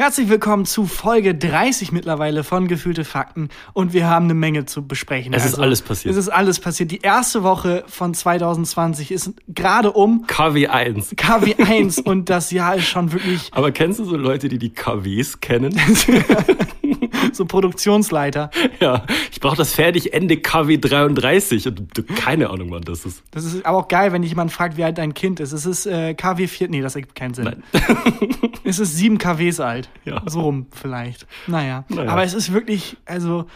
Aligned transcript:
Herzlich 0.00 0.28
willkommen 0.28 0.64
zu 0.64 0.86
Folge 0.86 1.34
30 1.34 1.90
mittlerweile 1.90 2.44
von 2.44 2.68
Gefühlte 2.68 3.04
Fakten 3.04 3.48
und 3.72 3.92
wir 3.92 4.06
haben 4.06 4.26
eine 4.26 4.34
Menge 4.34 4.64
zu 4.64 4.86
besprechen. 4.86 5.32
Es 5.32 5.44
ist 5.44 5.58
alles 5.58 5.82
passiert. 5.82 6.12
Es 6.12 6.16
ist 6.16 6.28
alles 6.28 6.60
passiert. 6.60 6.92
Die 6.92 7.00
erste 7.00 7.42
Woche 7.42 7.82
von 7.88 8.14
2020 8.14 9.10
ist 9.10 9.32
gerade 9.48 9.90
um 9.90 10.24
KW1. 10.28 11.16
KW1 11.16 12.00
und 12.04 12.30
das 12.30 12.52
Jahr 12.52 12.76
ist 12.76 12.86
schon 12.86 13.10
wirklich 13.10 13.50
Aber 13.50 13.72
kennst 13.72 13.98
du 13.98 14.04
so 14.04 14.16
Leute, 14.16 14.48
die 14.48 14.60
die 14.60 14.72
KWs 14.72 15.40
kennen? 15.40 15.74
so 17.32 17.44
Produktionsleiter. 17.44 18.50
ja, 18.78 19.04
ich 19.32 19.40
brauche 19.40 19.56
das 19.56 19.74
fertig 19.74 20.14
Ende 20.14 20.36
KW 20.36 20.78
33 20.78 21.66
und 21.66 22.06
keine 22.14 22.50
Ahnung, 22.50 22.70
wann 22.70 22.82
das 22.82 23.04
ist. 23.04 23.24
Das 23.32 23.44
ist 23.44 23.66
aber 23.66 23.78
auch 23.78 23.88
geil, 23.88 24.12
wenn 24.12 24.22
dich 24.22 24.30
jemand 24.30 24.52
fragt, 24.52 24.76
wie 24.76 24.84
alt 24.84 24.96
dein 24.96 25.12
Kind 25.12 25.40
ist. 25.40 25.50
Es 25.50 25.66
ist 25.66 25.86
äh, 25.86 26.14
KW 26.14 26.46
4, 26.46 26.68
nee, 26.68 26.82
das 26.82 26.94
ergibt 26.94 27.16
keinen 27.16 27.34
Sinn. 27.34 27.46
Nein. 27.46 27.62
Es 28.68 28.78
ist 28.78 28.98
7 28.98 29.16
KWs 29.16 29.60
alt. 29.60 29.87
Ja. 30.04 30.22
So 30.26 30.40
rum 30.40 30.66
vielleicht. 30.70 31.26
Naja. 31.46 31.84
Naja. 31.88 32.10
Aber 32.10 32.22
es 32.24 32.34
ist 32.34 32.52
wirklich, 32.52 32.96
also 33.06 33.46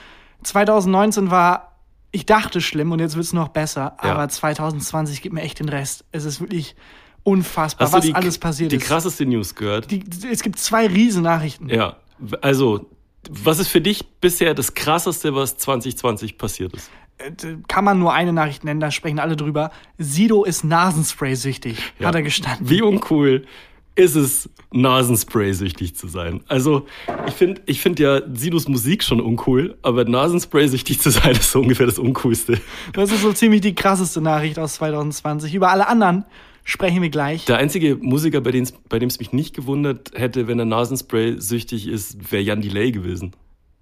2019 0.43 1.31
war, 1.31 1.77
ich 2.11 2.27
dachte 2.27 2.61
schlimm 2.61 2.93
und 2.93 2.99
jetzt 3.01 3.15
wird 3.17 3.25
es 3.25 3.33
noch 3.33 3.49
besser, 3.49 3.97
Ja. 4.03 4.13
aber 4.13 4.29
2020 4.29 5.23
gibt 5.23 5.35
mir 5.35 5.43
echt 5.43 5.61
den 5.61 5.69
Rest. 5.69 6.05
Es 6.13 6.25
ist 6.25 6.41
wirklich 6.41 6.75
unfassbar, 7.23 7.87
Hast 7.87 7.95
was 7.95 8.05
die, 8.05 8.15
alles 8.15 8.39
passiert 8.39 8.73
die 8.73 8.77
ist. 8.77 8.85
krasseste 8.87 9.25
News 9.25 9.55
gehört? 9.55 9.91
Die, 9.91 10.03
es 10.31 10.43
gibt 10.43 10.59
zwei 10.59 10.87
riesen 10.87 11.23
Nachrichten. 11.23 11.69
ja, 11.69 11.97
also, 12.41 12.91
was 13.31 13.59
ist 13.61 13.69
für 13.69 13.81
dich 13.81 14.05
bisher 14.21 14.53
das 14.55 14.75
krasseste, 14.75 15.35
was 15.35 15.57
2020 15.57 16.37
passiert 16.39 16.75
ist? 16.75 16.91
Äh, 17.19 17.31
Kann 17.69 17.85
man 17.85 17.99
nur 18.01 18.13
eine 18.13 18.33
Nachricht 18.33 18.65
nennen, 18.65 18.81
da 18.81 18.91
sprechen 18.91 19.21
alle 19.21 19.37
drüber. 19.37 19.71
Sido 19.99 20.43
ist 20.45 20.65
Nasenspray-süchtig, 20.65 21.79
Ja. 22.01 22.09
hat 22.09 22.15
er 22.17 22.23
gestanden. 22.23 22.69
Wie 22.69 22.83
uncool 22.83 23.47
ist 23.95 24.17
es, 24.17 24.49
Nasenspray-süchtig 24.73 25.95
zu 25.95 26.09
sein? 26.09 26.41
Also, 26.49 26.87
ich 27.27 27.35
finde 27.35 27.61
ich 27.67 27.81
find 27.81 27.99
ja 27.99 28.23
Sidos 28.33 28.69
Musik 28.69 29.03
schon 29.05 29.21
uncool, 29.21 29.77
aber 29.83 30.05
Nasenspray-süchtig 30.05 31.01
zu 31.01 31.11
sein, 31.11 31.33
ist 31.33 31.53
so 31.53 31.61
ungefähr 31.61 31.87
das 31.87 31.99
Uncoolste. 31.99 32.59
Das 32.93 33.13
ist 33.13 33.23
so 33.23 33.33
ziemlich 33.33 33.61
die 33.61 33.75
krasseste 33.75 34.21
Nachricht 34.21 34.59
aus 34.59 34.75
2020. 34.75 35.55
Über 35.55 35.71
alle 35.71 35.89
anderen 35.89 36.25
sprechen 36.65 37.03
wir 37.03 37.11
gleich. 37.11 37.45
Der 37.45 37.59
einzige 37.59 37.97
Musiker, 37.97 38.41
bei 38.41 38.51
dem 38.51 38.63
es 38.63 39.19
mich 39.19 39.33
nicht 39.33 39.55
gewundert 39.55 40.13
hätte, 40.15 40.47
wenn 40.49 40.59
er 40.59 40.65
Nasenspray-süchtig 40.65 41.89
ist, 41.89 42.33
wäre 42.33 42.43
Jan 42.43 42.61
Delay 42.61 42.93
gewesen. 42.93 43.33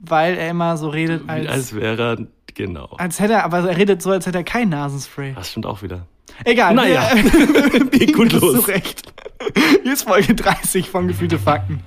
Weil 0.01 0.35
er 0.35 0.51
immer 0.51 0.77
so 0.77 0.89
redet, 0.89 1.29
als, 1.29 1.47
Als, 1.47 1.57
als, 1.57 1.75
wäre 1.77 2.03
er, 2.03 2.27
genau. 2.55 2.97
hätte 2.99 3.35
er, 3.35 3.45
aber 3.45 3.59
er 3.59 3.77
redet 3.77 4.01
so, 4.01 4.11
als 4.11 4.27
hätte 4.27 4.39
er 4.39 4.45
kein 4.45 4.71
Nasenspray. 4.71 5.35
Das 5.35 5.51
stimmt 5.51 5.67
auch 5.67 5.83
wieder. 5.83 6.07
Egal. 6.45 6.75
Naja. 6.75 7.11
wir 7.13 8.07
gut 8.13 8.33
das 8.33 8.41
los. 8.41 8.55
Zurecht. 8.57 9.13
Hier 9.83 9.93
ist 9.95 10.03
Folge 10.03 10.35
30 10.35 10.91
von 10.91 11.09
Gefühlte 11.09 11.39
Fakten. 11.39 11.83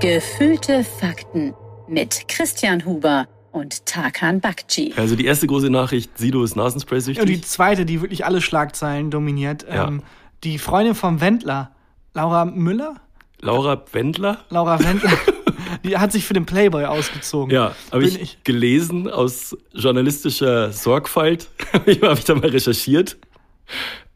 Gefühlte 0.00 0.84
Fakten 0.84 1.54
mit 1.88 2.28
Christian 2.28 2.84
Huber 2.84 3.26
und 3.50 3.84
Tarkan 3.86 4.40
Bakci. 4.40 4.94
Also 4.96 5.16
die 5.16 5.24
erste 5.24 5.46
große 5.48 5.70
Nachricht, 5.70 6.16
Sido 6.16 6.44
ist 6.44 6.52
Und 6.52 6.56
die 6.58 6.60
Nasenspray-süchtig. 6.60 7.44
zweite, 7.46 7.84
die 7.84 8.00
wirklich 8.00 8.24
alle 8.24 8.40
Schlagzeilen 8.40 9.10
dominiert, 9.10 9.66
Ja. 9.68 9.88
ähm, 9.88 10.02
die 10.44 10.58
Freundin 10.58 10.94
vom 10.94 11.20
Wendler, 11.20 11.72
Laura 12.14 12.44
Müller? 12.44 12.94
Laura 13.40 13.82
Wendler? 13.92 14.38
Laura 14.50 14.78
Wendler, 14.78 15.10
die 15.84 15.96
hat 15.96 16.12
sich 16.12 16.24
für 16.24 16.34
den 16.34 16.46
Playboy 16.46 16.84
ausgezogen. 16.84 17.52
Ja, 17.54 17.74
habe 17.92 18.04
ich, 18.04 18.20
ich- 18.20 18.44
gelesen 18.44 19.08
aus 19.08 19.56
journalistischer 19.72 20.72
Sorgfalt. 20.72 21.48
habe 21.72 21.90
ich, 21.92 22.02
hab 22.02 22.18
ich 22.18 22.24
da 22.24 22.34
mal 22.34 22.48
recherchiert. 22.50 23.16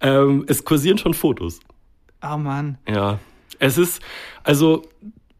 Ähm, 0.00 0.44
es 0.48 0.64
kursieren 0.64 0.98
schon 0.98 1.14
Fotos. 1.14 1.60
Oh 2.22 2.36
Mann. 2.36 2.78
Ja. 2.88 3.18
Es 3.58 3.78
ist, 3.78 4.02
also. 4.44 4.82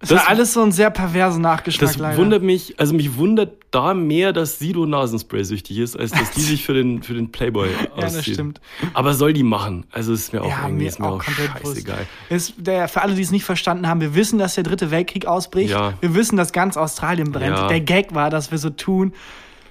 Das, 0.03 0.11
war 0.11 0.29
alles 0.29 0.53
so 0.53 0.63
ein 0.63 0.73
sehr 0.73 0.91
perverser 0.91 1.39
Nachgeschmack 1.39 1.89
Das 1.89 1.97
leider. 1.97 2.19
wundert 2.19 2.43
mich, 2.43 2.79
also 2.79 2.93
mich 2.93 3.17
wundert 3.17 3.53
da 3.71 3.95
mehr, 3.95 4.33
dass 4.33 4.59
Sido 4.59 4.85
Nasenspray-süchtig 4.85 5.79
ist, 5.79 5.97
als 5.99 6.11
dass 6.11 6.33
die 6.33 6.41
sich 6.43 6.65
für 6.65 6.75
den, 6.75 7.03
für 7.03 7.15
den 7.15 7.31
Playboy 7.31 7.69
Ja, 7.71 8.03
das 8.03 8.23
stimmt. 8.23 8.61
Aber 8.95 9.15
soll 9.15 9.33
die 9.33 9.45
machen? 9.45 9.87
Also 9.93 10.13
ist 10.13 10.33
mir 10.33 10.43
auch 10.43 10.49
ja, 10.49 10.63
irgendwie 10.63 10.83
mir 10.85 10.89
ist 10.89 10.99
mir 10.99 11.07
auch 11.07 11.21
auch 11.21 11.23
scheißegal. 11.23 12.07
Ist 12.29 12.55
der, 12.59 12.89
für 12.89 13.03
alle, 13.03 13.15
die 13.15 13.23
es 13.23 13.31
nicht 13.31 13.45
verstanden 13.45 13.87
haben, 13.87 14.01
wir 14.01 14.15
wissen, 14.15 14.39
dass 14.39 14.57
der 14.57 14.65
dritte 14.65 14.91
Weltkrieg 14.91 15.27
ausbricht. 15.27 15.71
Ja. 15.71 15.95
Wir 16.01 16.15
wissen, 16.15 16.37
dass 16.37 16.53
ganz 16.53 16.77
Australien 16.77 17.31
brennt. 17.31 17.57
Ja. 17.57 17.69
Der 17.69 17.81
Gag 17.81 18.15
war, 18.15 18.29
dass 18.29 18.51
wir 18.51 18.59
so 18.59 18.71
tun. 18.71 19.13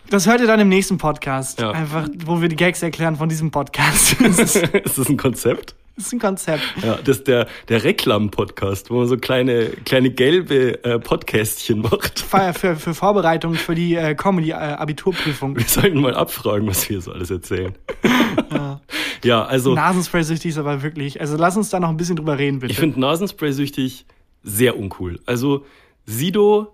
Das 0.09 0.27
hört 0.27 0.41
ihr 0.41 0.47
dann 0.47 0.59
im 0.59 0.69
nächsten 0.69 0.97
Podcast. 0.97 1.59
Ja. 1.59 1.71
Einfach, 1.71 2.07
wo 2.25 2.41
wir 2.41 2.49
die 2.49 2.55
Gags 2.55 2.81
erklären 2.81 3.15
von 3.15 3.29
diesem 3.29 3.51
Podcast. 3.51 4.19
Ist, 4.21 4.55
ist 4.55 4.97
das 4.97 5.09
ein 5.09 5.17
Konzept? 5.17 5.75
Das 5.95 6.07
ist 6.07 6.13
ein 6.13 6.19
Konzept. 6.19 6.63
Ja, 6.81 6.97
das 7.03 7.17
ist 7.17 7.27
der, 7.27 7.47
der 7.67 7.83
Reklam-Podcast, 7.83 8.89
wo 8.89 8.95
man 8.99 9.07
so 9.07 9.17
kleine, 9.17 9.69
kleine 9.85 10.09
gelbe 10.09 10.83
äh, 10.83 10.99
Podcastchen 10.99 11.81
macht. 11.81 12.19
Für, 12.19 12.53
für, 12.53 12.75
für 12.75 12.93
Vorbereitung 12.93 13.55
für 13.55 13.75
die 13.75 13.95
äh, 13.95 14.15
Comedy-Abiturprüfung. 14.15 15.57
Wir 15.57 15.65
sollten 15.65 15.99
mal 15.99 16.15
abfragen, 16.15 16.67
was 16.67 16.89
wir 16.89 17.01
so 17.01 17.11
alles 17.11 17.29
erzählen. 17.29 17.77
ja. 19.23 19.45
also 19.45 19.75
Nasenspray-süchtig 19.75 20.51
ist 20.51 20.57
aber 20.57 20.81
wirklich. 20.81 21.19
Also 21.19 21.37
lass 21.37 21.57
uns 21.57 21.69
da 21.69 21.79
noch 21.79 21.89
ein 21.89 21.97
bisschen 21.97 22.15
drüber 22.15 22.37
reden, 22.37 22.59
bitte. 22.59 22.71
ich 22.71 22.79
finde 22.79 22.99
Nasenspray-süchtig 22.99 24.05
sehr 24.43 24.77
uncool. 24.77 25.19
Also 25.25 25.65
Sido 26.05 26.73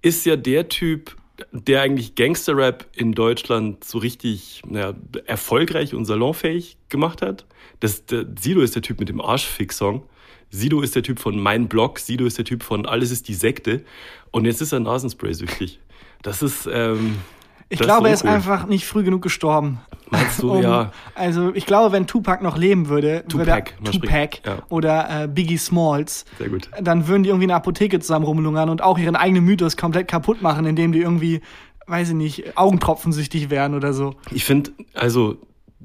ist 0.00 0.24
ja 0.26 0.36
der 0.36 0.68
Typ, 0.68 1.16
der 1.50 1.82
eigentlich 1.82 2.14
Gangster-Rap 2.14 2.86
in 2.94 3.12
Deutschland 3.12 3.84
so 3.84 3.98
richtig 3.98 4.62
naja, 4.66 4.94
erfolgreich 5.26 5.94
und 5.94 6.04
salonfähig 6.04 6.76
gemacht 6.88 7.22
hat. 7.22 7.46
Das, 7.84 8.06
der, 8.06 8.24
Sido 8.40 8.62
ist 8.62 8.74
der 8.74 8.80
Typ 8.80 8.98
mit 8.98 9.10
dem 9.10 9.20
Arschfix-Song. 9.20 10.04
Sido 10.48 10.80
ist 10.80 10.96
der 10.96 11.02
Typ 11.02 11.18
von 11.18 11.38
Mein 11.38 11.68
Blog. 11.68 11.98
Sido 11.98 12.24
ist 12.24 12.38
der 12.38 12.46
Typ 12.46 12.62
von 12.62 12.86
Alles 12.86 13.10
ist 13.10 13.28
die 13.28 13.34
Sekte. 13.34 13.84
Und 14.30 14.46
jetzt 14.46 14.62
ist 14.62 14.72
er 14.72 14.80
Nasenspray-süchtig. 14.80 15.80
Das 16.22 16.40
ist. 16.40 16.66
Ähm, 16.72 17.16
ich 17.68 17.76
das 17.78 17.86
glaube, 17.86 18.08
er 18.08 18.14
ist 18.14 18.24
einfach 18.24 18.66
nicht 18.68 18.86
früh 18.86 19.04
genug 19.04 19.20
gestorben. 19.20 19.82
Meinst 20.08 20.42
du, 20.42 20.52
Um- 20.54 20.62
ja. 20.62 20.92
Also 21.14 21.54
ich 21.54 21.66
glaube, 21.66 21.92
wenn 21.92 22.06
Tupac 22.06 22.42
noch 22.42 22.56
leben 22.56 22.88
würde, 22.88 23.22
Tupac, 23.28 23.74
würde 23.78 24.00
Tupac 24.00 24.38
ja. 24.46 24.62
oder 24.70 25.24
äh, 25.24 25.28
Biggie 25.28 25.58
Smalls, 25.58 26.24
dann 26.80 27.06
würden 27.06 27.22
die 27.22 27.28
irgendwie 27.28 27.44
in 27.44 27.48
der 27.48 27.58
Apotheke 27.58 28.00
zusammen 28.00 28.24
rumlungern 28.24 28.70
und 28.70 28.80
auch 28.80 28.96
ihren 28.96 29.14
eigenen 29.14 29.44
Mythos 29.44 29.76
komplett 29.76 30.08
kaputt 30.08 30.40
machen, 30.40 30.64
indem 30.64 30.92
die 30.92 31.00
irgendwie, 31.00 31.42
weiß 31.86 32.08
ich 32.08 32.14
nicht, 32.14 32.56
Augentropfensüchtig 32.56 33.50
wären 33.50 33.74
oder 33.74 33.92
so. 33.92 34.14
Ich 34.30 34.46
finde, 34.46 34.70
also 34.94 35.36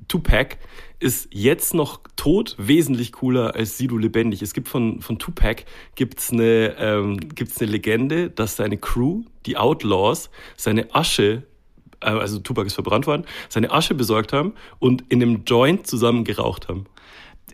Tupac 0.08 0.58
ist 1.00 1.30
jetzt 1.32 1.74
noch 1.74 2.02
tot 2.16 2.56
wesentlich 2.58 3.12
cooler 3.14 3.56
als 3.56 3.78
Sido 3.78 3.96
lebendig. 3.98 4.42
Es 4.42 4.54
gibt 4.54 4.68
von, 4.68 5.02
von 5.02 5.18
Tupac 5.18 5.64
gibt's 5.96 6.32
eine, 6.32 6.76
ähm, 6.78 7.18
gibt's 7.36 7.62
eine 7.62 7.72
Legende, 7.72 8.30
dass 8.30 8.58
seine 8.58 8.78
Crew, 8.78 9.22
die 9.46 9.56
Outlaws, 9.58 10.30
seine 10.58 10.94
Asche, 10.94 11.44
äh, 12.02 12.08
also 12.10 12.40
Tupac 12.40 12.68
ist 12.68 12.74
verbrannt 12.74 13.08
worden, 13.08 13.26
seine 13.48 13.72
Asche 13.72 13.96
besorgt 13.96 14.34
haben 14.34 14.54
und 14.80 15.04
in 15.10 15.22
einem 15.22 15.44
Joint 15.46 15.88
zusammen 15.88 16.24
geraucht 16.26 16.68
haben. 16.68 16.86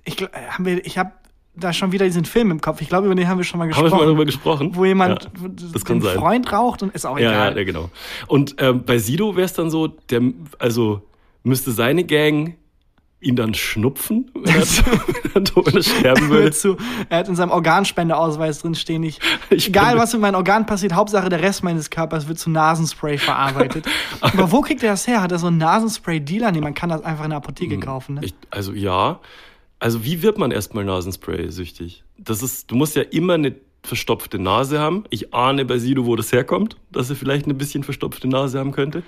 Ich, 0.06 0.22
äh, 0.22 0.28
haben 0.50 0.66
wir, 0.66 0.84
ich 0.86 0.98
habe 0.98 1.12
da 1.58 1.72
schon 1.72 1.92
wieder 1.92 2.06
diesen 2.06 2.26
Film 2.26 2.52
im 2.52 2.60
Kopf. 2.62 2.82
Ich 2.82 2.90
glaube, 2.90 3.06
über 3.06 3.16
den 3.16 3.28
haben 3.30 3.38
wir 3.38 3.46
schon 3.46 3.60
mal 3.60 3.66
Haben 3.66 3.70
wir 3.70 3.84
gesprochen. 3.84 3.90
schon 3.92 4.00
mal 4.00 4.06
darüber 4.06 4.26
gesprochen? 4.26 4.76
wo 4.76 4.86
jemand 4.86 5.24
Ja, 5.42 5.50
das 5.72 5.86
kann 5.86 6.00
den 6.00 6.04
sein. 6.04 6.18
Freund 6.18 6.52
raucht 6.52 6.84
und 6.84 6.94
ist 6.94 7.06
auch 7.06 7.18
Ja, 7.18 7.30
egal. 7.32 7.52
ja, 7.54 7.58
ja, 7.60 7.64
genau. 7.64 7.90
Und 8.28 8.56
ähm, 8.60 8.84
bei 8.86 8.98
Sido 8.98 9.36
wäre 9.36 9.46
es 9.46 9.54
dann 9.54 9.70
so, 9.70 9.88
der, 9.88 10.22
also 10.60 11.02
müsste 11.46 11.72
seine 11.72 12.04
Gang 12.04 12.56
ihn 13.22 13.36
dann 13.36 13.54
schnupfen, 13.54 14.30
wenn 14.34 14.54
er, 14.54 15.74
er 15.76 15.84
sterben 15.84 16.30
würde. 16.30 16.52
zu, 16.52 16.78
er 17.10 17.20
hat 17.20 17.28
in 17.28 17.36
seinem 17.36 17.52
Organspendeausweis 17.52 18.60
drin 18.60 18.76
stehen, 18.76 19.04
ich, 19.04 19.20
Ich 19.50 19.70
egal 19.70 19.98
was 19.98 20.14
mit 20.14 20.22
meinem 20.22 20.36
Organ 20.36 20.66
passiert, 20.66 20.94
Hauptsache 20.94 21.30
der 21.30 21.42
Rest 21.42 21.64
meines 21.64 21.90
Körpers 21.90 22.28
wird 22.28 22.38
zu 22.38 22.50
Nasenspray 22.50 23.18
verarbeitet. 23.18 23.86
Aber 24.22 24.52
wo 24.52 24.62
kriegt 24.62 24.84
er 24.84 24.92
das 24.92 25.08
her? 25.08 25.22
Hat 25.22 25.32
er 25.32 25.40
so 25.40 25.48
einen 25.48 25.58
Nasenspray-Dealer? 25.58 26.52
Nee, 26.52 26.62
man 26.62 26.74
kann 26.74 26.90
das 26.90 27.04
einfach 27.04 27.24
in 27.24 27.32
der 27.32 27.38
Apotheke 27.38 27.80
kaufen. 27.80 28.16
Ne? 28.16 28.22
Ich, 28.24 28.36
also 28.52 28.74
ja. 28.74 29.20
Also 29.80 30.06
wie 30.06 30.22
wird 30.22 30.38
man 30.38 30.52
erstmal 30.52 30.86
Nasenspray 30.86 31.50
süchtig? 31.52 32.04
Das 32.18 32.44
ist, 32.44 32.70
du 32.70 32.76
musst 32.76 32.96
ja 32.96 33.02
immer 33.02 33.34
eine 33.34 33.56
verstopfte 33.84 34.40
Nase 34.40 34.80
haben. 34.80 35.04
Ich 35.10 35.34
ahne 35.34 35.66
bei 35.66 35.78
Sido, 35.78 36.06
wo 36.06 36.16
das 36.16 36.32
herkommt, 36.32 36.78
dass 36.92 37.10
er 37.10 37.16
vielleicht 37.16 37.46
eine 37.46 37.54
bisschen 37.54 37.84
verstopfte 37.84 38.28
Nase 38.28 38.60
haben 38.60 38.72
könnte. 38.72 39.04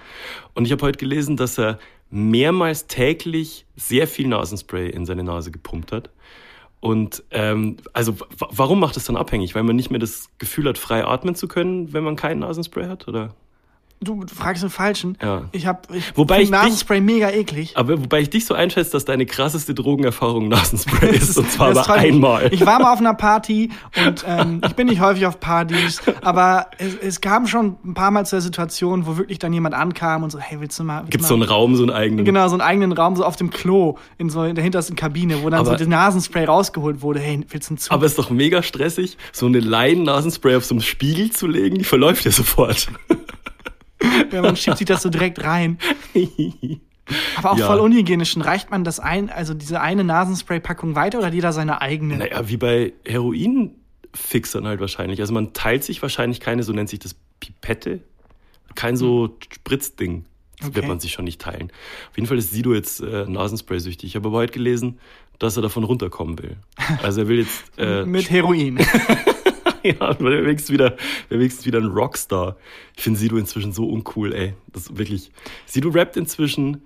Und 0.54 0.66
ich 0.66 0.72
habe 0.72 0.86
heute 0.86 0.98
gelesen, 0.98 1.36
dass 1.36 1.58
er 1.58 1.80
mehrmals 2.10 2.88
täglich 2.88 3.66
sehr 3.76 4.08
viel 4.08 4.28
Nasenspray 4.28 4.90
in 4.90 5.06
seine 5.06 5.24
Nase 5.24 5.52
gepumpt 5.52 5.92
hat. 5.92 6.10
Und 6.80 7.24
ähm, 7.32 7.78
also 7.94 8.16
warum 8.38 8.80
macht 8.80 8.98
es 8.98 9.06
dann 9.06 9.18
abhängig? 9.18 9.56
Weil 9.56 9.64
man 9.64 9.76
nicht 9.76 9.90
mehr 9.90 10.00
das 10.00 10.30
Gefühl 10.38 10.70
hat, 10.70 10.78
frei 10.78 11.06
atmen 11.06 11.36
zu 11.36 11.48
können, 11.48 11.92
wenn 11.92 12.04
man 12.04 12.16
keinen 12.16 12.40
Nasenspray 12.40 12.88
hat? 12.88 13.08
Oder? 13.08 13.36
Du 14.00 14.24
fragst 14.34 14.62
den 14.62 14.70
Falschen. 14.70 15.18
Ja. 15.22 15.46
Ich 15.54 15.66
hab 15.66 15.92
ich 15.94 16.16
Wobei 16.16 16.36
ich 16.38 16.42
dich- 16.44 16.52
Nasenspray 16.52 17.02
mega 17.02 17.32
eklig. 17.32 17.76
Aber 17.76 18.00
wobei 18.00 18.22
ich 18.22 18.30
dich 18.30 18.46
so 18.46 18.54
einschätze, 18.54 18.92
dass 18.92 19.06
deine 19.06 19.26
krasseste 19.26 19.74
Drogenerfahrung 19.74 20.48
Nasenspray 20.50 21.10
ist, 21.16 21.36
und 21.38 21.52
zwar 21.52 21.70
aber 21.76 21.94
einmal. 21.96 22.54
Ich 22.54 22.64
war 22.64 22.80
mal 22.80 22.94
auf 22.94 23.00
einer 23.00 23.16
Party 23.16 23.72
und 24.06 24.24
ähm, 24.28 24.62
ich 24.68 24.74
bin 24.76 24.86
nicht 24.88 25.02
häufig 25.02 25.26
auf 25.26 25.40
Partys, 25.40 26.00
aber 26.22 26.68
es, 26.78 26.94
es 26.96 27.22
kam 27.22 27.48
schon 27.48 27.78
ein 27.84 27.96
paar 27.96 28.12
Mal 28.12 28.24
zu 28.26 28.36
der 28.36 28.42
Situation, 28.42 29.08
wo 29.08 29.18
wirklich 29.18 29.40
dann 29.40 29.52
jemand 29.52 29.74
ankam 29.74 30.22
und 30.22 30.32
so, 30.32 30.38
hey, 30.40 30.60
willst 30.62 30.78
du 30.78 30.84
mal. 30.84 31.04
Gibt 31.10 31.24
so 31.26 31.34
einen 31.34 31.42
Raum, 31.44 31.76
so 31.76 31.82
einen 31.82 31.92
eigenen? 31.92 32.24
Genau, 32.24 32.48
so 32.50 32.54
einen 32.54 32.62
eigenen 32.62 32.92
Raum, 32.92 33.16
so 33.16 33.26
auf 33.26 33.36
dem 33.36 33.50
Klo, 33.50 33.98
in 34.20 34.30
so 34.30 34.44
in 34.44 34.54
der 34.54 34.64
hintersten 34.64 34.96
Kabine, 34.96 35.42
wo 35.42 35.50
dann 35.50 35.62
Aber- 35.62 35.72
so 35.72 35.76
das 35.76 35.88
Nasenspray 35.88 36.46
rausgeholt 36.46 37.02
wurde. 37.02 37.20
Hey, 37.20 37.44
willst 37.50 37.70
du 37.70 37.74
einen 37.74 37.78
Zug? 37.80 37.92
Aber 37.92 38.06
ist 38.06 38.20
doch 38.20 38.30
mega 38.30 38.62
stressig, 38.62 39.18
so 39.32 39.48
eine 39.48 39.60
Leien-Nasenspray 39.60 40.56
auf 40.56 40.66
so 40.66 40.76
einem 40.76 40.82
Spiegel 40.84 41.32
zu 41.32 41.48
legen, 41.48 41.80
die 41.80 41.84
verläuft 41.84 42.26
ja 42.26 42.32
sofort. 42.32 42.88
ja, 44.32 44.42
man 44.42 44.56
schiebt 44.56 44.78
sich 44.78 44.88
das 44.88 45.02
so 45.02 45.10
direkt 45.10 45.44
rein. 45.44 45.78
Aber 47.38 47.52
auch 47.52 47.58
Ja. 47.58 47.68
voll 47.68 47.80
unhygienisch. 47.80 48.36
Und 48.36 48.42
Reicht 48.42 48.70
man 48.70 48.84
das 48.84 49.00
ein, 49.00 49.30
also 49.30 49.54
diese 49.54 49.80
eine 49.82 50.04
Nasenspray-Packung 50.04 50.96
weiter 50.96 51.20
oder 51.20 51.28
hat 51.28 51.34
jeder 51.34 51.54
seine 51.54 51.82
eigene? 51.82 52.18
Naja, 52.18 52.50
wie 52.50 52.58
bei 52.58 52.94
Heroinfixern 53.06 54.68
halt 54.68 54.80
wahrscheinlich. 54.82 55.22
Also 55.22 55.34
man 55.34 55.54
teilt 55.54 55.84
sich 55.84 56.02
wahrscheinlich 56.02 56.40
keine, 56.40 56.64
so 56.64 56.74
nennt 56.74 56.90
sich 56.90 57.00
das 57.00 57.16
Pipette, 57.40 58.02
kein 58.76 58.98
so 58.98 59.38
Spritzding. 59.54 60.26
Das 60.60 60.68
wird 60.70 60.78
Okay. 60.80 60.88
man 60.88 61.00
sich 61.00 61.12
schon 61.14 61.26
nicht 61.26 61.40
teilen. 61.40 61.72
Auf 62.10 62.18
jeden 62.18 62.28
Fall 62.28 62.38
ist 62.38 62.52
Sido 62.52 62.74
jetzt 62.74 63.00
äh, 63.00 63.26
Nasenspray-süchtig. 63.26 64.10
Ich 64.10 64.16
habe 64.16 64.28
aber 64.30 64.38
heute 64.40 64.54
gelesen, 64.54 64.98
dass 65.40 65.56
er 65.56 65.62
davon 65.62 65.84
runterkommen 65.84 66.38
will. 66.40 66.58
Also 67.04 67.22
er 67.22 67.28
will 67.28 67.40
jetzt 67.40 67.64
äh, 67.78 68.06
Mit 68.06 68.30
Heroin. 68.30 68.80
ja, 70.00 70.16
weil 70.20 70.46
wenigstens 70.46 70.72
wieder, 70.72 70.96
er 71.30 71.40
wenigstens 71.40 71.66
wieder 71.66 71.80
ein 71.80 71.86
Rockstar. 71.88 72.56
Ich 72.96 73.04
finde 73.04 73.20
Sido 73.20 73.38
inzwischen 73.38 73.72
so 73.74 73.86
uncool, 73.88 74.34
ey. 74.34 74.54
Das 74.74 74.84
ist 74.84 74.98
wirklich. 74.98 75.32
Sido 75.66 75.90
rappt 75.90 76.18
inzwischen, 76.18 76.82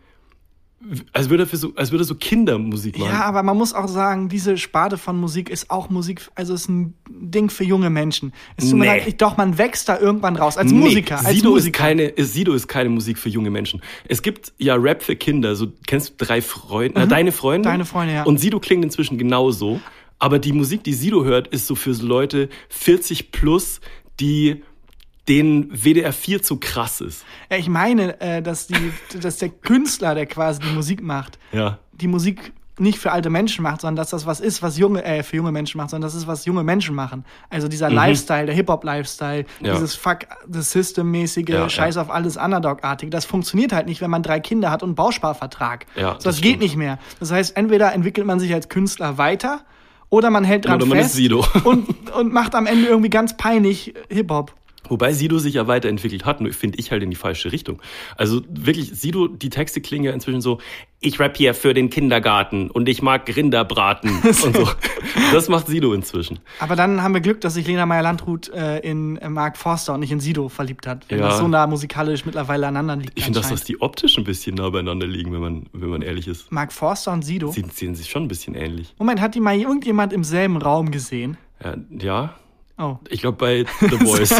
als 1.14 1.30
würde 1.30 1.44
er 1.44 1.48
für 1.48 1.58
so, 1.58 1.74
als 1.76 1.92
würde 1.92 2.04
er 2.04 2.08
so 2.08 2.16
Kindermusik 2.16 2.98
machen. 2.98 3.12
Ja, 3.12 3.24
aber 3.26 3.44
man 3.44 3.56
muss 3.56 3.72
auch 3.74 3.88
sagen, 3.88 4.30
diese 4.30 4.58
Sparte 4.58 4.98
von 4.98 5.16
Musik 5.20 5.52
ist 5.52 5.70
auch 5.70 5.92
Musik, 5.92 6.28
also 6.34 6.56
ist 6.56 6.70
ein 6.70 6.96
Ding 7.08 7.52
für 7.52 7.64
junge 7.64 7.92
Menschen. 7.92 8.34
Es 8.58 8.66
tut 8.70 8.80
mir 8.80 8.86
Nee. 8.86 8.98
leid, 8.98 9.08
ich- 9.08 9.18
doch, 9.18 9.38
man 9.38 9.60
wächst 9.60 9.88
da 9.90 10.00
irgendwann 10.00 10.36
raus. 10.38 10.58
Als 10.58 10.72
Nee, 10.72 10.80
Musiker, 10.80 11.20
als 11.20 11.30
Sido 11.36 11.50
ist 11.56 11.66
Musiker. 11.66 11.78
keine, 11.84 12.04
ist, 12.06 12.34
Sido 12.34 12.54
ist 12.54 12.68
keine 12.68 12.90
Musik 12.90 13.20
für 13.20 13.30
junge 13.30 13.52
Menschen. 13.52 13.80
Es 14.08 14.24
gibt 14.24 14.54
ja 14.58 14.74
Rap 14.76 15.04
für 15.04 15.16
Kinder. 15.16 15.56
So 15.56 15.68
kennst 15.86 16.10
du 16.20 16.26
drei 16.26 16.42
Freunde, 16.42 16.94
na, 17.00 17.06
deine 17.06 17.32
Freunde? 17.32 17.70
Mhm. 17.70 17.74
Deine 17.74 17.86
Freunde, 17.86 18.14
ja. 18.16 18.24
Und 18.24 18.40
Sido 18.40 18.60
klingt 18.60 18.84
inzwischen 18.84 19.20
genauso. 19.20 19.80
Aber 20.22 20.38
die 20.40 20.54
Musik, 20.54 20.84
die 20.84 20.94
Sido 20.94 21.26
hört, 21.26 21.48
ist 21.48 21.66
so 21.66 21.74
für 21.74 21.94
so 21.96 22.06
Leute 22.06 22.48
40 22.70 23.32
plus, 23.32 23.82
die 24.20 24.64
denen 25.28 25.70
WDR 25.72 26.14
4 26.14 26.44
zu 26.44 26.58
krass 26.58 27.02
ist. 27.02 27.26
Ja, 27.50 27.58
ich 27.58 27.70
meine, 27.70 28.22
äh, 28.22 28.42
dass, 28.42 28.68
die, 28.68 28.92
dass 29.22 29.38
der 29.38 29.50
Künstler, 29.50 30.14
der 30.14 30.28
quasi 30.28 30.60
die 30.60 30.74
Musik 30.74 31.02
macht, 31.02 31.40
Ja. 31.52 31.80
die 31.94 32.08
Musik 32.08 32.54
nicht 32.78 33.00
für 33.00 33.12
alte 33.12 33.30
Menschen 33.30 33.62
macht, 33.64 33.82
sondern 33.82 33.98
dass 33.98 34.10
das 34.12 34.26
was 34.26 34.40
ist, 34.40 34.62
was 34.62 34.78
junge, 34.78 35.04
äh, 35.04 35.24
für 35.24 35.36
junge 35.38 35.52
Menschen 35.52 35.78
macht, 35.78 35.90
sondern 35.92 36.08
das 36.08 36.16
ist, 36.16 36.26
was 36.28 36.46
junge 36.46 36.64
Menschen 36.64 36.96
machen. 36.96 37.26
Also 37.50 37.68
dieser 37.68 37.90
Lifestyle, 37.92 38.46
der 38.46 38.56
Hip-Hop-Lifestyle, 38.56 39.46
Mhm. 39.60 39.66
Ja. 39.66 39.74
dieses 39.74 39.96
Fuck 39.96 40.20
the 40.52 40.62
System-mäßige, 40.62 41.50
Ja, 41.50 41.68
Scheiß 41.70 41.96
ja. 41.96 42.02
auf 42.04 42.10
alles 42.12 42.38
Underdog-artige, 42.38 43.10
das 43.10 43.26
funktioniert 43.26 43.74
halt 43.74 43.88
nicht, 43.88 44.02
wenn 44.02 44.10
man 44.12 44.24
drei 44.24 44.40
Kinder 44.40 44.70
hat 44.72 44.84
und 44.84 44.90
einen 44.90 44.96
Bausparvertrag. 44.96 45.86
Ja, 45.96 46.10
so, 46.10 46.14
das, 46.16 46.24
das 46.24 46.42
geht 46.42 46.60
nicht 46.60 46.76
mehr. 46.76 46.98
Das 47.20 47.32
heißt, 47.32 47.56
entweder 47.58 47.94
entwickelt 47.94 48.26
man 48.28 48.40
sich 48.40 48.54
als 48.54 48.70
Künstler 48.70 49.18
weiter 49.18 49.62
oder 50.12 50.30
man 50.30 50.44
hält 50.44 50.66
dran 50.66 50.76
Oder 50.76 50.86
man 50.86 50.98
fest 51.00 51.12
ist 51.12 51.16
Sido. 51.16 51.44
Und, 51.64 52.12
und 52.12 52.32
macht 52.32 52.54
am 52.54 52.68
Ende 52.68 52.88
irgendwie 52.88 53.10
ganz 53.10 53.36
peinlich 53.36 53.96
Hip-Hop. 54.10 54.54
Wobei 54.92 55.14
Sido 55.14 55.40
sich 55.40 55.54
ja 55.54 55.68
weiterentwickelt 55.68 56.26
hat, 56.26 56.42
nur 56.42 56.52
finde 56.52 56.78
ich 56.78 56.92
halt 56.92 57.02
in 57.02 57.10
die 57.10 57.16
falsche 57.16 57.54
Richtung. 57.54 57.82
Also 58.18 58.42
wirklich, 58.50 58.92
Sido, 58.92 59.30
die 59.30 59.50
Texte 59.50 59.80
klingen 59.80 60.04
ja 60.04 60.12
inzwischen 60.12 60.42
so, 60.42 60.60
ich 61.00 61.18
rap 61.18 61.38
hier 61.38 61.54
für 61.54 61.74
den 61.74 61.90
Kindergarten 61.90 62.70
und 62.70 62.90
ich 62.90 63.02
mag 63.02 63.34
Rinderbraten 63.34 64.20
und 64.24 64.36
so. 64.36 64.70
Das 65.32 65.48
macht 65.48 65.68
Sido 65.68 65.94
inzwischen. 65.94 66.40
Aber 66.60 66.76
dann 66.76 67.02
haben 67.02 67.14
wir 67.14 67.22
Glück, 67.22 67.40
dass 67.40 67.54
sich 67.54 67.66
Lena 67.66 67.86
Meyer-Landrut 67.86 68.50
äh, 68.50 68.80
in 68.80 69.16
äh, 69.16 69.30
Mark 69.30 69.56
Forster 69.56 69.94
und 69.94 70.02
nicht 70.02 70.12
in 70.12 70.20
Sido 70.20 70.50
verliebt 70.50 70.86
hat. 70.88 71.06
Wenn 71.08 71.20
Ja. 71.20 71.30
das 71.30 71.38
so 71.38 71.48
nah 71.48 71.66
musikalisch 71.68 72.26
mittlerweile 72.26 72.68
aneinander 72.68 72.98
liegt. 72.98 73.18
Ich 73.18 73.24
finde, 73.24 73.40
dass 73.40 73.50
das 73.50 73.64
die 73.64 73.80
optisch 73.82 74.18
ein 74.18 74.26
bisschen 74.26 74.56
nah 74.56 74.70
beieinander 74.72 75.08
liegen, 75.08 75.32
wenn 75.32 75.40
man, 75.40 75.66
wenn 75.72 75.88
man 75.90 76.02
ehrlich 76.02 76.28
ist. 76.28 76.52
Mark 76.52 76.74
Forster 76.74 77.14
und 77.14 77.24
Sido. 77.24 77.50
Sie 77.54 77.64
sehen 77.72 77.96
sich 77.96 78.10
schon 78.10 78.24
ein 78.24 78.28
bisschen 78.28 78.56
ähnlich. 78.56 78.94
Moment, 79.00 79.22
hat 79.22 79.36
die 79.36 79.40
mal 79.40 79.56
irgendjemand 79.58 80.12
im 80.12 80.26
selben 80.26 80.58
Raum 80.58 80.92
gesehen? 80.92 81.38
Ja, 81.64 81.76
ja 81.98 82.36
Oh. 82.82 82.98
ich 83.10 83.22
glaube 83.22 83.38
bei 83.38 83.66
The 83.80 83.98
Voice. 84.06 84.34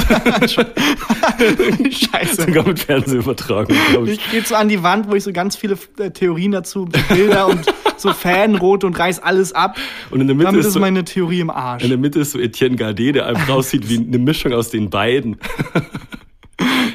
Scheiße. 1.92 2.42
Sogar 2.48 2.68
mit 2.68 2.80
Fernsehübertragung, 2.80 3.76
glaube 3.92 4.10
ich. 4.12 4.20
Ich 4.20 4.32
gehe 4.32 4.42
so 4.44 4.56
an 4.56 4.68
die 4.70 4.82
Wand, 4.84 5.10
wo 5.10 5.16
ich 5.16 5.24
so 5.24 5.32
ganz 5.32 5.56
viele 5.56 5.78
äh, 6.00 6.10
Theorien 6.12 6.52
dazu, 6.52 6.86
Bilder 7.10 7.48
und 7.48 7.66
so 7.98 8.12
Fanrote 8.14 8.88
und 8.88 8.98
reiß 8.98 9.20
alles 9.20 9.54
ab. 9.54 9.78
Und 10.10 10.22
in 10.22 10.28
der 10.28 10.36
Mitte 10.36 10.46
Damit 10.48 10.62
ist 10.62 10.68
ist 10.68 10.74
so- 10.74 10.80
meine 10.80 11.04
Theorie 11.06 11.40
im 11.42 11.50
Arsch. 11.50 11.84
In 11.84 11.90
der 11.90 11.98
Mitte 12.00 12.20
ist 12.22 12.32
so 12.32 12.40
Etienne 12.40 12.76
Gardet, 12.78 13.16
der 13.16 13.28
einfach 13.28 13.50
aussieht 13.56 13.88
wie 13.90 13.98
eine 13.98 14.18
Mischung 14.18 14.54
aus 14.54 14.70
den 14.70 14.90
beiden. 14.90 15.38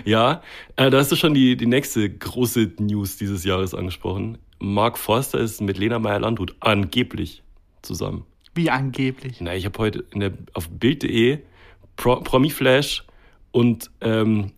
ja, 0.05 0.43
äh, 0.77 0.91
da 0.91 0.99
hast 0.99 1.13
du 1.13 1.17
schon 1.17 1.35
die, 1.35 1.57
die 1.57 1.67
nächste 1.67 2.09
große 2.11 2.73
News 2.79 3.17
dieses 3.17 3.45
Jahres 3.45 3.75
angesprochen. 3.75 4.39
Mark 4.59 4.99
Forster 4.99 5.39
ist 5.39 5.61
mit 5.61 5.79
Lena 5.79 5.99
Meyer-Landrut 5.99 6.57
angeblich 6.61 7.43
zusammen. 7.83 8.25
Wie 8.57 8.71
angeblich. 8.71 9.37
Na, 9.41 9.55
ich 9.55 9.65
habe 9.67 9.79
heute 9.79 10.05
der, 10.15 10.33
auf 10.55 10.69
Bild.de 10.69 11.39
Pro, 11.97 12.17
Promi-Flash 12.17 13.05
und 13.53 13.91
ähm, 14.01 14.53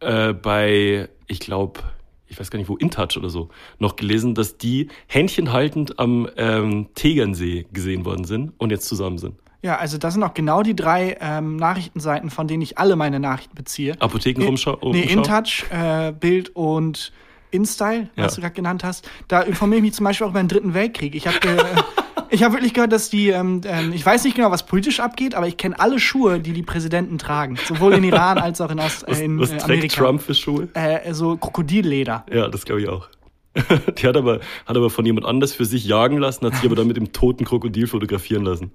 äh, 0.00 0.32
bei, 0.32 1.08
ich 1.26 1.40
glaube, 1.40 1.80
ich 2.28 2.38
weiß 2.40 2.50
gar 2.50 2.58
nicht 2.58 2.68
wo, 2.68 2.76
InTouch 2.76 3.16
oder 3.16 3.28
so, 3.30 3.48
noch 3.78 3.96
gelesen, 3.96 4.34
dass 4.34 4.58
die 4.58 4.88
Händchen 5.06 5.52
haltend 5.52 5.98
am 5.98 6.28
ähm, 6.36 6.88
Tegernsee 6.94 7.66
gesehen 7.72 8.04
worden 8.04 8.24
sind 8.24 8.52
und 8.58 8.70
jetzt 8.70 8.88
zusammen 8.88 9.18
sind. 9.18 9.36
Ja, 9.62 9.76
also 9.78 9.96
das 9.98 10.14
sind 10.14 10.22
auch 10.22 10.34
genau 10.34 10.62
die 10.62 10.76
drei 10.76 11.16
ähm, 11.20 11.56
Nachrichtenseiten, 11.56 12.30
von 12.30 12.46
denen 12.46 12.62
ich 12.62 12.78
alle 12.78 12.94
meine 12.96 13.20
Nachrichten 13.20 13.54
beziehe. 13.54 14.00
Apothekenrumschau? 14.00 14.78
Nee, 14.92 15.02
Umschau? 15.14 15.18
InTouch, 15.18 15.64
äh, 15.70 16.12
Bild 16.12 16.50
und 16.54 17.12
InStyle, 17.50 18.08
was 18.16 18.32
Ja. 18.32 18.36
du 18.36 18.40
gerade 18.42 18.54
genannt 18.54 18.84
hast. 18.84 19.08
Da 19.28 19.40
informiere 19.40 19.78
ich 19.78 19.82
mich 19.82 19.92
zum 19.94 20.04
Beispiel 20.04 20.26
auch 20.26 20.30
über 20.30 20.42
den 20.42 20.48
Dritten 20.48 20.74
Weltkrieg. 20.74 21.14
Ich 21.14 21.26
habe 21.26 21.38
äh, 21.48 21.56
ich 22.30 22.42
hab 22.42 22.52
wirklich 22.52 22.74
gehört, 22.74 22.92
dass 22.92 23.10
die, 23.10 23.28
ähm, 23.30 23.60
ähm, 23.64 23.92
ich 23.92 24.04
weiß 24.04 24.24
nicht 24.24 24.36
genau, 24.36 24.50
was 24.50 24.66
politisch 24.66 25.00
abgeht, 25.00 25.34
aber 25.34 25.46
ich 25.46 25.56
kenne 25.56 25.78
alle 25.78 25.98
Schuhe, 25.98 26.40
die 26.40 26.52
die 26.52 26.62
Präsidenten 26.62 27.18
tragen. 27.18 27.56
Sowohl 27.56 27.94
in 27.94 28.04
Iran 28.04 28.38
als 28.38 28.60
auch 28.60 28.70
in, 28.70 28.78
Ost, 28.78 29.04
Was, 29.06 29.20
äh, 29.20 29.24
in 29.24 29.38
was 29.38 29.50
äh, 29.50 29.58
trägt. 29.58 29.94
Trump 29.94 30.22
für 30.22 30.34
Schuhe? 30.34 30.68
Äh, 30.74 31.12
so 31.12 31.36
Krokodilleder. 31.36 32.24
Ja, 32.32 32.48
das 32.48 32.64
glaube 32.64 32.82
ich 32.82 32.88
auch. 32.88 33.08
Die 33.98 34.06
hat 34.06 34.16
aber, 34.16 34.40
hat 34.66 34.76
aber 34.76 34.90
von 34.90 35.06
jemand 35.06 35.26
anders 35.26 35.52
für 35.52 35.64
sich 35.64 35.84
jagen 35.86 36.18
lassen, 36.18 36.46
hat 36.46 36.54
sich 36.54 36.64
aber 36.64 36.76
dann 36.76 36.86
mit 36.86 36.96
dem 36.96 37.12
toten 37.12 37.44
Krokodil 37.44 37.86
fotografieren 37.86 38.44
lassen. 38.44 38.70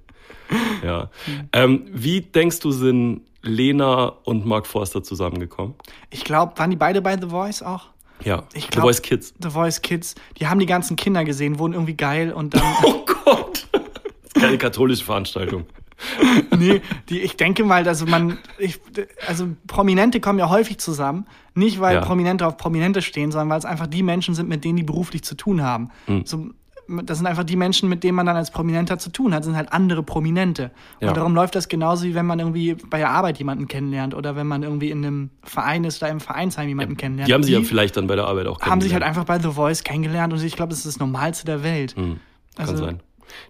Ja. 0.84 1.10
Ähm, 1.54 1.86
wie 1.92 2.22
denkst 2.22 2.60
du, 2.60 2.72
sind 2.72 3.22
Lena 3.42 4.06
und 4.24 4.46
Mark 4.46 4.68
Forster 4.68 5.04
zusammengekommen? 5.04 5.76
Ich 6.10 6.24
glaube, 6.24 6.58
waren 6.58 6.70
die 6.70 6.76
beide 6.76 7.02
bei 7.02 7.18
The 7.20 7.28
Voice 7.28 7.62
auch? 7.62 7.90
Ja, 8.24 8.44
Ich 8.54 8.66
The 8.66 8.70
glaub- 8.72 8.84
Voice 8.84 9.02
Kids. 9.02 9.34
The 9.42 9.50
Voice 9.50 9.82
Kids, 9.82 10.16
die 10.40 10.48
haben 10.48 10.60
die 10.60 10.66
ganzen 10.66 10.96
Kinder 10.96 11.24
gesehen, 11.26 11.60
wurden 11.60 11.74
irgendwie 11.74 11.96
geil 11.96 12.32
und 12.34 12.54
dann. 12.54 12.62
Oh 12.84 13.06
Gott! 13.26 13.68
Das 13.72 13.82
ist 14.26 14.34
keine 14.36 14.58
katholische 14.58 15.04
Veranstaltung. 15.06 15.66
nee, 16.58 16.82
die, 17.10 17.20
ich 17.20 17.38
denke 17.38 17.64
mal, 17.64 17.84
dass 17.84 18.04
man, 18.06 18.40
ich, 18.58 18.80
also 19.28 19.50
Prominente 19.68 20.20
kommen 20.20 20.40
ja 20.40 20.50
häufig 20.50 20.80
zusammen, 20.80 21.28
nicht 21.54 21.80
weil 21.80 21.96
Ja. 21.96 22.02
Prominente 22.02 22.48
auf 22.48 22.58
Prominente 22.58 23.04
stehen, 23.04 23.32
sondern 23.32 23.50
weil 23.50 23.60
es 23.60 23.66
einfach 23.66 23.86
die 23.88 24.02
Menschen 24.02 24.34
sind, 24.34 24.50
mit 24.50 24.64
denen 24.64 24.78
die 24.78 24.84
beruflich 24.84 25.24
zu 25.24 25.36
tun 25.36 25.62
haben. 25.62 25.92
Hm. 26.08 26.24
So, 26.26 26.50
das 26.88 27.18
sind 27.20 27.28
einfach 27.28 27.44
die 27.44 27.56
Menschen, 27.56 27.88
mit 27.90 28.04
denen 28.04 28.16
man 28.16 28.26
dann 28.26 28.36
als 28.36 28.52
Prominenter 28.52 28.98
zu 29.00 29.10
tun 29.12 29.34
hat, 29.34 29.44
sind 29.44 29.56
halt 29.56 29.72
andere 29.72 30.04
Prominente. 30.04 30.72
Und 31.00 31.08
Ja. 31.08 31.14
darum 31.14 31.34
läuft 31.36 31.56
das 31.56 31.68
genauso, 31.70 32.04
wie 32.06 32.16
wenn 32.16 32.26
man 32.26 32.40
irgendwie 32.40 32.74
bei 32.76 32.98
der 32.98 33.10
Arbeit 33.12 33.38
jemanden 33.38 33.68
kennenlernt 33.68 34.14
oder 34.14 34.36
wenn 34.36 34.48
man 34.48 34.64
irgendwie 34.64 34.90
in 34.90 35.06
einem 35.06 35.30
Verein 35.44 35.84
ist, 35.84 36.02
da 36.02 36.08
im 36.08 36.20
Vereinsheim 36.20 36.68
jemanden 36.68 36.98
kennenlernt. 36.98 37.30
Die 37.30 37.34
haben 37.34 37.44
sich 37.44 37.54
ja 37.54 37.62
vielleicht 37.62 37.96
dann 37.98 38.08
bei 38.08 38.16
der 38.16 38.26
Arbeit 38.26 38.48
auch 38.48 38.60
haben 38.62 38.82
sich 38.82 38.94
halt 38.94 39.04
kennengelernt. 39.04 39.04
einfach 39.06 39.24
bei 39.26 39.40
The 39.40 39.54
Voice 39.56 39.84
kennengelernt 39.84 40.34
und 40.34 40.44
ich 40.44 40.56
glaube, 40.56 40.70
das 40.72 40.80
ist 40.80 40.88
das 40.88 41.00
Normalste 41.00 41.46
der 41.46 41.64
Welt. 41.64 41.96
Kann 41.96 42.20
Also- 42.58 42.78
sein. 42.78 43.00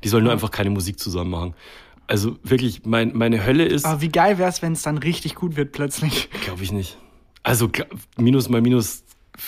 Die 0.04 0.10
sollen 0.10 0.24
nur 0.24 0.32
einfach 0.34 0.52
keine 0.52 0.70
Musik 0.70 1.00
zusammen 1.00 1.32
machen. 1.32 1.54
Also 2.08 2.38
wirklich, 2.44 2.82
mein, 2.86 3.12
meine 3.18 3.46
Hölle 3.46 3.66
ist, 3.66 3.86
Aber 3.86 4.02
wie 4.02 4.10
geil 4.10 4.38
wäre 4.38 4.50
es, 4.50 4.62
wenn 4.62 4.74
es 4.74 4.82
dann 4.84 4.98
richtig 5.00 5.34
gut 5.36 5.56
wird 5.56 5.72
plötzlich. 5.72 6.30
glaube 6.44 6.62
ich 6.64 6.72
nicht. 6.72 6.98
Also 7.42 7.72
Minus 8.18 8.50
mal 8.50 8.62
Minus 8.62 9.04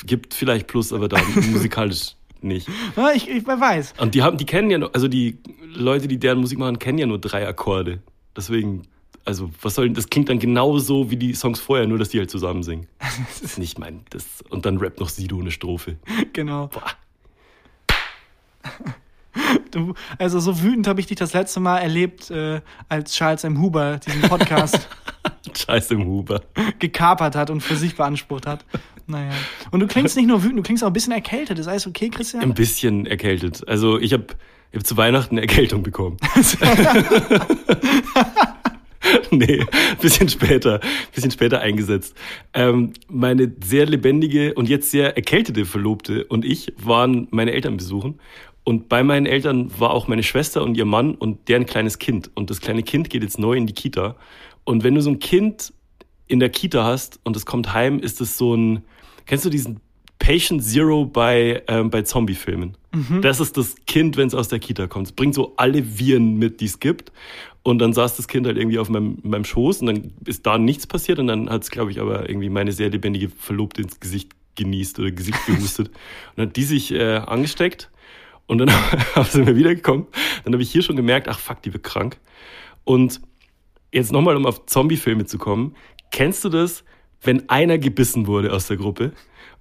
gibt 0.06 0.34
vielleicht 0.34 0.66
Plus, 0.68 0.92
aber 0.94 1.08
da 1.10 1.18
musikalisch 1.52 2.16
nicht. 2.44 2.68
Ja, 2.96 3.12
Ich, 3.12 3.30
ich, 3.30 3.46
weiß. 3.46 3.94
Und 4.00 4.16
die 4.16 4.24
haben, 4.24 4.38
die 4.38 4.46
kennen 4.46 4.70
ja 4.70 4.80
also 4.94 5.08
die 5.08 5.38
Leute, 5.74 6.08
die 6.08 6.18
deren 6.18 6.40
Musik 6.40 6.60
machen, 6.60 6.80
kennen 6.80 6.98
ja 6.98 7.06
nur 7.06 7.20
drei 7.20 7.48
Akkorde. 7.48 8.02
Deswegen, 8.36 8.84
also 9.26 9.50
was 9.62 9.76
soll, 9.76 9.90
das 9.92 10.10
klingt 10.10 10.30
dann 10.30 10.40
genauso 10.40 11.10
wie 11.12 11.18
die 11.18 11.34
Songs 11.34 11.60
vorher, 11.60 11.88
nur 11.88 11.98
dass 11.98 12.10
die 12.10 12.20
halt 12.20 12.32
zusammen 12.32 12.64
singen. 12.64 12.88
Das 13.00 13.42
ist 13.42 13.60
nicht 13.60 13.80
mein, 13.80 14.02
das, 14.10 14.26
und 14.50 14.66
dann 14.66 14.78
rappt 14.78 15.00
noch 15.00 15.10
Sido 15.10 15.40
eine 15.40 15.52
Strophe. 15.52 15.98
Genau. 16.34 16.68
Boah. 16.68 16.84
Du, 19.72 19.96
also 20.20 20.40
so 20.40 20.62
wütend 20.62 20.86
habe 20.88 21.00
ich 21.00 21.08
dich 21.08 21.18
das 21.18 21.34
letzte 21.34 21.60
Mal 21.60 21.80
erlebt, 21.80 22.30
äh, 22.30 22.62
als 22.90 23.16
Charles 23.16 23.44
M. 23.44 23.60
Huber 23.60 23.98
diesen 23.98 24.22
Podcast 24.22 24.88
Scheiß 25.58 25.92
im 25.92 26.06
Huber. 26.06 26.42
gekapert 26.80 27.36
hat 27.36 27.50
und 27.50 27.62
für 27.62 27.76
sich 27.76 27.96
beansprucht 27.96 28.46
hat. 28.46 28.66
Naja. 29.08 29.32
Und 29.72 29.80
du 29.80 29.88
klingst 29.88 30.16
nicht 30.16 30.28
nur 30.28 30.44
wütend, 30.44 30.60
du 30.60 30.64
klingst 30.64 30.84
auch 30.84 30.88
ein 30.88 30.94
bisschen 30.94 31.14
erkältet. 31.14 31.60
Ist 31.60 31.68
alles 31.68 31.88
okay, 31.88 32.10
Christian? 32.10 32.44
Ein 32.44 32.54
bisschen 32.54 33.06
erkältet. 33.06 33.68
Also 33.68 34.00
ich 34.00 34.14
habe 34.14 34.28
ich 34.72 34.80
hab 34.80 34.86
zu 34.86 34.98
Weihnachten 34.98 35.36
eine 35.36 35.42
Erkältung 35.42 35.84
bekommen. 35.84 36.18
nee, 39.32 39.60
ein 39.60 39.98
bisschen 40.02 40.30
später, 40.30 40.80
bisschen 41.14 41.32
später 41.32 41.60
eingesetzt. 41.60 42.16
Ähm, 42.54 42.94
meine 43.08 43.52
sehr 43.64 43.86
lebendige 43.86 44.54
und 44.54 44.70
jetzt 44.70 44.92
sehr 44.92 45.16
erkältete 45.16 45.66
Verlobte 45.66 46.26
und 46.26 46.46
ich 46.46 46.74
waren 46.78 47.28
meine 47.32 47.52
Eltern 47.52 47.78
besuchen. 47.78 48.20
Und 48.64 48.88
bei 48.88 49.04
meinen 49.04 49.26
Eltern 49.26 49.70
war 49.78 49.92
auch 49.92 50.08
meine 50.08 50.24
Schwester 50.24 50.64
und 50.64 50.78
ihr 50.78 50.86
Mann 50.86 51.16
und 51.16 51.50
deren 51.50 51.66
kleines 51.66 52.00
Kind. 52.00 52.32
Und 52.34 52.50
das 52.50 52.62
kleine 52.62 52.82
Kind 52.82 53.10
geht 53.10 53.22
jetzt 53.22 53.38
neu 53.38 53.56
in 53.56 53.68
die 53.68 53.74
Kita. 53.74 54.16
Und 54.64 54.86
wenn 54.86 54.96
du 54.96 55.02
so 55.02 55.10
ein 55.10 55.20
Kind 55.20 55.74
in 56.28 56.40
der 56.40 56.50
Kita 56.50 56.84
hast 56.84 57.20
und 57.24 57.36
es 57.36 57.46
kommt 57.46 57.74
heim, 57.74 58.00
ist 58.00 58.22
es 58.22 58.38
so 58.38 58.56
ein, 58.56 58.84
kennst 59.26 59.46
du 59.46 59.50
diesen 59.50 59.80
Patient 60.20 60.64
Zero 60.64 61.06
bei, 61.06 61.64
ähm, 61.68 61.90
bei 61.90 62.02
Zombie-Filmen? 62.04 62.78
Das 63.22 63.40
ist 63.40 63.58
das 63.58 63.76
Kind, 63.88 64.18
wenn 64.18 64.28
es 64.28 64.34
aus 64.34 64.48
der 64.48 64.60
Kita 64.60 64.88
kommt. 64.88 65.08
Es 65.08 65.14
bringt 65.14 65.36
so 65.36 65.54
alle 65.58 66.00
Viren 66.00 66.38
mit, 66.38 66.62
die 66.62 66.66
es 66.66 66.80
gibt. 66.80 67.12
Und 67.64 67.80
dann 67.80 67.94
saß 67.94 68.18
das 68.18 68.28
Kind 68.28 68.46
halt 68.46 68.58
irgendwie 68.58 68.80
auf 68.80 68.90
meinem, 68.90 69.18
meinem 69.24 69.46
Schoß 69.46 69.82
und 69.82 69.88
dann 69.88 70.14
ist 70.26 70.46
da 70.46 70.58
nichts 70.58 70.86
passiert 70.86 71.20
und 71.20 71.28
dann 71.28 71.50
hat 71.50 71.64
es, 71.64 71.72
glaube 71.72 71.92
ich, 71.92 72.02
aber 72.02 72.30
irgendwie 72.30 72.50
meine 72.50 72.74
sehr 72.74 72.90
lebendige 72.90 73.30
Verlobte 73.30 73.82
ins 73.82 74.00
Gesicht 74.00 74.32
genießt 74.56 75.00
oder 75.00 75.12
Gesicht 75.12 75.46
gehustet. 75.46 75.88
und 75.88 75.94
dann 76.38 76.48
hat 76.48 76.56
die 76.58 76.64
sich 76.64 76.92
äh, 76.92 77.16
angesteckt 77.18 77.90
und 78.48 78.58
dann 78.58 78.70
haben 79.16 79.28
sie 79.30 79.42
mir 79.42 79.56
wiedergekommen. 79.56 80.08
Dann 80.44 80.54
habe 80.54 80.64
ich 80.64 80.72
hier 80.72 80.82
schon 80.82 80.98
gemerkt, 80.98 81.30
ach 81.30 81.40
fuck, 81.40 81.62
die 81.62 81.74
wird 81.74 81.84
krank. 81.84 82.20
Und 82.84 83.22
jetzt 83.94 84.12
nochmal, 84.12 84.36
um 84.36 84.46
auf 84.46 84.66
Zombie-Filme 84.66 85.26
zu 85.26 85.38
kommen. 85.38 85.76
Kennst 86.14 86.46
du 86.46 86.50
das, 86.50 86.84
wenn 87.24 87.50
einer 87.50 87.80
gebissen 87.80 88.28
wurde 88.28 88.54
aus 88.54 88.68
der 88.68 88.78
Gruppe 88.78 89.14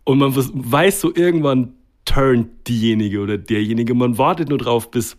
und 0.04 0.18
man 0.18 0.37
weiß 0.37 1.00
so 1.00 1.12
irgendwann 1.14 1.73
turnt 2.04 2.68
diejenige 2.68 3.21
oder 3.21 3.38
derjenige, 3.38 3.94
man 3.94 4.18
wartet 4.18 4.50
nur 4.50 4.59
drauf, 4.59 4.90
bis 4.90 5.16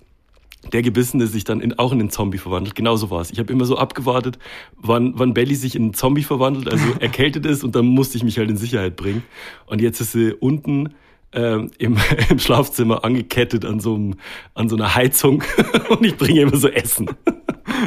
der 0.71 0.83
Gebissene 0.83 1.25
sich 1.25 1.43
dann 1.43 1.59
in, 1.59 1.77
auch 1.79 1.91
in 1.91 1.99
einen 1.99 2.11
Zombie 2.11 2.37
verwandelt. 2.37 2.75
Genauso 2.75 3.09
war 3.09 3.21
es. 3.21 3.31
Ich 3.31 3.39
habe 3.39 3.51
immer 3.51 3.65
so 3.65 3.77
abgewartet, 3.77 4.37
wann, 4.77 5.13
wann 5.17 5.33
Belly 5.33 5.55
sich 5.55 5.75
in 5.75 5.81
einen 5.81 5.93
Zombie 5.95 6.21
verwandelt, 6.21 6.71
also 6.71 6.85
erkältet 6.99 7.47
ist 7.47 7.63
und 7.63 7.75
dann 7.75 7.87
musste 7.87 8.15
ich 8.17 8.23
mich 8.23 8.37
halt 8.37 8.51
in 8.51 8.57
Sicherheit 8.57 8.95
bringen. 8.95 9.23
Und 9.65 9.81
jetzt 9.81 9.99
ist 10.01 10.11
sie 10.11 10.33
unten 10.33 10.93
ähm, 11.31 11.71
im, 11.79 11.97
im 12.29 12.37
Schlafzimmer 12.37 13.03
angekettet 13.03 13.65
an 13.65 13.79
so, 13.79 13.95
einem, 13.95 14.15
an 14.53 14.69
so 14.69 14.75
einer 14.75 14.93
Heizung 14.93 15.43
und 15.89 16.05
ich 16.05 16.15
bringe 16.15 16.41
immer 16.41 16.57
so 16.57 16.67
Essen. 16.67 17.09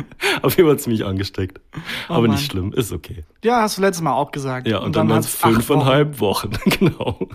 Auf 0.43 0.57
jeden 0.57 0.69
Fall 0.69 0.79
ziemlich 0.79 1.05
angesteckt. 1.05 1.61
Aber 2.09 2.23
Mann. 2.23 2.33
nicht 2.33 2.51
schlimm, 2.51 2.73
ist 2.73 2.93
okay. 2.93 3.25
Ja, 3.43 3.63
hast 3.63 3.79
du 3.79 3.83
letztes 3.83 4.03
Mal 4.03 4.13
auch 4.13 4.33
gesagt. 4.33 4.67
Ja, 4.67 4.79
und, 4.79 4.97
dann, 4.97 5.09
waren 5.09 5.21
es 5.21 5.35
fünfeinhalb 5.35 6.21
Wochen. 6.21 6.51
genau. 6.67 7.29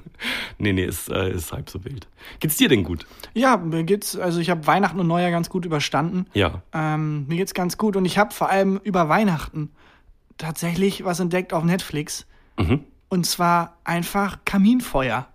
Nee, 0.58 0.74
nee, 0.74 0.86
ist, 0.86 1.10
äh, 1.10 1.32
ist 1.32 1.52
halb 1.52 1.70
so 1.70 1.84
wild. 1.84 2.08
Geht's 2.40 2.58
dir 2.58 2.70
denn 2.70 2.84
gut? 2.84 3.06
Wochen. 3.06 3.30
Ja, 3.34 3.58
mir 3.58 3.84
geht's, 3.84 4.18
also 4.18 4.40
ich 4.40 4.50
habe 4.50 4.66
Weihnachten 4.68 5.00
und 5.00 5.08
Neujahr 5.08 5.32
ganz 5.32 5.50
gut 5.50 5.66
überstanden. 5.66 6.26
Ja. 6.34 6.62
Ähm, 6.74 7.28
mir 7.28 7.38
geht's 7.38 7.54
ganz 7.54 7.78
gut 7.78 7.96
und 7.96 8.06
ich 8.06 8.18
habe 8.18 8.34
vor 8.34 8.50
allem 8.50 8.80
über 8.84 9.10
Weihnachten 9.10 9.72
tatsächlich 10.38 11.06
was 11.06 11.20
entdeckt 11.20 11.54
auf 11.54 11.64
Netflix. 11.64 12.26
Mhm. 12.58 12.82
Und 13.10 13.26
zwar 13.26 13.78
einfach 13.84 14.40
Kaminfeuer. 14.46 15.28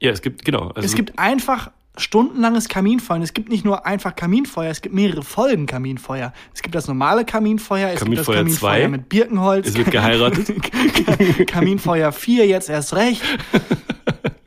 Ja, 0.00 0.10
es 0.10 0.22
gibt, 0.22 0.44
genau. 0.44 0.68
Also, 0.68 0.80
Es 0.80 0.94
gibt 0.94 1.18
einfach 1.18 1.70
stundenlanges 1.96 2.68
Kaminfeuer. 2.68 3.20
Es 3.20 3.34
gibt 3.34 3.48
nicht 3.48 3.64
nur 3.64 3.86
einfach 3.86 4.14
Kaminfeuer, 4.14 4.70
es 4.70 4.80
gibt 4.80 4.94
mehrere 4.94 5.22
Folgen 5.22 5.66
Kaminfeuer. 5.66 6.32
Es 6.54 6.62
gibt 6.62 6.74
das 6.74 6.88
normale 6.88 7.24
Kaminfeuer, 7.24 7.88
es 7.92 8.04
gibt 8.04 8.18
das 8.18 8.26
Kaminfeuer 8.26 8.36
Kaminfeuer 8.44 8.80
2. 8.82 8.88
mit 8.88 9.08
Birkenholz. 9.08 9.68
Es 9.68 9.76
wird 9.76 9.90
geheiratet. 9.90 10.52
Kaminfeuer 11.46 12.12
4, 12.12 12.46
jetzt 12.46 12.68
erst 12.70 12.94
recht. 12.94 13.22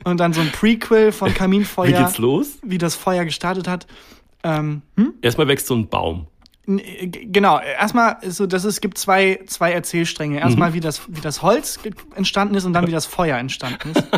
Und 0.04 0.18
dann 0.20 0.32
so 0.32 0.40
ein 0.40 0.52
Prequel 0.52 1.12
von 1.12 1.32
Kaminfeuer. 1.32 1.88
Wie 1.88 1.92
geht's 1.92 2.18
los? 2.18 2.58
Wie 2.62 2.78
das 2.78 2.94
Feuer 2.94 3.24
gestartet 3.24 3.68
hat. 3.68 3.86
Ähm, 4.42 4.82
hm? 4.96 5.14
Erstmal 5.22 5.48
wächst 5.48 5.66
so 5.66 5.74
ein 5.74 5.88
Baum. 5.88 6.26
Genau, 6.66 7.58
erstmal 7.60 8.16
so, 8.26 8.46
das 8.46 8.64
ist, 8.64 8.74
es 8.74 8.80
gibt 8.80 8.96
zwei, 8.96 9.40
zwei 9.46 9.72
Erzählstränge. 9.72 10.40
Erstmal, 10.40 10.70
Mhm. 10.70 10.74
wie, 10.74 10.80
das, 10.80 11.02
wie 11.08 11.20
das 11.20 11.42
Holz 11.42 11.78
entstanden 12.14 12.54
ist 12.54 12.64
und 12.64 12.72
dann, 12.72 12.86
wie 12.86 12.92
das 12.92 13.04
Feuer 13.04 13.36
entstanden 13.36 13.90
ist. 13.90 14.02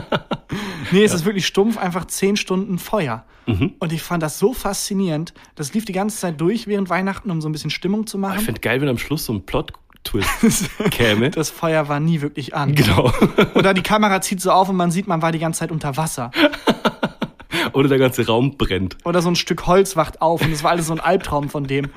nee, 0.92 1.04
es 1.04 1.12
ist 1.14 1.24
wirklich 1.24 1.46
stumpf, 1.46 1.76
einfach 1.78 2.04
zehn 2.06 2.36
Stunden 2.36 2.78
Feuer. 2.78 3.24
Mhm. 3.46 3.74
Und 3.78 3.92
ich 3.92 4.02
fand 4.02 4.22
das 4.22 4.38
so 4.38 4.52
faszinierend. 4.54 5.32
Das 5.54 5.72
lief 5.74 5.84
die 5.84 5.92
ganze 5.92 6.16
Zeit 6.18 6.40
durch 6.40 6.66
während 6.66 6.88
Weihnachten, 6.90 7.30
um 7.30 7.40
so 7.40 7.48
ein 7.48 7.52
bisschen 7.52 7.70
Stimmung 7.70 8.06
zu 8.06 8.16
Ich 8.18 8.20
machen. 8.22 8.40
fände 8.40 8.60
geil, 8.60 8.80
wenn 8.80 8.88
am 8.88 8.98
Schluss 8.98 9.24
so 9.26 9.32
ein 9.32 9.46
Plot-Twist 9.46 10.68
käme. 10.90 11.30
Das 11.30 11.50
Feuer 11.50 11.88
war 11.88 12.00
nie 12.00 12.20
wirklich 12.20 12.54
an. 12.54 12.74
Genau. 12.74 13.12
Oder 13.54 13.72
die 13.74 13.82
Kamera 13.82 14.20
zieht 14.20 14.40
so 14.40 14.50
auf 14.50 14.68
und 14.68 14.76
man 14.76 14.90
sieht, 14.90 15.06
man 15.06 15.22
war 15.22 15.30
die 15.32 15.38
ganze 15.38 15.60
Zeit 15.60 15.70
unter 15.70 15.96
Wasser. 15.96 16.30
Oder 17.72 17.88
der 17.88 17.98
ganze 17.98 18.26
Raum 18.26 18.56
brennt. 18.56 18.96
Oder 19.04 19.22
so 19.22 19.28
ein 19.28 19.36
Stück 19.36 19.66
Holz 19.66 19.96
wacht 19.96 20.20
auf 20.22 20.40
und 20.42 20.52
es 20.52 20.62
war 20.62 20.70
alles 20.72 20.86
so 20.86 20.92
ein 20.92 21.00
Albtraum 21.00 21.48
von 21.48 21.64
dem. 21.64 21.90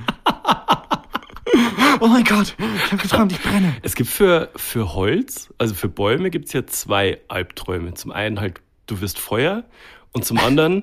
Oh 2.02 2.06
mein 2.06 2.24
Gott, 2.24 2.54
ich 2.86 2.92
habe 2.92 3.02
geträumt, 3.02 3.32
ich 3.32 3.42
brenne. 3.42 3.74
Es 3.82 3.94
gibt 3.94 4.08
für, 4.08 4.48
für 4.56 4.94
Holz, 4.94 5.52
also 5.58 5.74
für 5.74 5.88
Bäume, 5.88 6.30
gibt's 6.30 6.52
ja 6.54 6.64
zwei 6.66 7.18
Albträume. 7.28 7.92
Zum 7.94 8.10
einen 8.12 8.40
halt, 8.40 8.60
du 8.90 9.00
wirst 9.00 9.18
Feuer 9.18 9.64
und 10.12 10.24
zum 10.24 10.38
anderen, 10.38 10.82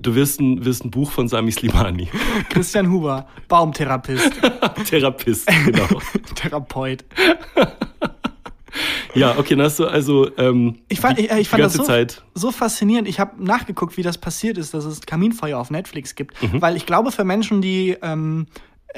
du 0.00 0.14
wirst 0.14 0.40
ein, 0.40 0.64
wirst 0.64 0.84
ein 0.84 0.90
Buch 0.90 1.10
von 1.10 1.28
Sami 1.28 1.52
Slimani. 1.52 2.08
Christian 2.50 2.90
Huber, 2.90 3.26
Baumtherapeut, 3.48 4.20
Therapist, 4.88 5.46
genau. 5.64 5.86
Therapeut. 6.34 7.04
Ja, 9.14 9.36
okay, 9.38 9.54
dann 9.54 9.66
hast 9.66 9.78
du 9.78 9.86
also 9.86 10.34
ähm, 10.38 10.78
Ich 10.88 10.98
fand, 11.00 11.18
ich, 11.18 11.30
ich 11.30 11.48
fand 11.50 11.62
das 11.62 11.74
so, 11.74 11.82
Zeit. 11.82 12.24
so 12.32 12.50
faszinierend. 12.50 13.06
Ich 13.06 13.20
habe 13.20 13.44
nachgeguckt, 13.44 13.98
wie 13.98 14.02
das 14.02 14.16
passiert 14.16 14.56
ist, 14.56 14.72
dass 14.72 14.86
es 14.86 15.02
Kaminfeuer 15.02 15.58
auf 15.58 15.70
Netflix 15.70 16.14
gibt. 16.14 16.42
Mhm. 16.42 16.62
Weil 16.62 16.76
ich 16.76 16.86
glaube, 16.86 17.12
für 17.12 17.24
Menschen, 17.24 17.60
die 17.60 17.94
ähm, 18.00 18.46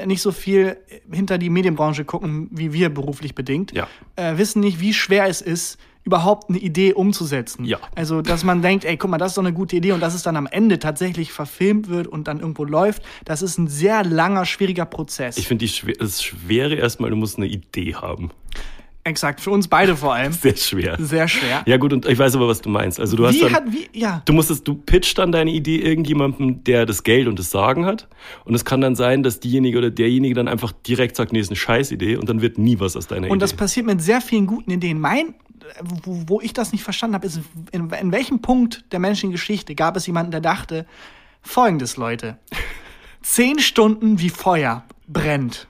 nicht 0.07 0.23
so 0.23 0.31
viel 0.31 0.77
hinter 1.11 1.39
die 1.39 1.51
Medienbranche 1.51 2.05
gucken, 2.05 2.47
wie 2.53 2.73
wir 2.73 2.91
beruflich 2.91 3.35
bedingt, 3.35 3.73
Ja. 3.73 3.89
äh, 4.15 4.39
wissen 4.39 4.61
nicht, 4.61 4.79
wie 4.81 4.95
schwer 4.95 5.27
es 5.27 5.41
ist, 5.43 5.79
überhaupt 6.05 6.51
eine 6.51 6.59
Idee 6.59 6.93
umzusetzen. 6.93 7.65
Ja. 7.65 7.79
Also, 7.95 8.23
dass 8.23 8.45
man 8.45 8.63
denkt, 8.63 8.85
ey, 8.85 8.97
guck 8.97 9.11
mal, 9.11 9.19
das 9.19 9.33
ist 9.33 9.39
doch 9.39 9.43
eine 9.43 9.55
gute 9.55 9.77
Idee 9.77 9.93
und 9.93 10.01
dass 10.01 10.15
es 10.15 10.23
dann 10.23 10.37
am 10.37 10.47
Ende 10.47 10.79
tatsächlich 10.79 11.33
verfilmt 11.33 11.89
wird 11.89 12.07
und 12.07 12.29
dann 12.29 12.41
irgendwo 12.41 12.65
läuft, 12.65 13.03
das 13.25 13.43
ist 13.43 13.59
ein 13.59 13.69
sehr 13.69 14.05
langer, 14.05 14.45
schwieriger 14.45 14.85
Prozess. 14.85 15.39
Ich 15.39 15.49
finde 15.49 15.67
das 15.99 16.23
Schwere 16.23 16.75
erstmal, 16.75 17.11
du 17.11 17.17
musst 17.17 17.39
eine 17.39 17.47
Idee 17.47 17.95
haben. 17.95 18.31
Exakt, 19.07 19.43
für 19.43 19.51
uns 19.51 19.69
beide 19.69 19.97
vor 19.97 20.15
allem. 20.15 20.33
Sehr 20.43 20.57
schwer. 20.57 20.97
Sehr 20.99 21.29
schwer. 21.29 21.63
Ja 21.67 21.77
gut, 21.77 21.93
und 21.93 22.07
ich 22.07 22.19
weiß 22.19 22.35
aber, 22.37 22.49
was 22.49 22.63
du 22.63 22.71
meinst. 22.71 22.99
Also 22.99 23.17
du 23.17 23.27
hast 23.27 23.35
wie 23.35 23.41
dann, 23.41 23.53
hat, 23.53 23.65
wie, 23.71 23.89
ja. 23.93 24.23
Du 24.25 24.33
musst 24.33 24.51
es, 24.51 24.65
du 24.65 24.75
pitcht 24.75 25.19
dann 25.19 25.31
deine 25.31 25.51
Idee 25.51 25.77
irgendjemandem, 25.77 26.65
der 26.65 26.87
das 26.87 27.03
Geld 27.03 27.29
und 27.29 27.39
das 27.39 27.51
Sagen 27.51 27.85
hat. 27.85 28.09
Und 28.47 28.55
es 28.55 28.65
kann 28.65 28.81
dann 28.81 28.97
sein, 28.97 29.23
dass 29.23 29.41
diejenige 29.41 29.77
oder 29.77 29.91
derjenige 29.91 30.35
dann 30.35 30.49
einfach 30.49 30.73
direkt 30.73 31.17
sagt, 31.17 31.33
nee, 31.35 31.41
ist 31.41 31.51
eine 31.51 31.57
Scheißidee 31.57 32.17
und 32.17 32.31
dann 32.31 32.41
wird 32.41 32.57
nie 32.57 32.81
was 32.81 32.97
aus 32.97 33.07
deiner 33.07 33.29
Und 33.29 33.37
Idee. 33.37 33.41
das 33.41 33.53
passiert 33.53 33.85
mit 33.85 34.01
sehr 34.01 34.23
vielen 34.23 34.47
guten 34.47 34.71
Ideen. 34.71 34.99
Mein, 34.99 35.35
wo, 35.83 36.23
wo 36.27 36.41
ich 36.41 36.55
das 36.55 36.73
nicht 36.73 36.83
verstanden 36.83 37.15
habe, 37.15 37.27
ist, 37.27 37.41
in, 37.73 37.91
in 37.91 38.11
welchem 38.11 38.41
Punkt 38.41 38.85
der 38.91 39.01
menschlichen 39.01 39.33
Geschichte 39.33 39.75
gab 39.75 39.97
es 39.97 40.07
jemanden, 40.07 40.31
der 40.31 40.41
dachte, 40.41 40.87
folgendes, 41.43 41.99
Leute. 41.99 42.39
Zehn 43.23 43.59
Stunden 43.59 44.19
wie 44.19 44.31
Feuer 44.31 44.85
brennt. 45.09 45.69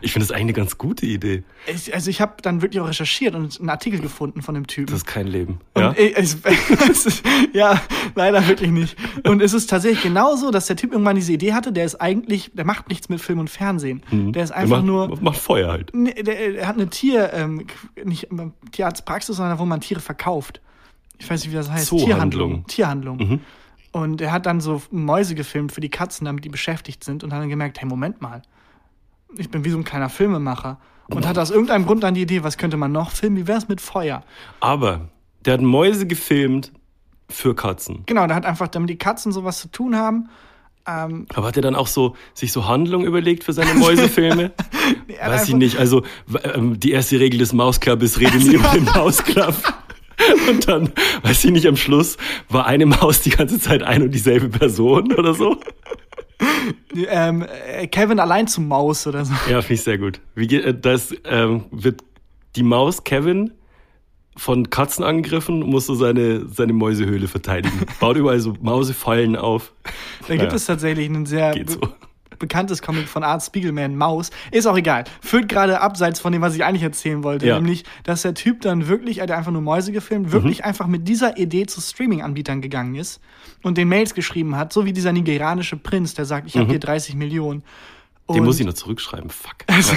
Ich 0.00 0.12
finde 0.12 0.26
das 0.26 0.32
eigentlich 0.32 0.42
eine 0.44 0.52
ganz 0.54 0.78
gute 0.78 1.06
Idee. 1.06 1.42
Ich, 1.66 1.92
also 1.94 2.08
ich 2.10 2.20
habe 2.20 2.34
dann 2.42 2.62
wirklich 2.62 2.80
auch 2.80 2.88
recherchiert 2.88 3.34
und 3.34 3.58
einen 3.60 3.68
Artikel 3.70 4.00
gefunden 4.00 4.42
von 4.42 4.54
dem 4.54 4.66
Typen. 4.66 4.86
Das 4.86 4.98
ist 5.02 5.06
kein 5.06 5.26
Leben. 5.26 5.60
Ja? 5.76 5.92
ich- 5.96 6.16
es, 6.16 6.38
es 6.90 7.06
ist, 7.06 7.22
ja, 7.52 7.80
leider 8.14 8.46
wirklich 8.48 8.70
nicht. 8.70 8.96
Und 9.26 9.42
es 9.42 9.52
ist 9.52 9.68
tatsächlich 9.68 10.02
genauso, 10.02 10.50
dass 10.50 10.66
der 10.66 10.76
Typ 10.76 10.92
irgendwann 10.92 11.16
diese 11.16 11.32
Idee 11.32 11.52
hatte, 11.52 11.72
der 11.72 11.84
ist 11.84 11.96
eigentlich, 11.96 12.50
der 12.54 12.64
macht 12.64 12.88
nichts 12.88 13.08
mit 13.08 13.20
Film 13.20 13.38
und 13.40 13.50
Fernsehen. 13.50 14.02
Der 14.10 14.42
ist 14.44 14.50
einfach 14.52 14.76
macht, 14.78 14.86
nur, 14.86 15.20
Macht 15.20 15.38
Feuer 15.38 15.70
halt. 15.70 15.90
Nee, 15.94 16.14
der, 16.22 16.52
der 16.52 16.66
hat 16.68 16.76
eine 16.76 16.88
Tier, 16.88 17.32
ähm, 17.34 17.66
nicht 18.04 18.28
Tierarztpraxis, 18.72 19.36
sondern 19.36 19.58
wo 19.58 19.64
man 19.64 19.80
Tiere 19.80 20.00
verkauft. 20.00 20.60
Ich 21.18 21.28
weiß 21.28 21.42
nicht, 21.42 21.50
wie 21.52 21.56
das 21.56 21.70
heißt. 21.70 21.86
Zoohandlung. 21.86 22.64
Tierhandlung. 22.66 23.18
Tierhandlung. 23.18 23.40
Und 23.92 24.20
er 24.20 24.32
hat 24.32 24.46
dann 24.46 24.60
so 24.60 24.82
Mäuse 24.90 25.34
gefilmt 25.34 25.72
für 25.72 25.80
die 25.80 25.88
Katzen, 25.88 26.26
damit 26.26 26.44
die 26.44 26.48
beschäftigt 26.48 27.02
sind 27.04 27.24
und 27.24 27.32
hat 27.32 27.40
dann 27.40 27.48
gemerkt, 27.48 27.80
hey, 27.80 27.88
Moment 27.88 28.20
mal. 28.20 28.42
Ich 29.36 29.50
bin 29.50 29.64
wie 29.64 29.70
so 29.70 29.78
ein 29.78 29.84
kleiner 29.84 30.08
Filmemacher. 30.08 30.78
Und 31.10 31.26
hat 31.26 31.38
aus 31.38 31.50
irgendeinem 31.50 31.86
Grund 31.86 32.02
dann 32.02 32.14
die 32.14 32.22
Idee, 32.22 32.42
was 32.42 32.58
könnte 32.58 32.76
man 32.76 32.92
noch 32.92 33.10
filmen? 33.10 33.36
Wie 33.36 33.46
wär's 33.46 33.68
mit 33.68 33.80
Feuer? 33.80 34.22
Aber 34.60 35.08
der 35.44 35.54
hat 35.54 35.62
Mäuse 35.62 36.06
gefilmt 36.06 36.72
für 37.30 37.54
Katzen. 37.54 38.02
Genau, 38.06 38.26
der 38.26 38.36
hat 38.36 38.44
einfach, 38.44 38.68
damit 38.68 38.90
die 38.90 38.98
Katzen 38.98 39.32
sowas 39.32 39.58
zu 39.60 39.68
tun 39.68 39.96
haben. 39.96 40.28
Ähm, 40.86 41.26
Aber 41.34 41.46
hat 41.46 41.56
er 41.56 41.62
dann 41.62 41.74
auch 41.74 41.86
so 41.86 42.16
sich 42.34 42.52
so 42.52 42.66
Handlung 42.66 43.04
überlegt 43.04 43.44
für 43.44 43.52
seine 43.52 43.74
Mäusefilme? 43.74 44.52
hat 45.20 45.30
Weiß 45.30 45.48
ich 45.48 45.54
nicht. 45.54 45.78
Also 45.78 46.02
ähm, 46.42 46.80
die 46.80 46.92
erste 46.92 47.20
Regel 47.20 47.38
des 47.38 47.52
ist, 47.52 48.20
rede 48.20 48.38
nie 48.38 48.54
über 48.54 48.68
den 48.68 48.84
Mausclub. 48.94 49.54
Und 50.48 50.66
dann, 50.66 50.92
weiß 51.22 51.44
ich 51.44 51.50
nicht, 51.52 51.66
am 51.66 51.76
Schluss 51.76 52.16
war 52.48 52.66
eine 52.66 52.86
Maus 52.86 53.20
die 53.20 53.30
ganze 53.30 53.60
Zeit 53.60 53.82
ein 53.82 54.02
und 54.02 54.10
dieselbe 54.10 54.48
Person 54.48 55.12
oder 55.12 55.34
so. 55.34 55.58
Ähm, 57.08 57.44
äh, 57.66 57.86
Kevin 57.86 58.20
allein 58.20 58.46
zum 58.46 58.68
Maus 58.68 59.06
oder 59.06 59.24
so. 59.24 59.32
Ja, 59.48 59.60
finde 59.62 59.74
ich 59.74 59.82
sehr 59.82 59.98
gut. 59.98 60.20
Wie 60.34 60.46
geht, 60.46 60.64
äh, 60.64 60.78
das 60.78 61.14
ähm, 61.24 61.64
wird 61.70 62.02
die 62.56 62.62
Maus 62.62 63.04
Kevin 63.04 63.52
von 64.36 64.70
Katzen 64.70 65.04
angegriffen, 65.04 65.60
muss 65.60 65.86
so 65.86 65.94
seine, 65.94 66.46
seine 66.48 66.72
Mäusehöhle 66.72 67.28
verteidigen. 67.28 67.86
Baut 68.00 68.16
überall 68.16 68.40
so 68.40 68.54
Mausefallen 68.60 69.36
auf. 69.36 69.72
Da 70.22 70.34
gibt 70.34 70.42
Naja, 70.42 70.54
es 70.54 70.66
tatsächlich 70.66 71.08
einen 71.08 71.26
sehr 71.26 71.52
Geht 71.52 71.70
so. 71.70 71.80
Be 72.38 72.48
bekanntes 72.48 72.80
Comic 72.82 73.08
von 73.08 73.22
Art 73.24 73.42
Spiegelman, 73.42 73.96
Maus. 73.96 74.30
Ist 74.50 74.66
auch 74.66 74.76
egal. 74.76 75.04
Führt 75.20 75.48
gerade 75.48 75.80
abseits 75.80 76.18
von 76.18 76.32
dem, 76.32 76.40
was 76.42 76.54
ich 76.54 76.64
eigentlich 76.64 76.82
erzählen 76.82 77.22
wollte. 77.22 77.46
Ja. 77.46 77.56
Nämlich, 77.56 77.84
dass 78.04 78.22
der 78.22 78.34
Typ 78.34 78.60
dann 78.62 78.88
wirklich, 78.88 79.18
er 79.18 79.24
hat 79.24 79.30
einfach 79.32 79.52
nur 79.52 79.60
Mäuse 79.62 79.92
gefilmt, 79.92 80.26
Mhm. 80.28 80.32
wirklich 80.32 80.64
einfach 80.64 80.86
mit 80.86 81.06
dieser 81.06 81.36
Idee 81.36 81.66
zu 81.66 81.80
Streaming-Anbietern 81.80 82.60
gegangen 82.62 82.94
ist 82.94 83.20
und 83.62 83.76
den 83.78 83.88
Mails 83.88 84.14
geschrieben 84.14 84.56
hat, 84.56 84.72
so 84.72 84.84
wie 84.86 84.92
dieser 84.92 85.12
nigerianische 85.12 85.76
Prinz, 85.76 86.14
der 86.14 86.24
sagt, 86.24 86.46
ich 86.46 86.56
habe 86.56 86.68
hier 86.70 86.80
30 86.80 87.14
Millionen. 87.14 87.62
Den 88.30 88.40
Und- 88.40 88.44
muss 88.46 88.60
ich 88.60 88.66
noch 88.66 88.74
zurückschreiben. 88.74 89.30
Fuck. 89.30 89.56
Also, 89.68 89.94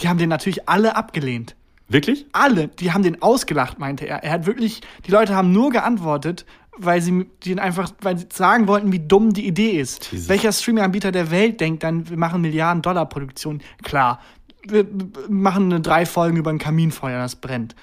die 0.00 0.08
haben 0.08 0.18
den 0.18 0.28
natürlich 0.28 0.68
alle 0.68 0.96
abgelehnt. 0.96 1.54
Wirklich? 1.88 2.26
Alle, 2.32 2.68
die 2.68 2.92
haben 2.92 3.02
den 3.02 3.20
ausgelacht, 3.20 3.80
meinte 3.80 4.06
er. 4.06 4.22
Er 4.22 4.30
hat 4.30 4.46
wirklich, 4.46 4.80
die 5.06 5.10
Leute 5.10 5.34
haben 5.34 5.50
nur 5.50 5.70
geantwortet, 5.70 6.46
weil 6.76 7.02
sie 7.02 7.26
den 7.44 7.58
einfach, 7.58 7.92
weil 8.00 8.18
sie 8.18 8.26
sagen 8.32 8.66
wollten, 8.66 8.92
wie 8.92 9.00
dumm 9.00 9.32
die 9.32 9.46
Idee 9.46 9.80
ist. 9.80 10.10
Jesus. 10.12 10.28
Welcher 10.28 10.52
Streaming-Anbieter 10.52 11.12
der 11.12 11.30
Welt 11.30 11.60
denkt 11.60 11.82
dann, 11.82 12.08
wir 12.08 12.16
machen 12.16 12.40
Milliarden 12.40 12.82
Dollar 12.82 13.06
Produktion? 13.06 13.60
Klar. 13.82 14.20
Wir 14.62 14.86
machen 15.28 15.64
eine 15.72 15.80
drei 15.80 16.04
Folgen 16.04 16.36
über 16.36 16.50
ein 16.50 16.58
Kaminfeuer, 16.58 17.18
das 17.18 17.36
brennt. 17.36 17.74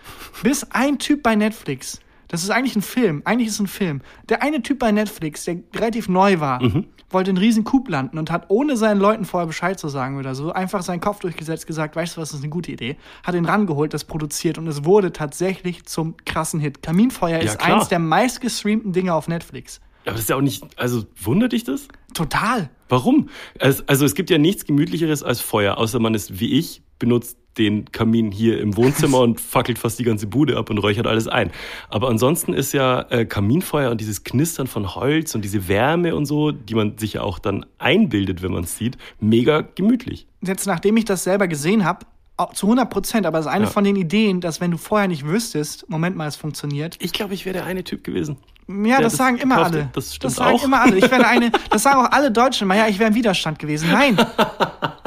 Bis 0.44 0.63
ein 0.72 1.00
Typ 1.00 1.24
bei 1.24 1.36
Netflix, 1.36 2.00
das 2.27 2.44
ist 2.44 2.51
eigentlich 2.51 2.75
ein 2.75 2.84
Film, 2.84 3.24
eigentlich 3.25 3.48
ist 3.48 3.56
es 3.56 3.60
ein 3.62 3.67
Film. 3.67 4.01
Der 4.29 4.44
eine 4.44 4.62
Typ 4.62 4.77
bei 4.77 4.91
Netflix, 4.91 5.46
der 5.46 5.58
relativ 5.75 6.08
neu 6.08 6.39
war, 6.39 6.62
wollte 7.10 7.30
einen 7.30 7.38
riesen 7.38 7.64
Coup 7.64 7.88
landen 7.90 8.18
und 8.18 8.32
hat, 8.32 8.46
ohne 8.50 8.76
seinen 8.78 9.00
Leuten 9.00 9.26
vorher 9.26 9.48
Bescheid 9.48 9.80
zu 9.80 9.88
sagen 9.88 10.18
oder 10.18 10.36
so, 10.36 10.52
einfach 10.52 10.82
seinen 10.84 11.00
Kopf 11.00 11.20
durchgesetzt, 11.20 11.68
gesagt, 11.68 11.96
weißt 11.96 12.18
du 12.18 12.22
was, 12.22 12.30
das 12.30 12.40
ist 12.40 12.44
eine 12.44 12.50
gute 12.50 12.72
Idee. 12.72 12.98
Hat 13.24 13.36
ihn 13.36 13.46
rangeholt, 13.46 13.94
das 13.94 14.04
produziert 14.04 14.58
und 14.58 14.68
es 14.68 14.84
wurde 14.86 15.14
tatsächlich 15.14 15.86
zum 15.86 16.16
krassen 16.26 16.60
Hit. 16.60 16.82
Kaminfeuer 16.82 17.38
Ja, 17.38 17.44
ist 17.44 17.60
klar. 17.60 17.78
eins 17.78 17.88
der 17.88 18.00
meistgestreamten 18.00 18.94
Dinge 18.94 19.14
auf 19.14 19.28
Netflix. 19.28 19.80
Aber 20.06 20.14
das 20.14 20.22
ist 20.22 20.30
ja 20.30 20.38
auch 20.38 20.42
nicht, 20.42 20.64
also 20.78 21.04
wundert 21.22 21.52
dich 21.52 21.64
das? 21.66 21.88
Total. 22.14 22.70
Warum? 22.90 23.30
Es, 23.60 23.88
also 23.90 24.06
es 24.06 24.16
gibt 24.16 24.30
ja 24.30 24.38
nichts 24.38 24.66
gemütlicheres 24.66 25.22
als 25.22 25.42
Feuer, 25.42 25.78
außer 25.78 26.00
man 26.00 26.14
ist 26.14 26.40
wie 26.40 26.54
ich, 26.58 26.82
benutzt 27.00 27.38
den 27.58 27.92
Kamin 27.92 28.32
hier 28.32 28.60
im 28.60 28.76
Wohnzimmer 28.78 29.20
und 29.20 29.40
fackelt 29.42 29.80
fast 29.80 30.00
die 30.00 30.04
ganze 30.04 30.28
Bude 30.28 30.58
ab 30.58 30.70
und 30.70 30.78
räuchert 30.78 31.08
alles 31.08 31.28
ein. 31.28 31.52
Aber 31.90 32.10
ansonsten 32.10 32.54
ist 32.54 32.74
ja 32.74 33.02
äh, 33.10 33.26
Kaminfeuer 33.26 33.92
und 33.92 34.00
dieses 34.02 34.24
Knistern 34.24 34.68
von 34.68 34.96
Holz 34.96 35.36
und 35.36 35.44
diese 35.44 35.68
Wärme 35.68 36.16
und 36.16 36.26
so, 36.26 36.52
die 36.52 36.76
man 36.76 36.98
sich 36.98 37.14
ja 37.14 37.22
auch 37.22 37.40
dann 37.40 37.66
einbildet, 37.78 38.42
wenn 38.42 38.52
man 38.52 38.64
es 38.64 38.78
sieht, 38.78 38.98
mega 39.20 39.62
gemütlich. 39.76 40.28
Jetzt, 40.42 40.68
nachdem 40.68 40.98
ich 40.98 41.06
das 41.06 41.24
selber 41.24 41.48
gesehen 41.48 41.84
habe, 41.86 42.06
zu 42.54 42.68
100 42.68 42.90
Prozent, 42.92 43.26
aber 43.26 43.40
es 43.40 43.46
ist 43.48 43.52
eine 43.52 43.66
Ja. 43.66 43.72
von 43.72 43.84
den 43.84 43.96
Ideen, 43.96 44.42
dass 44.42 44.62
wenn 44.62 44.70
du 44.70 44.78
vorher 44.78 45.08
nicht 45.08 45.26
wüsstest, 45.26 45.90
Moment 45.90 46.16
mal, 46.16 46.28
es 46.28 46.36
funktioniert. 46.36 46.96
Ich 47.00 47.12
glaube, 47.12 47.34
ich 47.34 47.46
wäre 47.46 47.54
der 47.54 47.66
eine 47.66 47.84
Typ 47.84 48.04
gewesen. 48.04 48.38
Ja, 48.68 48.98
der 48.98 49.02
das, 49.06 49.16
sagen 49.18 49.38
immer 49.38 49.64
alle. 49.64 49.90
Das 49.94 50.14
stimmt 50.14 50.34
sagen 50.34 50.56
auch. 50.56 50.64
immer 50.64 50.82
alle. 50.82 50.98
Ich 50.98 51.10
wäre 51.10 51.26
eine, 51.26 51.52
das 51.72 51.84
sagen 51.84 52.00
auch 52.06 52.12
alle 52.12 52.32
Deutschen. 52.32 52.70
Ja, 52.70 52.88
ich 52.88 53.00
wäre 53.00 53.10
im 53.10 53.16
Widerstand 53.16 53.58
gewesen. 53.58 53.90
Nein. 53.92 54.18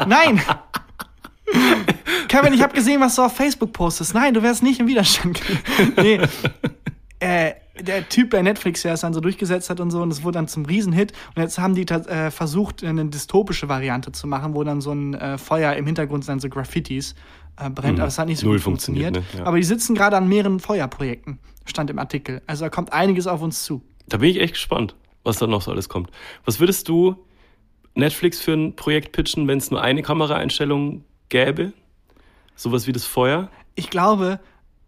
Nein. 0.08 0.40
Kevin, 2.30 2.54
ich 2.54 2.62
habe 2.62 2.72
gesehen, 2.72 3.00
was 3.00 3.16
du 3.16 3.22
auf 3.22 3.34
Facebook 3.34 3.72
postest. 3.72 4.14
Nein, 4.14 4.34
du 4.34 4.40
wärst 4.40 4.62
nicht 4.62 4.78
im 4.78 4.86
Widerstand. 4.86 5.42
Nee. 6.00 6.20
Äh, 7.18 7.54
der 7.80 8.08
Typ 8.08 8.30
bei 8.30 8.40
Netflix, 8.40 8.82
der 8.82 8.94
es 8.94 9.00
dann 9.00 9.12
so 9.12 9.20
durchgesetzt 9.20 9.68
hat 9.68 9.80
und 9.80 9.90
so, 9.90 10.00
und 10.00 10.12
es 10.12 10.22
wurde 10.22 10.36
dann 10.36 10.46
zum 10.46 10.64
Riesenhit. 10.64 11.12
Und 11.34 11.42
jetzt 11.42 11.58
haben 11.58 11.74
die 11.74 11.82
äh, 11.82 12.30
versucht, 12.30 12.84
eine 12.84 13.04
dystopische 13.06 13.68
Variante 13.68 14.12
zu 14.12 14.28
machen, 14.28 14.54
wo 14.54 14.62
dann 14.62 14.80
so 14.80 14.92
ein 14.92 15.14
äh, 15.14 15.38
Feuer 15.38 15.74
im 15.74 15.86
Hintergrund 15.86 16.28
dann 16.28 16.38
so 16.38 16.48
Graffitis 16.48 17.16
äh, 17.56 17.68
brennt. 17.68 17.98
Aber 17.98 18.06
es 18.06 18.16
hat 18.16 18.28
nicht 18.28 18.38
so 18.38 18.46
Null 18.46 18.58
gut 18.58 18.62
funktioniert. 18.62 19.16
funktioniert, 19.16 19.34
ne? 19.34 19.40
Ja. 19.40 19.46
Aber 19.48 19.56
die 19.56 19.64
sitzen 19.64 19.96
gerade 19.96 20.16
an 20.16 20.28
mehreren 20.28 20.60
Feuerprojekten, 20.60 21.40
stand 21.66 21.90
im 21.90 21.98
Artikel. 21.98 22.42
Also 22.46 22.64
da 22.64 22.68
kommt 22.70 22.92
einiges 22.92 23.26
auf 23.26 23.42
uns 23.42 23.64
zu. 23.64 23.82
Da 24.08 24.18
bin 24.18 24.30
ich 24.30 24.40
echt 24.40 24.54
gespannt, 24.54 24.94
was 25.24 25.38
da 25.38 25.48
noch 25.48 25.62
so 25.62 25.72
alles 25.72 25.88
kommt. 25.88 26.10
Was 26.44 26.60
würdest 26.60 26.88
du 26.88 27.16
Netflix 27.96 28.40
für 28.40 28.52
ein 28.52 28.76
Projekt 28.76 29.10
pitchen, 29.10 29.48
wenn 29.48 29.58
es 29.58 29.72
nur 29.72 29.82
eine 29.82 30.02
Kameraeinstellung 30.02 31.04
gäbe? 31.28 31.72
Sowas 32.60 32.86
wie 32.86 32.92
das 32.92 33.04
Feuer? 33.04 33.48
ich 33.74 33.88
glaube, 33.88 34.38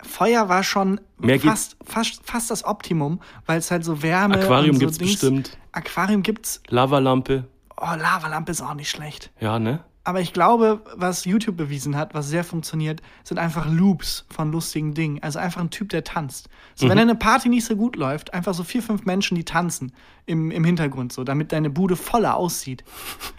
Feuer 0.02 0.48
war 0.50 0.62
schon 0.64 1.00
Mehr 1.18 1.40
fast, 1.40 1.76
fast, 1.84 2.20
fast 2.24 2.50
das 2.50 2.64
Optimum, 2.64 3.20
weil 3.46 3.58
es 3.58 3.70
halt 3.70 3.84
so 3.84 4.02
Wärme 4.02 4.34
Aquarium 4.34 4.70
und 4.70 4.74
so 4.74 4.80
gibt's 4.80 4.98
Dings- 4.98 5.12
bestimmt. 5.12 5.58
Aquarium 5.72 6.22
gibt's. 6.22 6.60
Lavalampe? 6.68 7.44
Oh, 7.80 7.94
Lavalampe 7.96 8.50
ist 8.52 8.60
auch 8.60 8.74
nicht 8.74 8.90
schlecht. 8.90 9.30
Ja, 9.40 9.58
ne? 9.58 9.84
Aber 10.04 10.20
ich 10.20 10.32
glaube, 10.32 10.82
was 10.96 11.24
YouTube 11.24 11.56
bewiesen 11.56 11.96
hat, 11.96 12.12
was 12.12 12.28
sehr 12.28 12.42
funktioniert, 12.42 13.00
sind 13.22 13.38
einfach 13.38 13.66
Loops 13.70 14.26
von 14.28 14.50
lustigen 14.50 14.94
Dingen. 14.94 15.22
Also 15.22 15.38
einfach 15.38 15.60
ein 15.60 15.70
Typ, 15.70 15.90
der 15.90 16.02
tanzt. 16.02 16.48
So, 16.74 16.86
Mhm. 16.86 16.90
wenn 16.90 16.98
eine 16.98 17.14
Party 17.14 17.48
nicht 17.48 17.64
so 17.64 17.76
gut 17.76 17.94
läuft, 17.94 18.34
einfach 18.34 18.52
so 18.52 18.64
vier, 18.64 18.82
fünf 18.82 19.04
Menschen, 19.04 19.36
die 19.36 19.44
tanzen 19.44 19.92
im, 20.26 20.50
im 20.50 20.64
Hintergrund, 20.64 21.12
so, 21.12 21.22
damit 21.22 21.52
deine 21.52 21.70
Bude 21.70 21.94
voller 21.94 22.36
aussieht. 22.36 22.82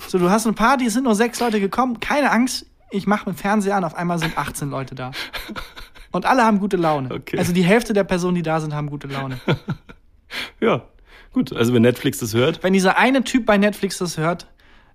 So, 0.08 0.18
du 0.18 0.30
hast 0.30 0.46
eine 0.48 0.54
Party, 0.56 0.86
es 0.86 0.94
sind 0.94 1.04
nur 1.04 1.16
sechs 1.16 1.40
Leute 1.42 1.60
gekommen, 1.60 2.00
keine 2.00 2.32
Angst, 2.32 2.66
ich 2.94 3.08
mache 3.08 3.26
den 3.26 3.36
Fernseher 3.36 3.76
an, 3.76 3.84
auf 3.84 3.96
einmal 3.96 4.20
sind 4.20 4.38
18 4.38 4.70
Leute 4.70 4.96
da. 4.96 5.12
Und 6.12 6.26
alle 6.26 6.44
haben 6.44 6.60
gute 6.60 6.78
Laune. 6.78 7.10
Okay. 7.12 7.38
Also 7.40 7.54
die 7.54 7.64
Hälfte 7.64 7.94
der 7.94 8.04
Personen, 8.04 8.36
die 8.36 8.44
da 8.44 8.60
sind, 8.62 8.74
haben 8.74 8.90
gute 8.90 9.08
Laune. 9.08 9.40
Ja. 10.60 10.88
Gut, 11.32 11.54
also 11.54 11.74
wenn 11.76 11.84
Netflix 11.84 12.18
das 12.20 12.34
hört, 12.34 12.64
Wenn 12.64 12.74
dieser 12.74 12.98
eine 12.98 13.24
Typ 13.24 13.46
bei 13.46 13.58
Netflix 13.58 14.00
das 14.00 14.18
hört, 14.18 14.48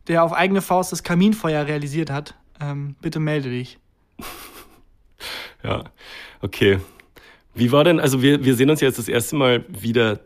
der 0.09 0.25
auf 0.25 0.33
eigene 0.33 0.63
Faust 0.63 0.91
das 0.91 1.05
Kaminfeuer 1.05 1.67
realisiert 1.67 2.11
hat, 2.11 2.35
ähm, 2.61 2.97
bitte 3.01 3.21
melde 3.21 3.51
dich. 3.51 3.79
ja, 5.63 5.85
okay. 6.41 6.81
Wie 7.55 7.71
war 7.71 7.85
denn, 7.85 8.01
also 8.01 8.21
wir, 8.23 8.45
wir 8.45 8.55
sehen 8.57 8.71
uns 8.71 8.81
jetzt 8.81 8.99
das 8.99 9.07
erste 9.09 9.37
Mal 9.37 9.65
wieder 9.69 10.21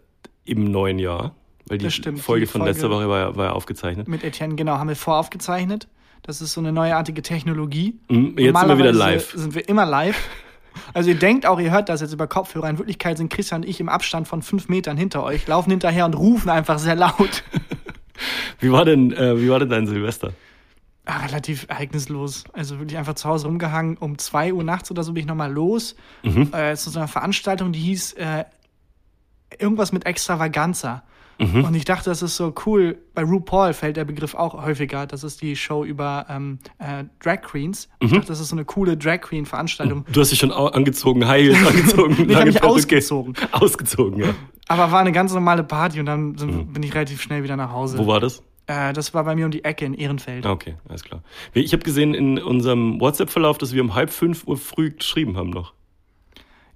im 0.44 0.70
neuen 0.70 0.98
Jahr, 0.98 1.34
weil 1.66 1.76
die 1.78 1.90
Folge 1.90 2.12
die 2.12 2.16
von 2.46 2.60
Folge- 2.60 2.64
letzter 2.64 2.88
Woche 2.90 3.08
war 3.08 3.18
ja, 3.18 3.36
war 3.36 3.46
ja 3.46 3.52
aufgezeichnet. 3.52 4.08
Mit 4.08 4.24
Etienne, 4.24 4.54
genau, 4.54 4.78
haben 4.78 4.88
wir 4.88 4.96
voraufgezeichnet. 4.96 5.88
Das 6.22 6.40
ist 6.40 6.52
so 6.52 6.60
eine 6.60 6.72
neuartige 6.72 7.22
Technologie. 7.22 7.98
Mhm, 8.08 8.38
jetzt 8.38 8.58
sind 8.58 8.68
wir 8.68 8.78
wieder 8.78 8.92
live. 8.92 9.32
sind 9.34 9.54
wir 9.54 9.68
immer 9.68 9.84
live. 9.84 10.28
Also 10.94 11.10
ihr 11.10 11.18
denkt 11.18 11.46
auch, 11.46 11.60
ihr 11.60 11.70
hört 11.70 11.88
das 11.88 12.00
jetzt 12.00 12.12
über 12.12 12.26
Kopfhörer. 12.26 12.70
In 12.70 12.78
Wirklichkeit 12.78 13.18
sind 13.18 13.30
Christian 13.30 13.62
und 13.62 13.68
ich 13.68 13.80
im 13.80 13.88
Abstand 13.88 14.28
von 14.28 14.40
fünf 14.42 14.68
Metern 14.68 14.96
hinter 14.96 15.22
euch, 15.22 15.46
laufen 15.46 15.70
hinterher 15.70 16.06
und 16.06 16.14
rufen 16.14 16.48
einfach 16.48 16.78
sehr 16.78 16.94
laut. 16.94 17.44
Wie 18.60 18.70
war 18.70 18.84
denn, 18.84 19.12
äh, 19.12 19.40
wie 19.40 19.50
war 19.50 19.58
denn 19.58 19.70
dein 19.70 19.86
Silvester? 19.88 20.32
Ah, 21.04 21.18
relativ 21.26 21.66
ereignislos. 21.68 22.44
Also 22.52 22.78
wirklich 22.78 22.96
einfach 22.96 23.14
zu 23.14 23.28
Hause 23.28 23.48
rumgehangen. 23.48 23.96
Um 23.96 24.18
zwei 24.18 24.52
Uhr 24.52 24.62
nachts 24.62 24.90
oder 24.90 25.02
so 25.02 25.12
bin 25.12 25.22
ich 25.22 25.26
nochmal 25.26 25.50
los. 25.50 25.96
Mhm. 26.22 26.50
Äh, 26.52 26.76
zu 26.76 26.90
so 26.90 27.00
einer 27.00 27.08
Veranstaltung, 27.08 27.72
die 27.72 27.80
hieß 27.80 28.12
äh, 28.12 28.44
irgendwas 29.58 29.90
mit 29.90 30.06
Extravaganza. 30.06 31.02
Mhm. 31.38 31.64
Und 31.64 31.74
ich 31.74 31.84
dachte, 31.84 32.10
das 32.10 32.22
ist 32.22 32.36
so 32.36 32.54
cool. 32.66 32.98
Bei 33.14 33.22
RuPaul 33.22 33.72
fällt 33.72 33.96
der 33.96 34.04
Begriff 34.04 34.34
auch 34.34 34.54
häufiger. 34.64 35.06
Das 35.06 35.24
ist 35.24 35.42
die 35.42 35.56
Show 35.56 35.84
über 35.84 36.26
ähm, 36.28 36.58
äh, 36.78 37.04
Drag 37.20 37.42
Queens. 37.42 37.88
Mhm. 38.00 38.06
Ich 38.06 38.12
dachte, 38.12 38.28
das 38.28 38.40
ist 38.40 38.48
so 38.48 38.56
eine 38.56 38.64
coole 38.64 38.96
Drag 38.96 39.20
Queen 39.20 39.46
Veranstaltung. 39.46 40.04
Du 40.12 40.20
hast 40.20 40.30
dich 40.30 40.38
schon 40.38 40.52
angezogen, 40.52 41.26
Heels 41.28 41.58
angezogen. 41.66 42.12
Ich 42.14 42.20
hab 42.20 42.28
lange 42.28 42.52
mich 42.52 42.62
ausgezogen. 42.62 43.34
Ausgezogen, 43.52 44.18
ja. 44.18 44.34
Aber 44.68 44.92
war 44.92 45.00
eine 45.00 45.12
ganz 45.12 45.34
normale 45.34 45.64
Party 45.64 46.00
und 46.00 46.06
dann 46.06 46.38
sind, 46.38 46.72
bin 46.72 46.82
ich 46.82 46.94
relativ 46.94 47.20
schnell 47.20 47.42
wieder 47.42 47.56
nach 47.56 47.72
Hause. 47.72 47.96
Mhm. 47.96 48.02
Wo 48.02 48.06
war 48.06 48.20
das? 48.20 48.42
Äh, 48.66 48.92
das 48.92 49.12
war 49.12 49.24
bei 49.24 49.34
mir 49.34 49.44
um 49.44 49.50
die 49.50 49.64
Ecke 49.64 49.84
in 49.84 49.94
Ehrenfeld. 49.94 50.46
Okay, 50.46 50.76
alles 50.88 51.02
klar. 51.02 51.22
Ich 51.52 51.72
habe 51.72 51.82
gesehen 51.82 52.14
in 52.14 52.38
unserem 52.38 53.00
WhatsApp-Verlauf, 53.00 53.58
dass 53.58 53.74
wir 53.74 53.82
um 53.82 53.94
halb 53.94 54.10
fünf 54.10 54.46
Uhr 54.46 54.56
früh 54.56 54.90
geschrieben 54.90 55.36
haben 55.36 55.50
noch. 55.50 55.74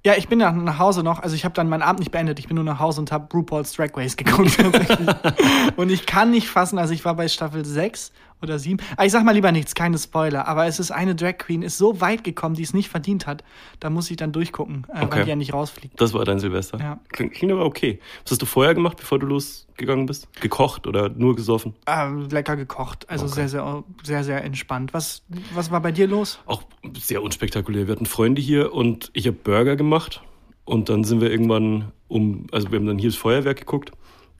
Ja, 0.06 0.14
ich 0.16 0.28
bin 0.28 0.38
dann 0.38 0.62
nach 0.62 0.78
Hause 0.78 1.02
noch, 1.02 1.18
also 1.18 1.34
ich 1.34 1.44
habe 1.44 1.52
dann 1.54 1.68
meinen 1.68 1.82
Abend 1.82 1.98
nicht 1.98 2.12
beendet, 2.12 2.38
ich 2.38 2.46
bin 2.46 2.54
nur 2.54 2.62
nach 2.62 2.78
Hause 2.78 3.00
und 3.00 3.10
habe 3.10 3.26
RuPaul's 3.34 3.72
Drag 3.72 3.88
Race 3.96 4.16
geguckt. 4.16 4.56
Und 5.76 5.90
ich 5.90 6.06
kann 6.06 6.30
nicht 6.30 6.48
fassen, 6.48 6.78
also 6.78 6.94
ich 6.94 7.04
war 7.04 7.16
bei 7.16 7.26
Staffel 7.26 7.64
6 7.64 8.12
oder 8.42 8.58
7. 8.58 8.78
Aber 8.96 9.06
ich 9.06 9.12
sag 9.12 9.24
mal 9.24 9.32
lieber 9.32 9.52
nichts, 9.52 9.74
keine 9.74 9.98
Spoiler, 9.98 10.46
aber 10.46 10.66
es 10.66 10.78
ist 10.78 10.90
eine 10.90 11.14
Drag 11.14 11.38
Queen, 11.38 11.62
ist 11.62 11.78
so 11.78 12.00
weit 12.00 12.24
gekommen, 12.24 12.54
die 12.54 12.62
es 12.62 12.74
nicht 12.74 12.88
verdient 12.88 13.26
hat. 13.26 13.42
Da 13.80 13.90
muss 13.90 14.10
ich 14.10 14.16
dann 14.16 14.32
durchgucken, 14.32 14.86
äh, 14.92 15.04
Okay. 15.04 15.08
weil 15.16 15.24
die 15.24 15.30
ja 15.30 15.36
nicht 15.36 15.52
rausfliegt. 15.54 16.00
Das 16.00 16.12
war 16.14 16.24
dein 16.24 16.38
Silvester. 16.38 16.78
Ja. 16.78 17.00
Klingt, 17.08 17.32
klingt 17.34 17.52
aber 17.52 17.64
okay. 17.64 17.98
Was 18.24 18.32
hast 18.32 18.42
du 18.42 18.46
vorher 18.46 18.74
gemacht, 18.74 18.98
bevor 18.98 19.18
du 19.18 19.26
losgegangen 19.26 20.06
bist? 20.06 20.28
Gekocht 20.40 20.86
oder 20.86 21.08
nur 21.08 21.34
gesoffen? 21.36 21.74
Ähm, 21.86 22.28
lecker 22.30 22.56
gekocht, 22.56 23.08
also 23.08 23.26
Okay. 23.26 23.34
sehr, 23.34 23.48
sehr, 23.48 23.84
sehr, 24.02 24.24
sehr 24.24 24.44
entspannt. 24.44 24.92
Was, 24.94 25.22
was 25.54 25.70
war 25.70 25.80
bei 25.80 25.92
dir 25.92 26.06
los? 26.06 26.38
Auch 26.46 26.62
sehr 26.98 27.22
unspektakulär. 27.22 27.86
Wir 27.86 27.92
hatten 27.92 28.06
Freunde 28.06 28.40
hier 28.42 28.72
und 28.74 29.10
ich 29.14 29.26
habe 29.26 29.36
Burger 29.36 29.76
gemacht. 29.76 30.22
Und 30.64 30.88
dann 30.88 31.04
sind 31.04 31.20
wir 31.20 31.30
irgendwann 31.30 31.92
um, 32.08 32.48
also 32.52 32.70
wir 32.72 32.78
haben 32.78 32.86
dann 32.86 32.98
hier 32.98 33.10
das 33.10 33.16
Feuerwerk 33.18 33.58
geguckt 33.58 33.92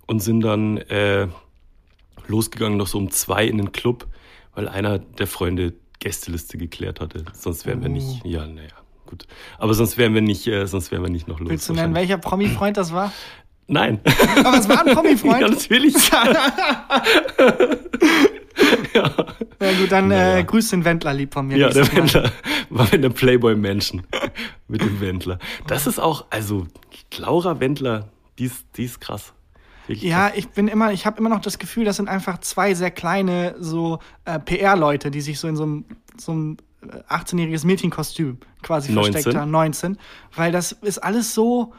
und 0.07 0.21
sind 0.21 0.41
dann 0.41 0.77
äh, 0.79 1.29
losgegangen 2.29 2.77
noch 2.79 2.87
so 2.87 2.99
um 2.99 3.11
zwei 3.11 3.47
in 3.47 3.59
den 3.59 3.73
Club, 3.73 4.07
weil 4.55 4.69
einer 4.69 4.99
der 4.99 5.27
Freunde 5.27 5.75
Gästeliste 5.99 6.59
geklärt 6.59 7.01
hatte. 7.01 7.25
Sonst 7.33 7.67
wären 7.67 7.83
wir 7.83 7.89
nicht, 7.89 8.23
Oh. 8.25 8.29
ja, 8.29 8.47
naja, 8.47 8.69
gut. 9.07 9.27
Aber 9.59 9.73
sonst 9.75 9.97
wären 9.99 10.15
wir 10.15 10.21
nicht, 10.23 10.47
äh, 10.47 10.67
sonst 10.67 10.91
wären 10.91 11.03
wir 11.03 11.11
nicht 11.11 11.27
noch 11.29 11.41
los. 11.41 11.49
Willst 11.49 11.69
du 11.69 11.73
nennen, 11.73 11.95
welcher 11.95 12.19
Promi-Freund 12.19 12.77
das 12.77 12.93
war? 12.93 13.13
Nein. 13.69 14.01
Aber 14.45 14.59
es 14.59 14.69
war 14.69 14.87
ein 14.87 14.95
Promi-Freund. 14.95 15.41
Ja, 15.41 15.49
natürlich. 15.49 15.95
Ja 19.61 19.73
gut, 19.81 19.91
dann 19.93 20.09
Naja. 20.09 20.39
äh, 20.39 20.45
grüß 20.45 20.71
den 20.71 20.85
Wendler 20.85 21.13
lieb 21.13 21.35
von 21.35 21.47
mir. 21.47 21.59
Ja, 21.59 21.69
der 21.71 21.85
Mal. 21.85 21.97
Wendler 21.97 22.33
war 22.71 22.85
mit 22.85 22.95
einem 22.95 23.13
Playboy-Menschen. 23.13 24.03
mit 24.69 24.81
dem 24.81 25.01
Wendler. 25.01 25.39
Das 25.67 25.87
ist 25.87 25.99
auch, 25.99 26.25
also, 26.31 26.67
Laura 27.17 27.61
Wendler, 27.61 28.09
die 28.39 28.45
ist, 28.47 28.65
die 28.77 28.85
ist 28.85 29.01
krass. 29.01 29.33
Ja, 29.89 30.31
ich 30.35 30.49
bin 30.49 30.69
immer, 30.69 30.93
ich 30.93 31.07
habe 31.07 31.19
immer 31.19 31.29
noch 31.29 31.41
das 31.41 31.59
Gefühl, 31.59 31.85
das 31.85 31.97
sind 31.97 32.09
einfach 32.09 32.39
zwei 32.39 32.75
sehr 32.75 32.91
kleine 32.91 33.55
so 33.59 33.99
äh, 34.25 34.39
PR-Leute, 34.39 35.11
die 35.11 35.21
sich 35.21 35.39
so 35.39 35.49
in 35.49 35.57
so 35.57 35.63
einem 35.65 35.85
so 36.19 36.33
einem 36.33 36.57
äh, 36.83 37.13
18-jähriges 37.13 37.67
Mädchenkostüm 37.67 38.39
quasi 38.63 38.93
19? 38.93 39.13
versteckt 39.13 39.37
haben, 39.37 39.51
19, 39.51 39.99
weil 40.35 40.51
das 40.53 40.73
ist 40.73 40.99
alles 40.99 41.35
so 41.35 41.73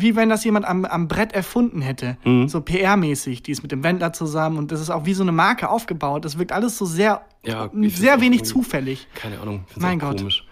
wie 0.00 0.14
wenn 0.14 0.28
das 0.28 0.44
jemand 0.44 0.64
am, 0.64 0.84
am 0.84 1.08
Brett 1.08 1.32
erfunden 1.32 1.80
hätte, 1.80 2.18
Mhm. 2.24 2.48
so 2.48 2.60
PR-mäßig, 2.60 3.42
die 3.42 3.50
ist 3.50 3.62
mit 3.62 3.72
dem 3.72 3.82
Wendler 3.82 4.12
zusammen 4.12 4.56
und 4.56 4.70
das 4.70 4.80
ist 4.80 4.90
auch 4.90 5.06
wie 5.06 5.14
so 5.14 5.22
eine 5.24 5.32
Marke 5.32 5.68
aufgebaut. 5.68 6.24
Das 6.24 6.38
wirkt 6.38 6.52
alles 6.52 6.78
so 6.78 6.84
sehr, 6.84 7.22
Ja, 7.44 7.68
find's 7.68 7.96
sehr 7.98 8.20
wenig 8.20 8.44
zufällig. 8.44 9.08
Keine 9.16 9.40
Ahnung. 9.40 9.64
Mein 9.74 9.98
Gott. 9.98 10.18
Komisch. 10.18 10.44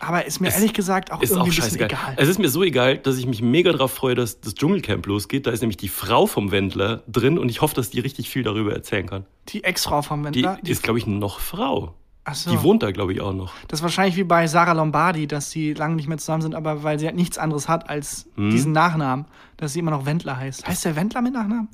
Aber 0.00 0.24
ist 0.24 0.40
mir 0.40 0.48
Es 0.48 0.54
ehrlich 0.56 0.72
gesagt 0.74 1.10
auch 1.12 1.20
Ist 1.22 1.30
irgendwie 1.30 1.50
auch 1.50 1.52
scheißegal. 1.54 1.88
egal. 1.88 2.14
Es 2.16 2.28
ist 2.28 2.38
mir 2.38 2.48
so 2.48 2.62
egal, 2.62 2.98
dass 2.98 3.16
ich 3.18 3.26
mich 3.26 3.42
mega 3.42 3.72
drauf 3.72 3.92
freue, 3.92 4.14
dass 4.14 4.40
das 4.40 4.54
Dschungelcamp 4.54 5.06
losgeht. 5.06 5.46
Da 5.46 5.50
ist 5.50 5.60
nämlich 5.60 5.76
die 5.76 5.88
Frau 5.88 6.26
vom 6.26 6.50
Wendler 6.50 7.02
drin 7.08 7.38
und 7.38 7.48
ich 7.48 7.60
hoffe, 7.60 7.74
dass 7.74 7.90
die 7.90 8.00
richtig 8.00 8.30
viel 8.30 8.42
darüber 8.42 8.72
erzählen 8.72 9.06
kann. 9.06 9.26
die 9.48 9.64
Ex-Frau 9.64 10.02
vom 10.02 10.20
Die 10.32 10.42
Wendler, 10.44 10.58
ist, 10.64 10.82
glaube 10.82 10.98
ich, 10.98 11.06
noch 11.06 11.40
Frau. 11.40 11.94
ach 12.24 12.34
so. 12.34 12.50
Die 12.50 12.62
wohnt 12.62 12.82
da, 12.82 12.90
glaube 12.90 13.12
ich, 13.12 13.20
auch 13.20 13.32
noch. 13.32 13.52
Das 13.68 13.80
ist 13.80 13.82
wahrscheinlich 13.82 14.16
wie 14.16 14.24
bei 14.24 14.46
Sarah 14.46 14.72
Lombardi, 14.72 15.26
dass 15.26 15.50
sie 15.50 15.72
lange 15.72 15.96
nicht 15.96 16.08
mehr 16.08 16.18
zusammen 16.18 16.42
sind, 16.42 16.54
aber 16.54 16.82
weil 16.84 16.98
sie 16.98 17.06
halt 17.06 17.16
nichts 17.16 17.38
anderes 17.38 17.68
hat 17.68 17.88
als 17.90 18.26
Hm. 18.36 18.50
diesen 18.50 18.72
Nachnamen, 18.72 19.24
dass 19.56 19.72
sie 19.72 19.78
immer 19.80 19.90
noch 19.90 20.06
Wendler 20.06 20.36
heißt. 20.36 20.66
Heißt 20.66 20.84
der 20.84 20.94
Wendler 20.96 21.22
mit 21.22 21.32
Nachnamen? 21.32 21.68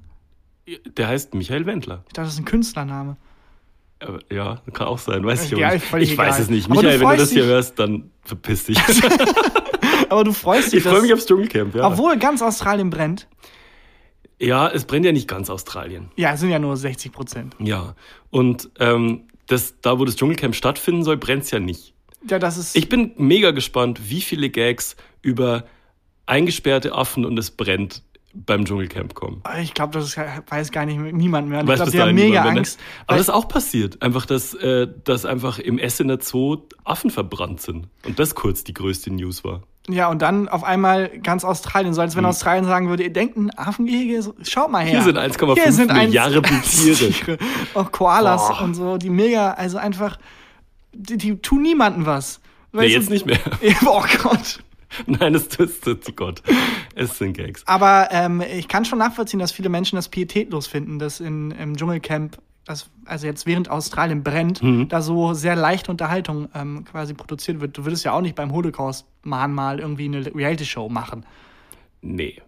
Der 0.97 1.09
heißt 1.09 1.35
Michael 1.35 1.67
Wendler. 1.67 2.05
Ich 2.07 2.15
dachte, 2.15 2.27
das 2.27 2.35
ist 2.35 2.39
ein 2.41 2.47
Künstlername. 2.47 3.17
Ja, 4.31 4.61
kann 4.73 4.87
auch 4.87 4.99
sein, 4.99 5.25
weiß 5.25 5.45
ich 5.47 5.53
ist 5.53 5.59
nicht. 5.59 5.83
Ich 6.11 6.19
weiß 6.19 6.35
egal. 6.35 6.41
es 6.41 6.51
nicht. 6.51 6.67
Aber 6.71 6.75
du 6.83 6.89
Michael, 6.89 7.01
wenn 7.01 7.09
du 7.11 7.17
das 7.17 7.31
hier 7.31 7.43
dich- 7.43 7.51
hörst, 7.51 7.79
dann 7.79 8.11
verpiss 8.23 8.65
dich. 8.65 8.79
Aber 10.09 10.25
du 10.25 10.33
freust 10.33 10.73
dich, 10.73 10.79
ich 10.79 10.85
freue 10.85 11.03
mich 11.03 11.13
aufs 11.13 11.27
Dschungelcamp, 11.27 11.75
ja. 11.75 11.87
obwohl 11.87 12.17
ganz 12.19 12.43
Australien 12.43 12.91
brennt. 12.91 13.27
ja, 14.39 14.69
es 14.69 14.85
brennt 14.85 15.07
ja 15.07 15.13
nicht 15.13 15.29
ganz 15.29 15.51
Australien. 15.51 16.11
Ja, 16.17 16.33
es 16.35 16.41
sind 16.41 16.51
ja 16.51 16.59
nur 16.59 16.77
60 16.77 17.13
Prozent. 17.13 17.57
Ja. 17.59 17.95
Und 18.31 18.71
ähm, 18.79 19.29
das, 19.47 19.81
da, 19.81 19.99
wo 19.99 20.05
das 20.05 20.17
Dschungelcamp 20.17 20.55
stattfinden 20.55 21.05
soll, 21.05 21.17
brennt's 21.17 21.51
ja 21.51 21.59
nicht. 21.59 21.95
Ja, 22.29 22.39
das 22.39 22.57
ist. 22.57 22.77
Ich 22.77 22.89
bin 22.89 23.13
mega 23.17 23.51
gespannt, 23.51 24.01
wie 24.09 24.21
viele 24.21 24.51
Gags 24.51 24.97
über 25.23 25.65
eingesperrte 26.27 26.93
Affen 26.95 27.25
und 27.25 27.39
es 27.39 27.51
brennt 27.51 28.03
beim 28.35 28.65
Dschungelcamp 28.65 29.15
kommen. 29.15 29.43
ich 29.63 29.75
glaube, 29.75 29.99
das 29.99 30.17
weiß 30.17 30.73
gar 30.73 30.85
nicht 30.87 30.99
niemand 30.99 31.49
mehr. 31.49 31.61
Und 31.61 31.67
ich 31.67 31.71
Weißt 31.71 31.83
glaube, 31.83 31.91
die 31.93 32.01
haben 32.01 32.15
mega 32.15 32.43
mehr, 32.45 32.53
ne? 32.53 32.59
Angst. 32.59 32.81
Aber 33.07 33.17
das 33.19 33.29
ist 33.29 33.35
auch 33.35 33.49
passiert. 33.49 34.03
Einfach, 34.03 34.27
dass, 34.27 34.55
äh, 34.55 34.89
dass 35.05 35.25
einfach 35.25 35.59
im 35.59 35.79
Essener 35.79 36.19
Zoo 36.21 36.59
Affen 36.85 37.11
verbrannt 37.11 37.61
sind. 37.61 37.87
Und 38.05 38.19
das 38.19 38.35
kurz 38.35 38.65
die 38.65 38.75
größte 38.75 39.13
News 39.13 39.45
war. 39.45 39.63
ja, 39.89 40.09
und 40.09 40.21
dann 40.23 40.49
auf 40.49 40.65
einmal 40.65 41.11
ganz 41.21 41.45
Australien, 41.45 41.95
so 41.95 42.01
als 42.01 42.17
wenn 42.17 42.25
Australien 42.25 42.65
sagen 42.65 42.89
würde, 42.89 43.03
ihr 43.05 43.13
denkt 43.13 43.37
ein 43.37 43.51
Affengehege, 43.57 44.21
schaut 44.43 44.71
mal 44.71 44.81
her. 44.85 44.93
Hier 44.93 45.03
sind 45.03 45.19
1,5 45.19 45.55
Hier 45.55 45.73
sind 45.73 45.91
eins- 45.91 46.05
Milliarden 46.07 46.63
Tiere. 46.63 47.39
Auch 47.75 47.93
Koalas 47.93 48.49
Boah. 48.49 48.63
und 48.63 48.75
so, 48.75 48.97
die 48.97 49.11
mega, 49.11 49.53
also 49.53 49.79
einfach, 49.79 50.19
die, 50.93 51.17
die 51.19 51.37
tun 51.37 51.63
niemandem 51.63 52.07
was. 52.07 52.41
Nee, 52.73 52.81
Weißt 52.81 52.89
du- 52.95 52.99
jetzt 52.99 53.11
nicht 53.11 53.27
mehr. 53.27 53.39
oh 53.87 54.03
Gott. 54.23 54.61
Nein, 55.07 55.35
es 55.35 55.47
ist 55.57 55.85
zu 55.85 55.97
Gott. 56.15 56.43
Es 56.95 57.19
sind 57.19 57.37
Gags. 57.37 57.67
Aber 57.67 58.09
ähm, 58.11 58.41
ich 58.41 58.69
kann 58.69 58.85
schon 58.85 58.99
nachvollziehen, 58.99 59.41
dass 59.41 59.53
viele 59.53 59.69
Menschen 59.69 59.97
das 59.97 60.09
pietätlos 60.09 60.67
finden, 60.67 60.99
dass 60.99 61.21
in, 61.21 61.51
im 61.53 61.77
Dschungelcamp, 61.77 62.39
das, 62.65 62.89
also 63.05 63.27
jetzt 63.27 63.47
während 63.47 63.71
Australien 63.71 64.23
brennt, 64.23 64.63
Mhm. 64.63 64.89
da 64.89 65.03
so 65.03 65.35
sehr 65.35 65.57
leichte 65.57 65.91
Unterhaltung 65.91 66.49
ähm, 66.55 66.85
quasi 66.85 67.13
produziert 67.15 67.61
wird. 67.61 67.77
Du 67.77 67.85
würdest 67.85 68.05
ja 68.05 68.13
auch 68.13 68.21
nicht 68.23 68.35
beim 68.37 68.53
Holocaust-Mahnmal 68.53 69.81
irgendwie 69.81 70.05
eine 70.07 70.35
Reality-Show 70.35 70.89
machen. 70.89 71.27
Nee. 72.01 72.41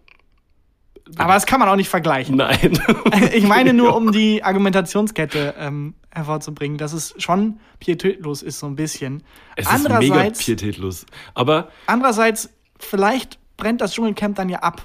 Aber 1.17 1.33
das 1.33 1.45
kann 1.45 1.59
man 1.59 1.69
auch 1.69 1.75
nicht 1.75 1.89
vergleichen. 1.89 2.35
Nein. 2.35 2.79
Ich 3.33 3.47
meine 3.47 3.73
nur, 3.73 3.95
um 3.95 4.11
die 4.11 4.43
Argumentationskette 4.43 5.55
ähm, 5.57 5.95
hervorzubringen, 6.11 6.77
dass 6.77 6.93
es 6.93 7.13
schon 7.17 7.59
pietätlos 7.79 8.41
ist, 8.41 8.59
so 8.59 8.65
ein 8.67 8.75
bisschen. 8.75 9.23
Es 9.55 9.71
ist 9.71 9.89
mega 9.89 10.29
pietätlos. 10.29 11.05
Aber 11.33 11.69
andererseits, 11.85 12.49
vielleicht 12.79 13.39
brennt 13.57 13.81
das 13.81 13.93
Dschungelcamp 13.93 14.35
dann 14.35 14.49
ja 14.49 14.59
ab. 14.59 14.83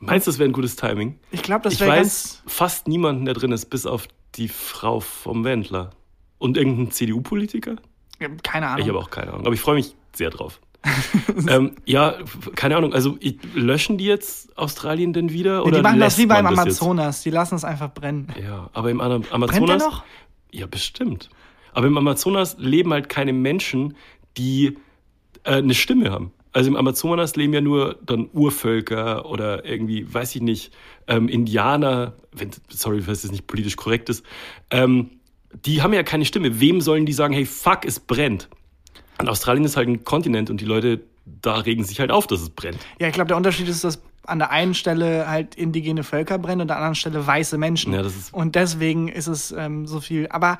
meinst 0.00 0.26
du, 0.26 0.30
das 0.30 0.38
wäre 0.38 0.48
ein 0.48 0.52
gutes 0.52 0.76
Timing? 0.76 1.18
Ich 1.30 1.42
glaube, 1.42 1.64
das 1.64 1.74
Ich 1.74 1.80
wäre 1.80 1.90
weiß 1.90 1.98
ganz. 1.98 2.42
fast 2.46 2.88
niemanden, 2.88 3.24
der 3.24 3.34
drin 3.34 3.52
ist, 3.52 3.66
bis 3.66 3.86
auf 3.86 4.06
die 4.34 4.48
Frau 4.48 5.00
vom 5.00 5.44
Wendler. 5.44 5.90
Und 6.38 6.56
irgendein 6.56 6.90
CDU-Politiker? 6.90 7.76
Keine 8.42 8.66
Ahnung. 8.68 8.82
Ich 8.82 8.88
habe 8.88 8.98
auch 8.98 9.10
keine 9.10 9.32
Ahnung. 9.32 9.46
Aber 9.46 9.54
ich 9.54 9.60
freue 9.60 9.76
mich 9.76 9.94
sehr 10.12 10.30
drauf. 10.30 10.60
ähm, 11.48 11.72
ja, 11.84 12.16
keine 12.54 12.76
Ahnung. 12.76 12.92
Also 12.92 13.16
ich, 13.20 13.38
löschen 13.54 13.98
die 13.98 14.04
jetzt 14.04 14.56
Australien 14.58 15.12
denn 15.12 15.30
wieder? 15.30 15.60
Nee, 15.60 15.68
Oder 15.68 15.76
die 15.78 15.82
machen 15.82 16.00
das 16.00 16.18
wie 16.18 16.26
beim 16.26 16.44
man 16.44 16.56
das 16.56 16.64
jetzt? 16.66 16.82
Amazonas. 16.82 17.22
Die 17.22 17.30
lassen 17.30 17.54
es 17.54 17.64
einfach 17.64 17.92
brennen. 17.92 18.28
Ja, 18.42 18.70
aber 18.72 18.90
im 18.90 19.00
Ana- 19.00 19.20
Amazonas. 19.30 19.48
Brennt 19.48 19.68
der 19.68 19.78
noch? 19.78 20.04
Ja, 20.50 20.66
bestimmt. 20.66 21.30
Aber 21.72 21.86
im 21.86 21.96
Amazonas 21.96 22.56
leben 22.58 22.92
halt 22.92 23.08
keine 23.08 23.32
Menschen, 23.32 23.96
die 24.36 24.76
äh, 25.44 25.52
eine 25.54 25.74
Stimme 25.74 26.10
haben. 26.10 26.32
Also 26.52 26.68
im 26.68 26.76
Amazonas 26.76 27.34
leben 27.36 27.54
ja 27.54 27.62
nur 27.62 27.98
dann 28.04 28.28
Urvölker 28.32 29.24
oder 29.24 29.64
irgendwie, 29.64 30.12
weiß 30.12 30.34
ich 30.36 30.42
nicht, 30.42 30.74
ähm, 31.06 31.28
Indianer, 31.28 32.12
wenn, 32.32 32.50
sorry, 32.68 33.00
falls 33.00 33.22
das 33.22 33.30
nicht 33.30 33.46
politisch 33.46 33.76
korrekt 33.76 34.10
ist, 34.10 34.22
ähm, 34.70 35.10
die 35.64 35.80
haben 35.80 35.94
ja 35.94 36.02
keine 36.02 36.26
Stimme. 36.26 36.60
Wem 36.60 36.82
sollen 36.82 37.06
die 37.06 37.12
sagen, 37.14 37.32
hey, 37.32 37.46
fuck, 37.46 37.86
es 37.86 38.00
brennt? 38.00 38.48
Und 39.22 39.28
Australien 39.28 39.64
ist 39.64 39.76
halt 39.76 39.88
ein 39.88 40.04
Kontinent 40.04 40.50
und 40.50 40.60
die 40.60 40.64
Leute 40.64 41.00
da 41.24 41.56
regen 41.56 41.84
sich 41.84 42.00
halt 42.00 42.10
auf, 42.10 42.26
dass 42.26 42.40
es 42.40 42.50
brennt. 42.50 42.78
Ja, 42.98 43.06
ich 43.06 43.14
glaube, 43.14 43.28
der 43.28 43.36
Unterschied 43.36 43.68
ist, 43.68 43.84
dass 43.84 44.02
an 44.26 44.38
der 44.38 44.50
einen 44.50 44.74
Stelle 44.74 45.28
halt 45.28 45.54
indigene 45.54 46.04
Völker 46.04 46.38
brennen 46.38 46.62
und 46.62 46.62
an 46.62 46.68
der 46.68 46.76
anderen 46.76 46.94
Stelle 46.94 47.24
weiße 47.26 47.58
Menschen. 47.58 47.92
Ja, 47.92 48.02
das 48.02 48.16
ist- 48.16 48.34
und 48.34 48.54
deswegen 48.54 49.08
ist 49.08 49.26
es 49.26 49.52
ähm, 49.52 49.86
so 49.86 50.00
viel. 50.00 50.28
Aber 50.28 50.58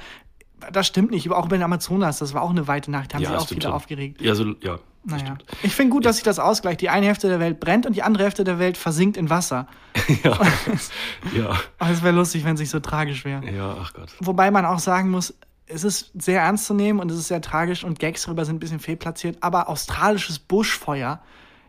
das 0.72 0.87
stimmt 0.87 1.11
nicht. 1.11 1.29
Auch 1.31 1.48
bei 1.48 1.57
den 1.57 1.62
Amazonas, 1.64 2.18
das 2.18 2.35
war 2.35 2.42
auch 2.42 2.51
eine 2.51 2.68
weite 2.68 2.90
Nacht. 2.90 3.12
Da 3.12 3.16
haben 3.16 3.25
sich 3.25 3.35
auch 3.35 3.48
viele 3.48 3.62
schon. 3.62 3.72
aufgeregt. 3.72 4.20
Ja, 4.20 4.35
so, 4.35 4.55
ja. 4.61 4.79
Naja. 5.05 5.37
Ich 5.64 5.75
finde 5.75 5.90
gut, 5.92 6.05
dass 6.05 6.16
sich 6.16 6.25
das 6.25 6.38
ausgleicht. 6.38 6.81
Die 6.81 6.88
eine 6.88 7.07
Hälfte 7.07 7.29
der 7.29 7.40
Welt 7.40 7.59
brennt 7.59 7.87
und 7.87 7.96
die 7.96 8.05
andere 8.05 8.22
Hälfte 8.22 8.44
der 8.44 8.61
Welt 8.61 8.77
versinkt 8.77 9.16
in 9.16 9.31
Wasser. 9.31 9.66
Ja. 10.25 10.38
ja. 11.37 11.61
Aber 11.79 11.90
es 11.90 12.03
wäre 12.03 12.14
lustig, 12.14 12.44
wenn 12.44 12.55
es 12.55 12.61
nicht 12.61 12.70
so 12.70 12.81
tragisch 12.81 13.25
wäre. 13.25 13.44
Ja, 13.51 13.77
ach 13.81 13.92
Gott. 13.94 14.11
Wobei 14.20 14.51
man 14.51 14.64
auch 14.64 14.79
sagen 14.79 15.11
muss, 15.11 15.35
es 15.66 15.85
ist 15.85 16.11
sehr 16.14 16.42
ernst 16.42 16.66
zu 16.66 16.75
nehmen 16.75 17.01
und 17.01 17.11
es 17.11 17.18
ist 17.18 17.29
sehr 17.29 17.40
tragisch 17.40 17.85
und 17.85 17.98
Gags 17.98 18.25
darüber 18.25 18.44
sind 18.44 18.57
ein 18.57 18.61
bisschen 18.61 18.81
fehlplatziert, 18.81 19.38
aber 19.40 19.68
australisches 19.68 20.38
Buschfeuer 20.38 21.22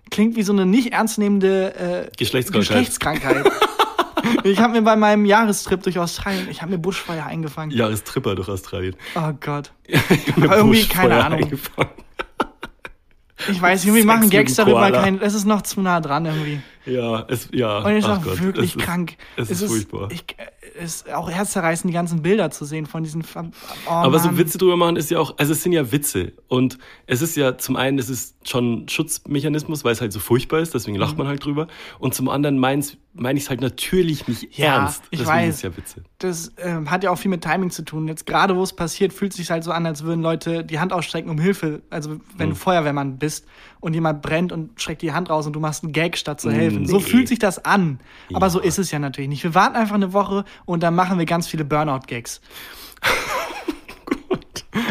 klingt 0.10 0.36
wie 0.36 0.44
so 0.44 0.54
eine 0.54 0.66
nicht 0.66 0.94
ernstnehmende 0.94 1.76
äh, 1.76 2.12
Geschlechtskrankheit. 2.18 2.70
Geschlechtskrankheit. 2.70 3.46
ich 4.44 4.60
habe 4.60 4.74
mir 4.74 4.82
bei 4.82 4.96
meinem 4.96 5.26
Jahrestrip 5.26 5.84
durch 5.84 5.98
Australien, 6.00 6.48
ich 6.50 6.62
habe 6.62 6.72
mir 6.72 6.78
Buschfeuer 6.78 7.26
eingefangen. 7.26 7.72
Jahrestripper 7.72 8.36
durch 8.36 8.50
Australien. 8.50 8.96
Oh 9.16 9.32
Gott. 9.40 9.72
Ich 9.88 10.38
irgendwie 10.38 10.88
keine 10.88 11.24
Ahnung. 11.24 11.44
eingefangen. 11.44 11.92
Ich 13.50 13.62
weiß, 13.62 13.84
irgendwie 13.84 14.02
Sex 14.02 14.06
machen 14.06 14.30
Gags 14.30 14.56
darüber 14.56 14.80
Koala. 14.80 15.02
kein, 15.02 15.22
es 15.22 15.34
ist 15.34 15.46
noch 15.46 15.64
zu 15.64 15.82
nah 15.82 16.00
dran 16.00 16.26
irgendwie. 16.26 16.62
Ja, 16.86 17.26
es, 17.30 17.50
ja. 17.54 17.80
Und 17.80 17.92
es 17.94 18.06
ist 18.08 18.24
Gott, 18.24 18.42
wirklich 18.42 18.72
es 18.72 18.76
ist, 18.76 18.84
krank. 18.86 19.18
Es 19.38 19.50
ist, 19.52 19.64
furchtbar. 19.66 20.10
Ich, 20.12 20.26
es 20.78 20.96
ist 20.96 21.14
auch 21.14 21.30
herzzerreißend, 21.30 21.90
die 21.90 21.94
ganzen 21.94 22.22
Bilder 22.22 22.52
zu 22.52 22.66
sehen 22.66 22.86
von 22.86 23.04
diesen. 23.04 23.24
Oh, 23.36 23.90
Aber 23.90 24.20
so. 24.20 24.38
Witze 24.38 24.58
drüber 24.58 24.76
machen 24.76 24.96
ist 24.96 25.10
ja 25.12 25.20
auch, 25.20 25.36
also 25.38 25.54
es 25.54 25.64
sind 25.64 25.72
ja 25.72 25.92
Witze. 25.92 26.34
Und 26.48 26.78
es 27.08 27.22
ist 27.22 27.36
ja 27.38 27.58
zum 27.58 27.76
einen, 27.76 28.00
es 28.00 28.10
ist 28.10 28.36
schon 28.48 28.84
ein 28.84 28.90
Schutzmechanismus, 28.90 29.84
weil 29.84 29.94
es 29.94 30.02
halt 30.02 30.12
so 30.12 30.20
furchtbar 30.20 30.60
ist, 30.60 30.74
deswegen 30.74 30.98
lacht 30.98 31.18
man 31.18 31.28
halt 31.28 31.44
drüber. 31.46 31.68
Und 32.00 32.14
zum 32.16 32.28
anderen 32.30 32.60
meine 32.60 32.84
mein 33.16 33.38
ich 33.38 33.44
es 33.44 33.50
halt 33.52 33.62
natürlich 33.62 34.28
nicht 34.28 34.44
Mhm. 34.44 34.50
Ja, 34.54 34.76
ernst. 34.78 35.04
ich 35.12 35.20
deswegen 35.20 35.38
weiß. 35.38 35.50
ist 35.50 35.56
es 35.58 35.62
ja 35.62 35.78
Witze. 35.78 36.04
das 36.18 36.52
ähm, 36.58 36.90
hat 36.90 37.04
ja 37.04 37.12
auch 37.12 37.18
viel 37.18 37.30
mit 37.30 37.44
Timing 37.44 37.70
zu 37.70 37.84
tun. 37.86 38.08
Jetzt 38.08 38.26
gerade 38.26 38.56
wo 38.56 38.64
es 38.64 38.74
passiert, 38.76 39.14
fühlt 39.14 39.32
es 39.34 39.38
sich 39.38 39.52
halt 39.52 39.64
so 39.64 39.72
an, 39.72 39.86
als 39.86 40.04
würden 40.04 40.22
Leute 40.24 40.64
die 40.66 40.80
Hand 40.80 40.92
ausstrecken 40.94 41.30
um 41.30 41.38
Hilfe. 41.38 41.84
Also 41.92 42.20
wenn 42.38 42.48
Hm. 42.48 42.54
du 42.56 42.56
Feuerwehrmann 42.56 43.20
bist 43.20 43.46
und 43.84 43.94
jemand 43.94 44.22
brennt 44.22 44.52
und 44.52 44.80
streckt 44.82 45.02
die 45.02 45.12
Hand 45.14 45.30
raus 45.30 45.46
und 45.46 45.54
du 45.54 45.60
machst 45.60 45.84
einen 45.84 45.92
Gag 45.94 46.18
statt 46.18 46.40
zu 46.42 46.52
helfen. 46.52 46.88
So 46.88 46.98
Nee. 46.98 47.04
fühlt 47.04 47.28
sich 47.28 47.40
das 47.40 47.64
an. 47.66 48.00
Aber 48.34 48.50
so 48.50 48.60
Ja. 48.60 48.66
ist 48.66 48.80
es 48.80 48.92
ja 48.92 49.00
natürlich 49.00 49.30
nicht. 49.30 49.44
Wir 49.44 49.54
warten 49.54 49.76
einfach 49.76 49.96
eine 49.96 50.14
Woche 50.14 50.46
und 50.66 50.84
dann 50.84 50.96
machen 50.96 51.20
wir 51.20 51.26
ganz 51.26 51.48
viele 51.48 51.66
Burnout-Gags. 51.66 52.40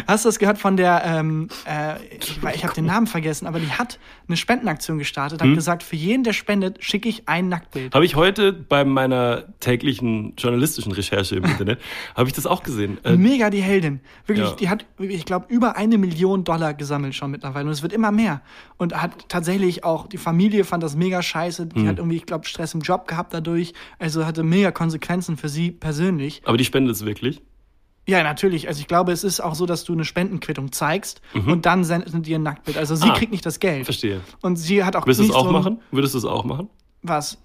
Hast 0.07 0.25
du 0.25 0.29
das 0.29 0.39
gehört 0.39 0.59
von 0.59 0.77
der, 0.77 1.03
ähm, 1.05 1.49
äh, 1.67 1.95
ich, 2.17 2.39
ich 2.55 2.65
habe 2.65 2.75
den 2.75 2.87
Namen 2.87 3.07
vergessen, 3.07 3.47
aber 3.47 3.59
die 3.61 3.71
hat 3.71 3.99
eine 4.29 4.37
Spendenaktion 4.37 4.99
gestartet, 4.99 5.43
hat 5.43 5.55
gesagt, 5.55 5.83
für 5.83 5.97
jeden, 5.97 6.25
der 6.25 6.33
spendet, 6.33 6.83
schicke 6.85 7.09
ich 7.09 7.29
ein 7.29 7.49
Nacktbild. 7.49 7.95
Habe 7.95 8.05
ich 8.05 8.15
heute 8.17 8.53
bei 8.53 8.85
meiner 8.85 9.45
täglichen 9.61 10.35
journalistischen 10.37 10.93
Recherche 10.93 11.37
im 11.37 11.45
Internet, 11.45 11.81
habe 12.17 12.29
ich 12.29 12.35
das 12.35 12.47
auch 12.47 12.63
gesehen. 12.63 12.99
Äh, 13.05 13.17
Mega 13.17 13.51
die 13.51 13.63
Heldin. 13.63 14.01
Wirklich, 14.27 14.49
Ja. 14.49 14.55
die 14.57 14.69
hat, 14.69 14.87
ich 14.99 15.25
glaube, 15.25 15.47
über 15.49 15.77
eine 15.77 15.99
Million 15.99 16.45
Dollar 16.45 16.75
gesammelt 16.75 17.15
schon 17.15 17.31
mittlerweile. 17.31 17.67
Und 17.67 17.73
es 17.73 17.83
wird 17.83 17.93
immer 17.93 18.13
mehr. 18.13 18.41
Und 18.77 19.01
hat 19.01 19.29
tatsächlich 19.29 19.85
auch, 19.85 20.07
die 20.07 20.19
Familie 20.19 20.65
fand 20.65 20.83
das 20.83 20.97
mega 20.97 21.23
scheiße. 21.23 21.67
Die 21.67 21.87
hat 21.87 21.99
irgendwie, 21.99 22.17
ich 22.17 22.27
glaube, 22.27 22.47
Stress 22.47 22.75
im 22.75 22.81
Job 22.81 23.07
gehabt 23.09 23.33
dadurch. 23.35 23.73
Also 23.99 24.27
hatte 24.27 24.43
mega 24.43 24.71
Konsequenzen 24.73 25.37
für 25.37 25.49
sie 25.49 25.71
persönlich. 25.71 26.43
aber 26.45 26.57
die 26.57 26.65
spendet 26.65 26.95
es 26.97 27.05
wirklich. 27.05 27.41
Ja, 28.09 28.23
natürlich. 28.25 28.67
Also 28.69 28.81
ich 28.81 28.89
glaube, 28.89 29.13
es 29.13 29.23
ist 29.23 29.41
auch 29.41 29.55
so, 29.55 29.65
dass 29.65 29.85
du 29.85 29.93
eine 29.93 30.05
Spendenquittung 30.05 30.73
zeigst 30.73 31.21
und 31.35 31.67
dann 31.67 31.85
sendet 31.85 32.27
ihr 32.27 32.37
ein 32.39 32.43
Nacktbild. 32.43 32.77
Also 32.77 32.97
sie 32.97 33.05
Mhm. 33.07 33.11
Ah, 33.13 33.15
kriegt 33.17 33.31
nicht 33.33 33.47
das 33.47 33.61
Geld. 33.61 33.85
Verstehe. 33.85 34.21
Und 34.41 34.57
sie 34.57 34.83
hat 34.85 34.97
auch 34.97 35.07
Würdest 35.07 35.21
du 35.21 35.25
es 35.25 35.31
auch 35.31 35.47
so 35.47 35.53
machen? 35.53 35.81
Würdest 35.93 36.15
du 36.15 36.19
es 36.19 36.25
auch 36.25 36.45
machen? 36.45 36.69
Was? 37.03 37.39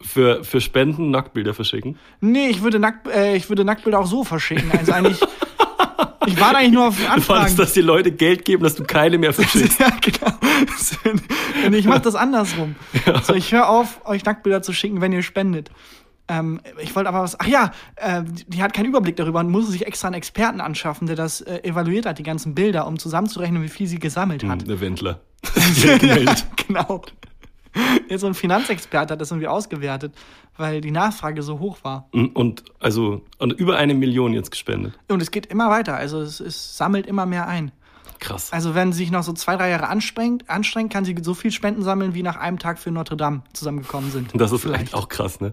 Für, 0.00 0.42
für 0.44 0.60
Spenden 0.60 1.10
Nacktbilder 1.10 1.54
verschicken? 1.54 1.98
Nee, 2.20 2.48
ich 2.48 2.62
würde, 2.62 2.78
Nackt, 2.80 3.06
äh, 3.08 3.36
ich 3.36 3.48
würde 3.48 3.64
Nacktbilder 3.64 4.00
auch 4.00 4.06
so 4.06 4.24
verschicken. 4.24 4.70
Also 4.76 4.92
eigentlich, 4.92 5.20
ich 6.26 6.40
warte 6.40 6.56
eigentlich 6.58 6.72
nur 6.72 6.88
auf 6.88 6.96
Du 6.96 7.04
Anfragen. 7.06 7.22
fandest, 7.38 7.58
dass 7.60 7.72
die 7.72 7.80
Leute 7.80 8.10
Geld 8.12 8.44
geben, 8.44 8.64
dass 8.64 8.74
du 8.74 8.82
keine 8.84 9.18
mehr 9.18 9.32
verschickst. 9.32 9.78
ja, 9.80 9.90
genau. 10.00 10.32
Und 11.66 11.74
ich 11.74 11.86
mache 11.86 12.00
das 12.00 12.14
andersrum. 12.16 12.74
So, 13.22 13.34
ich 13.34 13.52
höre 13.52 13.68
auf, 13.68 14.00
euch 14.04 14.24
Nacktbilder 14.24 14.62
zu 14.62 14.72
schicken, 14.72 15.00
wenn 15.00 15.12
ihr 15.12 15.22
spendet. 15.22 15.70
Ähm, 16.32 16.60
ich 16.80 16.94
wollte 16.96 17.08
aber 17.08 17.20
was. 17.22 17.38
Ach 17.38 17.46
ja, 17.46 17.72
äh, 17.96 18.22
die, 18.46 18.62
hat 18.62 18.72
keinen 18.72 18.86
Überblick 18.86 19.16
darüber 19.16 19.40
und 19.40 19.50
muss 19.50 19.68
sich 19.68 19.86
extra 19.86 20.08
einen 20.08 20.14
Experten 20.14 20.60
anschaffen, 20.60 21.06
der 21.06 21.16
das 21.16 21.40
äh, 21.42 21.58
evaluiert 21.62 22.06
hat, 22.06 22.18
die 22.18 22.22
ganzen 22.22 22.54
Bilder, 22.54 22.86
um 22.86 22.98
zusammenzurechnen, 22.98 23.62
wie 23.62 23.68
viel 23.68 23.86
sie 23.86 23.98
gesammelt 23.98 24.44
hat. 24.44 24.62
Hm, 24.62 24.68
Der 24.68 24.80
Wendler. 24.80 25.20
ja, 25.84 25.98
gemeldet. 25.98 26.46
genau. 26.66 27.02
Jetzt 28.08 28.20
so 28.20 28.26
ein 28.26 28.34
Finanzexperte 28.34 29.14
hat 29.14 29.20
das 29.20 29.30
irgendwie 29.30 29.48
ausgewertet, 29.48 30.14
weil 30.56 30.80
die 30.80 30.90
Nachfrage 30.90 31.42
so 31.42 31.58
hoch 31.58 31.78
war. 31.82 32.08
Und 32.12 32.64
also 32.80 33.22
und 33.38 33.52
über 33.54 33.76
eine 33.78 33.94
Million 33.94 34.34
jetzt 34.34 34.50
gespendet. 34.50 34.98
Und 35.08 35.22
es 35.22 35.30
geht 35.30 35.46
immer 35.46 35.70
weiter. 35.70 35.96
Also 35.96 36.20
es, 36.20 36.40
es 36.40 36.76
sammelt 36.76 37.06
immer 37.06 37.24
mehr 37.26 37.48
ein. 37.48 37.72
Krass. 38.22 38.52
Also 38.52 38.74
wenn 38.76 38.92
sie 38.92 38.98
sich 38.98 39.10
noch 39.10 39.24
so 39.24 39.32
zwei, 39.32 39.56
drei 39.56 39.68
Jahre 39.70 39.88
anstrengt, 39.88 40.48
anstrengt, 40.48 40.92
kann 40.92 41.04
sie 41.04 41.16
so 41.22 41.34
viel 41.34 41.50
Spenden 41.50 41.82
sammeln, 41.82 42.14
wie 42.14 42.22
nach 42.22 42.36
einem 42.36 42.58
Tag 42.60 42.78
für 42.78 42.92
Notre 42.92 43.16
Dame 43.16 43.42
zusammengekommen 43.52 44.12
sind. 44.12 44.30
Das 44.34 44.52
ist 44.52 44.60
vielleicht 44.62 44.94
auch 44.94 45.08
krass, 45.08 45.40
ne? 45.40 45.52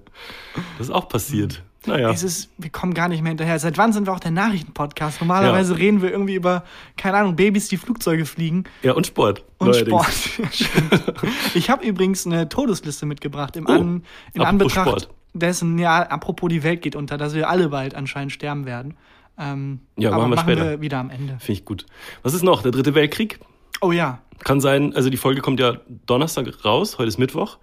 Das 0.77 0.87
ist 0.87 0.93
auch 0.93 1.09
passiert. 1.09 1.63
Naja. 1.87 2.11
Es 2.11 2.21
ist, 2.23 2.49
wir 2.57 2.69
kommen 2.69 2.93
gar 2.93 3.07
nicht 3.07 3.23
mehr 3.23 3.29
hinterher. 3.29 3.57
Seit 3.57 3.77
wann 3.79 3.91
sind 3.91 4.05
wir 4.05 4.13
auch 4.13 4.19
der 4.19 4.31
Nachrichtenpodcast? 4.31 5.21
Normalerweise 5.21 5.77
reden 5.77 6.01
wir 6.03 6.11
irgendwie 6.11 6.35
über, 6.35 6.63
keine 6.97 7.17
Ahnung, 7.17 7.35
Babys, 7.37 7.69
die 7.69 7.77
Flugzeuge 7.77 8.25
fliegen 8.25 8.65
Ja, 8.83 8.93
und 8.93 9.07
Sport. 9.07 9.45
und 9.57 9.69
neuerdings. 9.69 10.13
Sport. 10.25 10.59
Ja, 10.59 11.31
ich 11.55 11.69
habe 11.71 11.85
übrigens 11.87 12.25
eine 12.27 12.49
Todesliste 12.49 13.05
mitgebracht 13.07 13.55
im 13.55 13.65
Oh, 13.65 13.71
An, 13.71 14.03
in 14.33 14.41
Anbetracht 14.41 14.87
Sport. 14.89 15.09
dessen, 15.33 15.79
ja, 15.79 16.01
apropos 16.03 16.49
die 16.49 16.61
Welt 16.63 16.81
geht 16.83 16.95
unter, 16.95 17.17
dass 17.17 17.33
wir 17.33 17.49
alle 17.49 17.69
bald 17.69 17.95
anscheinend 17.95 18.33
sterben 18.33 18.65
werden. 18.65 18.95
Ähm, 19.39 19.79
Ja, 19.97 20.09
aber 20.11 20.27
machen 20.27 20.31
wir 20.31 20.35
machen 20.35 20.49
später. 20.51 20.69
wir 20.71 20.81
wieder 20.81 20.97
am 20.99 21.09
Ende. 21.09 21.37
Finde 21.39 21.51
ich 21.53 21.65
gut. 21.65 21.85
Was 22.23 22.33
ist 22.33 22.43
noch? 22.43 22.61
Der 22.61 22.71
dritte 22.71 22.93
Weltkrieg? 22.93 23.39
Oh 23.81 23.91
ja. 23.91 24.21
Kann 24.43 24.59
sein, 24.61 24.93
also 24.95 25.09
die 25.09 25.17
Folge 25.17 25.41
kommt 25.41 25.59
ja 25.59 25.77
Donnerstag 26.05 26.65
raus, 26.65 26.97
heute 26.97 27.07
ist 27.07 27.17
Mittwoch. 27.17 27.57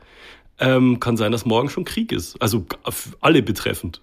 Ähm, 0.59 1.01
kann 1.01 1.17
sein, 1.19 1.33
dass 1.33 1.45
morgen 1.45 1.69
schon 1.69 1.85
Krieg 1.85 2.12
ist. 2.12 2.41
Also 2.41 2.65
alle 3.21 3.43
betreffend. 3.43 4.01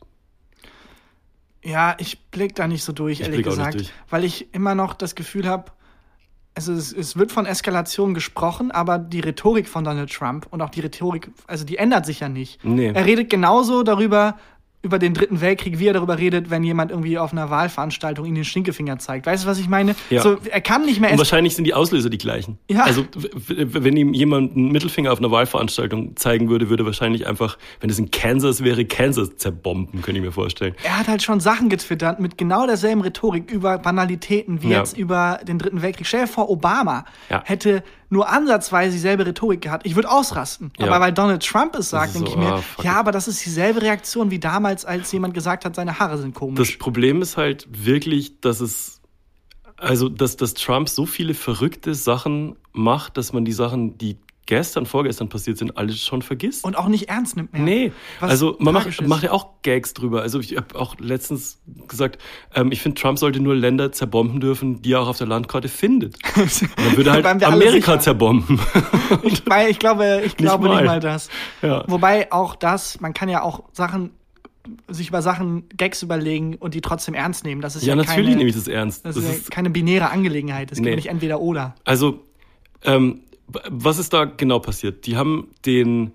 Ja, 1.63 1.95
ich 1.97 2.19
blick 2.25 2.55
da 2.55 2.67
nicht 2.67 2.83
so 2.83 2.91
durch, 2.93 3.21
ehrlich 3.21 3.35
auch 3.47 3.51
nicht 3.51 3.57
gesagt, 3.57 3.73
durch. 3.75 3.91
weil 4.09 4.23
ich 4.23 4.53
immer 4.53 4.75
noch 4.75 4.93
das 4.93 5.15
Gefühl 5.15 5.47
habe, 5.47 5.71
also 6.55 6.73
es, 6.73 6.93
es 6.93 7.17
wird 7.17 7.31
von 7.31 7.45
Eskalation 7.45 8.13
gesprochen, 8.13 8.69
aber 8.71 8.99
die 8.99 9.21
Rhetorik 9.21 9.67
von 9.67 9.83
Donald 9.83 10.11
Trump 10.11 10.45
und 10.51 10.61
auch 10.61 10.69
die 10.69 10.81
Rhetorik, 10.81 11.31
also 11.47 11.65
die 11.65 11.77
ändert 11.77 12.05
sich 12.05 12.19
ja 12.19 12.29
nicht. 12.29 12.63
Nee. 12.63 12.91
Er 12.93 13.05
redet 13.05 13.29
genauso 13.29 13.81
darüber, 13.83 14.37
über 14.83 14.99
den 14.99 15.13
Dritten 15.13 15.39
Weltkrieg, 15.39 15.79
wie 15.79 15.87
er 15.87 15.93
darüber 15.93 16.17
redet, 16.19 16.49
wenn 16.49 16.61
jemand 16.61 16.91
irgendwie 16.91 17.17
auf 17.17 17.31
einer 17.31 17.49
Wahlveranstaltung 17.49 18.25
ihm 18.25 18.35
den 18.35 18.43
Stinkefinger 18.43 18.99
zeigt. 18.99 19.25
Weißt 19.25 19.45
du, 19.45 19.47
was 19.47 19.57
ich 19.57 19.69
meine? 19.69 19.95
Ja. 20.09 20.21
So, 20.21 20.37
er 20.51 20.59
kann 20.59 20.85
nicht 20.85 20.99
mehr 20.99 21.11
Und 21.11 21.17
wahrscheinlich 21.17 21.55
sind 21.55 21.63
die 21.63 21.73
Auslöser 21.73 22.09
die 22.09 22.17
gleichen. 22.17 22.57
Ja. 22.69 22.83
Also 22.83 23.05
wenn 23.47 23.95
ihm 23.95 24.13
jemand 24.13 24.57
einen 24.57 24.71
Mittelfinger 24.73 25.13
auf 25.13 25.19
einer 25.19 25.31
Wahlveranstaltung 25.31 26.17
zeigen 26.17 26.49
würde, 26.49 26.69
würde 26.69 26.85
wahrscheinlich 26.85 27.25
einfach, 27.25 27.57
wenn 27.79 27.89
es 27.89 27.97
in 27.97 28.11
Kansas 28.11 28.63
wäre, 28.63 28.83
Kansas 28.83 29.37
zerbomben, 29.37 30.01
könnte 30.01 30.19
ich 30.19 30.25
mir 30.25 30.33
vorstellen. 30.33 30.75
er 30.83 30.99
hat 30.99 31.07
halt 31.07 31.23
schon 31.23 31.39
Sachen 31.39 31.69
getwittert 31.69 32.19
mit 32.19 32.37
genau 32.37 32.67
derselben 32.67 32.99
Rhetorik 33.01 33.49
über 33.49 33.77
Banalitäten 33.77 34.61
wie 34.63 34.69
Ja. 34.71 34.79
jetzt 34.79 34.97
über 34.97 35.39
den 35.47 35.59
Dritten 35.59 35.81
Weltkrieg. 35.81 36.05
Stell 36.07 36.21
dir 36.21 36.27
vor, 36.27 36.49
Obama 36.49 37.05
Ja. 37.29 37.41
hätte 37.45 37.83
nur 38.13 38.29
ansatzweise 38.29 38.93
dieselbe 38.93 39.25
Rhetorik 39.25 39.61
gehabt. 39.61 39.85
Ich 39.85 39.95
würde 39.95 40.09
ausrasten. 40.09 40.71
Ja. 40.77 40.87
Aber 40.87 41.01
weil 41.03 41.11
Donald 41.11 41.45
Trump 41.45 41.75
es 41.75 41.89
sagt, 41.89 42.07
Das 42.07 42.13
denke 42.13 42.29
so, 42.31 42.37
ich 42.37 42.41
mir, 42.41 42.53
ah, 42.55 42.63
ja, 42.81 42.93
aber 42.93 43.11
das 43.11 43.27
ist 43.27 43.45
dieselbe 43.45 43.81
Reaktion 43.81 44.31
wie 44.31 44.39
damals, 44.39 44.85
als 44.85 45.11
jemand 45.11 45.33
gesagt 45.33 45.65
hat, 45.65 45.75
seine 45.75 45.99
Haare 45.99 46.17
sind 46.17 46.33
Das 46.35 46.39
komisch. 46.39 46.77
Problem 46.77 47.21
ist 47.21 47.35
halt 47.35 47.67
wirklich, 47.69 48.39
dass 48.39 48.61
es, 48.61 49.01
also, 49.75 50.07
dass, 50.07 50.37
dass 50.37 50.53
Trump 50.53 50.87
so 50.87 51.05
viele 51.05 51.33
verrückte 51.33 51.93
Sachen 51.93 52.55
macht, 52.71 53.17
dass 53.17 53.33
man 53.33 53.43
die 53.43 53.51
Sachen, 53.51 53.97
die 53.97 54.17
gestern, 54.45 54.85
vorgestern 54.85 55.29
passiert 55.29 55.57
sind, 55.57 55.77
alles 55.77 55.99
schon 56.01 56.21
vergisst. 56.21 56.63
Und 56.65 56.77
auch 56.77 56.87
nicht 56.87 57.09
ernst 57.09 57.35
nimmt 57.37 57.53
mehr. 57.53 57.61
Nee, 57.61 57.91
Was 58.19 58.31
also 58.31 58.55
man 58.59 58.73
macht, 58.73 59.01
macht 59.07 59.23
ja 59.23 59.31
auch 59.31 59.61
Gags 59.61 59.93
drüber. 59.93 60.21
Also 60.21 60.39
ich 60.39 60.57
habe 60.57 60.77
auch 60.77 60.95
letztens 60.99 61.59
gesagt, 61.87 62.19
ähm, 62.53 62.71
ich 62.71 62.81
finde, 62.81 62.99
Trump 62.99 63.19
sollte 63.19 63.39
nur 63.39 63.55
Länder 63.55 63.91
zerbomben 63.91 64.39
dürfen, 64.39 64.81
die 64.81 64.93
er 64.93 65.01
auch 65.01 65.07
auf 65.07 65.17
der 65.17 65.27
Landkarte 65.27 65.69
findet. 65.69 66.17
Dann 66.35 66.97
würde 66.97 67.11
halt 67.11 67.43
Amerika 67.43 67.99
zerbomben. 67.99 68.59
Ich, 69.23 69.43
weil 69.45 69.69
ich 69.69 69.79
glaube, 69.79 70.23
ich 70.25 70.35
glaube 70.35 70.65
nicht 70.67 70.75
mal. 70.75 70.85
mal 70.85 70.99
das. 70.99 71.29
Ja. 71.61 71.83
Wobei 71.87 72.31
auch 72.31 72.55
das, 72.55 72.99
man 72.99 73.13
kann 73.13 73.29
ja 73.29 73.41
auch 73.43 73.63
Sachen, 73.71 74.11
sich 74.87 75.09
über 75.09 75.21
Sachen 75.21 75.65
Gags 75.75 76.01
überlegen 76.01 76.55
und 76.55 76.73
die 76.73 76.81
trotzdem 76.81 77.13
ernst 77.13 77.43
nehmen. 77.45 77.61
Das 77.61 77.75
ist 77.75 77.83
ja, 77.83 77.89
ja, 77.89 77.95
natürlich 77.95 78.25
keine, 78.25 78.35
nehme 78.37 78.49
ich 78.49 78.55
das 78.55 78.67
ernst. 78.67 79.05
das 79.05 79.15
Das 79.15 79.23
ist, 79.23 79.43
ja 79.45 79.49
keine 79.49 79.69
binäre 79.69 80.09
Angelegenheit. 80.09 80.71
Es 80.71 80.79
Nee. 80.79 80.85
gibt 80.85 80.95
nicht 80.97 81.09
entweder 81.09 81.39
oder. 81.41 81.75
also, 81.85 82.21
ähm, 82.83 83.21
was 83.69 83.97
ist 83.99 84.13
da 84.13 84.25
genau 84.25 84.59
passiert? 84.59 85.05
Die 85.05 85.15
haben 85.17 85.47
den 85.65 86.13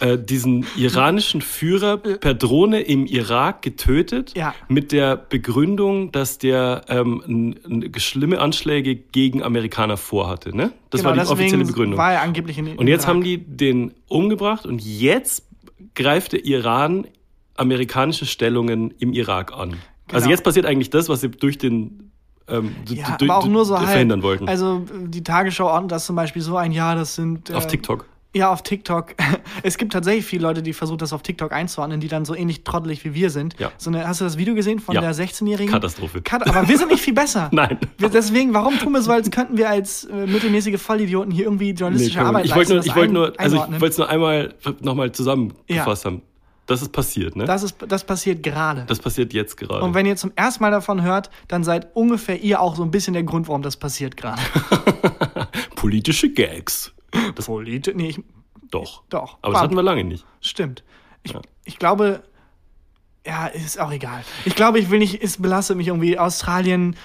äh, 0.00 0.16
diesen 0.18 0.64
iranischen 0.76 1.40
Führer 1.42 1.98
per 1.98 2.32
Drohne 2.34 2.80
im 2.80 3.04
Irak 3.06 3.62
getötet, 3.62 4.32
Ja. 4.36 4.54
mit 4.68 4.92
der 4.92 5.16
Begründung, 5.16 6.10
dass 6.10 6.38
der 6.38 6.84
ähm, 6.88 7.54
schlimme 7.98 8.40
Anschläge 8.40 8.96
gegen 8.96 9.42
Amerikaner 9.42 9.96
vorhatte. 9.96 10.56
Ne? 10.56 10.72
Das 10.90 11.02
genau, 11.02 11.16
war 11.16 11.22
die 11.24 11.30
offizielle 11.30 11.64
Begründung. 11.64 11.98
War 11.98 12.14
er 12.14 12.22
angeblich 12.22 12.56
in 12.58 12.76
Und 12.76 12.86
jetzt 12.88 13.06
haben 13.06 13.22
die 13.22 13.38
den 13.38 13.92
umgebracht 14.08 14.64
und 14.66 14.82
jetzt 14.82 15.46
greift 15.94 16.32
der 16.32 16.44
Iran 16.44 17.06
amerikanische 17.54 18.24
Stellungen 18.24 18.94
im 18.98 19.12
Irak 19.12 19.52
an. 19.52 19.76
Also 20.10 20.24
Genau. 20.24 20.30
jetzt 20.30 20.44
passiert 20.44 20.64
eigentlich 20.64 20.90
das, 20.90 21.08
was 21.10 21.20
sie 21.20 21.28
durch 21.30 21.58
den 21.58 22.07
ähm, 22.48 22.74
ja, 22.88 23.16
aber 23.20 23.36
auch 23.36 23.46
nur 23.46 23.64
so 23.64 23.78
halt. 23.78 23.88
verhindern 23.88 24.22
wollten. 24.22 24.48
Also 24.48 24.82
die 25.04 25.22
Tagesschau 25.22 25.66
ordnet 25.66 25.92
das 25.92 26.06
zum 26.06 26.16
Beispiel 26.16 26.42
so 26.42 26.56
ein, 26.56 26.72
ja, 26.72 26.94
das 26.94 27.14
sind. 27.14 27.52
Auf 27.54 27.64
äh, 27.64 27.68
TikTok. 27.68 28.04
Ja, 28.34 28.52
auf 28.52 28.62
TikTok. 28.62 29.14
Es 29.62 29.78
gibt 29.78 29.92
tatsächlich 29.92 30.24
viele 30.26 30.42
Leute, 30.42 30.62
die 30.62 30.72
versuchen, 30.72 30.98
das 30.98 31.12
auf 31.12 31.22
TikTok 31.22 31.50
einzuordnen, 31.52 31.98
die 32.00 32.06
dann 32.08 32.24
so 32.26 32.34
ähnlich 32.34 32.62
trottelig 32.62 33.04
wie 33.04 33.14
wir 33.14 33.30
sind. 33.30 33.56
Ja. 33.58 33.72
So 33.78 33.90
eine, 33.90 34.06
hast 34.06 34.20
du 34.20 34.24
das 34.24 34.36
Video 34.36 34.54
gesehen 34.54 34.78
von 34.78 34.94
Ja. 34.94 35.00
der 35.00 35.14
16-Jährigen? 35.14 35.72
Katastrophe. 35.72 36.20
Kat 36.20 36.46
aber 36.46 36.68
wir 36.68 36.78
sind 36.78 36.90
nicht 36.90 37.02
viel 37.02 37.14
besser. 37.14 37.48
Nein. 37.52 37.78
Wir, 37.96 38.08
deswegen, 38.10 38.52
warum 38.54 38.78
tun 38.78 38.92
wir 38.92 39.00
so, 39.02 39.10
als 39.10 39.30
könnten 39.30 39.56
wir 39.56 39.68
als 39.70 40.04
äh, 40.04 40.26
mittelmäßige 40.26 40.78
Vollidioten 40.80 41.32
hier 41.32 41.44
irgendwie 41.46 41.72
Nee, 41.72 41.78
journalistische 41.78 42.18
wir 42.20 42.26
Arbeit 42.26 42.44
ich 42.44 42.54
wollte 42.54 42.70
nur, 42.74 42.76
leisten, 42.76 42.90
ich 42.90 42.96
wollte 42.96 43.14
nur, 43.14 43.32
also 43.38 43.56
ich 43.56 43.62
einordnen? 43.62 43.80
wollte 43.80 43.92
es 43.92 43.98
nur 43.98 44.08
einmal 44.10 44.54
nochmal 44.80 45.12
zusammengefasst 45.12 46.04
haben. 46.04 46.22
Das 46.68 46.82
ist 46.82 46.92
passiert, 46.92 47.34
ne? 47.34 47.44
Das, 47.46 47.62
das, 47.62 47.70
ist, 47.72 47.76
das 47.88 48.04
passiert 48.04 48.42
gerade. 48.42 48.84
passiert 49.00 49.32
jetzt 49.32 49.56
gerade. 49.56 49.82
Und 49.82 49.94
wenn 49.94 50.06
ihr 50.06 50.16
zum 50.16 50.32
ersten 50.36 50.62
Mal 50.62 50.70
davon 50.70 51.02
hört, 51.02 51.30
dann 51.48 51.64
seid 51.64 51.96
ungefähr 51.96 52.40
ihr 52.40 52.60
auch 52.60 52.76
so 52.76 52.82
ein 52.84 52.90
bisschen 52.90 53.14
der 53.14 53.22
Grund, 53.24 53.48
warum 53.48 53.62
das 53.62 53.76
passiert 53.78 54.16
gerade. 54.16 54.40
Politische 55.76 56.30
Gags. 56.30 56.92
Das 57.34 57.48
nee, 57.94 58.10
ich, 58.10 58.20
Doch. 58.70 59.02
Doch. 59.08 59.38
Aber 59.40 59.52
das 59.52 59.54
War- 59.54 59.62
hatten 59.62 59.76
wir 59.76 59.82
lange 59.82 60.04
nicht. 60.04 60.24
Stimmt. 60.40 60.84
Ich, 61.22 61.32
Ja. 61.32 61.40
ich 61.64 61.78
glaube, 61.78 62.22
ja, 63.26 63.46
ist 63.46 63.80
auch 63.80 63.90
egal. 63.90 64.22
Ich 64.44 64.54
glaube, 64.54 64.78
ich 64.78 64.90
will 64.90 64.98
nicht, 64.98 65.22
es 65.22 65.38
belastet 65.40 65.76
mich 65.76 65.88
irgendwie 65.88 66.18
Australien, 66.18 66.96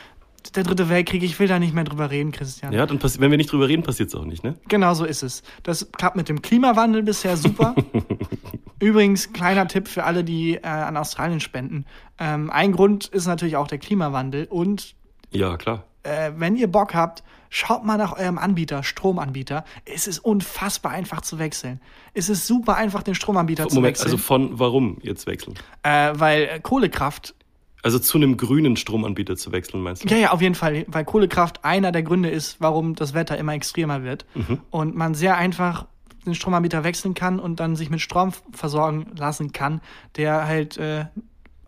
der 0.56 0.64
dritte 0.64 0.90
Weltkrieg, 0.90 1.24
ich 1.24 1.40
will 1.40 1.48
da 1.48 1.60
nicht 1.60 1.74
mehr 1.74 1.84
drüber 1.84 2.10
reden, 2.12 2.32
Christian. 2.32 2.74
Ja, 2.74 2.86
dann 2.86 3.02
wenn 3.02 3.32
wir 3.32 3.38
nicht 3.38 3.52
drüber 3.52 3.68
reden, 3.68 3.84
passiert 3.84 4.10
es 4.10 4.16
auch 4.16 4.26
nicht, 4.26 4.44
ne? 4.44 4.56
Genau 4.68 4.94
so 4.94 5.06
ist 5.06 5.24
es. 5.24 5.44
Das 5.64 5.92
klappt 5.92 6.16
mit 6.16 6.30
dem 6.30 6.42
Klimawandel 6.42 7.04
bisher 7.04 7.38
super. 7.38 7.76
Übrigens, 8.80 9.32
kleiner 9.32 9.68
Tipp 9.68 9.88
für 9.88 10.04
alle, 10.04 10.24
die 10.24 10.56
äh, 10.56 10.68
an 10.68 10.98
Australien 10.98 11.40
spenden. 11.40 11.86
Ähm, 12.20 12.50
ein 12.52 12.74
Grund 12.74 13.06
ist 13.08 13.28
natürlich 13.28 13.56
auch 13.56 13.68
der 13.68 13.78
Klimawandel. 13.78 14.46
Und 14.50 14.96
Ja, 15.32 15.56
klar. 15.58 15.86
äh, 16.04 16.32
wenn 16.36 16.56
ihr 16.58 16.68
Bock 16.68 16.94
habt, 16.94 17.24
schaut 17.50 17.86
mal 17.86 17.98
nach 17.98 18.18
eurem 18.18 18.38
Anbieter, 18.38 18.84
Stromanbieter. 18.84 19.64
Es 19.86 20.08
ist 20.08 20.20
unfassbar 20.20 20.92
einfach 20.92 21.22
zu 21.22 21.40
wechseln. 21.40 21.80
Es 22.14 22.28
ist 22.28 22.46
super 22.48 22.76
einfach, 22.76 23.04
den 23.04 23.16
Stromanbieter 23.16 23.70
zu 23.70 23.76
Moment, 23.76 23.92
wechseln. 23.98 24.12
also 24.12 24.18
von 24.18 24.60
warum 24.60 24.98
jetzt 25.02 25.28
wechseln? 25.28 25.54
Äh, 25.84 26.12
weil 26.16 26.60
Kohlekraft 26.62 27.36
Also 27.84 28.00
zu 28.00 28.17
einem 28.17 28.38
grünen 28.38 28.76
Stromanbieter 28.78 29.36
zu 29.36 29.52
wechseln, 29.52 29.84
meinst 29.84 30.04
du? 30.04 30.08
Ja, 30.10 30.17
ja, 30.17 30.32
auf 30.32 30.41
jeden 30.41 30.56
Fall, 30.56 30.86
weil 30.88 31.04
Kohlekraft 31.06 31.63
einer 31.65 31.91
der 31.91 32.02
Gründe 32.04 32.30
ist, 32.30 32.58
warum 32.60 32.96
das 32.96 33.13
Wetter 33.13 33.38
immer 33.38 33.54
extremer 33.54 34.04
wird 34.04 34.26
Mhm. 34.36 34.60
und 34.72 34.96
man 34.96 35.13
sehr 35.13 35.38
einfach 35.38 35.86
den 36.26 36.34
Stromanbieter 36.34 36.86
wechseln 36.86 37.13
kann 37.13 37.39
und 37.39 37.60
dann 37.60 37.76
sich 37.76 37.89
mit 37.89 38.00
Strom 38.00 38.32
versorgen 38.54 39.08
lassen 39.17 39.52
kann, 39.52 39.82
der 40.15 40.48
halt 40.48 40.78
äh, 40.78 41.06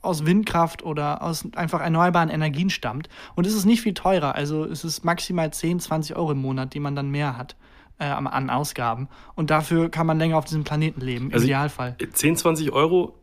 aus 0.01 0.25
Windkraft 0.25 0.84
oder 0.84 1.21
aus 1.21 1.45
einfach 1.56 1.82
erneuerbaren 1.82 2.30
Energien 2.30 2.69
stammt. 2.69 3.10
Und 3.36 3.45
es 3.45 3.54
ist 3.54 3.65
nicht 3.65 3.82
viel 3.82 3.93
teurer, 3.93 4.36
also 4.36 4.63
es 4.63 4.86
ist 4.86 5.04
maximal 5.04 5.51
10, 5.51 5.80
20 5.82 6.15
Euro 6.15 6.32
im 6.32 6.38
Monat, 6.38 6.73
die 6.73 6.80
man 6.80 6.95
dann 6.95 7.10
mehr 7.10 7.38
hat 7.38 7.58
äh, 7.99 8.06
an 8.06 8.49
Ausgaben. 8.49 9.10
Und 9.36 9.49
dafür 9.49 9.89
kann 9.89 10.08
man 10.08 10.17
länger 10.17 10.38
auf 10.38 10.45
diesem 10.45 10.63
Planeten 10.63 11.01
leben, 11.01 11.28
im 11.28 11.34
Also- 11.34 11.45
Idealfall. 11.45 11.97
10, 12.13 12.38
20 12.38 12.71
Euro, 12.71 13.15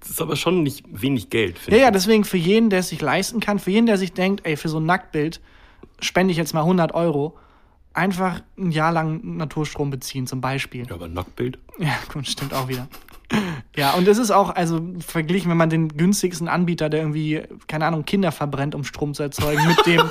das 0.00 0.10
ist 0.10 0.20
aber 0.20 0.36
schon 0.36 0.62
nicht 0.62 0.84
wenig 0.88 1.30
Geld, 1.30 1.58
finde 1.58 1.78
Ja, 1.78 1.84
ja, 1.84 1.90
deswegen 1.90 2.24
für 2.24 2.36
jeden, 2.36 2.70
der 2.70 2.80
es 2.80 2.88
sich 2.88 3.00
leisten 3.00 3.40
kann, 3.40 3.58
für 3.58 3.70
jeden, 3.70 3.86
der 3.86 3.98
sich 3.98 4.12
denkt, 4.12 4.44
ey, 4.44 4.56
für 4.56 4.68
so 4.68 4.78
ein 4.78 4.86
Nacktbild 4.86 5.40
spende 6.00 6.32
ich 6.32 6.38
jetzt 6.38 6.52
mal 6.52 6.60
100 6.60 6.94
Euro, 6.94 7.38
einfach 7.94 8.40
ein 8.58 8.70
Jahr 8.70 8.92
lang 8.92 9.36
Naturstrom 9.36 9.90
beziehen, 9.90 10.26
zum 10.26 10.40
Beispiel. 10.40 10.86
Ja, 10.86 10.94
aber 10.94 11.06
ein 11.06 11.14
Nacktbild. 11.14 11.58
Ja, 11.78 11.94
gut, 12.12 12.28
stimmt 12.28 12.52
auch 12.54 12.68
wieder. 12.68 12.86
Ja, 13.74 13.92
und 13.92 14.06
es 14.06 14.18
ist 14.18 14.30
auch, 14.30 14.54
also 14.54 14.80
verglichen, 15.00 15.50
wenn 15.50 15.56
man 15.56 15.70
den 15.70 15.88
günstigsten 15.88 16.48
Anbieter, 16.48 16.90
der 16.90 17.00
irgendwie, 17.00 17.42
keine 17.66 17.86
Ahnung, 17.86 18.04
Kinder 18.04 18.30
verbrennt, 18.30 18.74
um 18.74 18.84
Strom 18.84 19.14
zu 19.14 19.22
erzeugen, 19.22 19.66
mit 19.66 19.86
dem 19.86 20.02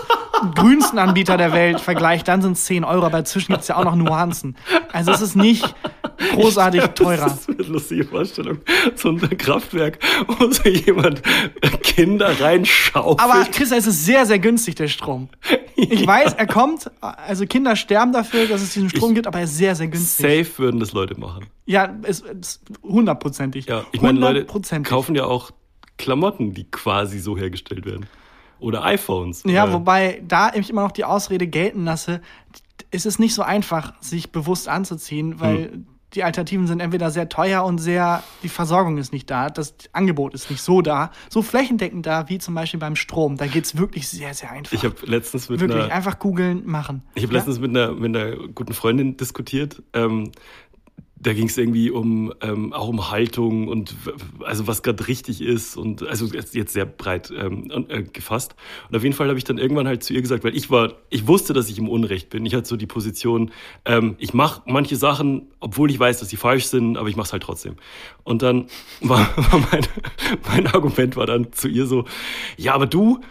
grünsten 0.56 1.00
Anbieter 1.00 1.38
der 1.38 1.54
Welt 1.54 1.80
vergleicht, 1.80 2.28
dann 2.28 2.42
sind 2.42 2.54
es 2.54 2.66
10 2.66 2.84
Euro, 2.84 3.06
aber 3.06 3.18
dazwischen 3.20 3.52
gibt 3.54 3.62
es 3.62 3.68
ja 3.68 3.78
auch 3.78 3.84
noch 3.84 3.96
Nuancen. 3.96 4.56
Also 4.92 5.12
es 5.12 5.22
ist 5.22 5.36
nicht 5.36 5.76
großartig 6.34 6.84
teurer. 6.96 7.24
Das 7.26 7.48
ist 7.48 7.50
eine 7.50 7.68
lustige 7.68 8.04
Vorstellung. 8.06 8.60
So 8.96 9.10
ein 9.10 9.20
Kraftwerk, 9.38 10.00
wo 10.28 10.52
so 10.52 10.68
jemand 10.70 11.22
Kinder 11.84 12.40
reinschaufelt. 12.40 13.20
Aber 13.22 13.46
Chris, 13.52 13.72
es 13.72 13.88
ist 13.88 14.06
sehr, 14.06 14.26
sehr 14.26 14.40
günstig, 14.40 14.76
der 14.76 14.88
Strom. 14.88 15.30
Ich 15.76 16.06
weiß, 16.06 16.34
er 16.34 16.48
kommt, 16.48 16.92
also 17.02 17.46
Kinder 17.48 17.76
sterben 17.76 18.12
dafür, 18.14 18.46
dass 18.48 18.62
es 18.62 18.74
diesen 18.74 18.90
Strom 18.90 19.12
Ich- 19.12 19.16
gibt, 19.16 19.28
aber 19.28 19.40
er 19.40 19.46
ist 19.46 19.58
sehr, 19.58 19.76
sehr 19.76 19.88
günstig. 19.88 20.46
Safe 20.46 20.60
würden 20.62 20.80
das 20.80 20.92
Leute 20.94 21.20
machen. 21.20 21.48
Ja, 21.66 21.96
es 22.04 22.20
ist 22.20 22.62
hundertprozentig. 22.84 23.66
Ja, 23.68 23.86
ich 23.92 24.02
meine, 24.02 24.20
Leute 24.20 24.46
kaufen 24.84 25.16
ja 25.16 25.26
auch 25.26 25.52
Klamotten, 25.98 26.54
die 26.54 26.70
quasi 26.70 27.20
so 27.20 27.38
hergestellt 27.38 27.86
werden. 27.86 28.06
Oder 28.62 28.84
iPhones. 28.86 29.43
Ja, 29.45 29.74
wobei 29.74 30.21
da 30.28 30.54
ich 30.54 30.69
immer 30.69 30.84
noch 30.84 30.91
die 30.91 31.04
Ausrede 31.04 31.47
gelten 31.47 31.84
lasse, 31.84 32.21
ist 32.91 33.06
es 33.06 33.19
nicht 33.19 33.34
so 33.34 33.41
einfach, 33.41 33.93
sich 34.02 34.32
bewusst 34.32 34.67
anzuziehen, 34.69 35.39
weil 35.39 35.71
Hm. 35.71 35.86
die 36.13 36.24
Alternativen 36.24 36.67
sind 36.67 36.80
entweder 36.82 37.10
sehr 37.10 37.30
teuer 37.30 37.63
und 37.63 37.78
sehr, 37.78 38.21
die 38.43 38.50
Versorgung 38.50 38.97
ist 38.97 39.13
nicht 39.13 39.30
da, 39.30 39.50
das 39.50 39.74
Angebot 39.93 40.34
ist 40.34 40.50
nicht 40.50 40.62
so 40.62 40.82
da, 40.82 41.12
so 41.30 41.41
flächendeckend 41.41 42.06
da, 42.06 42.28
wie 42.28 42.38
zum 42.38 42.54
Beispiel 42.54 42.80
beim 42.80 42.95
Strom. 42.97 43.38
Da 43.38 43.47
geht's 43.47 43.78
wirklich 43.78 44.08
sehr, 44.10 44.34
sehr 44.34 44.52
einfach. 44.52 44.74
Ich 44.74 44.84
habe 44.84 44.95
letztens 45.06 45.47
mit 45.50 45.60
wirklich 45.62 45.84
einer 45.86 45.93
einfach 45.93 46.19
googeln, 46.19 46.65
machen. 46.65 47.04
Ich 47.15 47.24
habe 47.24 47.34
Ja? 47.34 47.39
letztens 47.39 47.60
mit 47.60 47.69
einer, 47.69 47.93
mit 47.93 48.15
einer 48.15 48.36
guten 48.54 48.74
Freundin 48.74 49.15
diskutiert. 49.17 49.82
Ähm, 49.93 50.32
da 51.22 51.34
ging 51.34 51.48
es 51.48 51.58
irgendwie 51.58 51.92
um 51.92 52.34
ähm, 52.42 52.74
auch 52.74 52.88
um 52.88 53.12
Haltung 53.12 53.68
und 53.68 53.96
also 54.44 54.66
was 54.66 54.82
gerade 54.82 55.08
richtig 55.08 55.42
ist 55.42 55.78
und 55.78 56.08
also 56.08 56.26
jetzt 56.26 56.74
sehr 56.74 56.86
breit 56.86 57.32
ähm, 57.36 57.86
äh, 57.90 58.02
gefasst. 58.02 58.56
Und 58.90 58.96
auf 58.96 59.04
jeden 59.04 59.16
Fall 59.16 59.28
habe 59.28 59.38
ich 59.38 59.44
dann 59.44 59.60
irgendwann 59.60 59.88
halt 59.88 60.04
zu 60.04 60.14
ihr 60.14 60.22
gesagt, 60.22 60.44
weil 60.44 60.56
ich 60.56 60.72
war, 60.72 60.94
ich 61.10 61.28
wusste, 61.28 61.54
dass 61.54 61.70
ich 61.70 61.78
im 61.78 61.88
Unrecht 61.90 62.30
bin. 62.30 62.46
Ich 62.46 62.56
hatte 62.56 62.68
so 62.68 62.76
die 62.76 62.88
Position, 62.88 63.52
ähm, 63.86 64.16
ich 64.18 64.34
mache 64.34 64.64
manche 64.66 64.96
Sachen, 64.96 65.48
obwohl 65.60 65.92
ich 65.92 66.00
weiß, 66.00 66.20
dass 66.20 66.30
sie 66.30 66.38
falsch 66.38 66.66
sind, 66.66 66.98
aber 66.98 67.08
ich 67.08 67.16
mache 67.16 67.28
es 67.28 67.34
halt 67.34 67.44
trotzdem. 67.44 67.76
Und 68.24 68.42
dann 68.42 68.66
war, 69.02 69.20
war 69.38 69.60
mein, 69.72 69.86
mein 70.48 70.68
Argument 70.68 71.16
war 71.16 71.28
dann 71.28 71.54
zu 71.54 71.68
ihr 71.68 71.86
so, 71.86 72.06
ja, 72.58 72.74
aber 72.74 72.88
du 72.88 73.22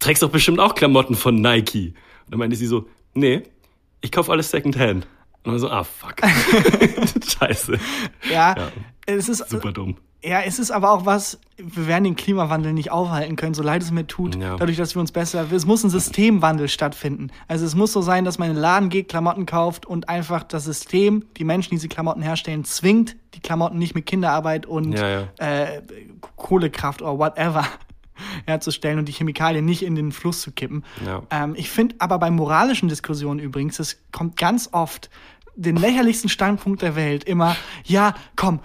trägst 0.00 0.22
doch 0.22 0.30
bestimmt 0.30 0.60
auch 0.60 0.74
Klamotten 0.74 1.14
von 1.14 1.40
Nike. 1.40 1.94
Und 2.26 2.32
dann 2.32 2.38
meinte 2.40 2.56
sie 2.56 2.66
so, 2.66 2.86
nee, 3.14 3.42
ich 4.02 4.12
kaufe 4.12 4.30
alles 4.32 4.50
Secondhand. 4.50 5.06
Und 5.44 5.58
so, 5.58 5.70
ah, 5.70 5.84
fuck. 5.84 6.16
Scheiße. 7.26 7.78
Ja, 8.30 8.54
Ja. 8.56 8.68
es 9.06 9.28
ist 9.28 9.48
Super 9.48 9.72
dumm. 9.72 9.96
Ja, 10.20 10.40
es 10.40 10.58
ist 10.58 10.72
aber 10.72 10.90
auch 10.90 11.06
was, 11.06 11.38
wir 11.58 11.86
werden 11.86 12.02
den 12.02 12.16
Klimawandel 12.16 12.72
nicht 12.72 12.90
aufhalten 12.90 13.36
können, 13.36 13.54
so 13.54 13.62
leid 13.62 13.82
es 13.82 13.92
mir 13.92 14.04
tut, 14.04 14.34
Ja. 14.34 14.56
dadurch, 14.56 14.76
dass 14.76 14.96
wir 14.96 15.00
uns 15.00 15.12
besser, 15.12 15.46
es 15.52 15.64
muss 15.64 15.84
ein 15.84 15.90
Systemwandel 15.90 16.66
stattfinden. 16.68 17.28
Also 17.46 17.64
es 17.64 17.76
muss 17.76 17.92
so 17.92 18.02
sein, 18.02 18.24
dass 18.24 18.36
man 18.36 18.48
in 18.48 18.56
den 18.56 18.60
Laden 18.60 18.88
geht, 18.88 19.08
Klamotten 19.08 19.46
kauft 19.46 19.86
und 19.86 20.08
einfach 20.08 20.42
das 20.42 20.64
System, 20.64 21.24
die 21.36 21.44
Menschen, 21.44 21.70
die 21.70 21.76
diese 21.76 21.86
Klamotten 21.88 22.20
herstellen, 22.20 22.64
zwingt, 22.64 23.14
die 23.34 23.40
Klamotten 23.40 23.78
nicht 23.78 23.94
mit 23.94 24.06
Kinderarbeit 24.06 24.66
und 24.66 24.92
ja. 24.98 25.28
Äh, 25.38 25.82
Kohlekraft 26.34 27.00
oder 27.00 27.16
whatever 27.16 27.64
herzustellen 28.46 28.98
und 28.98 29.06
die 29.08 29.12
Chemikalien 29.12 29.64
nicht 29.64 29.82
in 29.82 29.94
den 29.94 30.12
Fluss 30.12 30.40
zu 30.42 30.52
kippen. 30.52 30.84
Ja. 31.06 31.22
Ähm, 31.30 31.54
ich 31.56 31.70
finde 31.70 31.96
aber 31.98 32.18
bei 32.18 32.30
moralischen 32.30 32.88
Diskussionen 32.88 33.40
übrigens, 33.40 33.78
es 33.78 33.98
kommt 34.12 34.36
ganz 34.36 34.68
oft 34.72 35.10
den 35.56 35.76
lächerlichsten 35.76 36.28
Standpunkt 36.30 36.82
der 36.82 36.94
Welt 36.96 37.24
immer, 37.24 37.56
ja, 37.84 38.14
komm, 38.36 38.60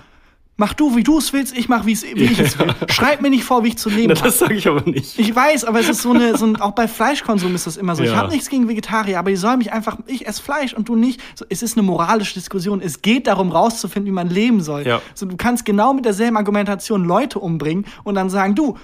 mach 0.58 0.74
du, 0.76 0.96
wie 0.96 1.02
du 1.04 1.18
es 1.18 1.34
willst, 1.34 1.58
ich 1.58 1.68
mach, 1.68 1.88
wie 1.88 1.94
ich 1.94 2.04
es 2.39 2.58
will. 2.60 2.68
Schreib 2.89 3.22
mir 3.22 3.32
nicht 3.32 3.44
vor, 3.44 3.63
wie 3.63 3.70
ich 3.70 3.78
zu 3.80 3.89
leben 3.89 4.13
Na, 4.16 4.22
das 4.24 4.38
sage 4.38 4.54
ich 4.54 4.68
aber 4.68 4.88
nicht. 4.88 5.18
Ich 5.18 5.36
weiß, 5.36 5.66
aber 5.66 5.80
es 5.80 5.89
ist 5.89 6.04
so 6.04 6.12
eine, 6.12 6.38
so 6.38 6.46
ein, 6.46 6.56
auch 6.62 6.74
bei 6.74 6.88
Fleischkonsum 6.88 7.56
ist 7.56 7.66
das 7.66 7.78
immer 7.78 7.96
so. 7.96 8.04
Ich 8.04 8.12
Ja. 8.12 8.18
habe 8.18 8.30
nichts 8.32 8.48
gegen 8.50 8.68
Vegetarier, 8.70 9.18
aber 9.18 9.32
die 9.32 9.36
sollen 9.36 9.58
mich 9.58 9.74
einfach, 9.74 9.98
ich 10.06 10.28
esse 10.28 10.44
Fleisch 10.44 10.76
und 10.76 10.88
du 10.88 10.96
nicht. 10.96 11.20
So, 11.34 11.46
es 11.50 11.63
ist 11.63 11.76
eine 11.76 11.82
moralische 11.88 12.36
Diskussion. 12.36 12.80
Es 12.82 13.02
geht 13.02 13.26
darum, 13.26 13.52
rauszufinden, 13.52 14.06
wie 14.12 14.13
man 14.13 14.30
leben 14.30 14.62
soll. 14.62 14.86
Ja. 14.86 15.02
So, 15.16 15.26
du 15.26 15.36
kannst 15.36 15.66
genau 15.66 15.96
mit 15.96 16.06
derselben 16.06 16.38
Argumentation 16.38 17.04
Leute 17.04 17.39
umbringen 17.39 17.86
und 18.04 18.13
dann 18.13 18.30
sagen, 18.30 18.54
du, 18.54 18.78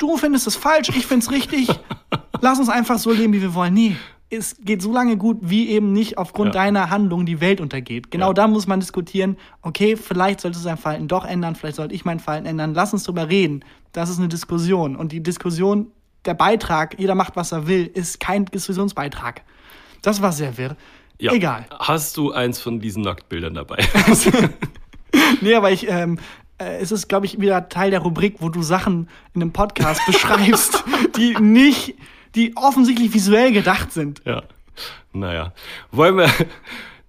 du 0.00 0.16
findest 0.16 0.48
es 0.48 0.56
falsch, 0.56 0.88
ich 0.88 1.06
find's 1.06 1.30
richtig. 1.30 1.68
Lass 2.40 2.58
uns 2.58 2.68
einfach 2.68 2.98
so 2.98 3.12
leben, 3.12 3.32
wie 3.32 3.40
wir 3.42 3.54
wollen. 3.54 3.74
Nee. 3.74 3.96
Es 4.32 4.56
geht 4.60 4.80
so 4.80 4.92
lange 4.92 5.16
gut, 5.16 5.38
wie 5.40 5.70
eben 5.70 5.92
nicht 5.92 6.16
aufgrund 6.16 6.54
Ja. 6.54 6.62
deiner 6.62 6.88
Handlung 6.90 7.26
die 7.26 7.40
Welt 7.40 7.60
untergeht. 7.60 8.10
Genau 8.12 8.28
Ja. 8.28 8.32
da 8.34 8.46
muss 8.48 8.66
man 8.68 8.78
diskutieren, 8.80 9.36
okay, 9.62 9.96
vielleicht 9.96 10.40
sollte 10.40 10.58
sein 10.58 10.76
Verhalten 10.76 11.08
doch 11.08 11.24
ändern, 11.24 11.56
vielleicht 11.56 11.76
sollte 11.76 11.94
ich 11.94 12.04
mein 12.04 12.20
Verhalten 12.20 12.46
ändern. 12.46 12.72
Lass 12.74 12.92
uns 12.92 13.02
drüber 13.04 13.28
reden. 13.28 13.64
Das 13.92 14.08
ist 14.08 14.18
eine 14.18 14.28
Diskussion. 14.28 14.94
Und 14.96 15.10
die 15.12 15.20
Diskussion, 15.22 15.88
der 16.24 16.34
Beitrag, 16.34 16.98
jeder 16.98 17.16
macht, 17.16 17.34
was 17.34 17.50
er 17.52 17.66
will, 17.66 17.86
ist 17.92 18.20
kein 18.20 18.44
Diskussionsbeitrag. 18.44 19.42
Das 20.02 20.22
war 20.22 20.30
sehr 20.32 20.56
wirr. 20.56 20.76
Ja. 21.18 21.32
Egal. 21.32 21.66
Hast 21.78 22.16
du 22.16 22.30
eins 22.32 22.60
von 22.60 22.78
diesen 22.80 23.02
Nacktbildern 23.02 23.54
dabei? 23.54 23.84
Nee, 25.40 25.54
aber 25.54 25.72
ich, 25.72 25.88
ähm, 25.88 26.18
äh, 26.18 26.20
es 26.64 26.92
ist, 26.92 27.08
glaube 27.08 27.26
ich, 27.26 27.40
wieder 27.40 27.68
Teil 27.68 27.90
der 27.90 28.00
Rubrik, 28.00 28.36
wo 28.40 28.48
du 28.48 28.62
Sachen 28.62 29.08
in 29.34 29.42
einem 29.42 29.52
Podcast 29.52 30.04
beschreibst, 30.06 30.84
die 31.16 31.34
nicht, 31.40 31.94
die 32.34 32.56
offensichtlich 32.56 33.12
visuell 33.14 33.52
gedacht 33.52 33.92
sind. 33.92 34.22
ja. 34.24 34.42
Naja. 35.12 35.52
Wollen 35.90 36.16
wir. 36.16 36.30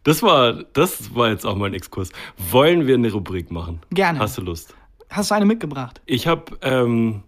Das 0.04 0.24
war, 0.24 0.64
das 0.74 1.14
war 1.14 1.30
jetzt 1.30 1.46
auch 1.46 1.56
mal 1.56 1.68
ein 1.68 1.76
Exkurs. 1.76 2.12
Wollen 2.36 2.88
wir 2.88 2.96
eine 2.96 3.12
Rubrik 3.12 3.52
machen? 3.52 3.82
Gerne. 3.92 4.18
Hast 4.20 4.38
du 4.38 4.42
Lust? 4.42 4.74
Hast 5.12 5.30
du 5.30 5.36
eine 5.36 5.46
mitgebracht? 5.46 6.02
Ich 6.08 6.26
habe, 6.26 6.58
ähm, 6.64 7.22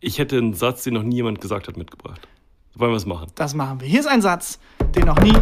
ich 0.00 0.18
hätte 0.18 0.38
einen 0.38 0.54
Satz, 0.54 0.84
den 0.84 0.94
noch 0.94 1.02
nie 1.02 1.16
jemand 1.16 1.42
gesagt 1.42 1.68
hat, 1.68 1.76
mitgebracht. 1.76 2.26
Wollen 2.74 2.92
wir 2.92 2.96
es 2.96 3.04
machen? 3.04 3.30
Das 3.34 3.54
machen 3.54 3.80
wir. 3.80 3.86
Hier 3.86 4.00
ist 4.00 4.06
ein 4.06 4.22
Satz, 4.22 4.58
den 4.96 5.04
noch 5.04 5.20
nie 5.20 5.34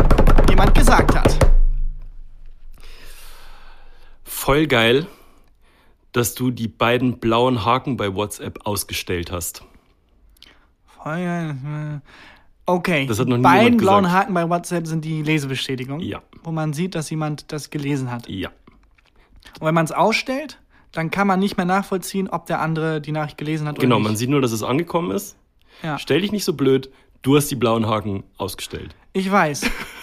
jemand 0.51 0.75
gesagt 0.75 1.15
hat. 1.15 1.39
Voll 4.25 4.67
geil, 4.67 5.07
dass 6.13 6.35
du 6.35 6.51
die 6.51 6.69
beiden 6.69 7.19
blauen 7.19 7.65
Haken 7.65 7.97
bei 7.97 8.15
WhatsApp 8.15 8.61
ausgestellt 8.65 9.33
hast. 9.33 9.65
Okay. 12.65 13.07
Das 13.07 13.19
hat 13.19 13.29
noch 13.29 13.39
Beiden 13.39 13.77
blauen 13.79 14.05
gesagt. 14.05 14.21
Haken 14.21 14.35
bei 14.35 14.49
WhatsApp 14.49 14.87
sind 14.87 15.05
die 15.05 15.23
Lesebestätigung. 15.23 16.01
Ja. 16.01 16.23
Wo 16.45 16.53
man 16.53 16.73
sieht, 16.73 16.95
dass 16.95 17.11
jemand 17.11 17.51
das 17.51 17.71
gelesen 17.71 18.11
hat. 18.11 18.29
Ja. 18.29 18.51
Und 19.59 19.67
wenn 19.67 19.75
man 19.75 19.85
es 19.85 19.93
ausstellt, 19.93 20.59
dann 20.93 21.11
kann 21.11 21.27
man 21.27 21.41
nicht 21.41 21.57
mehr 21.57 21.67
nachvollziehen, 21.67 22.29
ob 22.29 22.47
der 22.47 22.61
andere 22.61 23.01
die 23.01 23.13
Nachricht 23.13 23.39
gelesen 23.39 23.67
hat 23.67 23.79
Genau, 23.79 23.97
oder 23.97 24.03
man 24.05 24.13
nicht. 24.13 24.21
sieht 24.21 24.31
nur, 24.31 24.41
dass 24.41 24.53
es 24.53 24.63
angekommen 24.63 25.11
ist. 25.11 25.37
Ja. 25.83 25.99
Stell 25.99 26.21
dich 26.21 26.31
nicht 26.33 26.45
so 26.45 26.53
blöd, 26.53 26.91
du 27.23 27.37
hast 27.37 27.51
die 27.51 27.57
blauen 27.57 27.87
Haken 27.87 28.23
ausgestellt. 28.37 28.95
Ich 29.13 29.31
weiß. 29.31 29.63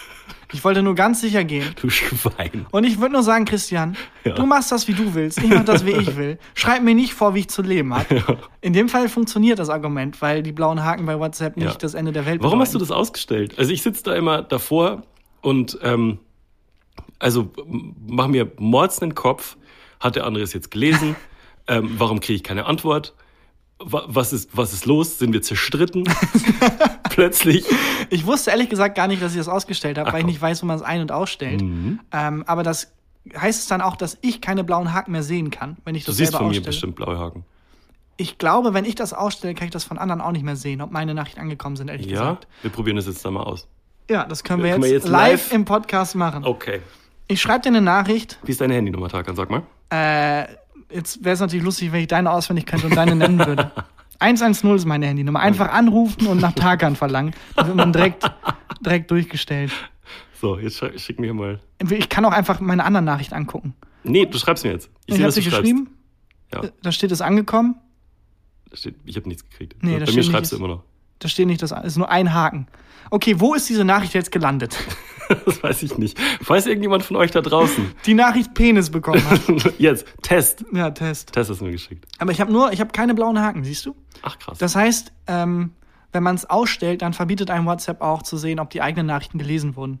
Ich 0.52 0.64
wollte 0.64 0.82
nur 0.82 0.94
ganz 0.94 1.20
sicher 1.20 1.44
gehen. 1.44 1.74
Du 1.80 1.88
Schwein. 1.90 2.66
Und 2.70 2.84
ich 2.84 3.00
würde 3.00 3.12
nur 3.12 3.22
sagen, 3.22 3.44
Christian, 3.44 3.96
Ja. 4.24 4.34
du 4.34 4.46
machst 4.46 4.72
das, 4.72 4.88
wie 4.88 4.94
du 4.94 5.14
willst. 5.14 5.38
Ich 5.42 5.48
mach 5.48 5.64
das, 5.64 5.86
wie 5.86 5.92
ich 5.92 6.16
will. 6.16 6.38
Schreib 6.54 6.82
mir 6.82 6.94
nicht 6.94 7.14
vor, 7.14 7.34
wie 7.34 7.40
ich 7.40 7.48
zu 7.48 7.62
leben 7.62 7.94
habe. 7.94 8.38
In 8.60 8.72
dem 8.72 8.88
Fall 8.88 9.08
funktioniert 9.08 9.58
das 9.58 9.68
Argument, 9.70 10.20
weil 10.22 10.42
die 10.42 10.52
blauen 10.52 10.82
Haken 10.84 11.06
bei 11.06 11.18
WhatsApp 11.18 11.56
nicht 11.56 11.66
Ja. 11.72 11.78
das 11.78 11.94
Ende 11.94 12.12
der 12.12 12.26
Welt 12.26 12.42
Warum 12.42 12.60
hast 12.60 12.74
du 12.74 12.78
bedeuten. 12.78 12.90
das 12.90 12.96
ausgestellt? 12.98 13.58
Also 13.58 13.72
ich 13.72 13.82
sitze 13.82 14.02
da 14.04 14.14
immer 14.14 14.42
davor 14.42 15.02
und 15.40 15.78
ähm, 15.82 16.18
also 17.18 17.50
mach 18.06 18.26
mir 18.28 18.50
mords 18.58 18.98
den 18.98 19.14
Kopf. 19.14 19.56
Hat 20.00 20.16
der 20.16 20.26
andere 20.26 20.42
es 20.44 20.52
jetzt 20.52 20.70
gelesen? 20.70 21.14
ähm, 21.68 21.90
warum 21.98 22.20
kriege 22.20 22.36
ich 22.36 22.42
keine 22.42 22.66
Antwort? 22.66 23.14
Wa- 23.82 24.04
Was 24.08 24.32
ist, 24.32 24.50
was 24.56 24.72
ist 24.72 24.86
los? 24.86 25.18
Sind 25.18 25.32
wir 25.32 25.42
zerstritten? 25.42 26.04
Plötzlich. 27.10 27.64
Ich 28.10 28.26
wusste 28.26 28.50
ehrlich 28.50 28.68
gesagt 28.68 28.94
gar 28.94 29.08
nicht, 29.08 29.22
dass 29.22 29.32
ich 29.32 29.38
das 29.38 29.48
ausgestellt 29.48 29.98
habe, 29.98 30.08
Ach, 30.08 30.12
weil 30.14 30.20
ich 30.20 30.26
nicht 30.26 30.40
weiß, 30.42 30.62
wo 30.62 30.66
man 30.66 30.76
es 30.76 30.82
ein- 30.82 31.00
und 31.00 31.12
ausstellt. 31.12 31.60
Mhm. 31.62 32.00
Ähm, 32.12 32.44
aber 32.46 32.62
das 32.62 32.92
heißt 33.36 33.60
es 33.60 33.66
dann 33.66 33.80
auch, 33.80 33.96
dass 33.96 34.18
ich 34.22 34.40
keine 34.40 34.64
blauen 34.64 34.92
Haken 34.94 35.12
mehr 35.12 35.22
sehen 35.22 35.50
kann, 35.50 35.76
wenn 35.84 35.94
ich 35.94 36.04
Du 36.04 36.10
das 36.10 36.16
siehst 36.18 36.32
selber 36.32 36.38
von 36.44 36.46
mir 36.48 36.50
ausstelle. 36.58 36.66
bestimmt 36.66 36.96
blaue 36.96 37.18
Haken. 37.18 37.44
ich 38.16 38.38
glaube, 38.38 38.74
wenn 38.74 38.84
ich 38.84 38.94
das 38.94 39.12
ausstelle, 39.12 39.54
kann 39.54 39.66
ich 39.66 39.72
das 39.72 39.84
von 39.84 39.98
anderen 39.98 40.20
auch 40.20 40.32
nicht 40.32 40.44
mehr 40.44 40.56
sehen, 40.56 40.80
ob 40.80 40.90
meine 40.90 41.14
Nachrichten 41.14 41.40
angekommen 41.40 41.76
sind, 41.76 41.88
ehrlich 41.88 42.06
Ja, 42.06 42.18
gesagt. 42.20 42.48
wir 42.62 42.70
probieren 42.70 42.96
das 42.96 43.06
jetzt 43.06 43.24
da 43.24 43.30
mal 43.30 43.42
aus. 43.42 43.66
Ja, 44.10 44.24
das 44.24 44.42
können 44.44 44.62
wir, 44.62 44.72
Können 44.72 44.82
jetzt, 44.82 44.90
wir 44.90 44.96
jetzt 44.98 45.08
live, 45.08 45.30
live- 45.48 45.52
im 45.52 45.64
Podcast 45.64 46.14
machen. 46.16 46.44
Okay. 46.44 46.80
Ich 47.28 47.40
schreibe 47.40 47.60
dir 47.62 47.68
eine 47.68 47.80
Nachricht. 47.80 48.38
Wie 48.42 48.50
ist 48.50 48.60
deine 48.60 48.74
Handynummer, 48.74 49.08
Tarkan? 49.08 49.36
Sag 49.36 49.48
mal. 49.50 49.62
Äh, 49.90 50.46
jetzt 50.92 51.24
wäre 51.24 51.34
es 51.34 51.40
natürlich 51.40 51.64
lustig, 51.64 51.92
wenn 51.92 52.00
ich 52.00 52.08
deine 52.08 52.30
auswendig 52.30 52.66
könnte 52.66 52.86
und 52.86 52.96
deine 52.96 53.14
nennen 53.14 53.38
würde. 53.38 53.70
110 54.20 54.74
ist 54.76 54.84
meine 54.84 55.06
Handynummer. 55.06 55.40
Einfach 55.40 55.70
anrufen 55.72 56.26
und 56.26 56.40
nach 56.42 56.52
Tarkan 56.52 56.94
verlangen. 56.94 57.34
Dann 57.56 57.68
wird 57.68 57.76
man 57.76 57.92
direkt, 57.92 58.30
direkt 58.80 59.10
durchgestellt. 59.10 59.72
So, 60.40 60.58
jetzt 60.58 60.82
schick 61.00 61.18
mir 61.18 61.32
mal. 61.32 61.60
Ich 61.88 62.08
kann 62.10 62.24
auch 62.26 62.32
einfach 62.32 62.60
meine 62.60 62.84
anderen 62.84 63.06
Nachrichten 63.06 63.34
angucken. 63.34 63.74
Nee, 64.04 64.26
du 64.26 64.38
schreibst 64.38 64.64
mir 64.64 64.72
jetzt. 64.72 64.90
Ich, 65.06 65.14
sehe, 65.14 65.24
habe 65.24 65.32
sie 65.32 65.42
geschrieben. 65.42 65.90
Ja, 66.52 66.62
Da 66.82 66.92
steht 66.92 67.12
es 67.12 67.20
angekommen. 67.20 67.76
da 68.70 68.76
steht, 68.76 68.96
ich 69.04 69.16
habe 69.16 69.28
nichts 69.28 69.48
gekriegt. 69.48 69.82
Nee, 69.82 69.98
Bei 69.98 70.06
mir 70.06 70.12
nicht, 70.12 70.30
schreibst 70.30 70.52
du 70.52 70.56
immer 70.56 70.68
noch. 70.68 70.82
Da 71.18 71.28
steht 71.28 71.46
nicht 71.46 71.62
das, 71.62 71.72
ist 71.72 71.96
nur 71.96 72.10
ein 72.10 72.32
Haken. 72.34 72.66
Okay, 73.10 73.40
wo 73.40 73.54
ist 73.54 73.68
diese 73.68 73.84
Nachricht 73.84 74.14
jetzt 74.14 74.32
gelandet? 74.32 74.76
Das 75.44 75.62
weiß 75.62 75.82
ich 75.82 75.96
nicht. 75.98 76.18
Weiß 76.46 76.66
irgendjemand 76.66 77.04
von 77.04 77.16
euch 77.16 77.30
da 77.30 77.40
draußen? 77.40 77.92
Die 78.06 78.14
Nachricht 78.14 78.54
Penis 78.54 78.90
bekommen 78.90 79.22
hat. 79.28 79.40
jetzt, 79.78 80.06
Test. 80.22 80.64
Ja, 80.72 80.90
Test. 80.90 81.32
Test 81.32 81.50
du 81.50 81.64
mir 81.64 81.72
geschickt. 81.72 82.06
Aber 82.18 82.32
ich 82.32 82.40
habe 82.40 82.52
nur, 82.52 82.72
ich 82.72 82.80
habe 82.80 82.90
keine 82.92 83.14
blauen 83.14 83.40
Haken, 83.40 83.64
siehst 83.64 83.86
du? 83.86 83.94
Ach 84.22 84.38
krass. 84.38 84.58
Das 84.58 84.74
heißt, 84.76 85.12
ähm, 85.28 85.72
wenn 86.12 86.22
man 86.22 86.34
es 86.34 86.48
ausstellt, 86.48 87.02
dann 87.02 87.12
verbietet 87.12 87.50
einem 87.50 87.66
WhatsApp 87.66 88.00
auch 88.02 88.22
zu 88.22 88.36
sehen, 88.36 88.58
ob 88.60 88.70
die 88.70 88.82
eigenen 88.82 89.06
Nachrichten 89.06 89.38
gelesen 89.38 89.76
wurden. 89.76 90.00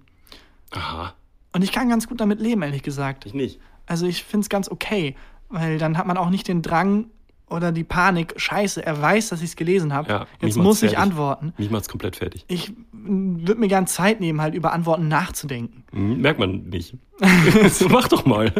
Aha, 0.72 1.14
Und 1.52 1.62
ich 1.62 1.72
kann 1.72 1.88
ganz 1.88 2.08
gut 2.08 2.20
damit 2.20 2.40
leben, 2.40 2.62
ehrlich 2.62 2.82
gesagt. 2.82 3.26
ich 3.26 3.34
nicht. 3.34 3.60
Also 3.86 4.06
ich 4.06 4.24
finde 4.24 4.44
es 4.44 4.48
ganz 4.48 4.68
okay, 4.68 5.16
weil 5.48 5.78
dann 5.78 5.98
hat 5.98 6.06
man 6.06 6.16
auch 6.16 6.30
nicht 6.30 6.46
den 6.48 6.62
Drang 6.62 7.06
oder 7.50 7.72
die 7.72 7.84
Panik, 7.84 8.34
scheiße, 8.36 8.84
er 8.84 9.00
weiß, 9.02 9.28
dass 9.30 9.40
ich 9.40 9.50
es 9.50 9.56
gelesen 9.56 9.92
habe. 9.92 10.08
Ja, 10.08 10.26
Jetzt 10.40 10.56
muss 10.56 10.76
ich 10.82 10.90
fertig. 10.90 10.98
antworten. 10.98 11.52
Mich 11.58 11.70
macht's 11.70 11.88
komplett 11.88 12.16
fertig. 12.16 12.44
Ich 12.48 12.72
würde 12.92 13.60
mir 13.60 13.68
gern 13.68 13.86
Zeit 13.86 14.20
nehmen, 14.20 14.40
halt 14.40 14.54
über 14.54 14.72
Antworten 14.72 15.08
nachzudenken. 15.08 15.84
Hm, 15.92 16.20
merkt 16.20 16.38
man 16.38 16.68
nicht. 16.68 16.94
Mach 17.90 18.08
doch 18.08 18.24
mal. 18.24 18.52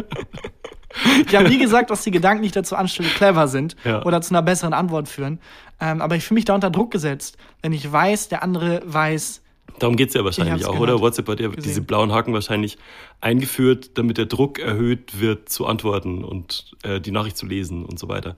Ich 1.27 1.35
habe 1.35 1.47
nie 1.49 1.57
gesagt, 1.57 1.89
dass 1.89 2.03
die 2.03 2.11
Gedanken, 2.11 2.41
die 2.43 2.47
ich 2.47 2.51
dazu 2.51 2.75
anstelle, 2.75 3.07
clever 3.09 3.47
sind 3.47 3.75
Ja. 3.85 4.03
oder 4.03 4.21
zu 4.21 4.33
einer 4.33 4.41
besseren 4.41 4.73
Antwort 4.73 5.07
führen. 5.07 5.39
Ähm, 5.79 6.01
aber 6.01 6.15
ich 6.17 6.23
fühle 6.25 6.35
mich 6.35 6.45
da 6.45 6.53
unter 6.53 6.69
Druck 6.69 6.91
gesetzt, 6.91 7.37
wenn 7.61 7.71
ich 7.73 7.89
weiß, 7.91 8.27
der 8.29 8.43
andere 8.43 8.81
weiß. 8.85 9.41
Darum 9.79 9.95
geht's 9.95 10.13
ja 10.13 10.23
wahrscheinlich 10.25 10.65
auch, 10.65 10.73
gehört. 10.73 10.89
oder? 10.91 10.99
WhatsApp 11.01 11.29
hat 11.29 11.39
ja 11.39 11.47
Gesehen. 11.47 11.63
diese 11.63 11.81
blauen 11.81 12.11
Haken 12.11 12.33
wahrscheinlich 12.33 12.77
eingeführt, 13.21 13.91
damit 13.97 14.17
der 14.17 14.25
Druck 14.25 14.59
erhöht 14.59 15.19
wird, 15.19 15.49
zu 15.49 15.65
antworten 15.65 16.23
und 16.23 16.71
äh, 16.83 16.99
die 16.99 17.11
Nachricht 17.11 17.37
zu 17.37 17.45
lesen 17.45 17.85
und 17.85 17.97
so 17.97 18.09
weiter. 18.09 18.35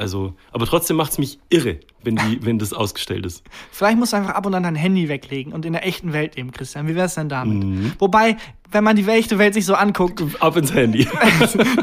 Also, 0.00 0.32
aber 0.50 0.64
trotzdem 0.64 0.96
macht's 0.96 1.18
mich 1.18 1.38
irre, 1.50 1.78
wenn, 2.02 2.16
die, 2.16 2.38
wenn 2.44 2.58
das 2.58 2.72
ausgestellt 2.72 3.26
ist. 3.26 3.42
Vielleicht 3.70 3.98
musst 3.98 4.14
du 4.14 4.16
einfach 4.16 4.30
ab 4.34 4.46
und 4.46 4.54
an 4.54 4.62
dein 4.62 4.74
Handy 4.74 5.10
weglegen 5.10 5.52
und 5.52 5.66
in 5.66 5.74
der 5.74 5.86
echten 5.86 6.14
Welt 6.14 6.36
leben, 6.36 6.52
Christian. 6.52 6.88
Wie 6.88 6.94
wär's 6.94 7.16
denn 7.16 7.28
damit? 7.28 7.62
Mhm. 7.62 7.92
Wobei, 7.98 8.38
wenn 8.70 8.82
man 8.82 8.96
die 8.96 9.04
echte 9.06 9.36
Welt 9.38 9.52
sich 9.52 9.66
so 9.66 9.74
anguckt, 9.74 10.22
Ab 10.40 10.56
ins 10.56 10.72
Handy. 10.72 11.06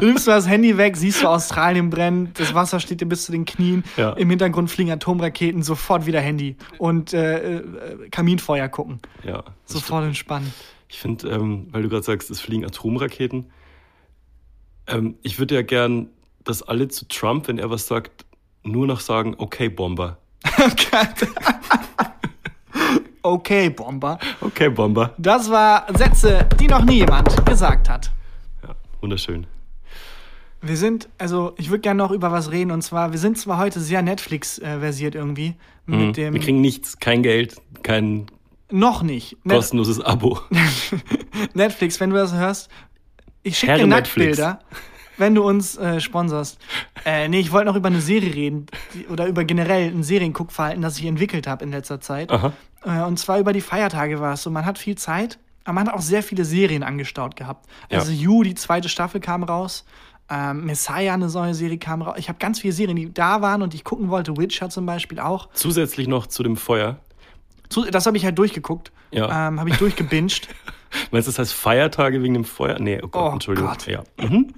nimmst 0.04 0.26
du 0.26 0.32
das 0.32 0.48
Handy 0.48 0.76
weg, 0.76 0.96
siehst 0.96 1.22
du 1.22 1.28
Australien 1.28 1.90
brennt, 1.90 2.40
das 2.40 2.54
Wasser 2.54 2.80
steht 2.80 3.00
dir 3.00 3.06
bis 3.06 3.24
zu 3.24 3.30
den 3.30 3.44
Knien, 3.44 3.84
Ja. 3.96 4.14
im 4.14 4.28
Hintergrund 4.30 4.68
fliegen 4.68 4.90
Atomraketen, 4.90 5.62
sofort 5.62 6.06
wieder 6.06 6.20
Handy 6.20 6.56
und 6.78 7.12
äh, 7.12 7.58
äh, 7.58 8.08
Kaminfeuer 8.10 8.68
gucken. 8.68 8.98
ja. 9.24 9.44
Sofort 9.64 10.04
entspannen. 10.06 10.52
Ich 10.88 10.98
finde, 10.98 11.28
ähm, 11.28 11.68
weil 11.70 11.82
du 11.82 11.88
gerade 11.88 12.02
sagst, 12.02 12.30
es 12.30 12.40
fliegen 12.40 12.64
Atomraketen. 12.64 13.50
Ähm, 14.88 15.16
ich 15.22 15.38
würde 15.38 15.54
ja 15.54 15.62
gern, 15.62 16.08
dass 16.48 16.62
alle 16.62 16.88
zu 16.88 17.06
Trump, 17.08 17.46
wenn 17.48 17.58
er 17.58 17.68
was 17.70 17.86
sagt, 17.86 18.24
nur 18.62 18.86
noch 18.86 19.00
sagen, 19.00 19.34
okay, 19.38 19.68
Bomber. 19.68 20.16
okay, 23.22 23.68
Bomber. 23.70 24.18
Okay, 24.40 24.70
Bomber. 24.70 25.14
Das 25.18 25.50
war 25.50 25.86
Sätze, 25.96 26.48
die 26.58 26.66
noch 26.66 26.84
nie 26.84 26.96
jemand 26.96 27.44
gesagt 27.46 27.90
hat. 27.90 28.10
Ja, 28.62 28.74
wunderschön. 29.00 29.46
Wir 30.60 30.76
sind, 30.76 31.08
also 31.18 31.52
ich 31.56 31.70
würde 31.70 31.82
gerne 31.82 31.98
noch 31.98 32.10
über 32.10 32.32
was 32.32 32.50
reden 32.50 32.72
und 32.72 32.82
zwar, 32.82 33.12
wir 33.12 33.18
sind 33.18 33.38
zwar 33.38 33.58
heute 33.58 33.78
sehr 33.78 34.02
Netflix-versiert 34.02 35.14
irgendwie 35.14 35.54
mit 35.86 36.16
dem. 36.16 36.30
Mhm. 36.30 36.34
Wir 36.34 36.40
kriegen 36.40 36.60
nichts, 36.60 36.98
kein 36.98 37.22
Geld, 37.22 37.56
kein 37.82 38.26
noch 38.70 39.02
nicht. 39.02 39.36
Net 39.44 39.56
kostenloses 39.56 40.00
Abo. 40.00 40.40
Netflix, 41.54 42.00
wenn 42.00 42.10
du 42.10 42.16
das 42.16 42.34
hörst, 42.34 42.68
ich 43.42 43.56
schicke 43.58 43.74
dir 43.74 43.78
Herre 43.78 43.88
Netflix. 43.88 44.40
Wenn 45.18 45.34
du 45.34 45.42
uns 45.46 45.76
äh, 45.76 46.00
sponsorst. 46.00 46.58
Äh, 47.04 47.28
nee, 47.28 47.40
ich 47.40 47.52
wollte 47.52 47.66
noch 47.66 47.76
über 47.76 47.88
eine 47.88 48.00
Serie 48.00 48.32
reden 48.34 48.66
die, 48.94 49.06
oder 49.08 49.26
über 49.26 49.44
generell 49.44 49.90
ein 49.90 50.02
Serienguckverhalten, 50.02 50.80
das 50.80 50.98
ich 50.98 51.04
entwickelt 51.06 51.46
habe 51.46 51.64
in 51.64 51.70
letzter 51.72 52.00
Zeit. 52.00 52.30
Aha. 52.32 52.52
Äh, 52.84 53.02
und 53.02 53.18
zwar 53.18 53.38
über 53.38 53.52
die 53.52 53.60
Feiertage 53.60 54.20
war 54.20 54.34
es 54.34 54.42
so. 54.42 54.50
Man 54.50 54.64
hat 54.64 54.78
viel 54.78 54.96
Zeit, 54.96 55.38
aber 55.64 55.74
man 55.74 55.88
hat 55.88 55.94
auch 55.94 56.00
sehr 56.00 56.22
viele 56.22 56.44
Serien 56.44 56.82
angestaut 56.82 57.36
gehabt. 57.36 57.66
Ja. 57.90 57.98
Also 57.98 58.12
You, 58.12 58.42
die 58.44 58.54
zweite 58.54 58.88
Staffel 58.88 59.20
kam 59.20 59.42
raus. 59.42 59.84
Ähm, 60.30 60.66
Messiah, 60.66 61.14
eine 61.14 61.26
neue 61.28 61.54
Serie 61.54 61.78
kam 61.78 62.02
raus. 62.02 62.16
Ich 62.18 62.28
habe 62.28 62.38
ganz 62.38 62.60
viele 62.60 62.72
Serien, 62.72 62.96
die 62.96 63.12
da 63.12 63.40
waren 63.42 63.62
und 63.62 63.72
die 63.72 63.78
ich 63.78 63.84
gucken 63.84 64.10
wollte. 64.10 64.36
Witcher 64.36 64.68
zum 64.70 64.86
Beispiel 64.86 65.18
auch. 65.20 65.48
Zusätzlich 65.54 66.06
noch 66.06 66.26
zu 66.26 66.42
dem 66.42 66.56
Feuer. 66.56 66.98
Zu, 67.70 67.84
das 67.86 68.06
habe 68.06 68.16
ich 68.18 68.24
halt 68.24 68.38
durchgeguckt. 68.38 68.92
Ja. 69.10 69.48
Ähm, 69.48 69.58
habe 69.58 69.70
ich 69.70 69.76
durchgebinged. 69.76 70.48
Meinst 71.10 71.26
du, 71.28 71.32
das 71.32 71.38
heißt 71.38 71.52
Feiertage 71.54 72.22
wegen 72.22 72.34
dem 72.34 72.44
Feuer? 72.44 72.78
Nee, 72.78 73.00
oh 73.02 73.08
Gott, 73.08 73.30
Oh 73.30 73.32
Entschuldigung. 73.32 73.70
Gott. 73.70 73.86
Ja. 73.86 74.04
Mhm. 74.18 74.52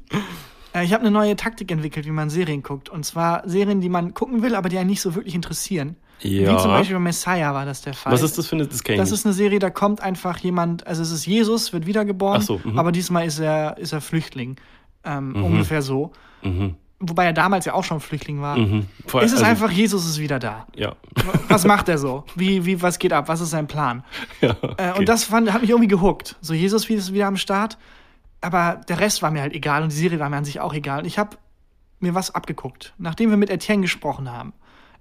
Äh, 0.74 0.84
Ich 0.84 0.92
habe 0.92 1.02
eine 1.02 1.10
neue 1.10 1.36
Taktik 1.36 1.70
entwickelt, 1.70 2.06
wie 2.06 2.10
man 2.10 2.30
Serien 2.30 2.62
guckt. 2.62 2.88
Und 2.88 3.04
zwar 3.04 3.48
Serien, 3.48 3.80
die 3.80 3.88
man 3.88 4.14
gucken 4.14 4.42
will, 4.42 4.54
aber 4.54 4.68
die 4.68 4.78
einen 4.78 4.90
nicht 4.90 5.00
so 5.00 5.14
wirklich 5.14 5.34
interessieren. 5.34 5.96
Ja. 6.20 6.52
Wie 6.52 6.56
zum 6.58 6.70
Beispiel 6.70 6.96
bei 6.96 7.00
Messiah 7.00 7.54
war 7.54 7.64
das 7.64 7.80
der 7.80 7.94
Fall. 7.94 8.12
Was 8.12 8.22
ist 8.22 8.36
das 8.36 8.46
für 8.46 8.54
eine, 8.56 8.66
das 8.66 8.82
Das 8.82 9.10
ist 9.10 9.24
eine 9.24 9.32
Serie, 9.32 9.58
da 9.58 9.70
kommt 9.70 10.02
einfach 10.02 10.36
jemand, 10.38 10.86
also 10.86 11.00
es 11.02 11.10
ist 11.10 11.24
Jesus, 11.26 11.72
wird 11.72 11.86
wiedergeboren, 11.86 12.40
Ach 12.42 12.46
so, 12.46 12.60
mhm. 12.62 12.78
aber 12.78 12.92
diesmal 12.92 13.26
ist 13.26 13.38
er, 13.38 13.78
ist 13.78 13.92
er 13.92 14.02
Flüchtling. 14.02 14.56
Ähm, 15.02 15.34
Ungefähr 15.42 15.80
so. 15.80 16.12
Mhm. 16.42 16.74
Wobei 17.02 17.24
er 17.24 17.32
damals 17.32 17.64
ja 17.64 17.72
auch 17.72 17.84
schon 17.84 18.00
Flüchtling 18.00 18.42
war. 18.42 18.58
Mhm. 18.58 18.84
Vor- 19.06 19.22
Es 19.22 19.32
ist 19.32 19.38
also, 19.38 19.46
einfach, 19.50 19.70
Jesus 19.70 20.04
ist 20.06 20.18
wieder 20.20 20.38
da. 20.38 20.66
Ja. 20.76 20.94
Was 21.48 21.64
macht 21.64 21.88
er 21.88 21.96
so? 21.96 22.24
Wie, 22.36 22.66
wie, 22.66 22.82
was 22.82 22.98
geht 22.98 23.14
ab? 23.14 23.28
Was 23.28 23.40
ist 23.40 23.48
sein 23.50 23.66
Plan? 23.66 24.04
ja 24.42 24.50
Äh, 24.50 24.54
okay. 24.90 24.98
Und 24.98 25.08
das 25.08 25.24
fand, 25.24 25.50
hat 25.50 25.62
mich 25.62 25.70
irgendwie 25.70 25.88
gehuckt. 25.88 26.36
So, 26.42 26.52
Jesus 26.52 26.90
ist 26.90 27.14
wieder 27.14 27.26
am 27.28 27.38
Start. 27.38 27.78
Aber 28.41 28.80
der 28.88 29.01
Rest 29.01 29.22
war 29.22 29.30
mir 29.30 29.43
halt 29.43 29.55
egal 29.55 29.82
und 29.82 29.93
die 29.93 29.97
Serie 29.97 30.18
war 30.18 30.28
mir 30.30 30.36
an 30.36 30.45
sich 30.45 30.61
auch 30.61 30.72
egal. 30.74 31.01
Und 31.01 31.07
ich 31.07 31.18
habe 31.18 31.36
mir 31.99 32.14
was 32.14 32.34
abgeguckt, 32.34 32.95
nachdem 32.99 33.30
wir 33.30 33.36
mit 33.36 33.51
Etienne 33.51 33.82
gesprochen 33.82 34.32
haben. 34.32 34.53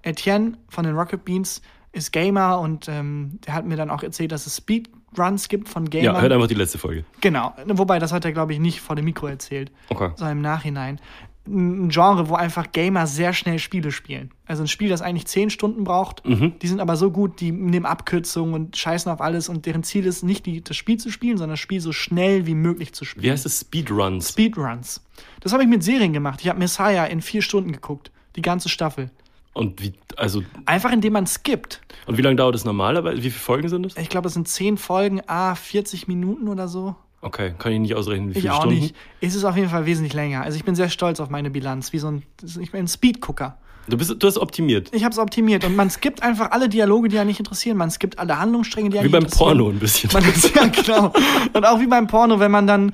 Etienne 0.02 0.58
von 0.68 0.84
den 0.84 0.94
Rocket 0.96 1.24
Beans 1.24 1.62
ist 1.92 2.12
Gamer 2.12 2.60
und 2.60 2.88
ähm, 2.88 3.38
der 3.46 3.54
hat 3.54 3.64
mir 3.66 3.76
dann 3.76 3.90
auch 3.90 4.02
erzählt, 4.02 4.30
dass 4.32 4.46
es 4.46 4.58
Speedruns 4.58 5.48
gibt 5.48 5.68
von 5.68 5.86
Ja, 5.86 6.02
Gamern. 6.02 6.22
hört 6.22 6.32
einfach 6.32 6.46
die 6.46 6.54
letzte 6.54 6.78
Folge. 6.78 7.04
genau. 7.20 7.54
Wobei, 7.66 7.98
das 7.98 8.12
hat 8.12 8.24
er, 8.24 8.32
glaube 8.32 8.52
ich, 8.52 8.60
nicht 8.60 8.80
vor 8.80 8.94
dem 8.96 9.06
Mikro 9.06 9.26
erzählt, 9.26 9.72
Okay. 9.88 10.10
sondern 10.16 10.36
im 10.38 10.42
Nachhinein. 10.42 11.00
Ein 11.46 11.88
Genre, 11.88 12.28
wo 12.28 12.34
einfach 12.34 12.70
Gamer 12.70 13.06
sehr 13.06 13.32
schnell 13.32 13.58
Spiele 13.58 13.90
spielen. 13.92 14.30
Also 14.46 14.62
ein 14.62 14.68
Spiel, 14.68 14.88
das 14.90 15.00
eigentlich 15.02 15.26
zehn 15.26 15.48
Stunden 15.50 15.84
braucht. 15.84 16.24
Mhm. 16.26 16.58
Die 16.60 16.68
sind 16.68 16.80
aber 16.80 16.96
so 16.96 17.10
gut, 17.10 17.40
die 17.40 17.50
nehmen 17.50 17.86
Abkürzungen 17.86 18.54
und 18.54 18.76
scheißen 18.76 19.10
auf 19.10 19.20
alles 19.20 19.48
und 19.48 19.64
deren 19.66 19.82
Ziel 19.82 20.04
ist 20.06 20.22
nicht, 20.22 20.44
die, 20.46 20.62
das 20.62 20.76
Spiel 20.76 20.98
zu 20.98 21.10
spielen, 21.10 21.38
sondern 21.38 21.54
das 21.54 21.60
Spiel 21.60 21.80
so 21.80 21.92
schnell 21.92 22.46
wie 22.46 22.54
möglich 22.54 22.92
zu 22.92 23.04
spielen. 23.04 23.24
Wie 23.24 23.30
heißt 23.32 23.46
es? 23.46 23.60
Speedruns. 23.60 24.28
Speedruns. 24.30 25.02
Das 25.40 25.52
habe 25.52 25.62
ich 25.62 25.68
mit 25.68 25.82
Serien 25.82 26.12
gemacht. 26.12 26.40
Ich 26.42 26.48
habe 26.48 26.58
Messiah 26.58 27.06
in 27.06 27.22
vier 27.22 27.42
Stunden 27.42 27.72
geguckt. 27.72 28.10
Die 28.36 28.42
ganze 28.42 28.68
Staffel. 28.68 29.10
und 29.54 29.82
wie, 29.82 29.94
also, 30.16 30.42
Einfach 30.66 30.92
indem 30.92 31.14
man 31.14 31.26
skippt. 31.26 31.80
und 32.06 32.16
wie 32.18 32.22
lange 32.22 32.36
dauert 32.36 32.54
das 32.54 32.64
normalerweise? 32.64 33.16
Wie 33.18 33.30
viele 33.30 33.40
Folgen 33.42 33.68
sind 33.68 33.82
das? 33.84 33.96
Ich 33.96 34.08
glaube, 34.10 34.28
es 34.28 34.34
sind 34.34 34.46
zehn 34.46 34.76
Folgen, 34.76 35.20
a 35.26 35.54
40 35.56 36.06
Minuten 36.06 36.46
oder 36.48 36.68
so. 36.68 36.94
Okay, 37.22 37.52
kann 37.58 37.72
ich 37.72 37.80
nicht 37.80 37.94
ausrechnen, 37.94 38.28
wie 38.30 38.32
Ich 38.32 38.40
viele 38.40 38.54
auch 38.54 38.62
Stunden. 38.62 38.80
nicht. 38.80 38.96
Es 39.20 39.34
ist 39.34 39.44
auf 39.44 39.56
jeden 39.56 39.68
Fall 39.68 39.84
wesentlich 39.86 40.14
länger. 40.14 40.42
Also 40.42 40.56
ich 40.56 40.64
bin 40.64 40.74
sehr 40.74 40.88
stolz 40.88 41.20
auf 41.20 41.28
meine 41.28 41.50
Bilanz. 41.50 41.92
Wie 41.92 41.98
so 41.98 42.08
ein, 42.08 42.22
ich 42.60 42.70
bin 42.72 42.80
ein 42.84 42.88
Speedgucker. 42.88 43.58
Du, 43.88 43.96
bist, 43.98 44.14
du 44.18 44.26
hast 44.26 44.38
optimiert. 44.38 44.88
Ich 44.92 45.02
habe 45.04 45.12
es 45.12 45.18
optimiert 45.18 45.64
und 45.64 45.74
man 45.74 45.90
skippt 45.90 46.22
einfach 46.22 46.52
alle 46.52 46.68
Dialoge, 46.68 47.08
die 47.08 47.18
einen 47.18 47.26
nicht 47.28 47.40
interessieren. 47.40 47.76
Man 47.76 47.90
skippt 47.90 48.18
alle 48.18 48.38
Handlungsstränge, 48.38 48.90
die 48.90 48.98
Wie 48.98 49.02
nicht 49.02 49.12
beim 49.12 49.24
interessieren. 49.24 49.48
Porno 49.48 49.68
ein 49.68 49.78
bisschen. 49.78 50.10
Man 50.12 50.22
ist 50.24 50.54
ja 50.54 50.66
genau. 50.66 51.12
Und 51.52 51.66
auch 51.66 51.80
wie 51.80 51.86
beim 51.88 52.06
Porno, 52.06 52.38
wenn 52.38 52.50
man 52.52 52.66
dann 52.66 52.92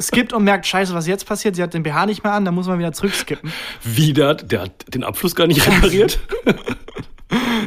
skippt 0.00 0.32
und 0.32 0.44
merkt, 0.44 0.66
scheiße, 0.66 0.94
was 0.94 1.06
jetzt 1.06 1.26
passiert, 1.26 1.56
sie 1.56 1.62
hat 1.62 1.74
den 1.74 1.82
BH 1.82 2.06
nicht 2.06 2.22
mehr 2.22 2.34
an, 2.34 2.44
dann 2.44 2.54
muss 2.54 2.68
man 2.68 2.78
wieder 2.78 2.92
zurückskippen. 2.92 3.50
Wieder, 3.82 4.34
der 4.34 4.62
hat 4.62 4.94
den 4.94 5.02
Abfluss 5.02 5.34
gar 5.34 5.46
nicht 5.46 5.66
repariert. 5.66 6.18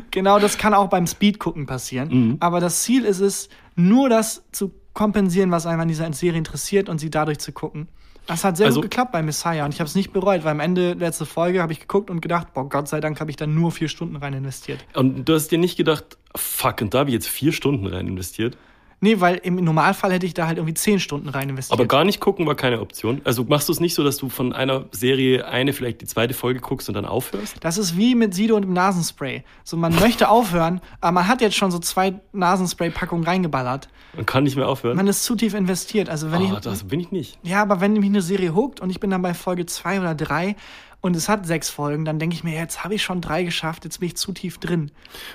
Genau, 0.09 0.39
das 0.39 0.57
kann 0.57 0.73
auch 0.73 0.87
beim 0.89 1.05
Speedgucken 1.05 1.67
passieren. 1.67 2.09
Mhm. 2.09 2.37
Aber 2.39 2.59
das 2.59 2.81
Ziel 2.81 3.05
ist 3.05 3.19
es, 3.19 3.47
nur 3.75 4.09
das 4.09 4.43
zu 4.51 4.71
kompensieren, 4.93 5.51
was 5.51 5.65
einem 5.65 5.79
an 5.81 5.87
dieser 5.87 6.11
Serie 6.13 6.37
interessiert 6.37 6.89
und 6.89 6.99
sie 6.99 7.09
dadurch 7.09 7.39
zu 7.39 7.51
gucken. 7.51 7.87
Das 8.27 8.43
hat 8.43 8.55
sehr 8.55 8.67
Also- 8.67 8.81
gut 8.81 8.91
geklappt 8.91 9.11
bei 9.11 9.23
Messiah 9.23 9.65
und 9.65 9.73
ich 9.73 9.79
habe 9.79 9.87
es 9.87 9.95
nicht 9.95 10.13
bereut, 10.13 10.43
weil 10.43 10.51
am 10.51 10.59
Ende 10.59 10.93
letzte 10.93 11.25
Folge 11.25 11.61
habe 11.61 11.73
ich 11.73 11.79
geguckt 11.79 12.09
und 12.09 12.21
gedacht, 12.21 12.53
boah, 12.53 12.69
Gott 12.69 12.87
sei 12.87 12.99
Dank 12.99 13.19
habe 13.19 13.31
ich 13.31 13.35
da 13.37 13.47
nur 13.47 13.71
vier 13.71 13.87
Stunden 13.87 14.15
rein 14.15 14.33
investiert. 14.33 14.85
Und 14.93 15.25
du 15.25 15.33
hast 15.33 15.47
dir 15.49 15.57
nicht 15.57 15.75
gedacht, 15.75 16.17
fuck, 16.35 16.81
und 16.81 16.93
da 16.93 16.99
habe 16.99 17.09
ich 17.09 17.15
jetzt 17.15 17.27
vier 17.27 17.51
Stunden 17.51 17.87
rein 17.87 18.07
investiert. 18.07 18.57
Nee, 19.03 19.19
weil 19.19 19.37
im 19.37 19.55
Normalfall 19.55 20.13
hätte 20.13 20.27
ich 20.27 20.35
da 20.35 20.45
halt 20.45 20.57
irgendwie 20.59 20.75
zehn 20.75 20.99
Stunden 20.99 21.27
rein 21.27 21.49
investiert. 21.49 21.73
Aber 21.77 21.87
gar 21.87 22.03
nicht 22.05 22.19
gucken 22.19 22.45
war 22.45 22.53
keine 22.53 22.79
Option. 22.81 23.19
Also 23.23 23.43
machst 23.43 23.67
du 23.67 23.73
es 23.73 23.79
nicht 23.79 23.95
so, 23.95 24.03
dass 24.03 24.17
du 24.17 24.29
von 24.29 24.53
einer 24.53 24.85
Serie 24.91 25.47
eine, 25.47 25.73
vielleicht 25.73 26.01
die 26.01 26.05
zweite 26.05 26.35
Folge 26.35 26.59
guckst 26.59 26.87
und 26.87 26.93
dann 26.93 27.05
aufhörst? 27.05 27.55
Das 27.61 27.79
ist 27.79 27.97
wie 27.97 28.13
mit 28.13 28.35
Sido 28.35 28.55
und 28.55 28.61
dem 28.61 28.73
Nasenspray. 28.73 29.43
So, 29.63 29.75
man 29.75 29.95
möchte 29.95 30.29
aufhören, 30.29 30.81
aber 31.01 31.13
man 31.13 31.27
hat 31.27 31.41
jetzt 31.41 31.55
schon 31.55 31.71
so 31.71 31.79
zwei 31.79 32.13
Nasenspray-Packungen 32.33 33.23
reingeballert. 33.23 33.89
Man 34.15 34.25
kann 34.27 34.43
nicht 34.43 34.55
mehr 34.55 34.67
aufhören. 34.67 34.97
Man 34.97 35.07
ist 35.07 35.23
zu 35.23 35.35
tief 35.35 35.55
investiert. 35.55 36.07
Also 36.09 36.31
wenn 36.31 36.41
Ah, 36.43 36.53
ich. 36.57 36.59
das 36.59 36.83
bin 36.83 36.99
ich 36.99 37.11
nicht. 37.11 37.39
Ja, 37.41 37.61
aber 37.63 37.81
wenn 37.81 37.93
mich 37.93 38.05
eine 38.05 38.21
Serie 38.21 38.53
huckt 38.53 38.81
und 38.81 38.89
ich 38.91 38.99
bin 38.99 39.09
dann 39.09 39.21
bei 39.23 39.33
Folge 39.33 39.65
zwei 39.65 39.99
oder 39.99 40.13
drei 40.13 40.55
und 41.01 41.15
es 41.15 41.27
hat 41.27 41.45
sechs 41.47 41.69
Folgen, 41.69 42.05
dann 42.05 42.19
denke 42.19 42.35
ich 42.35 42.43
mir, 42.43 42.53
jetzt 42.53 42.83
habe 42.83 42.93
ich 42.93 43.01
schon 43.01 43.21
drei 43.21 43.43
geschafft, 43.43 43.83
jetzt 43.85 43.99
bin 43.99 44.07
ich 44.07 44.17
zu 44.17 44.31
tief 44.31 44.59
drin. 44.59 44.91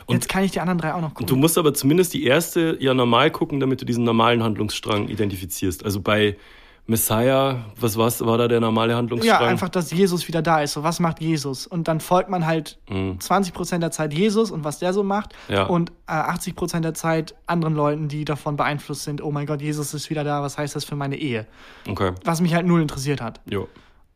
jetzt 0.08 0.28
kann 0.28 0.44
ich 0.44 0.52
die 0.52 0.60
anderen 0.60 0.78
drei 0.78 0.94
auch 0.94 1.00
noch 1.00 1.10
gucken. 1.14 1.26
Du 1.26 1.36
musst 1.36 1.58
aber 1.58 1.74
zumindest 1.74 2.14
die 2.14 2.24
erste 2.24 2.76
ja 2.80 2.94
normal 2.94 3.30
gucken, 3.30 3.58
damit 3.58 3.80
du 3.80 3.84
diesen 3.84 4.04
normalen 4.04 4.42
Handlungsstrang 4.42 5.08
identifizierst. 5.08 5.84
Also 5.84 6.00
bei 6.00 6.36
Messiah, 6.88 7.64
was 7.80 7.96
war's, 7.96 8.24
war 8.24 8.38
da 8.38 8.46
der 8.46 8.60
normale 8.60 8.92
ja, 8.92 8.98
Handlungsstrang? 8.98 9.48
einfach, 9.48 9.68
dass 9.68 9.90
Jesus 9.90 10.28
wieder 10.28 10.40
da 10.40 10.62
ist. 10.62 10.74
So, 10.74 10.84
was 10.84 11.00
macht 11.00 11.20
Jesus? 11.20 11.66
Und 11.66 11.88
dann 11.88 11.98
folgt 11.98 12.30
man 12.30 12.46
halt 12.46 12.78
20% 12.88 13.78
der 13.78 13.90
Zeit 13.90 14.14
Jesus 14.14 14.52
und 14.52 14.62
was 14.62 14.78
der 14.78 14.92
so 14.92 15.02
macht. 15.02 15.34
Mhm. 15.48 15.54
Ja. 15.54 15.64
Und 15.64 15.90
äh, 16.06 16.12
80% 16.12 16.80
der 16.80 16.94
Zeit 16.94 17.34
anderen 17.46 17.74
Leuten, 17.74 18.06
die 18.06 18.24
davon 18.24 18.56
beeinflusst 18.56 19.02
sind. 19.02 19.20
Oh 19.20 19.32
mein 19.32 19.46
Gott, 19.46 19.62
Jesus 19.62 19.94
ist 19.94 20.10
wieder 20.10 20.22
da. 20.22 20.42
Was 20.42 20.58
heißt 20.58 20.76
das 20.76 20.84
für 20.84 20.94
meine 20.94 21.16
Ehe? 21.16 21.46
Okay. 21.88 22.12
Was 22.24 22.40
mich 22.40 22.54
halt 22.54 22.66
null 22.66 22.80
interessiert 22.80 23.20
hat. 23.20 23.40
Jo. 23.50 23.66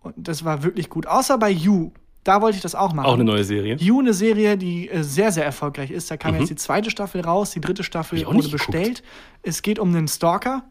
Und 0.01 0.14
das 0.16 0.44
war 0.44 0.62
wirklich 0.62 0.88
gut. 0.90 1.07
Außer 1.07 1.38
bei 1.38 1.51
You. 1.51 1.90
Da 2.22 2.42
wollte 2.42 2.57
ich 2.57 2.62
das 2.62 2.74
auch 2.74 2.92
machen. 2.92 3.07
Auch 3.07 3.14
eine 3.14 3.24
neue 3.24 3.44
Serie. 3.44 3.76
You, 3.76 4.01
eine 4.01 4.12
Serie, 4.12 4.59
die 4.59 4.88
äh, 4.90 5.03
sehr, 5.03 5.32
sehr 5.32 5.44
erfolgreich 5.44 5.90
ist. 5.90 6.11
Da 6.11 6.16
kam 6.18 6.34
jetzt 6.38 6.51
die 6.51 6.57
zweite 6.57 6.90
Staffel 6.90 7.22
raus, 7.22 7.53
die 7.53 7.61
dritte 7.62 7.82
Staffel 7.82 8.20
Mhm. 8.20 8.34
wurde 8.34 8.48
bestellt. 8.48 9.03
Es 9.42 9.62
geht 9.62 9.78
um 9.78 9.88
einen 9.94 10.07
Stalker. 10.09 10.62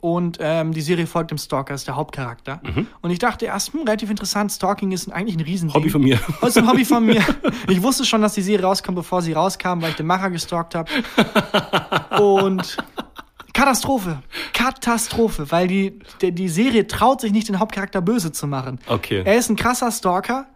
Und 0.00 0.38
ähm, 0.40 0.72
die 0.72 0.80
Serie 0.80 1.08
folgt 1.08 1.32
dem 1.32 1.38
Stalker, 1.38 1.74
ist 1.74 1.88
der 1.88 1.96
Hauptcharakter. 1.96 2.62
Und 3.02 3.10
ich 3.10 3.18
dachte 3.18 3.46
erst, 3.46 3.72
hm, 3.72 3.80
relativ 3.80 4.08
interessant, 4.10 4.52
Stalking 4.52 4.92
ist 4.92 5.10
eigentlich 5.12 5.36
ein 5.36 5.40
Riesending. 5.40 5.74
Hobby 5.74 5.90
von 5.90 6.02
mir. 6.02 6.20
Das 6.40 6.50
ist 6.56 6.58
ein 6.58 6.68
Hobby 6.68 6.84
von 6.84 7.04
mir. 7.04 7.20
Ich 7.68 7.82
wusste 7.82 8.04
schon, 8.04 8.22
dass 8.22 8.34
die 8.34 8.42
Serie 8.42 8.64
rauskommt, 8.64 8.94
bevor 8.96 9.22
sie 9.22 9.32
rauskam, 9.32 9.82
weil 9.82 9.90
ich 9.90 9.96
den 9.96 10.06
Macher 10.06 10.30
gestalkt 10.30 10.74
habe. 10.76 10.88
Und 12.22 12.76
Katastrophe. 13.52 14.22
Katastrophe, 14.52 15.50
weil 15.50 15.68
die, 15.68 15.98
die, 16.20 16.32
die 16.32 16.48
Serie 16.48 16.86
traut 16.86 17.20
sich 17.20 17.32
nicht, 17.32 17.48
den 17.48 17.58
Hauptcharakter 17.58 18.00
böse 18.00 18.32
zu 18.32 18.46
machen. 18.46 18.78
Okay. 18.86 19.22
Er 19.24 19.36
ist 19.36 19.48
ein 19.50 19.56
krasser 19.56 19.90
Stalker. 19.90 20.46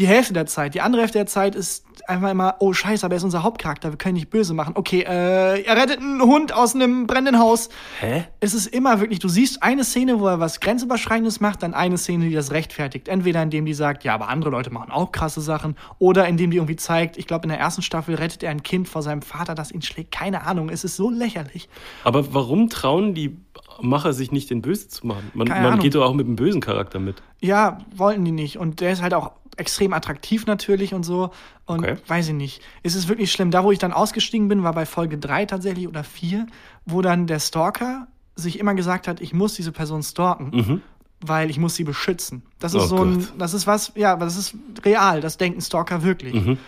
Die 0.00 0.06
Hälfte 0.06 0.32
der 0.32 0.46
Zeit. 0.46 0.72
Die 0.72 0.80
andere 0.80 1.02
Hälfte 1.02 1.18
der 1.18 1.26
Zeit 1.26 1.54
ist 1.54 1.84
einfach 2.08 2.30
immer, 2.30 2.54
oh 2.60 2.72
scheiße, 2.72 3.04
aber 3.04 3.16
er 3.16 3.16
ist 3.18 3.24
unser 3.24 3.42
Hauptcharakter, 3.42 3.90
wir 3.90 3.98
können 3.98 4.16
ihn 4.16 4.20
nicht 4.20 4.30
böse 4.30 4.54
machen. 4.54 4.72
Okay, 4.74 5.00
äh, 5.00 5.60
er 5.60 5.76
rettet 5.76 5.98
einen 5.98 6.22
Hund 6.22 6.54
aus 6.54 6.74
einem 6.74 7.06
brennenden 7.06 7.38
Haus. 7.38 7.68
Hä? 8.00 8.24
Es 8.40 8.54
ist 8.54 8.66
immer 8.66 9.00
wirklich, 9.00 9.18
du 9.18 9.28
siehst 9.28 9.62
eine 9.62 9.84
Szene, 9.84 10.18
wo 10.18 10.26
er 10.26 10.40
was 10.40 10.60
Grenzüberschreitendes 10.60 11.40
macht, 11.40 11.62
dann 11.62 11.74
eine 11.74 11.98
Szene, 11.98 12.30
die 12.30 12.34
das 12.34 12.50
rechtfertigt. 12.50 13.08
Entweder 13.08 13.42
indem 13.42 13.66
die 13.66 13.74
sagt, 13.74 14.02
ja, 14.02 14.14
aber 14.14 14.30
andere 14.30 14.48
Leute 14.48 14.70
machen 14.70 14.90
auch 14.90 15.12
krasse 15.12 15.42
Sachen, 15.42 15.76
oder 15.98 16.26
indem 16.26 16.50
die 16.50 16.56
irgendwie 16.56 16.76
zeigt, 16.76 17.18
ich 17.18 17.26
glaube, 17.26 17.42
in 17.42 17.50
der 17.50 17.58
ersten 17.58 17.82
Staffel 17.82 18.14
rettet 18.14 18.42
er 18.42 18.52
ein 18.52 18.62
Kind 18.62 18.88
vor 18.88 19.02
seinem 19.02 19.20
Vater, 19.20 19.54
das 19.54 19.70
ihn 19.70 19.82
schlägt. 19.82 20.12
Keine 20.12 20.46
Ahnung, 20.46 20.70
es 20.70 20.82
ist 20.82 20.96
so 20.96 21.10
lächerlich. 21.10 21.68
Aber 22.04 22.32
warum 22.32 22.70
trauen 22.70 23.12
die 23.12 23.36
Macher 23.82 24.14
sich 24.14 24.32
nicht, 24.32 24.48
den 24.48 24.62
Böse 24.62 24.88
zu 24.88 25.06
machen? 25.06 25.30
Man, 25.34 25.48
man 25.48 25.78
geht 25.78 25.94
doch 25.94 26.06
auch 26.06 26.14
mit 26.14 26.26
dem 26.26 26.36
bösen 26.36 26.62
Charakter 26.62 27.00
mit. 27.00 27.22
Ja, 27.42 27.78
wollten 27.94 28.24
die 28.24 28.32
nicht. 28.32 28.58
Und 28.58 28.80
der 28.80 28.92
ist 28.92 29.02
halt 29.02 29.14
auch 29.14 29.32
extrem 29.60 29.92
attraktiv 29.92 30.46
natürlich 30.46 30.92
und 30.94 31.04
so. 31.04 31.30
Und 31.66 31.80
Okay. 31.84 31.96
weiß 32.08 32.28
ich 32.28 32.34
nicht. 32.34 32.62
Es 32.82 32.94
ist 32.96 33.06
wirklich 33.08 33.30
schlimm. 33.30 33.50
Da, 33.52 33.62
wo 33.62 33.70
ich 33.70 33.78
dann 33.78 33.92
ausgestiegen 33.92 34.48
bin, 34.48 34.62
war 34.64 34.72
bei 34.72 34.86
Folge 34.86 35.18
3 35.18 35.46
tatsächlich 35.46 35.86
oder 35.86 36.02
4, 36.02 36.46
wo 36.86 37.00
dann 37.02 37.26
der 37.28 37.38
Stalker 37.38 38.08
sich 38.34 38.58
immer 38.58 38.74
gesagt 38.74 39.06
hat, 39.06 39.20
ich 39.20 39.32
muss 39.34 39.54
diese 39.54 39.70
Person 39.70 40.02
stalken, 40.02 40.82
weil 41.20 41.50
ich 41.50 41.58
muss 41.58 41.74
sie 41.76 41.84
beschützen. 41.84 42.42
Das 42.58 42.74
ist 42.74 42.84
Mhm. 42.90 42.92
Oh 42.92 42.96
so 42.96 43.04
ein, 43.04 43.18
Gott. 43.18 43.32
das 43.38 43.54
ist 43.54 43.66
was, 43.66 43.92
ja, 43.94 44.12
aber 44.12 44.24
das 44.24 44.36
ist 44.36 44.54
real. 44.84 45.20
Das 45.20 45.36
denken 45.36 45.60
Stalker 45.60 46.02
wirklich. 46.02 46.34
Mhm. 46.34 46.58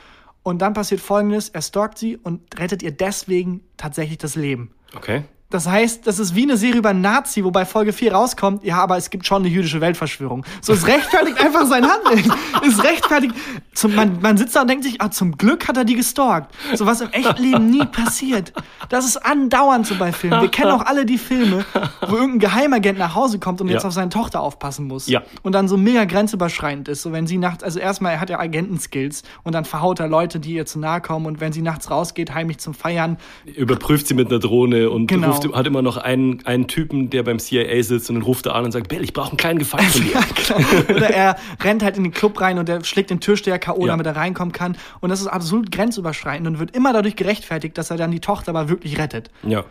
Und 0.45 0.61
dann 0.61 0.75
passiert 0.75 1.01
folgendes, 1.01 1.49
er 1.49 1.63
stalkt 1.63 1.99
sie 1.99 2.17
und 2.17 2.41
rettet 2.59 2.83
ihr 2.83 2.91
deswegen 2.91 3.61
tatsächlich 3.77 4.19
das 4.19 4.35
Leben. 4.37 4.71
Okay. 4.95 5.23
Das 5.53 5.69
heißt, 5.69 6.07
das 6.07 6.19
ist 6.19 6.35
wie 6.35 6.43
eine 6.43 6.57
Serie 6.57 6.79
über 6.79 6.89
einen 6.89 7.03
Nazi, 7.03 7.45
wobei 7.45 7.65
Folge 7.67 7.93
4 7.93 8.15
rauskommt, 8.15 8.65
ja, 8.65 8.79
aber 8.79 8.97
es 8.97 9.11
gibt 9.11 9.27
schon 9.27 9.43
eine 9.43 9.49
jüdische 9.49 9.81
Weltverschwörung. 9.81 10.45
So, 10.63 10.73
es 10.73 10.87
rechtfertigt 10.87 11.39
einfach 11.45 11.67
sein 11.67 11.87
Handeln. 11.87 12.33
Es 12.67 12.83
rechtfertigt. 12.83 13.35
Zum, 13.75 13.95
man, 13.95 14.21
man 14.21 14.37
sitzt 14.39 14.57
da 14.57 14.63
und 14.63 14.69
denkt 14.69 14.85
sich, 14.85 15.01
ah, 15.01 15.11
zum 15.11 15.37
Glück 15.39 15.69
hat 15.69 15.77
er 15.77 15.85
die 15.85 15.95
gestalkt. 15.95 16.53
So 16.75 16.87
was 16.87 17.01
im 17.03 17.11
echten 17.11 17.43
Leben 17.43 17.71
nie 17.71 17.85
passiert. 17.85 18.53
Das 18.89 19.05
ist 19.07 19.19
andauernd 19.19 19.87
so 19.87 19.95
bei 19.97 20.13
Filmen. 20.13 20.41
Wir 20.41 20.49
kennen 20.51 20.71
auch 20.71 20.85
alle 20.87 21.07
die 21.07 21.19
Filme, 21.19 21.65
wo 22.09 22.17
irgendein 22.17 22.39
Geheimagent 22.39 22.99
nach 22.99 23.15
Hause 23.15 23.39
kommt 23.39 23.61
und 23.61 23.69
jetzt 23.69 23.83
Ja. 23.83 23.89
auf 23.89 23.95
seine 23.95 24.09
Tochter 24.11 24.41
aufpassen 24.41 24.87
muss. 24.87 25.07
Ja. 25.07 25.23
Und 25.43 25.53
dann 25.53 25.69
so 25.69 25.77
mega 25.77 26.05
grenzüberschreitend 26.05 26.89
ist. 26.89 27.03
So, 27.03 27.13
wenn 27.13 27.27
sie 27.27 27.37
nachts, 27.39 27.63
also 27.63 27.79
erstmal, 27.79 28.13
er 28.15 28.21
hat 28.21 28.31
ja 28.31 28.39
Agentenskills 28.39 29.23
und 29.43 29.55
dann 29.55 29.65
verhaut 29.65 30.01
er 30.01 30.09
Leute, 30.09 30.41
die 30.41 30.55
ihr 30.55 30.67
zu 30.67 30.79
nahe 30.79 31.01
kommen 31.01 31.27
und 31.27 31.41
wenn 31.41 31.53
sie 31.53 31.63
nachts 31.63 31.91
rausgeht, 31.91 32.33
heimlich 32.35 32.59
zum 32.59 32.73
Feiern, 32.75 33.19
Überprüft 33.45 34.07
sie 34.07 34.15
mit 34.15 34.29
einer 34.31 34.39
Drohne 34.39 34.89
und 34.91 35.07
Genau. 35.09 35.29
Ruft, 35.49 35.57
hat 35.59 35.67
immer 35.67 35.83
noch 35.83 35.97
einen, 35.97 36.45
einen 36.47 36.69
Typen, 36.69 37.11
der 37.11 37.23
beim 37.23 37.39
CIA 37.39 37.83
sitzt 37.83 38.09
und 38.11 38.17
dann 38.17 38.23
ruft 38.25 38.47
er 38.47 38.55
an 38.55 38.65
und 38.65 38.73
sagt, 38.73 38.89
Bell, 38.89 39.03
ich 39.03 39.13
brauche 39.13 39.31
einen 39.31 39.37
kleinen 39.37 39.59
Gefallen 39.59 39.87
von 39.89 40.03
dir. 40.05 40.13
Ja, 40.13 40.21
klar. 40.23 40.61
Oder 40.97 41.11
er 41.11 41.37
rennt 41.63 41.83
halt 41.83 41.97
in 41.97 42.03
den 42.05 42.13
Club 42.13 42.41
rein 42.41 42.59
und 42.59 42.69
er 42.69 42.85
schlägt 42.85 43.11
den 43.11 43.21
Türsteher 43.21 43.59
K.O., 43.59 43.83
Ja. 43.87 43.93
damit 43.93 44.07
er 44.07 44.17
reinkommen 44.17 44.53
kann. 44.53 44.77
Und 45.01 45.11
das 45.11 45.21
ist 45.21 45.27
absolut 45.27 45.71
grenzüberschreitend 45.73 46.47
und 46.49 46.59
wird 46.59 46.75
immer 46.77 46.93
dadurch 46.93 47.17
gerechtfertigt, 47.17 47.77
dass 47.79 47.91
er 47.91 47.97
dann 47.97 48.11
die 48.11 48.21
Tochter 48.21 48.51
aber 48.51 48.69
wirklich 48.69 48.99
rettet. 48.99 49.31
ja. 49.43 49.65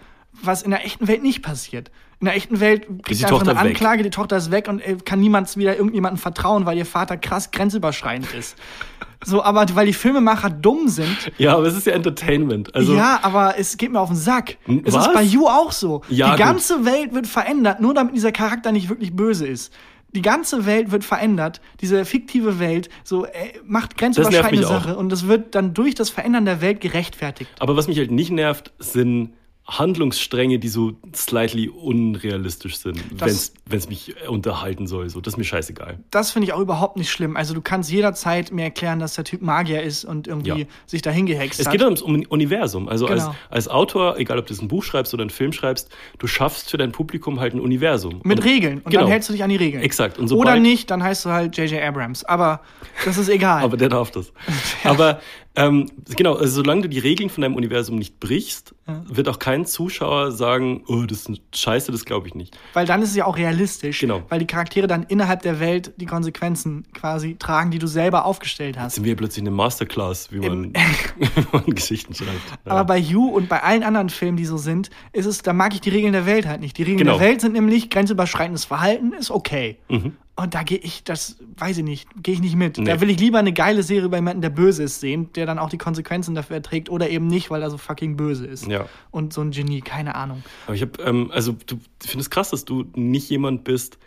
Was 0.44 0.62
in 0.64 0.72
der 0.72 0.86
echten 0.86 1.10
Welt 1.10 1.22
nicht 1.24 1.44
passiert. 1.44 1.92
In 2.22 2.26
der 2.26 2.36
echten 2.38 2.62
Welt 2.62 2.84
kriegt 3.04 3.10
die 3.10 3.14
er 3.16 3.28
einfach 3.28 3.40
Tochter 3.40 3.52
eine 3.52 3.70
weg. 3.70 3.76
Anklage, 3.76 4.02
die 4.02 4.10
Tochter 4.12 4.38
ist 4.38 4.50
weg 4.50 4.70
und 4.70 4.80
äh, 4.80 4.96
kann 5.04 5.20
niemand 5.20 5.58
wieder 5.58 5.76
irgendjemandem 5.76 6.18
vertrauen, 6.20 6.66
weil 6.66 6.78
ihr 6.78 6.86
Vater 6.86 7.18
krass 7.18 7.52
grenzüberschreitend 7.52 8.34
ist. 8.34 8.56
So, 9.24 9.44
aber 9.44 9.66
weil 9.76 9.86
die 9.86 9.94
Filmemacher 9.94 10.50
dumm 10.50 10.88
sind, 10.88 11.32
Ja, 11.38 11.56
aber 11.56 11.68
es 11.68 11.78
ist 11.78 11.86
ja 11.86 11.94
Entertainment. 11.94 12.74
Also, 12.74 12.96
ja, 12.96 13.20
aber 13.22 13.56
es 13.58 13.78
geht 13.78 13.92
mir 13.92 14.00
auf 14.00 14.10
den 14.10 14.18
Sack. 14.18 14.58
Es 14.84 14.94
was? 14.94 15.08
ist 15.08 15.14
bei 15.14 15.22
You 15.24 15.48
auch 15.48 15.72
so. 15.72 16.02
Ja, 16.10 16.28
die 16.28 16.32
gut. 16.32 16.40
ganze 16.40 16.86
Welt 16.86 17.14
wird 17.14 17.28
verändert, 17.28 17.80
nur 17.82 17.94
damit 17.94 18.16
dieser 18.16 18.32
Charakter 18.32 18.72
nicht 18.72 18.90
wirklich 18.90 19.16
böse 19.16 19.48
ist. 19.48 19.72
Die 20.14 20.22
ganze 20.22 20.66
Welt 20.66 20.92
wird 20.92 21.06
verändert. 21.06 21.62
Diese 21.80 22.04
fiktive 22.04 22.60
Welt 22.60 22.90
so 23.04 23.26
äh, 23.26 23.30
macht 23.66 23.98
grenzüberschreitende 23.98 24.58
mich 24.58 24.66
auch. 24.66 24.84
Sache 24.84 24.98
und 24.98 25.10
das 25.10 25.28
wird 25.28 25.56
dann 25.56 25.74
durch 25.74 25.96
das 25.96 26.10
Verändern 26.10 26.44
der 26.46 26.60
Welt 26.60 26.82
gerechtfertigt. 26.82 27.50
aber 27.60 27.78
was 27.78 27.88
mich 27.88 27.98
halt 27.98 28.12
nicht 28.12 28.32
nervt, 28.32 28.74
sind 28.80 29.30
Handlungsstränge, 29.68 30.60
die 30.60 30.68
so 30.68 30.94
slightly 31.16 31.70
unrealistisch 31.70 32.78
sind, 32.78 33.00
wenn 33.20 33.30
es 33.78 33.90
mich 33.90 34.16
unterhalten 34.28 34.86
soll. 34.88 35.10
So, 35.10 35.22
das 35.22 35.36
ist 35.36 35.38
mir 35.38 35.44
scheißegal. 35.44 36.00
Das 36.12 36.32
finde 36.32 36.48
ich 36.48 36.54
auch 36.54 36.60
überhaupt 36.60 36.98
nicht 36.98 37.10
schlimm. 37.10 37.38
Also 37.38 37.54
du 37.54 37.62
kannst 37.62 37.90
jederzeit 37.92 38.52
mir 38.52 38.64
erklären, 38.64 39.00
dass 39.00 39.16
der 39.16 39.24
Typ 39.24 39.42
Magier 39.42 39.82
ist 39.82 40.04
und 40.04 40.28
irgendwie 40.28 40.62
Ja. 40.62 40.66
sich 40.86 41.02
dahin 41.02 41.26
gehext 41.26 41.60
Es 41.60 41.68
hat. 41.68 41.72
geht 41.74 41.84
ums 41.84 42.02
Um- 42.02 42.26
Universum. 42.28 42.90
Also 42.90 43.08
als, 43.08 43.24
Genau. 43.24 43.36
als 43.50 43.68
Autor, 43.70 44.18
egal 44.18 44.40
ob 44.40 44.48
du 44.48 44.54
ein 44.54 44.68
Buch 44.68 44.84
schreibst 44.84 45.14
oder 45.14 45.22
einen 45.22 45.30
Film 45.30 45.54
schreibst, 45.54 45.90
du 46.20 46.28
schaffst 46.28 46.70
für 46.70 46.78
dein 46.78 46.92
Publikum 46.92 47.40
halt 47.40 47.54
ein 47.54 47.60
Universum. 47.62 48.20
mit 48.24 48.40
Und- 48.40 48.46
Regeln. 48.46 48.80
Und 48.80 48.92
genau. 48.92 49.04
dann 49.04 49.12
hältst 49.12 49.30
du 49.30 49.34
dich 49.34 49.44
an 49.44 49.50
die 49.50 49.56
Regeln. 49.56 49.82
Exakt. 49.84 50.18
Und 50.18 50.32
Oder 50.32 50.58
nicht, 50.60 50.92
dann 50.92 51.02
heißt 51.02 51.24
du 51.26 51.30
halt 51.30 51.56
J.J. 51.58 51.82
Abrams. 51.82 52.24
Aber 52.26 52.62
das 53.06 53.18
ist 53.18 53.30
egal. 53.30 53.64
Aber 53.64 53.78
der 53.78 53.90
darf 53.90 54.12
das. 54.12 54.34
Aber 54.84 55.22
ähm, 55.56 55.88
genau, 56.16 56.36
also 56.36 56.56
solange 56.56 56.84
du 56.84 56.90
die 56.90 57.00
Regeln 57.00 57.30
von 57.30 57.42
deinem 57.42 57.56
Universum 57.56 57.98
nicht 57.98 58.20
brichst, 58.20 58.74
wird 59.08 59.30
auch 59.30 59.40
kein 59.40 59.66
Zuschauer 59.66 60.32
sagen, 60.32 60.84
oh, 60.88 61.04
das 61.04 61.28
ist 61.28 61.42
scheiße, 61.54 61.92
das 61.92 62.04
glaube 62.06 62.28
ich 62.28 62.36
nicht. 62.36 62.58
Weil 62.74 62.86
dann 62.86 63.02
ist 63.02 63.10
es 63.10 63.16
ja 63.16 63.26
auch 63.26 63.38
realistisch. 63.38 64.00
Genau. 64.00 64.22
Weil 64.30 64.40
die 64.40 64.48
Charaktere 64.48 64.88
dann 64.88 65.04
innerhalb 65.04 65.42
der 65.44 65.60
Welt 65.60 65.94
die 65.98 66.06
Konsequenzen 66.06 66.86
quasi 66.94 67.36
tragen, 67.38 67.72
die 67.72 67.80
du 67.80 67.88
selber 67.88 68.26
aufgestellt 68.26 68.78
hast. 68.78 68.96
Sind 68.96 69.06
wir 69.06 69.16
plötzlich 69.16 69.44
eine 69.44 69.52
Masterclass, 69.52 70.32
wie 70.32 70.40
man, 70.40 70.74
wie 71.18 71.46
man 71.52 71.66
Geschichten 71.68 72.14
schreibt. 72.14 72.30
Ja. 72.66 72.72
Aber 72.72 72.86
bei 72.86 72.98
You 72.98 73.28
und 73.30 73.48
bei 73.50 73.64
allen 73.64 73.84
anderen 73.84 74.10
Filmen, 74.10 74.38
die 74.38 74.46
so 74.46 74.58
sind, 74.58 74.90
ist 75.14 75.26
es, 75.26 75.42
da 75.42 75.54
mag 75.54 75.74
ich 75.74 75.82
die 75.82 75.90
Regeln 75.90 76.14
der 76.14 76.26
Welt 76.26 76.46
halt 76.48 76.62
nicht. 76.62 76.78
Die 76.78 76.84
Regeln 76.84 77.00
Genau. 77.00 77.18
der 77.18 77.28
Welt 77.28 77.42
sind 77.42 77.54
nämlich 77.54 77.90
grenzüberschreitendes 77.90 78.66
Verhalten 78.66 79.14
ist 79.14 79.32
okay. 79.32 79.78
Mhm. 79.90 80.18
Und 80.42 80.56
da 80.56 80.64
gehe 80.64 80.80
ich, 80.80 81.04
das 81.04 81.38
weiß 81.58 81.78
ich 81.78 81.84
nicht, 81.84 82.10
gehe 82.24 82.34
ich 82.34 82.42
nicht 82.42 82.56
mit. 82.56 82.78
Nee. 82.78 82.86
Da 82.86 83.00
will 83.00 83.10
ich 83.10 83.20
lieber 83.20 83.38
eine 83.38 83.54
geile 83.54 83.84
Serie 83.84 84.06
über 84.06 84.18
jemanden, 84.18 84.42
der 84.42 84.50
böse 84.50 84.84
ist, 84.84 85.00
sehen, 85.00 85.30
der 85.34 85.46
dann 85.46 85.60
auch 85.60 85.70
die 85.70 85.78
Konsequenzen 85.78 86.34
dafür 86.34 86.56
erträgt 86.56 86.90
oder 86.90 87.10
eben 87.10 87.28
nicht, 87.28 87.52
weil 87.52 87.62
er 87.62 87.70
so 87.70 87.78
fucking 87.78 88.18
böse 88.18 88.48
ist. 88.48 88.66
Ja. 88.66 88.88
Und 89.12 89.34
so 89.34 89.42
ein 89.42 89.52
Genie, 89.52 89.82
keine 89.82 90.16
Ahnung. 90.16 90.44
Aber 90.66 90.76
ich 90.76 90.82
habe, 90.82 91.02
ähm, 91.04 91.30
also 91.32 91.56
du 91.66 91.80
ich 92.04 92.10
finde 92.10 92.22
es 92.22 92.30
krass, 92.32 92.50
dass 92.50 92.66
du 92.66 92.86
nicht 92.96 93.30
jemand 93.30 93.64
bist, 93.64 94.00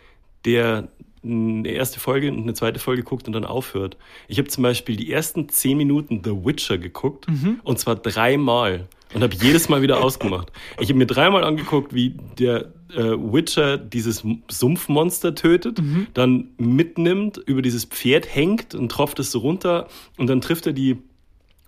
der 0.43 0.89
eine 1.23 1.69
erste 1.69 1.99
Folge 1.99 2.31
und 2.31 2.43
eine 2.43 2.53
zweite 2.53 2.79
Folge 2.79 3.03
guckt 3.03 3.27
und 3.27 3.33
dann 3.33 3.45
aufhört. 3.45 3.97
Ich 4.27 4.37
habe 4.37 4.47
zum 4.47 4.61
Beispiel 4.61 4.95
die 4.95 5.11
ersten 5.11 5.49
zehn 5.49 5.77
Minuten 5.77 6.21
The 6.23 6.31
Witcher 6.31 6.77
geguckt 6.77 7.27
und 7.63 7.79
zwar 7.79 7.95
dreimal 7.95 8.87
und 9.15 9.23
habe 9.23 9.33
jedes 9.33 9.69
Mal 9.69 9.81
wieder 9.81 10.03
ausgemacht. 10.03 10.51
Ich 10.79 10.89
habe 10.89 10.99
mir 10.99 11.07
dreimal 11.07 11.43
angeguckt, 11.43 11.95
wie 11.95 12.15
der 12.37 12.73
äh, 12.93 13.15
Witcher 13.17 13.77
dieses 13.77 14.23
Sumpfmonster 14.49 15.33
tötet, 15.33 15.79
dann 16.13 16.49
mitnimmt, 16.57 17.37
über 17.37 17.61
dieses 17.61 17.85
Pferd 17.85 18.33
hängt 18.33 18.75
und 18.75 18.91
tropft 18.91 19.19
es 19.19 19.31
so 19.31 19.39
runter 19.39 19.87
und 20.17 20.27
dann 20.27 20.41
trifft 20.41 20.67
er 20.67 20.73
die 20.73 20.97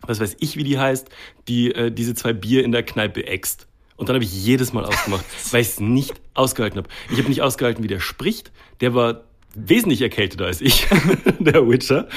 was 0.02 0.20
weiß 0.20 0.38
ich, 0.40 0.58
wie 0.58 0.64
die 0.64 0.78
heißt, 0.78 1.10
die 1.48 1.74
äh, 1.74 1.92
diese 1.92 2.14
zwei 2.14 2.34
Bier 2.34 2.64
in 2.64 2.72
der 2.72 2.84
Kneipe 2.84 3.26
äxt. 3.26 3.68
Und 3.96 4.10
dann 4.10 4.16
habe 4.16 4.24
ich 4.24 4.46
jedes 4.46 4.74
Mal 4.74 4.86
ausgemacht, 4.86 5.26
weil 5.52 5.62
ich 5.62 5.70
es 5.70 5.80
nicht 5.80 6.14
ausgehalten 6.36 6.78
habe. 6.78 6.90
Ich 7.12 7.18
habe 7.18 7.30
nicht 7.30 7.42
ausgehalten, 7.42 7.84
wie 7.84 7.88
der 7.88 8.00
spricht. 8.00 8.52
Der 8.80 8.94
war 8.94 9.24
wesentlich 9.58 10.02
erkälteter 10.02 10.46
als 10.46 10.62
ich, 10.62 10.88
der 11.40 11.68
Witcher. 11.68 12.08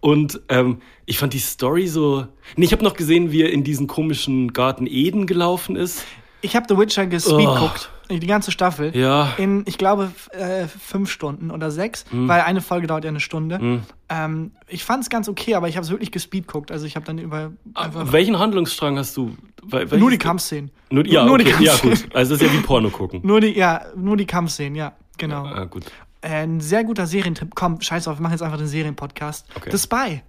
Und 0.00 0.40
ähm, 0.48 0.78
ich 1.06 1.18
fand 1.18 1.32
die 1.32 1.38
Story 1.38 1.86
so. 1.86 2.26
Nee, 2.56 2.64
ich 2.66 2.72
habe 2.72 2.84
noch 2.84 2.94
gesehen, 2.94 3.30
wie 3.32 3.42
er 3.42 3.52
in 3.52 3.64
diesen 3.64 3.86
komischen 3.86 4.52
Garten 4.52 4.86
Eden 4.86 5.26
gelaufen 5.26 5.76
ist. 5.76 6.04
Ich 6.40 6.54
habe 6.54 6.66
The 6.68 6.76
Witcher 6.78 7.06
gespeedguckt, 7.06 7.90
die 8.10 8.26
ganze 8.26 8.52
Staffel. 8.52 8.96
Ja. 8.96 9.32
In, 9.38 9.64
ich 9.66 9.76
glaube, 9.76 10.12
äh, 10.30 10.66
fünf 10.68 11.10
Stunden 11.10 11.50
oder 11.50 11.70
sechs, 11.72 12.04
Mhm. 12.12 12.28
weil 12.28 12.42
eine 12.42 12.60
Folge 12.60 12.86
dauert 12.86 13.02
ja 13.04 13.10
eine 13.10 13.18
Stunde. 13.20 13.80
Ähm, 14.08 14.52
ich 14.68 14.84
fand 14.84 15.02
es 15.02 15.10
ganz 15.10 15.28
okay, 15.28 15.54
aber 15.56 15.68
ich 15.68 15.76
habe 15.76 15.84
es 15.84 15.90
wirklich 15.90 16.12
gespeedguckt. 16.12 16.70
Also 16.70 16.86
ich 16.86 16.94
habe 16.94 17.04
dann 17.06 17.18
über 17.18 17.52
einfach 17.74 18.12
Welchen 18.12 18.38
Handlungsstrang 18.38 18.96
hast 18.98 19.16
du? 19.16 19.34
Wel- 19.68 19.86
nur 19.86 19.88
die 19.88 20.02
welches- 20.04 20.18
Kampfszenen. 20.20 20.70
Nur, 20.90 21.04
ja, 21.06 21.24
nur 21.24 21.34
okay, 21.34 21.44
die 21.58 21.64
ja, 21.64 21.72
Kampfszenen. 21.72 21.96
gut. 22.02 22.14
Also 22.16 22.34
das 22.34 22.42
ist 22.42 22.52
ja 22.52 22.58
wie 22.58 22.62
Porno 22.62 22.90
gucken. 22.90 23.20
Nur 23.24 23.40
die, 23.40 23.58
ja, 23.58 23.82
nur 23.96 24.16
die 24.16 24.26
Kampfszenen, 24.26 24.76
ja, 24.76 24.92
genau. 25.18 25.44
Ah, 25.44 25.64
gut. 25.64 25.84
Äh, 26.20 26.28
ein 26.44 26.60
sehr 26.60 26.84
guter 26.84 27.06
Serientipp. 27.06 27.54
Komm, 27.54 27.80
scheiß 27.80 28.04
drauf, 28.04 28.18
wir 28.18 28.22
machen 28.22 28.32
jetzt 28.32 28.42
einfach 28.42 28.58
den 28.58 28.66
Serienpodcast. 28.66 29.46
Okay. 29.56 29.70
The 29.70 29.78
Spy. 29.78 30.22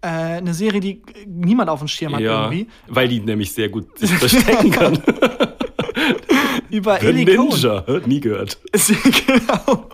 Äh, 0.00 0.06
eine 0.08 0.54
Serie, 0.54 0.80
die 0.80 1.02
niemand 1.26 1.70
auf 1.70 1.78
dem 1.80 1.88
Schirm 1.88 2.14
hat 2.14 2.20
Ja, 2.20 2.44
irgendwie. 2.50 2.68
weil 2.88 3.08
die 3.08 3.20
nämlich 3.20 3.52
sehr 3.52 3.68
gut 3.68 3.98
sich 3.98 4.10
verstecken 4.18 4.70
kann. 4.70 4.98
Über 6.70 6.98
The 7.00 7.06
Cohen. 7.24 7.48
Ninja. 7.50 7.84
Nie 8.06 8.20
gehört. 8.20 8.58
genau. 9.26 9.88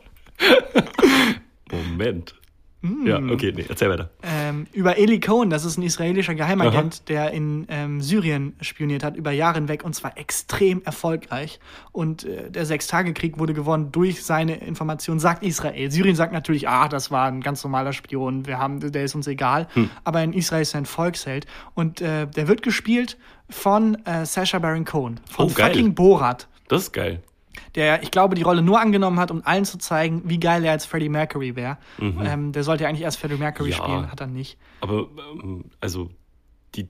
Moment. 1.70 2.34
Mm. 2.82 3.06
Ja, 3.06 3.16
okay, 3.18 3.52
nee, 3.54 3.66
erzähl 3.68 3.90
weiter. 3.90 4.08
ähm, 4.22 4.66
über 4.72 4.96
Eli 4.96 5.20
Cohen, 5.20 5.50
das 5.50 5.64
ist 5.66 5.76
ein 5.76 5.82
israelischer 5.82 6.34
Geheimagent, 6.34 7.08
der 7.10 7.30
in 7.32 7.66
ähm, 7.68 8.00
Syrien 8.00 8.54
spioniert 8.62 9.04
hat, 9.04 9.16
über 9.16 9.32
Jahre 9.32 9.56
hinweg 9.56 9.84
und 9.84 9.94
zwar 9.94 10.16
extrem 10.16 10.82
erfolgreich. 10.84 11.60
Und 11.92 12.24
äh, 12.24 12.50
der 12.50 12.64
Sechstagekrieg 12.64 13.38
wurde 13.38 13.52
gewonnen 13.52 13.92
durch 13.92 14.24
seine 14.24 14.56
Informationen, 14.56 15.20
sagt 15.20 15.42
Israel. 15.42 15.90
Syrien 15.90 16.16
sagt 16.16 16.32
natürlich, 16.32 16.68
ah, 16.68 16.88
das 16.88 17.10
war 17.10 17.26
ein 17.28 17.42
ganz 17.42 17.62
normaler 17.64 17.92
Spion, 17.92 18.46
wir 18.46 18.58
haben, 18.58 18.80
der 18.92 19.04
ist 19.04 19.14
uns 19.14 19.26
egal. 19.26 19.68
Hm. 19.74 19.90
Aber 20.04 20.22
in 20.22 20.32
Israel 20.32 20.62
ist 20.62 20.74
er 20.74 20.78
ein 20.80 20.86
Volksheld. 20.86 21.46
Und 21.74 22.00
äh, 22.00 22.26
der 22.28 22.48
wird 22.48 22.62
gespielt 22.62 23.18
von 23.50 23.96
äh, 24.06 24.24
Sacha 24.24 24.58
Baron 24.58 24.84
Cohen, 24.86 25.20
von 25.28 25.46
Oh, 25.46 25.52
geil. 25.52 25.72
fucking 25.72 25.94
Borat. 25.94 26.48
Das 26.68 26.82
ist 26.84 26.92
geil. 26.92 27.20
Der, 27.74 28.02
ich 28.02 28.10
glaube, 28.10 28.34
die 28.34 28.42
Rolle 28.42 28.62
nur 28.62 28.80
angenommen 28.80 29.18
hat, 29.20 29.30
um 29.30 29.42
allen 29.44 29.64
zu 29.64 29.78
zeigen, 29.78 30.22
wie 30.24 30.38
geil 30.40 30.64
er 30.64 30.72
als 30.72 30.86
Freddie 30.86 31.08
Mercury 31.08 31.56
wäre. 31.56 31.78
Ähm, 32.00 32.52
der 32.52 32.64
sollte 32.64 32.84
ja 32.84 32.88
eigentlich 32.88 33.02
erst 33.02 33.18
Freddie 33.18 33.36
Mercury 33.36 33.70
Ja. 33.70 33.76
spielen, 33.76 34.10
hat 34.10 34.20
er 34.20 34.26
nicht. 34.26 34.58
Aber, 34.80 35.08
ähm, 35.42 35.64
also, 35.80 36.10
die 36.74 36.88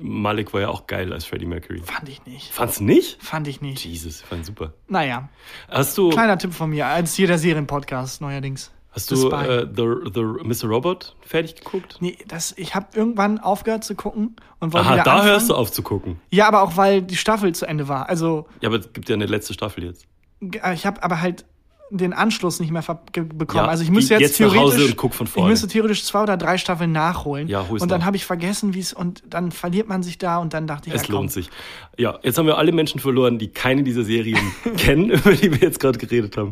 Malik 0.00 0.52
war 0.52 0.60
ja 0.62 0.68
auch 0.68 0.86
geil 0.86 1.12
als 1.12 1.24
Freddie 1.24 1.46
Mercury. 1.46 1.80
Fand 1.82 2.08
ich 2.08 2.24
nicht. 2.26 2.52
Fand's 2.52 2.80
nicht? 2.80 3.22
Fand 3.22 3.48
ich 3.48 3.60
nicht. 3.60 3.84
Jesus, 3.84 4.20
fand 4.20 4.44
super. 4.44 4.74
Naja, 4.88 5.28
Hast 5.68 5.96
du, 5.98 6.10
kleiner 6.10 6.38
Tipp 6.38 6.52
von 6.54 6.70
mir, 6.70 6.86
als 6.86 7.14
hier 7.14 7.26
der 7.28 7.38
Serienpodcast 7.38 8.20
neuerdings. 8.20 8.72
hast 8.90 9.10
du 9.10 9.30
äh, 9.30 9.66
the, 9.74 10.10
the 10.14 10.20
Mr. 10.22 10.68
Robot 10.68 11.14
fertig 11.20 11.54
geguckt? 11.56 11.96
Nee, 12.00 12.16
das, 12.28 12.52
ich 12.56 12.74
habe 12.74 12.86
irgendwann 12.94 13.38
aufgehört 13.38 13.84
zu 13.84 13.94
gucken 13.94 14.36
und 14.60 14.72
wollte 14.72 14.86
Aha, 14.86 14.96
da 14.96 15.12
anfangen. 15.12 15.30
hörst 15.30 15.50
du 15.50 15.54
auf 15.54 15.70
zu 15.70 15.82
gucken. 15.82 16.18
Ja, 16.30 16.48
aber 16.48 16.62
auch 16.62 16.76
weil 16.76 17.02
die 17.02 17.16
Staffel 17.16 17.54
zu 17.54 17.66
Ende 17.66 17.88
war. 17.88 18.08
Also 18.08 18.46
Ja, 18.60 18.68
aber 18.70 18.78
es 18.78 18.92
gibt 18.92 19.08
ja 19.08 19.14
eine 19.14 19.26
letzte 19.26 19.52
Staffel 19.54 19.84
jetzt. 19.84 20.06
G- 20.40 20.60
ich 20.74 20.86
habe 20.86 21.02
aber 21.02 21.20
halt 21.20 21.44
den 21.90 22.12
Anschluss 22.12 22.58
nicht 22.58 22.72
mehr 22.72 22.82
bekommen. 22.82 23.64
Ja, 23.64 23.66
also 23.70 23.84
ich 23.84 23.90
müsste 23.92 24.14
jetzt, 24.14 24.20
jetzt 24.22 24.36
theoretisch 24.38 24.88
und 24.90 24.96
guck 24.96 25.14
von 25.14 25.28
ich 25.28 25.36
müsste 25.44 25.68
theoretisch 25.68 26.04
zwei 26.04 26.22
oder 26.24 26.36
drei 26.36 26.58
Staffeln 26.58 26.90
nachholen. 26.90 27.46
Ja, 27.46 27.60
und 27.60 27.88
dann 27.88 28.04
habe 28.04 28.16
ich 28.16 28.24
vergessen, 28.24 28.74
wie 28.74 28.80
es 28.80 28.92
und 28.92 29.22
dann 29.30 29.52
verliert 29.52 29.86
man 29.88 30.02
sich 30.02 30.18
da 30.18 30.38
und 30.38 30.52
dann 30.52 30.66
dachte 30.66 30.88
ich, 30.88 30.96
Es 30.96 31.06
ja, 31.06 31.14
lohnt 31.14 31.30
sich. 31.30 31.48
Ja, 31.96 32.18
jetzt 32.24 32.38
haben 32.38 32.46
wir 32.46 32.58
alle 32.58 32.72
Menschen 32.72 32.98
verloren, 33.00 33.38
die 33.38 33.48
keine 33.48 33.84
dieser 33.84 34.02
Serien 34.02 34.40
kennen, 34.76 35.10
über 35.10 35.32
die 35.32 35.52
wir 35.52 35.58
jetzt 35.58 35.78
gerade 35.78 35.96
geredet 35.96 36.36
haben. 36.36 36.50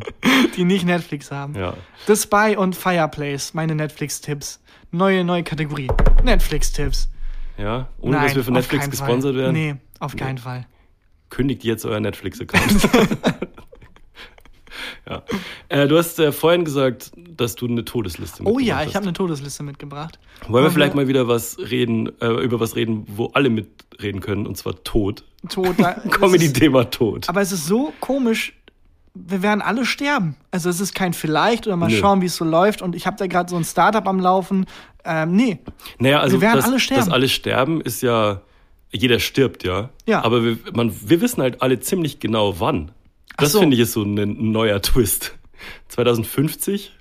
die 0.55 0.63
nicht 0.63 0.85
Netflix 0.85 1.31
haben. 1.31 1.53
Ja. 1.53 1.73
The 2.07 2.15
Spy 2.15 2.55
und 2.57 2.73
Fireplace, 2.77 3.53
meine 3.53 3.75
Netflix-Tipps. 3.75 4.61
Neue, 4.91 5.25
neue 5.25 5.43
Kategorie. 5.43 5.89
Netflix-Tipps. 6.23 7.09
Ja, 7.57 7.89
ohne 7.99 8.15
Nein, 8.15 8.27
dass 8.27 8.35
wir 8.37 8.43
von 8.45 8.53
Netflix 8.53 8.89
gesponsert 8.89 9.33
Fall. 9.35 9.41
werden. 9.43 9.53
Nee, 9.53 9.75
auf 9.99 10.15
keinen 10.15 10.37
Fall. 10.37 10.65
Kündigt 11.29 11.65
jetzt 11.65 11.85
euer 11.85 11.99
Netflix-Account. 11.99 12.89
ja. 15.09 15.23
Äh, 15.69 15.87
du 15.87 15.97
hast 15.97 16.19
äh, 16.19 16.31
vorhin 16.31 16.65
gesagt, 16.65 17.11
dass 17.15 17.55
du 17.55 17.67
eine 17.67 17.85
Todesliste 17.85 18.43
Oh 18.43 18.59
ja, 18.59 18.75
mitgebracht 18.75 18.87
ich 18.89 18.95
habe 18.95 19.03
eine 19.05 19.13
Todesliste 19.13 19.63
mitgebracht. 19.63 20.19
hast. 20.41 20.49
Wollen 20.51 20.63
wir 20.63 20.71
vielleicht 20.71 20.95
mal 20.95 21.07
wieder 21.07 21.27
was 21.27 21.57
reden, 21.59 22.11
äh, 22.21 22.27
über 22.43 22.59
was 22.59 22.75
reden, 22.75 23.05
wo 23.07 23.27
alle 23.33 23.49
mitreden 23.49 24.21
können, 24.21 24.45
und 24.47 24.57
zwar 24.57 24.83
Tod. 24.83 25.23
Tod. 25.49 25.75
Comedy-Thema 26.09 26.85
Tod. 26.91 27.29
Aber 27.29 27.41
es 27.41 27.51
ist 27.51 27.65
so 27.67 27.93
komisch, 27.99 28.53
wir 29.13 29.41
werden 29.41 29.61
alle 29.61 29.85
sterben. 29.85 30.35
Also 30.51 30.69
es 30.69 30.79
ist 30.79 30.93
kein 30.93 31.13
vielleicht 31.13 31.67
oder 31.67 31.77
mal 31.77 31.89
Nö. 31.89 31.95
schauen, 31.97 32.21
wie 32.21 32.25
es 32.25 32.35
so 32.35 32.43
läuft. 32.45 32.81
Und 32.81 32.95
ich 32.95 33.07
habe 33.07 33.15
da 33.17 33.27
gerade 33.27 33.49
so 33.49 33.55
ein 33.55 33.63
Startup 33.63 34.05
am 34.07 34.19
Laufen. 34.19 34.65
Ähm, 35.05 35.35
nee, 35.35 35.59
Naja, 35.99 36.19
also 36.19 36.37
Wir 36.37 36.41
werden 36.41 36.57
das, 36.57 36.65
alle 36.65 36.79
sterben. 36.79 37.05
das 37.05 37.13
alle 37.13 37.29
sterben 37.29 37.79
ist 37.81 38.01
ja, 38.01 38.41
jeder 38.91 39.19
stirbt, 39.19 39.63
ja. 39.63 39.89
Ja. 40.05 40.23
Aber 40.23 40.43
wir, 40.43 40.57
man, 40.73 40.91
wir 41.07 41.21
wissen 41.21 41.41
halt 41.43 41.61
alle 41.61 41.79
ziemlich 41.79 42.19
genau 42.19 42.59
wann. 42.59 42.91
Das 43.37 43.51
so. 43.51 43.59
finde 43.59 43.75
ich 43.75 43.81
ist 43.81 43.93
so 43.93 44.03
ein, 44.03 44.17
ein 44.17 44.51
neuer 44.51 44.81
Twist. 44.81 45.37
2050 45.89 46.93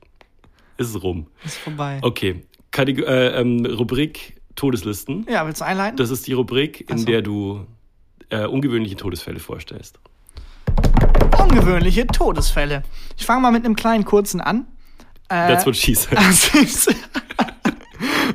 ist 0.77 0.89
es 0.89 1.03
rum. 1.03 1.27
ist 1.45 1.57
vorbei. 1.59 1.99
Okay, 2.03 2.45
Kategor 2.71 3.07
äh, 3.07 3.41
ähm, 3.41 3.65
Rubrik 3.67 4.41
Todeslisten. 4.57 5.27
Ja, 5.29 5.47
willst 5.47 5.61
du 5.61 5.65
einleiten? 5.65 5.97
Das 5.97 6.11
ist 6.11 6.27
die 6.27 6.33
Rubrik, 6.33 6.89
in 6.91 6.99
so. 6.99 7.07
der 7.07 7.23
du 7.23 7.67
äh, 8.31 8.47
ungewöhnliche 8.47 8.97
Todesfälle 8.97 9.39
vorstellst. 9.41 9.99
Ungewöhnliche 11.39 12.07
Todesfälle. 12.07 12.83
Ich 13.17 13.27
fange 13.27 13.43
mal 13.43 13.51
mit 13.53 13.65
einem 13.65 13.77
kleinen 13.77 14.05
kurzen 14.05 14.41
an. 14.41 14.67
Äh, 15.29 15.49
That's 15.49 15.67
what 15.67 15.77
she 15.77 15.95
said. 15.95 16.17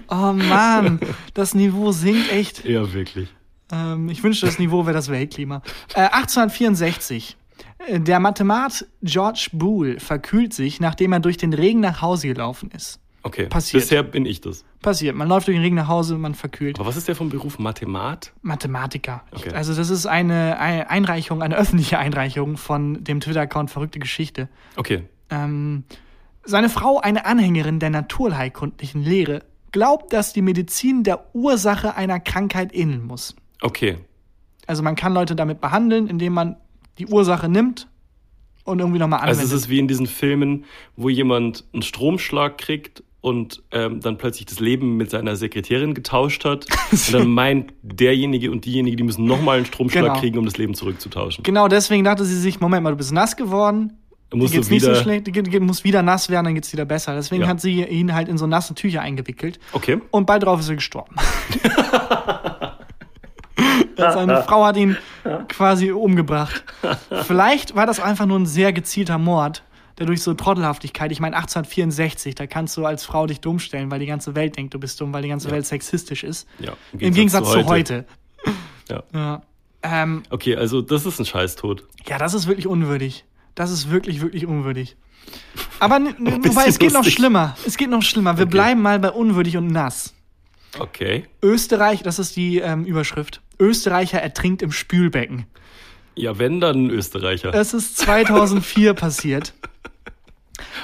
oh 0.10 0.34
Mann, 0.34 1.00
das 1.34 1.54
Niveau 1.54 1.92
sinkt 1.92 2.32
echt. 2.32 2.66
ja, 2.66 2.94
wirklich. 2.94 3.30
Ähm, 3.72 4.10
ich 4.10 4.24
wünschte, 4.24 4.46
das 4.46 4.58
Niveau 4.60 4.86
wäre 4.86 4.94
das 4.94 5.10
Weltklima. 5.10 5.62
Äh, 5.94 6.02
1864. 6.02 7.38
Der 7.88 8.20
Mathemat 8.20 8.86
George 9.02 9.50
Boole 9.54 10.00
verkühlt 10.00 10.54
sich, 10.54 10.80
nachdem 10.80 11.14
er 11.14 11.20
durch 11.22 11.38
den 11.38 11.54
Regen 11.54 11.80
nach 11.80 12.02
Hause 12.02 12.28
gelaufen 12.28 12.70
ist. 12.76 13.00
Okay, 13.24 13.48
Passiert. 13.48 13.84
bisher 13.84 14.04
bin 14.04 14.26
ich 14.26 14.42
das. 14.42 14.64
Passiert. 14.82 15.16
Man 15.16 15.28
läuft 15.28 15.48
durch 15.48 15.56
den 15.58 15.62
Regen 15.62 15.76
nach 15.76 15.88
Hause, 15.90 16.18
man 16.18 16.36
verkühlt. 16.36 16.80
Aber 16.80 16.88
was 16.88 16.96
ist 16.98 17.08
der 17.08 17.16
vom 17.16 17.30
Beruf 17.30 17.60
Mathemat? 17.60 18.32
Mathematiker. 18.42 19.24
Okay. 19.32 19.52
Also 19.54 19.74
das 19.76 19.90
ist 19.90 20.06
eine 20.06 20.60
Ei- 20.60 20.88
Einreichung, 20.90 21.42
eine 21.42 21.56
öffentliche 21.58 22.00
Einreichung 22.00 22.58
von 22.58 23.04
dem 23.04 23.20
Twitter-Account 23.20 23.72
Verrückte 23.72 24.00
Geschichte. 24.00 24.48
Okay, 24.78 25.04
Ähm, 25.30 25.84
seine 26.44 26.70
Frau, 26.70 27.00
eine 27.00 27.26
Anhängerin 27.26 27.80
der 27.80 27.90
naturheilkundlichen 27.90 29.04
Lehre, 29.04 29.44
glaubt, 29.72 30.14
dass 30.14 30.32
die 30.34 30.42
Medizin 30.42 31.04
der 31.04 31.36
Ursache 31.36 31.96
einer 31.96 32.20
Krankheit 32.20 32.74
ähneln 32.74 33.04
muss. 33.06 33.36
okay. 33.62 33.98
Also 34.66 34.84
man 34.84 34.96
kann 34.96 35.14
Leute 35.16 35.36
damit 35.36 35.62
behandeln, 35.62 36.08
indem 36.08 36.34
man 36.34 36.56
die 37.00 37.08
Ursache 37.08 37.50
nimmt 37.50 37.88
und 38.66 38.80
irgendwie 38.80 39.00
nochmal 39.00 39.20
anwendet. 39.22 39.42
Also 39.42 39.56
es 39.56 39.62
ist 39.64 39.70
wie 39.70 39.80
in 39.80 39.88
diesen 39.88 40.06
Filmen, 40.08 40.66
wo 40.96 41.10
jemand 41.10 41.64
einen 41.74 41.82
Stromschlag 41.82 42.58
kriegt 42.58 43.04
und 43.22 43.62
ähm, 43.72 44.00
dann 44.00 44.18
plötzlich 44.18 44.46
das 44.46 44.60
Leben 44.60 44.96
mit 44.96 45.10
seiner 45.10 45.36
Sekretärin 45.36 45.94
getauscht 45.94 46.46
hat. 46.46 46.68
und 46.92 47.14
dann 47.14 47.28
meint 47.30 47.74
derjenige 47.82 48.52
und 48.52 48.66
diejenige, 48.66 48.96
die 48.96 49.04
müssen 49.04 49.26
nochmal 49.26 49.58
einen 49.58 49.66
Stromschlag 49.66 50.04
Genau. 50.06 50.20
kriegen, 50.20 50.38
um 50.38 50.46
das 50.46 50.58
Leben 50.58 50.74
zurückzutauschen. 50.74 51.44
genau 51.44 51.68
deswegen 51.68 52.04
dachte 52.04 52.24
sie 52.26 52.40
sich, 52.40 52.60
Moment 52.60 52.84
mal, 52.84 52.92
du 52.92 52.98
bist 52.98 53.12
nass 53.12 53.36
geworden. 53.36 53.94
Musst 54.32 54.54
geht's 54.54 54.70
nicht 54.70 54.84
so 54.86 54.94
schlecht, 54.94 55.26
geht- 55.34 55.52
dir 55.52 55.60
muss 55.60 55.84
wieder 55.84 56.04
nass 56.04 56.30
werden, 56.30 56.46
dann 56.46 56.54
geht's 56.54 56.72
wieder 56.72 56.86
besser. 56.86 57.16
Deswegen 57.16 57.42
Ja. 57.42 57.48
hat 57.48 57.60
sie 57.62 57.84
ihn 57.84 58.14
halt 58.14 58.30
in 58.30 58.38
so 58.38 58.46
nasse 58.46 58.76
Tücher 58.76 59.02
eingewickelt. 59.02 59.60
Okay. 59.74 59.98
Und 60.12 60.28
bald 60.28 60.44
drauf 60.44 60.60
ist 60.60 60.70
er 60.70 60.76
gestorben. 60.76 61.16
Seine 64.00 64.44
Frau 64.48 64.66
hat 64.66 64.78
ihn 64.78 64.98
quasi 65.48 65.92
umgebracht. 65.92 66.64
Vielleicht 67.28 67.76
war 67.76 67.86
das 67.86 68.00
einfach 68.00 68.26
nur 68.26 68.40
ein 68.40 68.46
sehr 68.46 68.74
gezielter 68.74 69.18
Mord, 69.18 69.64
der 69.98 70.06
durch 70.06 70.22
so 70.24 70.34
Trottelhaftigkeit, 70.34 71.12
ich 71.12 71.20
meine 71.20 71.36
1864, 71.36 72.36
da 72.36 72.48
kannst 72.48 72.76
du 72.78 72.86
als 72.86 73.04
Frau 73.06 73.28
dich 73.28 73.42
dumm 73.42 73.60
stellen, 73.60 73.92
weil 73.92 74.00
die 74.00 74.06
ganze 74.06 74.34
Welt 74.36 74.58
denkt, 74.58 74.74
du 74.74 74.80
bist 74.80 75.00
dumm, 75.02 75.12
weil 75.14 75.22
die 75.24 75.30
ganze 75.30 75.52
Welt 75.52 75.66
sexistisch 75.66 76.24
ist. 76.24 76.48
Ja, 76.60 76.74
Im 76.98 77.14
Gegensatz 77.14 77.52
zu 77.52 77.66
heute. 77.66 78.06
Ja. 78.90 79.04
Ja. 79.14 79.42
Ähm, 79.84 80.24
Okay, 80.30 80.56
also 80.56 80.82
das 80.82 81.06
ist 81.06 81.20
ein 81.20 81.26
Scheißtod. 81.26 81.86
ja, 82.08 82.18
das 82.18 82.34
ist 82.34 82.48
wirklich 82.48 82.68
unwürdig. 82.68 83.26
Das 83.56 83.72
ist 83.72 83.90
wirklich, 83.92 84.22
wirklich 84.22 84.46
unwürdig. 84.46 84.96
Aber 85.80 86.00
wobei, 86.00 86.66
es 86.68 86.80
geht 86.80 86.90
noch 86.92 87.00
lustig. 87.00 87.16
schlimmer. 87.16 87.56
Es 87.66 87.78
geht 87.78 87.90
noch 87.90 88.02
schlimmer. 88.02 88.38
Wir 88.38 88.44
Okay. 88.46 88.52
bleiben 88.52 88.82
mal 88.82 89.00
bei 89.00 89.12
unwürdig 89.12 89.58
und 89.58 89.68
nass. 89.68 90.14
Okay. 90.80 91.26
Österreich, 91.42 92.04
das 92.04 92.20
ist 92.20 92.36
die 92.36 92.60
ähm, 92.60 92.86
Überschrift. 92.86 93.42
Österreicher 93.60 94.20
ertrinkt 94.20 94.62
im 94.62 94.72
Spülbecken. 94.72 95.46
Ja, 96.16 96.38
wenn 96.38 96.60
dann 96.60 96.86
ein 96.86 96.90
Österreicher. 96.90 97.54
Es 97.54 97.74
ist 97.74 97.98
2004 97.98 98.94
passiert. 98.94 99.54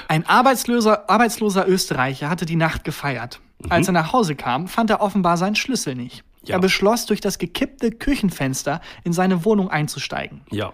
Ein 0.08 0.26
arbeitsloser, 0.26 1.10
arbeitsloser 1.10 1.68
Österreicher 1.68 2.30
hatte 2.30 2.46
die 2.46 2.56
Nacht 2.56 2.84
gefeiert. 2.84 3.40
Mhm. 3.62 3.72
Als 3.72 3.88
er 3.88 3.92
nach 3.92 4.12
Hause 4.12 4.34
kam, 4.34 4.68
fand 4.68 4.90
er 4.90 5.00
offenbar 5.00 5.36
seinen 5.36 5.56
Schlüssel 5.56 5.94
nicht. 5.94 6.24
Ja. 6.44 6.56
Er 6.56 6.60
beschloss, 6.60 7.06
durch 7.06 7.20
das 7.20 7.38
gekippte 7.38 7.90
Küchenfenster 7.90 8.80
in 9.04 9.12
seine 9.12 9.44
Wohnung 9.44 9.68
einzusteigen. 9.68 10.42
Ja. 10.50 10.72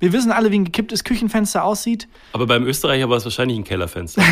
Wir 0.00 0.12
wissen 0.12 0.32
alle, 0.32 0.50
wie 0.50 0.58
ein 0.58 0.64
gekipptes 0.64 1.04
Küchenfenster 1.04 1.62
aussieht. 1.62 2.08
Aber 2.32 2.46
beim 2.46 2.64
Österreicher 2.64 3.08
war 3.08 3.18
es 3.18 3.24
wahrscheinlich 3.24 3.56
ein 3.56 3.62
Kellerfenster. 3.62 4.22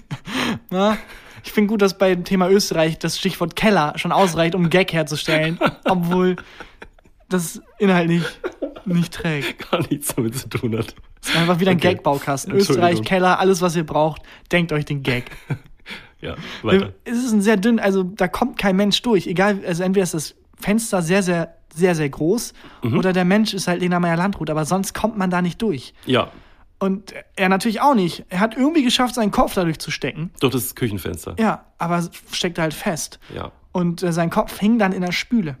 Na, 0.70 0.96
ich 1.44 1.52
finde 1.52 1.68
gut, 1.68 1.82
dass 1.82 1.98
beim 1.98 2.24
Thema 2.24 2.48
Österreich 2.50 2.98
das 2.98 3.18
Stichwort 3.18 3.56
Keller 3.56 3.92
schon 3.96 4.12
ausreicht, 4.12 4.54
um 4.54 4.62
einen 4.62 4.70
Gag 4.70 4.92
herzustellen, 4.92 5.58
obwohl 5.84 6.36
das 7.28 7.60
inhaltlich 7.78 8.22
nicht 8.84 9.14
trägt. 9.14 9.70
Gar 9.70 9.80
nichts 9.88 10.14
damit 10.14 10.36
zu 10.36 10.48
tun 10.48 10.76
hat. 10.76 10.94
Es 11.22 11.28
ist 11.30 11.36
einfach 11.36 11.60
wieder 11.60 11.70
ein 11.70 11.76
Okay. 11.78 11.94
Gag-Baukasten. 11.94 12.52
Österreich, 12.54 13.02
Keller, 13.02 13.38
alles, 13.38 13.62
was 13.62 13.76
ihr 13.76 13.86
braucht, 13.86 14.22
denkt 14.50 14.72
euch 14.72 14.84
den 14.84 15.02
Gag. 15.02 15.30
Ja, 16.20 16.36
weiter. 16.62 16.92
Es 17.02 17.18
ist 17.18 17.32
ein 17.32 17.40
sehr 17.40 17.56
dünn, 17.56 17.80
also 17.80 18.04
da 18.04 18.28
kommt 18.28 18.56
kein 18.56 18.76
Mensch 18.76 19.02
durch. 19.02 19.26
Egal, 19.26 19.58
also 19.66 19.82
entweder 19.82 20.04
ist 20.04 20.14
das 20.14 20.36
Fenster 20.56 21.02
sehr, 21.02 21.20
sehr, 21.24 21.56
sehr, 21.74 21.96
sehr 21.96 22.08
groß 22.08 22.52
Mhm. 22.84 22.96
oder 22.96 23.12
der 23.12 23.24
Mensch 23.24 23.54
ist 23.54 23.66
halt 23.66 23.80
Lena 23.80 23.98
Meyer-Landrut, 23.98 24.48
aber 24.48 24.64
sonst 24.64 24.94
kommt 24.94 25.18
man 25.18 25.30
da 25.30 25.42
nicht 25.42 25.60
durch. 25.60 25.94
Ja, 26.06 26.30
Und 26.82 27.14
er 27.36 27.48
natürlich 27.48 27.80
auch 27.80 27.94
nicht. 27.94 28.24
Er 28.28 28.40
hat 28.40 28.56
irgendwie 28.56 28.82
geschafft, 28.82 29.14
seinen 29.14 29.30
Kopf 29.30 29.54
dadurch 29.54 29.78
zu 29.78 29.92
stecken. 29.92 30.30
durch 30.40 30.52
das 30.52 30.74
Küchenfenster. 30.74 31.36
Ja, 31.38 31.64
aber 31.78 32.02
steckt 32.32 32.58
halt 32.58 32.74
fest. 32.74 33.20
Ja. 33.32 33.52
Und 33.70 34.02
äh, 34.02 34.12
sein 34.12 34.30
Kopf 34.30 34.58
hing 34.58 34.80
dann 34.80 34.92
in 34.92 35.02
der 35.02 35.12
Spüle. 35.12 35.56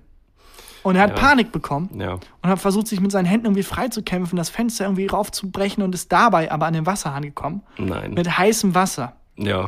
Und 0.82 0.96
er 0.96 1.02
hat 1.02 1.10
Ja. 1.10 1.16
Panik 1.16 1.52
bekommen 1.52 1.90
Ja. 2.00 2.14
und 2.14 2.50
hat 2.50 2.58
versucht, 2.58 2.88
sich 2.88 3.00
mit 3.00 3.12
seinen 3.12 3.26
Händen 3.26 3.46
irgendwie 3.46 3.62
freizukämpfen, 3.62 4.36
das 4.36 4.50
Fenster 4.50 4.84
irgendwie 4.86 5.06
raufzubrechen 5.06 5.84
und 5.84 5.94
ist 5.94 6.10
dabei 6.10 6.50
aber 6.50 6.66
an 6.66 6.72
den 6.74 6.86
Wasserhahn 6.86 7.22
gekommen. 7.22 7.62
Nein. 7.78 8.14
Mit 8.14 8.36
heißem 8.36 8.74
Wasser. 8.74 9.14
Ja. 9.36 9.66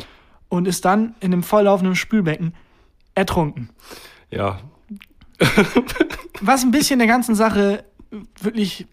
Und 0.49 0.67
ist 0.67 0.85
dann 0.85 1.15
in 1.21 1.33
einem 1.33 1.45
volllaufenden 1.45 1.95
Spülbecken 1.95 2.53
ertrunken. 3.15 3.71
Ja. 4.31 4.59
Was 6.41 6.63
ein 6.65 6.73
bisschen 6.73 6.99
der 6.99 7.07
ganzen 7.09 7.37
Sache 7.37 7.85
wirklich 8.41 8.87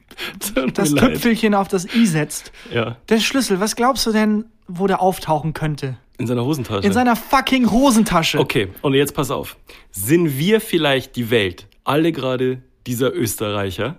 das 0.73 0.91
leid. 0.91 1.13
Tüpfelchen 1.13 1.53
auf 1.53 1.67
das 1.67 1.93
i 1.95 2.05
setzt. 2.05 2.51
Ja. 2.73 2.97
Der 3.09 3.19
Schlüssel, 3.19 3.59
was 3.59 3.75
glaubst 3.75 4.05
du 4.05 4.11
denn, 4.11 4.45
wo 4.67 4.87
der 4.87 5.01
auftauchen 5.01 5.53
könnte? 5.53 5.97
In 6.17 6.27
seiner 6.27 6.45
Hosentasche. 6.45 6.85
In 6.85 6.93
seiner 6.93 7.15
fucking 7.15 7.71
Hosentasche. 7.71 8.39
Okay, 8.39 8.69
und 8.81 8.93
jetzt 8.93 9.13
pass 9.13 9.31
auf. 9.31 9.57
Sind 9.91 10.37
wir 10.37 10.61
vielleicht 10.61 11.15
die 11.15 11.31
Welt, 11.31 11.67
alle 11.83 12.11
gerade 12.11 12.61
dieser 12.85 13.13
Österreicher, 13.13 13.97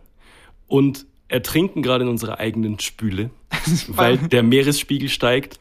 und 0.69 1.07
ertrinken 1.29 1.83
gerade 1.83 2.05
in 2.05 2.11
unserer 2.11 2.39
eigenen 2.39 2.79
Spüle, 2.79 3.31
weil 3.89 4.19
der 4.19 4.43
Meeresspiegel 4.43 5.09
steigt 5.09 5.59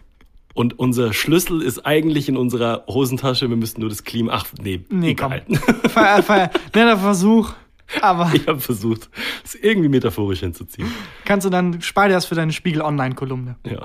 und 0.54 0.80
unser 0.80 1.14
Schlüssel 1.14 1.62
ist 1.62 1.86
eigentlich 1.86 2.28
in 2.28 2.38
unserer 2.38 2.84
Hosentasche, 2.88 3.50
wir 3.50 3.58
müssten 3.58 3.82
nur 3.82 3.90
das 3.90 4.04
Klima... 4.04 4.34
Ach, 4.34 4.46
nee, 4.62 4.82
Nee, 4.90 5.12
egal. 5.12 5.44
Ver, 5.88 6.24
ver, 6.24 6.52
netter 6.76 6.98
Versuch. 6.98 7.54
Aber 8.02 8.32
Ich 8.34 8.48
habe 8.48 8.60
versucht, 8.60 9.10
es 9.44 9.56
irgendwie 9.56 9.90
metaphorisch 9.90 10.40
hinzuziehen. 10.42 10.92
kannst 11.26 11.46
du 11.46 11.50
dann, 11.50 11.72
dir 11.80 12.10
das 12.10 12.26
für 12.26 12.36
deine 12.36 12.52
Spiegel-Online-Kolumne. 12.54 13.56
Ja. 13.66 13.80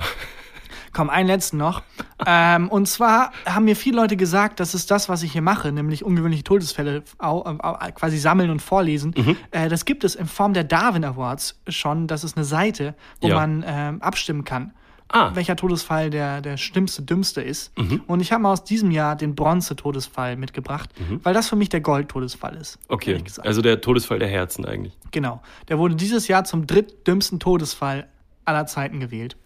Komm, 0.92 1.10
einen 1.10 1.26
letzten 1.28 1.58
noch. 1.58 1.82
ähm, 2.26 2.70
und 2.70 2.88
zwar 2.88 3.30
haben 3.44 3.66
mir 3.66 3.76
viele 3.76 3.96
Leute 3.96 4.16
gesagt, 4.16 4.60
das 4.60 4.74
ist 4.74 4.90
das, 4.90 5.10
was 5.10 5.22
ich 5.22 5.32
hier 5.32 5.42
mache, 5.42 5.70
nämlich 5.70 6.02
ungewöhnliche 6.04 6.42
Todesfälle 6.44 7.02
au, 7.18 7.42
au, 7.44 7.76
quasi 7.94 8.16
sammeln 8.16 8.48
und 8.50 8.62
vorlesen. 8.62 9.12
Mhm. 9.14 9.36
Äh, 9.50 9.68
das 9.68 9.84
gibt 9.84 10.04
es 10.04 10.14
in 10.14 10.26
Form 10.26 10.54
der 10.54 10.64
Darwin 10.64 11.04
Awards 11.04 11.60
schon. 11.68 12.06
Das 12.06 12.24
ist 12.24 12.36
eine 12.38 12.46
Seite, 12.46 12.94
wo 13.20 13.28
Ja. 13.28 13.34
man 13.34 13.62
ähm, 13.66 14.00
abstimmen 14.00 14.44
kann. 14.44 14.72
Ah. 15.08 15.30
welcher 15.34 15.56
Todesfall 15.56 16.10
der, 16.10 16.40
der 16.40 16.56
schlimmste, 16.56 17.02
dümmste 17.02 17.40
ist. 17.40 17.76
Mhm. 17.78 18.02
Und 18.06 18.20
ich 18.20 18.32
habe 18.32 18.42
mal 18.42 18.52
aus 18.52 18.64
diesem 18.64 18.90
Jahr 18.90 19.14
den 19.14 19.34
Bronze-Todesfall 19.34 20.36
mitgebracht, 20.36 20.90
weil 21.22 21.32
das 21.32 21.48
für 21.48 21.56
mich 21.56 21.68
der 21.68 21.80
Gold-Todesfall 21.80 22.56
ist. 22.56 22.78
Mhm. 22.80 22.94
Okay, 22.94 23.24
also 23.38 23.62
der 23.62 23.80
Todesfall 23.80 24.18
der 24.18 24.28
Herzen 24.28 24.64
eigentlich. 24.64 24.96
Genau. 25.12 25.40
Der 25.68 25.78
wurde 25.78 25.94
dieses 25.94 26.28
Jahr 26.28 26.44
zum 26.44 26.66
drittdümmsten 26.66 27.38
Todesfall 27.38 28.08
aller 28.44 28.66
Zeiten 28.66 29.00
gewählt. 29.00 29.36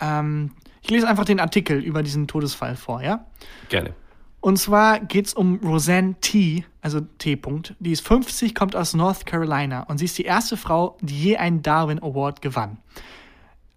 Ähm, 0.00 0.52
ich 0.82 0.90
lese 0.90 1.08
einfach 1.08 1.24
den 1.24 1.40
Artikel 1.40 1.80
über 1.80 2.02
diesen 2.02 2.26
Todesfall 2.26 2.76
vor, 2.76 3.02
ja? 3.02 3.26
Gerne. 3.68 3.94
Und 4.40 4.58
zwar 4.58 5.00
geht's 5.00 5.34
um 5.34 5.56
Roseanne 5.64 6.14
T., 6.20 6.64
also 6.80 7.00
T. 7.18 7.34
-Punkt. 7.34 7.74
Die 7.80 7.90
ist 7.90 8.06
50, 8.06 8.54
kommt 8.54 8.76
aus 8.76 8.94
North 8.94 9.26
Carolina 9.26 9.82
und 9.82 9.98
sie 9.98 10.04
ist 10.04 10.16
die 10.16 10.24
erste 10.24 10.56
Frau, 10.56 10.96
die 11.00 11.20
je 11.20 11.36
einen 11.36 11.62
Darwin 11.62 12.00
Award 12.00 12.40
gewann. 12.40 12.78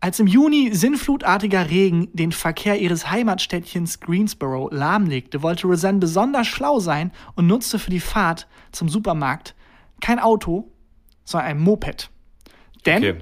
Als 0.03 0.19
im 0.19 0.25
Juni 0.25 0.71
sinnflutartiger 0.73 1.69
Regen 1.69 2.09
den 2.13 2.31
Verkehr 2.31 2.79
ihres 2.79 3.11
Heimatstädtchens 3.11 3.99
Greensboro 3.99 4.67
lahmlegte, 4.71 5.43
wollte 5.43 5.67
Roseanne 5.67 5.99
besonders 5.99 6.47
schlau 6.47 6.79
sein 6.79 7.11
und 7.35 7.45
nutzte 7.45 7.77
für 7.77 7.91
die 7.91 7.99
Fahrt 7.99 8.47
zum 8.71 8.89
Supermarkt 8.89 9.53
kein 10.01 10.17
Auto, 10.17 10.71
sondern 11.23 11.49
ein 11.51 11.59
Moped. 11.59 12.09
Denn 12.87 12.97
Okay. 12.97 13.15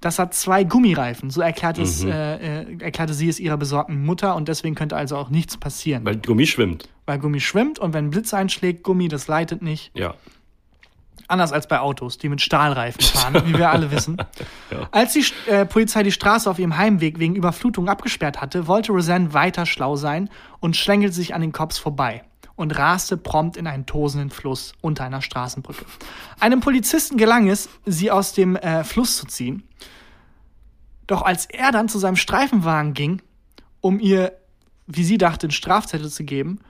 das 0.00 0.20
hat 0.20 0.32
zwei 0.32 0.62
Gummireifen. 0.62 1.30
So 1.30 1.40
erklärte, 1.40 1.82
es, 1.82 2.04
äh, 2.04 2.62
äh, 2.62 2.76
erklärte 2.78 3.12
sie 3.12 3.28
es 3.28 3.40
ihrer 3.40 3.56
besorgten 3.56 4.04
Mutter 4.06 4.36
und 4.36 4.46
deswegen 4.46 4.76
könnte 4.76 4.94
also 4.96 5.16
auch 5.16 5.30
nichts 5.30 5.56
passieren. 5.56 6.04
Weil 6.04 6.18
Gummi 6.18 6.46
schwimmt. 6.46 6.88
Weil 7.06 7.18
Gummi 7.18 7.40
schwimmt 7.40 7.80
und 7.80 7.92
wenn 7.92 8.06
ein 8.06 8.10
Blitz 8.10 8.32
einschlägt, 8.32 8.84
Gummi, 8.84 9.08
das 9.08 9.26
leitet 9.26 9.62
nicht. 9.62 9.90
Ja. 9.98 10.14
Anders 11.30 11.52
als 11.52 11.68
bei 11.68 11.78
Autos, 11.78 12.18
die 12.18 12.28
mit 12.28 12.40
Stahlreifen 12.40 13.00
fahren, 13.14 13.42
wie 13.46 13.56
wir 13.56 13.70
alle 13.70 13.90
wissen. 13.90 14.16
Als 14.90 15.12
die 15.12 15.24
äh, 15.46 15.64
Polizei 15.64 16.02
die 16.02 16.12
Straße 16.12 16.50
auf 16.50 16.58
ihrem 16.58 16.76
Heimweg 16.76 17.18
wegen 17.18 17.36
Überflutung 17.36 17.88
abgesperrt 17.88 18.40
hatte, 18.40 18.66
wollte 18.66 18.92
Roseanne 18.92 19.32
weiter 19.32 19.64
schlau 19.64 19.96
sein 19.96 20.28
und 20.58 20.76
schlängelte 20.76 21.14
sich 21.14 21.34
an 21.34 21.40
den 21.40 21.52
Cops 21.52 21.78
vorbei 21.78 22.24
und 22.56 22.76
raste 22.76 23.16
prompt 23.16 23.56
in 23.56 23.66
einen 23.66 23.86
tosenden 23.86 24.30
Fluss 24.30 24.72
unter 24.80 25.04
einer 25.04 25.22
Straßenbrücke. 25.22 25.86
Einem 26.40 26.60
Polizisten 26.60 27.16
gelang 27.16 27.48
es, 27.48 27.68
sie 27.86 28.10
aus 28.10 28.32
dem 28.32 28.56
äh, 28.56 28.84
Fluss 28.84 29.16
zu 29.16 29.26
ziehen. 29.26 29.62
Doch 31.06 31.22
als 31.22 31.46
er 31.46 31.72
dann 31.72 31.88
zu 31.88 31.98
seinem 31.98 32.16
Streifenwagen 32.16 32.92
ging, 32.92 33.22
um 33.80 33.98
ihr, 33.98 34.32
wie 34.86 35.04
sie 35.04 35.16
dachte, 35.16 35.46
einen 35.46 35.52
Strafzettel 35.52 36.10
zu 36.10 36.24
geben, 36.24 36.60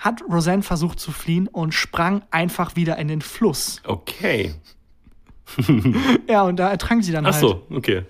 hat 0.00 0.22
Roseanne 0.28 0.62
versucht 0.64 0.98
zu 0.98 1.12
fliehen 1.12 1.46
und 1.46 1.72
sprang 1.72 2.22
einfach 2.32 2.74
wieder 2.74 2.96
in 2.98 3.06
den 3.08 3.20
Fluss. 3.22 3.80
Okay. 3.86 4.54
Ja, 6.28 6.42
und 6.42 6.56
da 6.56 6.70
ertrank 6.70 7.04
sie 7.04 7.12
dann 7.12 7.26
Ach 7.26 7.32
halt. 7.32 7.40
so, 7.40 7.66
okay. 7.70 8.02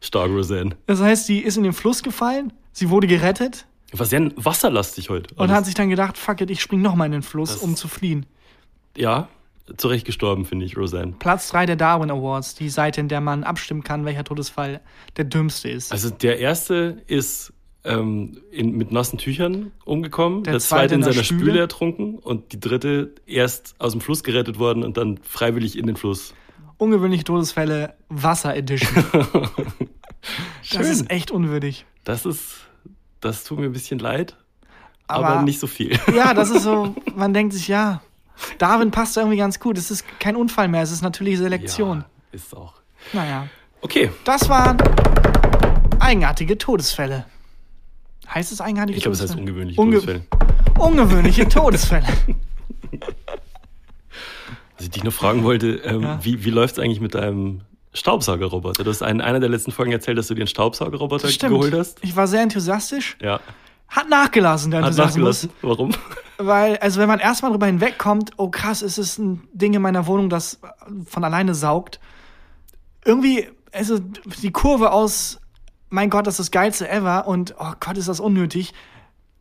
Stark, 0.00 0.30
Roseanne. 0.30 0.76
Das 0.86 1.00
heißt, 1.00 1.26
sie 1.26 1.38
ist 1.38 1.56
in 1.56 1.62
den 1.64 1.72
Fluss 1.72 2.02
gefallen, 2.02 2.52
sie 2.72 2.90
wurde 2.90 3.06
gerettet 3.06 3.66
Was 3.92 4.10
sehr 4.10 4.30
wasserlastig 4.36 5.10
heute. 5.10 5.34
und 5.34 5.40
alles. 5.42 5.52
hat 5.56 5.64
sich 5.66 5.74
dann 5.74 5.88
gedacht, 5.90 6.16
fuck 6.18 6.40
it, 6.40 6.50
ich 6.50 6.60
spring 6.60 6.82
noch 6.82 6.94
mal 6.94 7.06
in 7.06 7.12
den 7.12 7.22
Fluss, 7.22 7.52
Das- 7.54 7.62
um 7.62 7.74
zu 7.76 7.88
fliehen. 7.88 8.26
ja, 8.96 9.28
zurecht 9.78 10.04
gestorben, 10.06 10.44
finde 10.44 10.66
ich, 10.66 10.76
Roseanne. 10.76 11.14
Platz 11.18 11.48
3 11.48 11.66
der 11.66 11.76
Darwin 11.76 12.10
Awards, 12.10 12.54
die 12.54 12.68
Seite, 12.68 13.00
in 13.00 13.08
der 13.08 13.20
man 13.22 13.44
abstimmen 13.44 13.82
kann, 13.82 14.04
welcher 14.04 14.22
Todesfall 14.22 14.80
der 15.16 15.24
dümmste 15.24 15.70
ist. 15.70 15.90
Also 15.90 16.10
der 16.10 16.38
erste 16.38 17.02
ist 17.06 17.52
ähm, 17.84 18.38
in, 18.50 18.72
mit 18.72 18.90
nassen 18.92 19.18
Tüchern 19.18 19.72
umgekommen, 19.84 20.42
Der 20.44 20.54
der, 20.54 20.60
zweite 20.60 20.94
in 20.94 21.02
seiner 21.02 21.22
Spüle. 21.22 21.40
Spüle. 21.40 21.60
ertrunken 21.60 22.18
und 22.18 22.52
die 22.52 22.60
dritte 22.60 23.14
erst 23.26 23.74
aus 23.78 23.92
dem 23.92 24.00
Fluss 24.00 24.22
gerettet 24.24 24.58
worden 24.58 24.82
und 24.82 24.96
dann 24.96 25.18
freiwillig 25.22 25.76
in 25.78 25.86
den 25.86 25.96
Fluss. 25.96 26.34
Ungewöhnliche 26.78 27.24
Todesfälle, 27.24 27.94
Wasser 28.08 28.56
Edition. 28.56 29.04
Das 30.72 30.88
ist 30.88 31.10
echt 31.10 31.30
unwürdig. 31.30 31.84
Das 32.04 32.24
ist, 32.24 32.54
das 33.20 33.44
tut 33.44 33.58
mir 33.58 33.66
ein 33.66 33.72
bisschen 33.72 33.98
leid, 33.98 34.36
Aber, 35.06 35.26
aber, 35.28 35.42
nicht 35.42 35.60
so 35.60 35.66
viel. 35.66 35.98
Ja, 36.16 36.32
das 36.32 36.48
ist 36.50 36.62
so, 36.62 36.94
man 37.14 37.34
denkt 37.34 37.52
sich, 37.52 37.68
ja, 37.68 38.00
Darwin 38.56 38.90
passt 38.90 39.16
irgendwie 39.18 39.36
ganz 39.36 39.60
gut. 39.60 39.76
Es 39.76 39.90
ist 39.90 40.04
kein 40.18 40.34
Unfall 40.34 40.68
mehr, 40.68 40.82
es 40.82 40.90
ist 40.90 41.02
natürliche 41.02 41.36
Selektion. 41.38 41.98
Ja, 41.98 42.06
ist 42.32 42.56
auch. 42.56 42.74
Naja. 43.12 43.48
Okay, 43.82 44.10
Das 44.24 44.48
waren 44.48 44.78
eigenartige 46.00 46.56
Todesfälle. 46.56 47.26
Heißt 48.32 48.52
es 48.52 48.60
eigenartige 48.60 48.96
ich 48.96 49.02
glaube, 49.04 49.14
es 49.14 49.20
heißt 49.22 49.32
Todesfälle? 49.32 49.50
ungewöhnlich 49.52 49.78
Unge 49.78 49.92
Todesfälle. 50.00 50.22
Ungewöhnliche 50.78 51.48
Todesfälle. 51.48 52.06
Was 54.76 54.84
ich 54.86 54.90
dich 54.90 55.04
noch 55.04 55.12
fragen 55.12 55.44
wollte, 55.44 55.68
ähm, 55.84 56.02
Ja. 56.02 56.18
wie, 56.24 56.44
wie 56.44 56.50
läuft 56.50 56.78
es 56.78 56.84
eigentlich 56.84 57.00
mit 57.00 57.14
deinem 57.14 57.60
Staubsaugerroboter? 57.92 58.82
Du 58.82 58.90
hast 58.90 59.02
in 59.02 59.20
einer 59.20 59.38
der 59.40 59.48
letzten 59.48 59.70
Folgen 59.70 59.92
erzählt, 59.92 60.18
dass 60.18 60.26
du 60.26 60.34
dir 60.34 60.40
einen 60.42 60.48
Staubsaugerroboter 60.48 61.28
geholt 61.48 61.74
hast. 61.74 61.98
Ich 62.02 62.16
war 62.16 62.26
sehr 62.26 62.42
enthusiastisch. 62.42 63.16
Ja. 63.20 63.40
Hat 63.88 64.08
nachgelassen, 64.08 64.72
der 64.72 64.82
Hat 64.82 64.96
nachgelassen. 64.96 65.50
Warum? 65.62 65.94
Weil, 66.38 66.78
also 66.78 66.98
wenn 67.00 67.06
man 67.06 67.20
erstmal 67.20 67.52
drüber 67.52 67.66
hinwegkommt, 67.66 68.32
oh 68.36 68.48
krass, 68.48 68.82
es 68.82 68.98
ist 68.98 69.18
ein 69.18 69.46
Ding 69.52 69.74
in 69.74 69.82
meiner 69.82 70.08
Wohnung, 70.08 70.28
das 70.28 70.58
von 71.06 71.22
alleine 71.22 71.54
saugt. 71.54 72.00
Irgendwie, 73.04 73.46
also 73.70 74.00
die 74.42 74.50
Kurve 74.50 74.90
aus, 74.90 75.38
mein 75.94 76.10
Gott, 76.10 76.26
das 76.26 76.34
ist 76.34 76.48
das 76.48 76.50
Geilste 76.50 76.88
ever 76.90 77.26
und 77.28 77.54
oh 77.58 77.72
Gott, 77.78 77.96
ist 77.96 78.08
das 78.08 78.18
unnötig, 78.18 78.74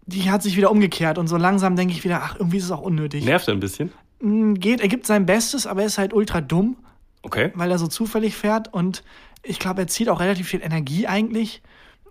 die 0.06 0.30
hat 0.30 0.44
sich 0.44 0.56
wieder 0.56 0.70
umgekehrt 0.70 1.18
und 1.18 1.28
so 1.28 1.36
langsam 1.38 1.76
denke 1.76 1.94
ich 1.94 2.04
wieder, 2.04 2.22
ach, 2.24 2.36
irgendwie 2.38 2.58
ist 2.58 2.66
es 2.66 2.72
auch 2.72 2.82
unnötig. 2.82 3.26
Nervt 3.26 3.48
er 3.48 3.56
ein 3.56 3.60
bisschen? 3.60 3.92
Mm, 4.20 4.54
Geht, 4.54 4.80
er 4.80 4.88
gibt 4.88 5.08
sein 5.08 5.26
Bestes, 5.26 5.66
aber 5.66 5.82
er 5.82 5.88
ist 5.88 5.98
halt 5.98 6.14
ultra 6.14 6.42
dumm, 6.42 6.78
Okay. 7.24 7.52
weil 7.56 7.72
er 7.72 7.80
so 7.80 7.88
zufällig 7.88 8.36
fährt 8.36 8.72
und 8.74 9.04
ich 9.42 9.58
glaube, 9.60 9.82
er 9.82 9.88
zieht 9.88 10.10
auch 10.10 10.20
relativ 10.20 10.48
viel 10.48 10.62
Energie 10.62 11.08
eigentlich 11.08 11.64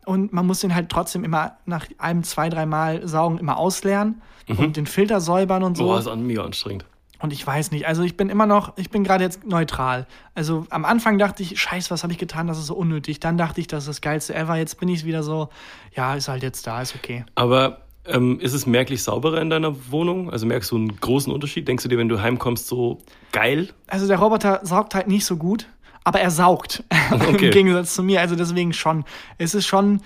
und 0.06 0.32
man 0.32 0.44
muss 0.46 0.60
den 0.60 0.74
halt 0.74 0.88
trotzdem 0.88 1.22
immer 1.22 1.58
nach 1.64 1.86
einem, 1.98 2.24
zwei, 2.24 2.48
drei 2.48 2.66
Mal 2.66 3.06
saugen 3.06 3.38
immer 3.38 3.56
ausleeren 3.58 4.22
und 4.48 4.76
den 4.76 4.86
Filter 4.86 5.20
säubern 5.20 5.62
und 5.62 5.76
so. 5.76 5.84
Boah, 5.84 6.00
ist 6.00 6.14
mega 6.16 6.44
anstrengend. 6.44 6.84
Und 7.22 7.32
ich 7.32 7.46
weiß 7.46 7.70
nicht, 7.70 7.86
also 7.86 8.02
ich 8.02 8.16
bin 8.16 8.28
immer 8.28 8.46
noch, 8.46 8.76
ich 8.76 8.90
bin 8.90 9.04
gerade 9.04 9.22
jetzt 9.22 9.46
neutral. 9.46 10.08
Also 10.34 10.66
am 10.70 10.84
Anfang 10.84 11.18
dachte 11.18 11.44
ich, 11.44 11.60
scheiß, 11.60 11.92
was 11.92 12.02
habe 12.02 12.12
ich 12.12 12.18
getan, 12.18 12.48
das 12.48 12.58
ist 12.58 12.66
so 12.66 12.74
unnötig. 12.74 13.20
Dann 13.20 13.38
dachte 13.38 13.60
ich, 13.60 13.68
das 13.68 13.84
ist 13.84 13.88
das 13.88 14.00
Geilste 14.00 14.34
ever. 14.34 14.56
Jetzt 14.56 14.80
bin 14.80 14.88
ich 14.88 15.04
wieder 15.04 15.22
so, 15.22 15.48
ja, 15.94 16.16
ist 16.16 16.26
halt 16.26 16.42
jetzt 16.42 16.66
da, 16.66 16.82
ist 16.82 16.96
okay. 16.96 17.24
Aber 17.36 17.82
ähm, 18.06 18.40
ist 18.40 18.54
es 18.54 18.66
merklich 18.66 19.04
sauberer 19.04 19.40
in 19.40 19.50
deiner 19.50 19.92
Wohnung? 19.92 20.32
Also 20.32 20.46
merkst 20.46 20.72
du 20.72 20.76
einen 20.76 20.96
großen 20.96 21.32
Unterschied? 21.32 21.68
Denkst 21.68 21.84
du 21.84 21.88
dir, 21.88 21.96
wenn 21.96 22.08
du 22.08 22.20
heimkommst, 22.20 22.66
so 22.66 22.98
geil? 23.30 23.68
Also 23.86 24.08
der 24.08 24.18
Roboter 24.18 24.58
saugt 24.64 24.96
halt 24.96 25.06
nicht 25.06 25.24
so 25.24 25.36
gut, 25.36 25.68
aber 26.02 26.20
er 26.20 26.30
saugt. 26.32 26.82
Okay. 27.12 27.28
Im 27.46 27.50
Gegensatz 27.52 27.94
zu 27.94 28.02
mir. 28.02 28.20
Also 28.20 28.36
deswegen 28.36 28.72
schon. 28.72 29.04
Es 29.36 29.54
ist 29.54 29.66
schon, 29.66 30.00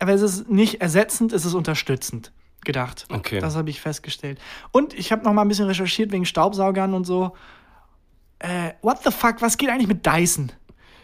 aber 0.00 0.12
es 0.12 0.20
ist 0.20 0.50
nicht 0.50 0.82
ersetzend, 0.82 1.32
es 1.32 1.44
ist 1.44 1.54
unterstützend 1.54 2.32
gedacht. 2.64 3.06
Okay. 3.10 3.40
Das 3.40 3.56
habe 3.56 3.70
ich 3.70 3.80
festgestellt. 3.80 4.38
Und 4.72 4.94
ich 4.94 5.12
habe 5.12 5.24
noch 5.24 5.32
mal 5.32 5.42
ein 5.42 5.48
bisschen 5.48 5.66
recherchiert 5.66 6.12
wegen 6.12 6.24
Staubsaugern 6.26 6.94
und 6.94 7.04
so. 7.04 7.32
Äh, 8.38 8.72
what 8.82 8.98
the 9.04 9.10
fuck, 9.10 9.36
was 9.42 9.56
geht 9.58 9.68
eigentlich 9.68 9.88
mit 9.88 10.04
Dyson? 10.06 10.52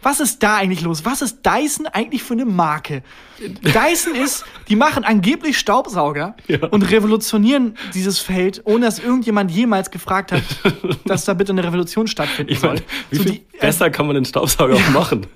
Was 0.02 0.20
ist 0.20 0.40
da 0.42 0.56
eigentlich 0.56 0.82
los? 0.82 1.04
Was 1.04 1.20
ist 1.20 1.44
Dyson 1.44 1.86
eigentlich 1.88 2.22
für 2.22 2.34
eine 2.34 2.44
Marke? 2.44 3.02
Dyson 3.40 4.14
ist, 4.22 4.44
die 4.68 4.76
machen 4.76 5.02
angeblich 5.04 5.58
Staubsauger 5.58 6.36
Ja. 6.46 6.64
und 6.68 6.82
revolutionieren 6.90 7.76
dieses 7.92 8.20
Feld, 8.20 8.62
ohne 8.64 8.86
dass 8.86 9.00
irgendjemand 9.00 9.50
jemals 9.50 9.90
gefragt 9.90 10.30
hat, 10.32 10.42
dass 11.06 11.24
da 11.24 11.34
bitte 11.34 11.52
eine 11.52 11.64
Revolution 11.64 12.06
stattfinden 12.06 12.52
Ich 12.52 12.62
meine, 12.62 12.78
soll. 12.78 12.86
wie 13.10 13.16
So 13.16 13.22
viel 13.24 13.32
die, 13.32 13.38
äh, 13.56 13.60
besser 13.60 13.90
kann 13.90 14.06
man 14.06 14.14
den 14.14 14.24
Staubsauger 14.24 14.74
auch 14.76 14.90
machen? 14.90 15.26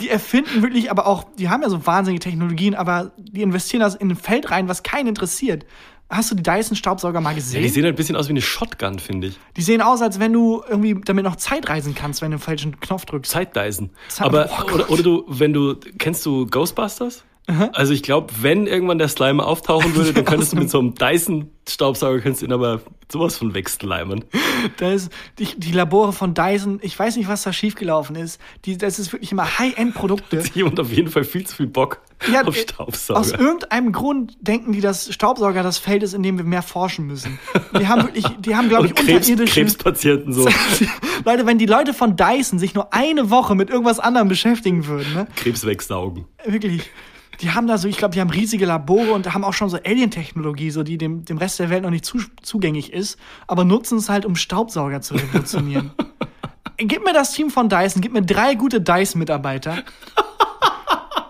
Die 0.00 0.08
erfinden 0.08 0.62
wirklich, 0.62 0.90
aber 0.90 1.06
auch, 1.06 1.24
die 1.38 1.48
haben 1.48 1.62
ja 1.62 1.68
so 1.70 1.86
wahnsinnige 1.86 2.20
Technologien, 2.22 2.74
aber 2.74 3.12
die 3.18 3.42
investieren 3.42 3.80
das 3.80 3.94
in 3.94 4.10
ein 4.10 4.16
Feld 4.16 4.50
rein, 4.50 4.68
was 4.68 4.82
keinen 4.82 5.08
interessiert. 5.08 5.64
Hast 6.10 6.30
du 6.30 6.34
die 6.34 6.42
Dyson-Staubsauger 6.42 7.20
mal 7.20 7.30
Ja, 7.30 7.36
gesehen? 7.36 7.62
die 7.62 7.68
sehen 7.70 7.84
halt 7.84 7.94
ein 7.94 7.96
bisschen 7.96 8.14
aus 8.14 8.28
wie 8.28 8.32
eine 8.32 8.42
Shotgun, 8.42 8.98
finde 8.98 9.28
ich. 9.28 9.38
Die 9.56 9.62
sehen 9.62 9.80
aus, 9.80 10.02
als 10.02 10.20
wenn 10.20 10.32
du 10.32 10.62
irgendwie 10.68 11.00
damit 11.02 11.24
noch 11.24 11.36
Zeit 11.36 11.68
reisen 11.68 11.94
kannst, 11.94 12.20
wenn 12.20 12.30
du 12.30 12.36
den 12.36 12.42
falschen 12.42 12.78
Knopf 12.78 13.06
drückst. 13.06 13.32
Zeitdyson. 13.32 13.90
Zeit- 14.08 14.26
Aber, 14.26 14.50
Oh 14.68 14.72
oder, 14.74 14.90
oder 14.90 15.02
du, 15.02 15.24
wenn 15.28 15.52
du, 15.54 15.76
kennst 15.98 16.24
du 16.26 16.46
Ghostbusters? 16.46 17.24
Also 17.74 17.92
ich 17.92 18.02
glaube, 18.02 18.32
wenn 18.40 18.66
irgendwann 18.66 18.98
der 18.98 19.08
Slime 19.08 19.44
auftauchen 19.44 19.94
würde, 19.94 20.12
dann 20.12 20.24
könntest 20.24 20.52
du 20.52 20.56
mit 20.56 20.70
so 20.70 20.78
einem 20.78 20.94
Dyson-Staubsauger, 20.94 22.20
könntest 22.20 22.42
du 22.42 22.46
ihn 22.46 22.52
aber 22.52 22.80
sowas 23.10 23.36
von 23.36 23.54
wegslimen. 23.54 24.24
Da 24.78 24.92
ist 24.92 25.10
die, 25.38 25.46
die 25.56 25.72
Labore 25.72 26.12
von 26.12 26.34
Dyson, 26.34 26.78
ich 26.82 26.98
weiß 26.98 27.16
nicht, 27.16 27.28
was 27.28 27.42
da 27.42 27.52
schiefgelaufen 27.52 28.16
ist. 28.16 28.40
Die, 28.64 28.76
das 28.76 28.98
ist 28.98 29.12
wirklich 29.12 29.32
immer 29.32 29.58
High-End-Produkte. 29.58 30.42
Jemand 30.54 30.80
auf 30.80 30.90
jeden 30.90 31.10
Fall 31.10 31.24
viel 31.24 31.46
zu 31.46 31.56
viel 31.56 31.66
Bock 31.66 32.00
Ja, 32.30 32.42
auf 32.42 32.56
äh, 32.56 32.60
Staubsauger. 32.60 33.20
Aus 33.20 33.32
irgendeinem 33.32 33.92
Grund 33.92 34.36
denken 34.40 34.72
die, 34.72 34.80
dass 34.80 35.12
Staubsauger 35.12 35.62
das 35.62 35.78
Feld 35.78 36.02
ist, 36.02 36.14
in 36.14 36.22
dem 36.22 36.38
wir 36.38 36.44
mehr 36.44 36.62
forschen 36.62 37.06
müssen. 37.06 37.38
Die 37.78 37.86
haben 37.86 38.02
wirklich, 38.02 38.24
die 38.38 38.56
haben, 38.56 38.68
glaube 38.68 38.86
ich, 38.86 38.94
Krebs, 38.94 39.28
unterirdische... 39.28 39.60
Krebspatienten 39.60 40.32
so. 40.32 40.48
Leute, 41.24 41.46
wenn 41.46 41.58
die 41.58 41.66
Leute 41.66 41.94
von 41.94 42.16
Dyson 42.16 42.58
sich 42.58 42.74
nur 42.74 42.92
eine 42.92 43.30
Woche 43.30 43.54
mit 43.54 43.70
irgendwas 43.70 44.00
anderem 44.00 44.28
beschäftigen 44.28 44.86
würden, 44.86 45.12
ne? 45.14 45.26
Krebs 45.36 45.64
wegsaugen. 45.64 46.24
Wirklich. 46.44 46.90
Die 47.40 47.50
haben 47.50 47.66
da 47.66 47.78
so, 47.78 47.88
ich 47.88 47.96
glaube, 47.96 48.14
die 48.14 48.20
haben 48.20 48.30
riesige 48.30 48.66
Labore 48.66 49.12
und 49.12 49.32
haben 49.32 49.44
auch 49.44 49.52
schon 49.52 49.68
so 49.68 49.78
Alien-Technologie, 49.84 50.70
so 50.70 50.82
die 50.82 50.98
dem, 50.98 51.24
dem 51.24 51.38
Rest 51.38 51.58
der 51.58 51.70
Welt 51.70 51.82
noch 51.82 51.90
nicht 51.90 52.04
zu, 52.04 52.18
zugänglich 52.42 52.92
ist, 52.92 53.18
aber 53.46 53.64
nutzen 53.64 53.98
es 53.98 54.08
halt, 54.08 54.24
um 54.24 54.36
Staubsauger 54.36 55.00
zu 55.00 55.14
revolutionieren. 55.14 55.92
gib 56.76 57.04
mir 57.04 57.12
das 57.12 57.32
Team 57.32 57.50
von 57.50 57.68
Dyson, 57.68 58.02
gib 58.02 58.12
mir 58.12 58.22
drei 58.22 58.54
gute 58.54 58.80
Dyson-Mitarbeiter 58.80 59.82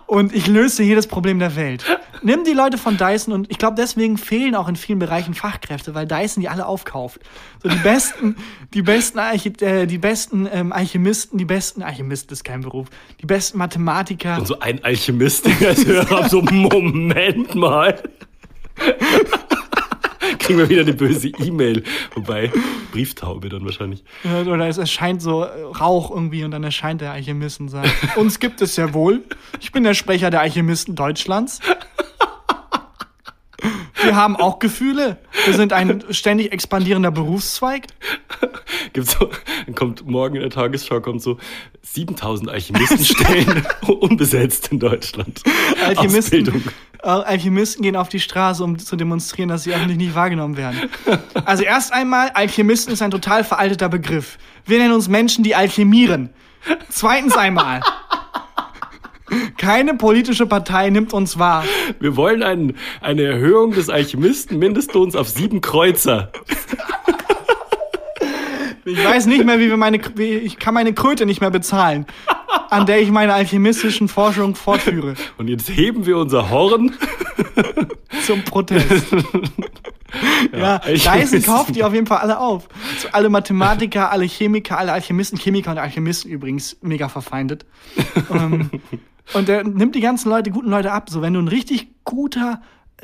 und 0.07 0.33
ich 0.35 0.47
löse 0.47 0.83
jedes 0.83 1.07
Problem 1.07 1.39
der 1.39 1.55
Welt. 1.55 1.83
Nimm 2.21 2.43
die 2.43 2.53
Leute 2.53 2.77
von 2.77 2.97
Dyson 2.97 3.33
und 3.33 3.51
ich 3.51 3.57
glaube, 3.57 3.75
deswegen 3.75 4.17
fehlen 4.17 4.55
auch 4.55 4.67
in 4.67 4.75
vielen 4.75 4.99
Bereichen 4.99 5.33
Fachkräfte, 5.33 5.93
weil 5.95 6.07
Dyson 6.07 6.41
die 6.41 6.49
alle 6.49 6.65
aufkauft. 6.65 7.19
So 7.61 7.69
die 7.69 7.77
besten, 7.77 8.35
die 8.73 8.81
besten, 8.81 9.19
Archi 9.19 9.53
äh, 9.61 9.85
die 9.85 9.97
besten 9.97 10.47
ähm, 10.51 10.71
Alchemisten, 10.71 11.37
die 11.37 11.45
besten, 11.45 11.83
Alchemist 11.83 12.31
ist 12.31 12.43
kein 12.43 12.61
Beruf, 12.61 12.87
die 13.21 13.25
besten 13.25 13.57
Mathematiker. 13.57 14.37
Und 14.37 14.47
so 14.47 14.59
ein 14.59 14.83
Alchemist, 14.83 15.45
der 15.45 15.69
als 15.69 15.85
Hörer 15.85 16.29
so, 16.29 16.41
Moment 16.41 17.55
mal. 17.55 18.01
Kriegen 20.45 20.59
wir 20.59 20.69
wieder 20.69 20.81
eine 20.81 20.93
böse 20.93 21.29
E-Mail. 21.29 21.83
Wobei, 22.13 22.51
Brieftaube 22.91 23.49
dann 23.49 23.65
wahrscheinlich. 23.65 24.03
Oder 24.23 24.67
es 24.67 24.77
erscheint 24.77 25.21
so 25.21 25.43
äh, 25.43 25.63
Rauch 25.63 26.11
irgendwie 26.11 26.43
und 26.43 26.51
dann 26.51 26.63
erscheint 26.63 27.01
der 27.01 27.11
Alchemist 27.11 27.59
und 27.59 27.69
sagt, 27.69 27.89
uns 28.15 28.39
gibt 28.39 28.61
es 28.61 28.75
ja 28.75 28.93
wohl. 28.93 29.23
Ich 29.59 29.71
bin 29.71 29.83
der 29.83 29.95
Sprecher 29.95 30.29
der 30.29 30.41
Alchemisten 30.41 30.95
Deutschlands. 30.95 31.61
Wir 34.05 34.15
haben 34.15 34.35
auch 34.35 34.59
Gefühle. 34.59 35.17
Wir 35.45 35.53
sind 35.53 35.73
ein 35.73 36.03
ständig 36.11 36.51
expandierender 36.51 37.11
Berufszweig. 37.11 37.87
Gibt's 38.93 39.17
so, 39.17 39.29
dann 39.65 39.75
kommt 39.75 40.07
morgen 40.07 40.35
in 40.35 40.41
der 40.41 40.51
Tagesschau 40.51 41.01
kommt 41.01 41.21
so 41.21 41.37
7000 41.81 42.49
Alchemistenstellen 42.49 43.65
unbesetzt 43.87 44.71
in 44.71 44.79
Deutschland. 44.79 45.41
Alchemisten, 45.85 46.63
äh, 47.01 47.07
Alchemisten 47.07 47.83
gehen 47.83 47.95
auf 47.95 48.09
die 48.09 48.19
Straße, 48.19 48.63
um 48.63 48.77
zu 48.79 48.95
demonstrieren, 48.95 49.49
dass 49.49 49.63
sie 49.63 49.73
öffentlich 49.73 49.97
nicht 49.97 50.15
wahrgenommen 50.15 50.57
werden. 50.57 50.89
Also 51.45 51.63
erst 51.63 51.93
einmal, 51.93 52.29
Alchemisten 52.29 52.93
ist 52.93 53.01
ein 53.01 53.11
total 53.11 53.43
veralteter 53.43 53.89
Begriff. 53.89 54.37
Wir 54.65 54.79
nennen 54.79 54.93
uns 54.93 55.07
Menschen, 55.07 55.43
die 55.43 55.55
alchemieren. 55.55 56.29
Zweitens 56.89 57.37
einmal. 57.37 57.81
Keine 59.57 59.95
politische 59.95 60.45
Partei 60.45 60.89
nimmt 60.89 61.13
uns 61.13 61.39
wahr. 61.39 61.63
Wir 61.99 62.15
wollen 62.15 62.43
einen, 62.43 62.77
eine 63.01 63.23
Erhöhung 63.23 63.71
des 63.71 63.89
Alchemisten-Mindestlohns 63.89 65.15
auf 65.15 65.29
sieben 65.29 65.61
Kreuzer. 65.61 66.31
Ich 68.85 69.03
weiß 69.03 69.25
nicht 69.25 69.43
mehr, 69.45 69.59
wie 69.59 69.67
wir 69.67 69.77
meine, 69.77 69.99
wie, 70.15 70.33
ich 70.33 70.59
kann 70.59 70.75
meine 70.75 70.93
Kröte 70.93 71.25
nicht 71.25 71.41
mehr 71.41 71.49
bezahlen, 71.49 72.05
an 72.69 72.85
der 72.85 73.01
ich 73.01 73.09
meine 73.09 73.33
alchemistischen 73.33 74.07
Forschung 74.07 74.53
fortführe. 74.53 75.15
Und 75.37 75.47
jetzt 75.47 75.69
heben 75.69 76.05
wir 76.05 76.19
unser 76.19 76.51
Horn. 76.51 76.93
Zum 78.25 78.43
Protest. 78.43 79.07
Ja, 80.53 80.77
Alchemisten. 80.77 81.39
Dyson 81.39 81.43
kauft 81.55 81.75
die 81.75 81.83
auf 81.83 81.93
jeden 81.93 82.07
Fall 82.07 82.19
alle 82.19 82.39
auf. 82.39 82.69
So 82.99 83.09
alle 83.11 83.27
Mathematiker, 83.27 84.11
alle 84.11 84.23
Chemiker, 84.23 84.77
alle 84.77 84.93
Alchemisten, 84.93 85.37
Chemiker 85.37 85.71
und 85.71 85.77
Alchemisten 85.77 86.31
übrigens 86.31 86.77
mega 86.81 87.09
verfeindet. 87.09 87.65
ähm, 88.31 88.69
und 89.33 89.47
der 89.47 89.63
nimmt 89.63 89.95
die 89.95 90.01
ganzen 90.01 90.29
Leute, 90.29 90.51
guten 90.51 90.69
Leute 90.69 90.91
ab. 90.91 91.09
So, 91.09 91.21
wenn 91.21 91.33
du 91.33 91.39
ein 91.41 91.47
richtig 91.47 91.87
guter 92.03 92.61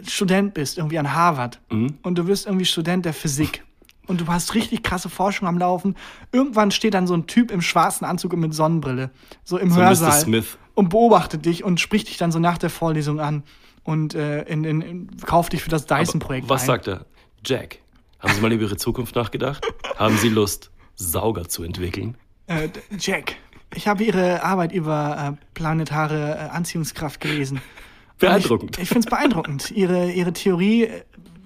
Student 0.08 0.54
bist, 0.54 0.78
irgendwie 0.78 0.98
an 1.00 1.14
Harvard, 1.14 1.60
und 1.70 2.16
du 2.18 2.28
wirst 2.28 2.46
irgendwie 2.46 2.66
Student 2.66 3.06
der 3.06 3.14
Physik. 3.14 3.64
Und 4.08 4.20
du 4.20 4.28
hast 4.28 4.56
richtig 4.56 4.84
krasse 4.84 5.10
Forschung 5.10 5.48
am 5.48 5.58
Laufen. 5.58 5.96
Irgendwann 6.32 6.72
steht 6.72 6.96
dann 6.96 7.08
so 7.08 7.14
ein 7.14 7.28
Typ 7.28 7.50
im 7.52 7.62
schwarzen 7.62 8.04
Anzug 8.04 8.34
und 8.34 8.40
mit 8.42 8.54
Sonnenbrille, 8.54 9.12
so 9.44 9.58
im 9.58 9.70
So. 9.72 9.80
Hörsaal 9.80 10.20
Smith. 10.20 10.58
und 10.74 10.90
beobachtet 10.90 11.46
dich 11.46 11.64
und 11.64 11.80
spricht 11.80 12.10
dich 12.10 12.18
dann 12.18 12.32
so 12.32 12.40
nach 12.40 12.58
der 12.58 12.70
Vorlesung 12.70 13.20
an 13.20 13.44
und 13.84 14.14
äh, 14.16 14.42
in, 14.44 14.64
in, 14.64 14.82
in, 14.82 15.08
kauft 15.26 15.54
dich 15.54 15.62
für 15.64 15.70
das 15.70 15.86
Dyson-Projekt 15.86 16.50
Was 16.50 16.62
ein. 16.64 16.68
sagt 16.68 16.88
er? 16.88 17.06
Jack, 17.46 17.78
haben 18.20 18.34
Sie 18.34 18.42
mal 18.42 18.52
über 18.52 18.64
Ihre 18.64 18.76
Zukunft 18.78 19.16
nachgedacht? 19.16 19.66
Haben 19.98 20.18
Sie 20.18 20.30
Lust, 20.30 20.72
Sauger 20.96 21.48
zu 21.48 21.64
entwickeln? 21.64 22.18
Äh, 22.48 22.70
Jack, 23.00 23.36
ich 23.76 23.88
habe 23.88 24.04
Ihre 24.04 24.44
Arbeit 24.44 24.72
über 24.72 25.38
äh, 25.38 25.46
planetare 25.54 26.36
äh, 26.36 26.56
Anziehungskraft 26.56 27.22
gelesen. 27.22 27.62
Beeindruckend. 28.20 28.78
Ich, 28.78 28.84
ich 28.84 28.90
finde 28.90 29.08
es 29.08 29.10
beeindruckend. 29.10 29.72
Ihre, 29.72 30.12
ihre 30.12 30.34
Theorie, 30.34 30.84
äh, 30.84 31.04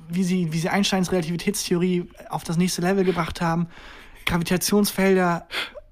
wie 0.09 0.23
sie, 0.23 0.51
wie 0.51 0.59
sie 0.59 0.69
Einsteins 0.69 1.11
Relativitätstheorie 1.11 2.09
auf 2.29 2.43
das 2.43 2.57
nächste 2.57 2.81
Level 2.81 3.03
gebracht 3.03 3.41
haben, 3.41 3.67
Gravitationsfelder, 4.25 5.47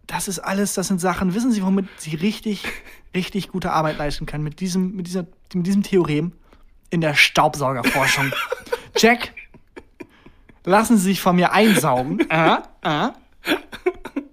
das 0.07 0.27
ist 0.27 0.39
alles, 0.39 0.73
das 0.73 0.87
sind 0.87 0.99
Sachen. 0.99 1.33
Wissen 1.33 1.51
Sie, 1.51 1.63
womit 1.63 1.87
Sie 1.97 2.15
richtig, 2.15 2.63
richtig 3.15 3.49
gute 3.49 3.71
Arbeit 3.71 3.97
leisten 3.97 4.25
können? 4.25 4.43
Mit 4.43 4.59
diesem, 4.59 4.95
mit 4.95 5.07
dieser, 5.07 5.25
mit 5.53 5.65
diesem 5.65 5.83
Theorem 5.83 6.33
in 6.89 7.01
der 7.01 7.15
Staubsaugerforschung. 7.15 8.31
Jack, 8.97 9.33
lassen 10.65 10.97
Sie 10.97 11.03
sich 11.03 11.21
von 11.21 11.35
mir 11.35 11.51
einsaugen. 11.51 12.19
Äh, 12.29 12.57
äh. 12.83 13.09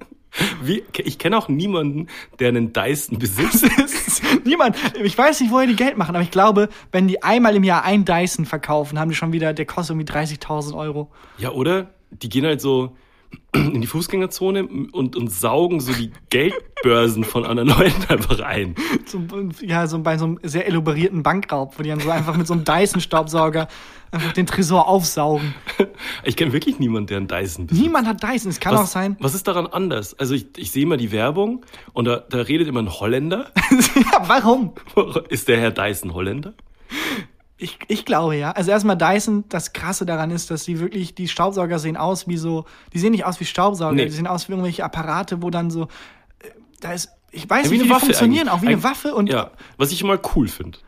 Wie, 0.63 0.85
ich 0.99 1.19
kenne 1.19 1.37
auch 1.37 1.49
niemanden, 1.49 2.07
der 2.39 2.49
einen 2.49 2.73
Dyson 2.73 3.19
besitzt. 3.19 3.67
Niemand, 4.45 4.77
ich 5.03 5.17
weiß 5.17 5.41
nicht, 5.41 5.51
woher 5.51 5.67
die 5.67 5.77
Geld 5.77 5.97
machen, 5.97 6.15
aber 6.15 6.23
ich 6.23 6.31
glaube, 6.31 6.69
wenn 6.93 7.09
die 7.09 7.23
einmal 7.23 7.57
im 7.57 7.65
Jahr 7.65 7.85
ein 7.85 8.05
Dyson 8.05 8.47
verkaufen, 8.47 8.99
haben 8.99 9.09
die 9.09 9.17
schon 9.17 9.33
wieder, 9.33 9.53
der 9.53 9.67
kostet 9.67 9.97
irgendwie 9.97 10.13
30.000 10.13 10.77
Euro. 10.77 11.11
Ja, 11.39 11.51
oder? 11.51 11.91
Die 12.11 12.29
gehen 12.29 12.45
halt 12.45 12.61
so 12.61 12.97
in 13.53 13.81
die 13.81 13.87
Fußgängerzone 13.87 14.67
und, 14.93 15.17
und 15.17 15.33
saugen 15.33 15.81
so 15.81 15.93
die 15.93 16.13
Geldbörsen 16.31 17.25
von 17.25 17.45
anderen 17.45 17.69
Leuten 17.71 18.05
einfach 18.09 18.41
ein. 18.41 18.75
So, 19.07 19.21
ja, 19.61 19.87
so 19.87 19.99
bei 19.99 20.19
so 20.19 20.25
einem 20.25 20.39
sehr 20.43 20.67
elaborierten 20.67 21.23
Bankraub, 21.23 21.79
wo 21.79 21.83
die 21.83 21.91
dann 21.91 22.01
so 22.01 22.11
einfach 22.11 22.37
mit 22.37 22.47
so 22.47 22.55
einem 22.55 22.65
Dyson-Staubsauger 22.65 23.69
einfach 24.13 24.33
den 24.33 24.47
Tresor 24.47 24.89
aufsaugen. 24.89 25.55
Ich 26.25 26.37
kenne 26.37 26.53
wirklich 26.53 26.79
niemanden, 26.79 27.09
der 27.09 27.17
einen 27.19 27.29
Dyson 27.29 27.67
besitzt. 27.67 27.83
Niemand 27.83 28.07
hat 28.07 28.23
Dyson, 28.23 28.51
es 28.51 28.61
kann 28.61 28.77
auch 28.77 28.87
sein. 28.87 29.17
was 29.21 29.35
ist 29.35 29.47
daran 29.49 29.67
anders? 29.67 30.19
Also 30.19 30.35
ich, 30.35 30.47
ich 30.57 30.71
sehe 30.71 30.87
mal 30.87 30.97
die 30.97 31.13
Werbung 31.13 31.65
und 31.93 32.05
da, 32.07 32.19
da 32.19 32.39
redet 32.39 32.69
immer 32.69 32.81
ein 32.81 32.91
Holländer. 32.91 33.51
ja, 33.71 34.25
warum? 34.27 34.75
Ist 35.29 35.49
der 35.49 35.59
Herr 35.59 35.71
Dyson 35.71 36.15
Holländer? 36.15 36.55
Ich, 37.63 37.79
ich 37.89 38.05
glaube 38.07 38.37
ja. 38.37 38.53
Also 38.53 38.71
erstmal 38.71 38.97
Dyson, 38.97 39.45
das 39.51 39.73
Krasse 39.75 40.07
daran 40.07 40.31
ist, 40.31 40.51
dass 40.51 40.65
die 40.65 40.81
wirklich, 40.81 41.15
die 41.15 41.29
Staubsauger 41.29 41.79
sehen 41.79 41.97
aus 41.99 42.27
wie 42.27 42.39
so, 42.39 42.65
die 42.95 42.99
sehen 42.99 43.11
nicht 43.13 43.25
aus 43.27 43.39
wie 43.39 43.45
Staubsauger, 43.45 43.93
Nee. 43.95 44.07
die 44.07 44.13
sehen 44.13 44.27
aus 44.27 44.49
wie 44.49 44.53
irgendwelche 44.53 44.83
Apparate, 44.85 45.43
wo 45.43 45.51
dann 45.51 45.71
so, 45.71 45.83
äh, 45.83 46.49
da 46.81 46.93
ist, 46.93 47.11
ich 47.31 47.49
weiß 47.49 47.67
Ja, 47.67 47.71
nicht, 47.73 47.81
wie, 47.81 47.89
die 47.89 47.95
funktionieren, 47.95 48.49
eigentlich. 48.49 48.59
auch 48.59 48.63
wie 48.63 48.73
eine 48.75 48.83
Waffe 48.83 49.15
und, 49.15 49.29
Ja, 49.31 49.51
was 49.77 49.93
ich 49.93 50.01
immer 50.03 50.19
cool 50.35 50.49
finde. 50.49 50.79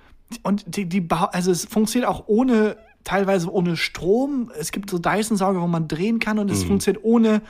und 0.42 0.64
die, 0.66 0.86
die, 0.88 1.06
also 1.10 1.50
es 1.50 1.66
funktioniert 1.66 2.08
auch 2.10 2.24
ohne, 2.26 2.76
teilweise 3.04 3.52
ohne 3.52 3.76
Strom. 3.76 4.50
Es 4.58 4.72
gibt 4.72 4.88
so 4.88 4.98
Dyson-Sauger, 4.98 5.60
wo 5.60 5.66
man 5.66 5.88
drehen 5.88 6.20
kann 6.20 6.38
und 6.38 6.50
es 6.50 6.64
funktioniert 6.64 7.04
ohne, 7.04 7.42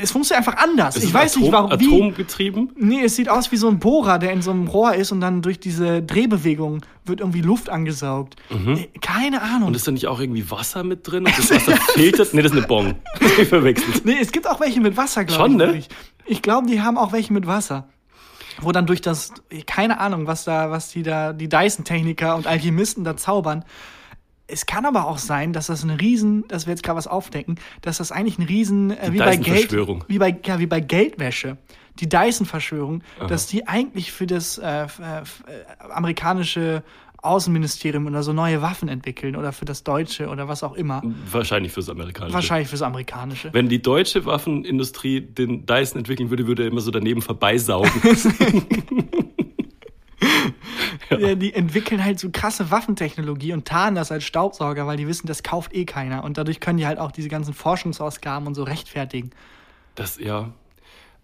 es 0.00 0.10
funktioniert 0.12 0.46
einfach 0.46 0.62
anders. 0.62 0.96
Es 0.96 1.02
ich 1.02 1.08
ist 1.10 1.14
weiß 1.14 1.36
nicht, 1.36 1.52
Atom, 1.52 1.70
warum, 1.70 1.80
wie. 1.80 1.86
Atomgetrieben. 1.86 2.72
Nee, 2.76 3.04
es 3.04 3.16
sieht 3.16 3.28
aus 3.28 3.52
wie 3.52 3.56
so 3.56 3.68
ein 3.68 3.78
Bohrer, 3.78 4.18
der 4.18 4.32
in 4.32 4.42
so 4.42 4.50
einem 4.50 4.66
Rohr 4.68 4.94
ist 4.94 5.12
und 5.12 5.20
dann 5.20 5.42
durch 5.42 5.60
diese 5.60 6.02
Drehbewegung 6.02 6.82
wird 7.04 7.20
irgendwie 7.20 7.40
Luft 7.40 7.70
angesaugt. 7.70 8.36
Äh, 8.50 8.86
Keine 9.00 9.42
Ahnung. 9.42 9.60
Mhm. 9.60 9.66
Und 9.68 9.76
ist 9.76 9.86
da 9.86 9.92
nicht 9.92 10.06
auch 10.06 10.20
irgendwie 10.20 10.50
Wasser 10.50 10.84
mit 10.84 11.06
drin? 11.10 11.26
Und 11.26 11.38
das 11.38 11.50
Wasser 11.50 11.76
filtert? 11.94 12.34
Nee, 12.34 12.42
das 12.42 12.52
ist 12.52 12.58
eine 12.58 12.66
Bong. 12.66 12.94
Ich 13.40 13.48
verwechselt. 13.48 14.04
nee, 14.04 14.16
es 14.20 14.32
gibt 14.32 14.48
auch 14.48 14.60
welche 14.60 14.80
mit 14.80 14.96
Wasser, 14.96 15.24
glaube 15.24 15.42
Schon, 15.42 15.52
ich. 15.52 15.56
ne? 15.58 15.66
wirklich. 15.66 15.88
Ich 16.26 16.42
glaube, 16.42 16.66
die 16.66 16.80
haben 16.82 16.98
auch 16.98 17.12
welche 17.12 17.32
mit 17.32 17.46
Wasser. 17.46 17.88
Wo 18.60 18.72
dann 18.72 18.86
durch 18.86 19.00
das, 19.00 19.32
keine 19.66 20.00
Ahnung, 20.00 20.26
was 20.26 20.44
da, 20.44 20.70
was 20.70 20.90
die 20.90 21.02
da, 21.04 21.32
die 21.32 21.48
Dyson-Techniker 21.48 22.34
und 22.34 22.46
Alchemisten 22.48 23.04
da 23.04 23.16
zaubern. 23.16 23.64
Es 24.50 24.64
kann 24.64 24.86
aber 24.86 25.06
auch 25.06 25.18
sein, 25.18 25.52
dass 25.52 25.66
das 25.66 25.84
ein 25.84 25.90
Riesen, 25.90 26.48
dass 26.48 26.66
wir 26.66 26.72
jetzt 26.72 26.82
gerade 26.82 26.96
was 26.96 27.06
aufdecken, 27.06 27.56
dass 27.82 27.98
das 27.98 28.10
eigentlich 28.10 28.38
ein 28.38 28.46
Riesen, 28.46 28.90
äh, 28.90 29.12
wie 29.12 29.18
bei 29.18 29.36
Geld, 29.36 29.70
wie 30.08 30.18
bei, 30.18 30.36
ja, 30.44 30.58
wie 30.58 30.66
bei 30.66 30.80
Geldwäsche, 30.80 31.58
die 32.00 32.08
Dyson-Verschwörung, 32.08 33.02
dass 33.28 33.46
die 33.46 33.66
eigentlich 33.66 34.10
für 34.10 34.26
das 34.26 34.56
äh, 34.56 34.64
äh, 34.64 34.86
äh, 34.86 35.24
amerikanische 35.90 36.82
Außenministerium 37.20 38.06
oder 38.06 38.22
so 38.22 38.32
neue 38.32 38.62
Waffen 38.62 38.88
entwickeln 38.88 39.36
oder 39.36 39.52
für 39.52 39.64
das 39.64 39.82
deutsche 39.84 40.28
oder 40.28 40.48
was 40.48 40.62
auch 40.62 40.74
immer. 40.74 41.02
Wahrscheinlich 41.30 41.72
fürs 41.72 41.90
Amerikanische. 41.90 42.34
Wahrscheinlich 42.34 42.68
fürs 42.68 42.82
amerikanische. 42.82 43.52
Wenn 43.52 43.68
die 43.68 43.82
deutsche 43.82 44.24
Waffenindustrie 44.24 45.20
den 45.20 45.66
Dyson 45.66 45.98
entwickeln 45.98 46.30
würde, 46.30 46.46
würde 46.46 46.62
er 46.62 46.68
immer 46.70 46.80
so 46.80 46.90
daneben 46.90 47.20
vorbeisaugen. 47.20 47.90
Ja, 51.10 51.34
die 51.34 51.54
entwickeln 51.54 52.04
halt 52.04 52.18
so 52.18 52.28
krasse 52.30 52.70
Waffentechnologie 52.70 53.52
und 53.52 53.66
tarnen 53.66 53.94
das 53.94 54.12
als 54.12 54.24
Staubsauger, 54.24 54.86
weil 54.86 54.96
die 54.96 55.06
wissen, 55.06 55.26
das 55.26 55.42
kauft 55.42 55.74
eh 55.74 55.84
keiner. 55.84 56.24
Und 56.24 56.38
dadurch 56.38 56.60
können 56.60 56.78
die 56.78 56.86
halt 56.86 56.98
auch 56.98 57.12
diese 57.12 57.28
ganzen 57.28 57.54
Forschungsausgaben 57.54 58.46
und 58.46 58.54
so 58.54 58.62
rechtfertigen. 58.62 59.30
Das, 59.94 60.18
ja. 60.18 60.50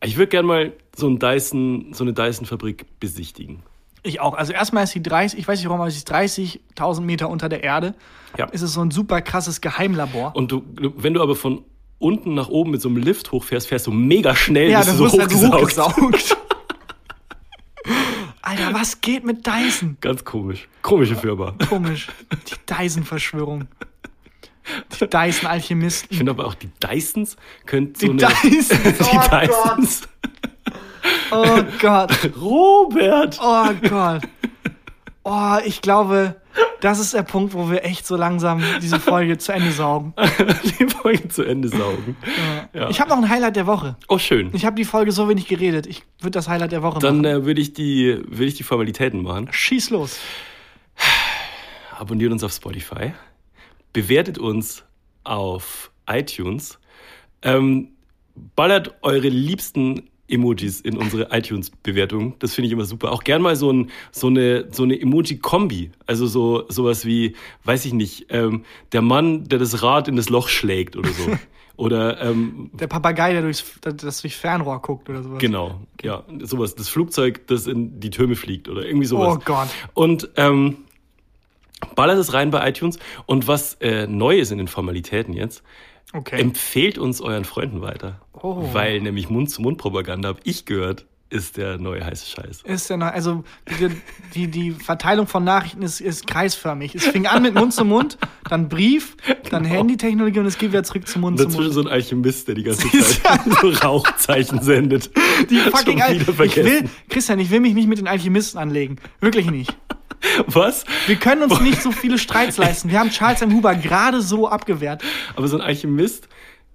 Ich 0.02 0.16
würde 0.16 0.28
gerne 0.28 0.48
mal 0.48 0.72
so, 0.96 1.08
ein 1.08 1.18
Dyson, 1.18 1.92
so 1.92 2.04
eine 2.04 2.12
Dyson-Fabrik 2.12 2.98
besichtigen. 3.00 3.62
Ich 4.02 4.20
auch. 4.20 4.34
Also 4.34 4.52
erstmal 4.52 4.84
ist 4.84 4.90
sie 4.90 5.02
30, 5.02 5.38
ich 5.38 5.48
weiß 5.48 5.58
nicht 5.58 5.68
warum, 5.68 5.80
aber 5.80 5.90
sie 5.90 5.96
ist 5.96 6.12
30.000 6.12 7.00
Meter 7.00 7.30
unter 7.30 7.48
der 7.48 7.62
Erde. 7.62 7.94
Ja. 8.36 8.46
Ist 8.46 8.62
es 8.62 8.74
so 8.74 8.82
ein 8.82 8.90
super 8.90 9.22
krasses 9.22 9.60
Geheimlabor. 9.60 10.36
Und 10.36 10.52
du, 10.52 10.62
wenn 10.76 11.14
du 11.14 11.22
aber 11.22 11.34
von 11.34 11.64
unten 11.98 12.34
nach 12.34 12.48
oben 12.48 12.72
mit 12.72 12.82
so 12.82 12.88
einem 12.88 12.98
Lift 12.98 13.32
hochfährst, 13.32 13.68
fährst 13.68 13.86
du 13.86 13.92
mega 13.92 14.36
schnell, 14.36 14.70
ja, 14.70 14.80
bist 14.80 14.98
du 14.98 15.08
so 15.08 15.18
halt 15.18 15.32
hochgesaugt. 15.32 15.96
hochgesaugt. 15.96 16.56
Alter, 18.44 18.74
was 18.74 19.00
geht 19.00 19.24
mit 19.24 19.46
Dyson? 19.46 19.96
Ganz 20.02 20.22
komisch. 20.22 20.68
Komische 20.82 21.16
Firma. 21.16 21.54
Komisch. 21.66 22.08
Die 22.46 22.74
Dyson-Verschwörung. 22.74 23.68
Die 25.00 25.06
Dyson-Alchemisten. 25.06 26.08
Ich 26.10 26.18
finde 26.18 26.32
aber 26.32 26.46
auch 26.46 26.54
die 26.54 26.70
Dysons 26.82 27.36
könnten 27.64 27.94
so 27.98 28.12
Die 28.12 28.24
eine... 28.24 28.34
Dysons. 28.42 28.82
die 28.98 29.16
Oh 29.16 29.28
Gott. 29.30 29.48
Dysons. 29.48 30.08
Oh 31.30 31.62
Gott. 31.80 32.30
Robert! 32.40 33.38
Oh 33.42 33.70
Gott. 33.88 34.22
Oh, 35.24 35.56
ich 35.64 35.80
glaube, 35.80 36.36
das 36.80 36.98
ist 36.98 37.14
der 37.14 37.22
Punkt, 37.22 37.54
wo 37.54 37.70
wir 37.70 37.82
echt 37.82 38.06
so 38.06 38.14
langsam 38.14 38.62
diese 38.82 39.00
Folge 39.00 39.38
zu 39.38 39.52
Ende 39.52 39.72
saugen. 39.72 40.12
die 40.78 40.86
Folge 40.86 41.28
zu 41.28 41.42
Ende 41.42 41.68
saugen. 41.68 42.16
Ja. 42.74 42.90
Ich 42.90 43.00
habe 43.00 43.08
noch 43.08 43.16
ein 43.16 43.28
Highlight 43.30 43.56
der 43.56 43.66
Woche. 43.66 43.96
Oh, 44.08 44.18
schön. 44.18 44.50
Ich 44.52 44.66
habe 44.66 44.76
die 44.76 44.84
Folge 44.84 45.10
so 45.12 45.26
wenig 45.28 45.46
geredet. 45.48 45.86
Ich 45.86 46.02
würde 46.20 46.32
das 46.32 46.46
Highlight 46.46 46.72
der 46.72 46.82
Woche 46.82 46.98
Dann 46.98 47.22
machen. 47.22 47.24
äh, 47.24 47.44
würde 47.46 47.62
ich, 47.62 47.72
die, 47.72 48.20
würde 48.26 48.44
ich 48.44 48.54
die 48.54 48.64
Formalitäten 48.64 49.22
machen. 49.22 49.48
Schieß 49.50 49.90
los. 49.90 50.18
Abonniert 51.98 52.32
uns 52.32 52.44
auf 52.44 52.52
Spotify. 52.52 53.14
Bewertet 53.94 54.36
uns 54.38 54.84
auf 55.22 55.90
iTunes. 56.06 56.78
Ähm, 57.40 57.92
ballert 58.56 58.94
eure 59.02 59.28
liebsten 59.28 60.10
Emojis 60.28 60.80
in 60.80 60.96
unsere 60.96 61.28
iTunes-Bewertung. 61.30 62.34
Das 62.38 62.54
finde 62.54 62.66
ich 62.66 62.72
immer 62.72 62.84
super. 62.84 63.12
Auch 63.12 63.24
gern 63.24 63.42
mal 63.42 63.56
so, 63.56 63.70
ein, 63.70 63.90
so 64.10 64.28
eine, 64.28 64.66
so 64.70 64.82
eine 64.82 65.00
Emoji-Kombi. 65.00 65.90
Also 66.06 66.26
so 66.26 66.64
sowas 66.68 67.04
wie, 67.04 67.34
weiß 67.64 67.84
ich 67.84 67.92
nicht, 67.92 68.26
ähm, 68.30 68.64
der 68.92 69.02
Mann, 69.02 69.44
der 69.44 69.58
das 69.58 69.82
Rad 69.82 70.08
in 70.08 70.16
das 70.16 70.30
Loch 70.30 70.48
schlägt 70.48 70.96
oder 70.96 71.10
so. 71.10 71.30
oder 71.76 72.20
ähm, 72.22 72.70
Der 72.72 72.86
Papagei, 72.86 73.32
der 73.32 73.42
durchs, 73.42 73.64
das 73.80 74.22
durch 74.22 74.36
Fernrohr 74.36 74.80
guckt 74.80 75.10
oder 75.10 75.22
sowas. 75.22 75.38
Genau, 75.38 75.80
ja, 76.02 76.24
sowas. 76.42 76.74
Das 76.74 76.88
Flugzeug, 76.88 77.46
das 77.46 77.66
in 77.66 78.00
die 78.00 78.10
Türme 78.10 78.36
fliegt 78.36 78.68
oder 78.68 78.84
irgendwie 78.86 79.06
sowas. 79.06 79.36
Oh 79.36 79.42
Gott. 79.44 79.68
Und 79.92 80.30
ähm, 80.36 80.78
ballert 81.94 82.18
es 82.18 82.32
rein 82.32 82.50
bei 82.50 82.66
iTunes. 82.68 82.98
Und 83.26 83.46
was 83.48 83.74
äh, 83.74 84.06
neu 84.06 84.38
ist 84.38 84.52
in 84.52 84.58
den 84.58 84.68
Formalitäten 84.68 85.34
jetzt, 85.34 85.62
Okay. 86.14 86.40
empfehlt 86.40 86.96
uns 86.98 87.20
euren 87.20 87.44
Freunden 87.44 87.82
weiter. 87.82 88.20
Oh. 88.32 88.68
Weil 88.72 89.00
nämlich 89.00 89.28
Mund-zu-Mund-Propaganda, 89.28 90.28
habe 90.28 90.40
ich 90.44 90.64
gehört, 90.64 91.06
ist 91.30 91.56
der 91.56 91.78
neue 91.78 92.04
heiße 92.06 92.26
Scheiß. 92.26 92.62
Ist 92.62 92.88
ja 92.90 92.96
noch, 92.96 93.08
also 93.08 93.42
die, 93.80 93.88
die, 94.34 94.46
die 94.48 94.70
Verteilung 94.70 95.26
von 95.26 95.42
Nachrichten 95.42 95.82
ist, 95.82 96.00
ist 96.00 96.28
kreisförmig. 96.28 96.94
Es 96.94 97.06
fing 97.08 97.26
an 97.26 97.42
mit 97.42 97.54
Mund 97.54 97.72
zu 97.74 97.84
Mund, 97.84 98.18
dann 98.48 98.68
Brief, 98.68 99.16
dann 99.50 99.64
Genau. 99.64 99.74
Handytechnologie 99.74 100.38
und 100.38 100.46
es 100.46 100.56
geht 100.58 100.70
wieder 100.70 100.84
zurück 100.84 101.08
zu 101.08 101.18
Mund 101.18 101.40
Und 101.40 101.50
zu 101.50 101.58
dazwischen 101.58 101.74
Mund. 101.74 101.74
so 101.74 101.80
ein 101.80 101.88
Alchemist, 101.88 102.46
der 102.46 102.54
die 102.54 102.62
ganze 102.62 102.88
Zeit 103.00 103.40
so 103.60 103.70
Rauchzeichen 103.70 104.62
sendet. 104.62 105.10
Die 105.50 105.56
fucking 105.58 105.98
Schon 105.98 106.02
Al 106.02 106.20
wieder 106.20 106.44
Ich 106.44 106.56
will, 106.56 106.88
Christian, 107.08 107.40
ich 107.40 107.50
will 107.50 107.60
mich 107.60 107.74
nicht 107.74 107.88
mit 107.88 107.98
den 107.98 108.06
Alchemisten 108.06 108.60
anlegen. 108.60 108.96
Wirklich 109.20 109.50
nicht. 109.50 109.76
Was? 110.46 110.84
Wir 111.06 111.16
können 111.16 111.42
uns 111.42 111.60
nicht 111.60 111.82
so 111.82 111.92
viele 111.92 112.18
Streits 112.18 112.56
leisten. 112.56 112.90
Wir 112.90 113.00
haben 113.00 113.10
Charles 113.10 113.42
M. 113.42 113.52
Huber 113.52 113.74
gerade 113.74 114.20
so 114.22 114.48
abgewehrt. 114.48 115.02
Aber 115.36 115.48
so 115.48 115.56
ein 115.56 115.62
Alchemist, 115.62 116.28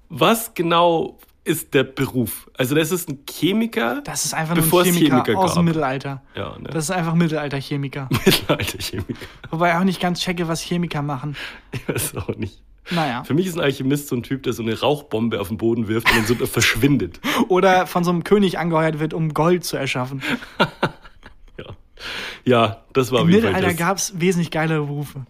was 0.09 0.53
genau 0.53 1.17
ist 1.43 1.73
der 1.73 1.83
Beruf? 1.83 2.49
Also 2.57 2.75
das 2.75 2.91
ist 2.91 3.09
ein 3.09 3.19
Chemiker. 3.27 4.01
Das 4.03 4.25
ist 4.25 4.33
einfach 4.33 4.55
nur 4.55 4.63
ein 4.63 4.85
Chemiker, 4.85 5.23
Chemiker 5.23 5.37
aus 5.37 5.55
dem. 5.55 5.65
Mittelalter. 5.65 6.21
Ja, 6.35 6.57
ne? 6.59 6.69
Das 6.71 6.85
ist 6.85 6.91
einfach 6.91 7.15
Mittelalter-Chemiker. 7.15 8.09
Mittelalter-Chemiker. 8.25 9.25
Wobei 9.49 9.71
ich 9.71 9.75
auch 9.75 9.83
nicht 9.83 9.99
ganz 9.99 10.19
checke, 10.19 10.47
was 10.47 10.61
Chemiker 10.61 11.01
machen. 11.01 11.35
Ich 11.71 11.87
weiß 11.87 12.17
auch 12.17 12.35
nicht. 12.35 12.61
Naja. 12.91 13.23
Für 13.23 13.33
mich 13.33 13.47
ist 13.47 13.55
ein 13.55 13.63
Alchemist 13.63 14.07
so 14.07 14.15
ein 14.15 14.23
Typ, 14.23 14.43
der 14.43 14.53
so 14.53 14.63
eine 14.63 14.79
Rauchbombe 14.79 15.39
auf 15.39 15.49
den 15.49 15.57
Boden 15.57 15.87
wirft 15.87 16.09
und 16.11 16.17
dann 16.17 16.25
so 16.25 16.35
verschwindet. 16.45 17.19
Oder 17.47 17.87
von 17.87 18.03
so 18.03 18.11
einem 18.11 18.23
König 18.23 18.57
angeheuert 18.57 18.99
wird, 18.99 19.13
um 19.13 19.33
Gold 19.33 19.63
zu 19.63 19.77
erschaffen. 19.77 20.21
Ja, 22.45 22.65
ja 22.65 22.83
das 22.93 23.11
war 23.11 23.21
Im 23.21 23.27
Mittelalter 23.27 23.73
gab 23.73 23.97
es 23.97 24.19
wesentlich 24.19 24.51
geilere 24.51 24.85
Berufe. 24.85 25.25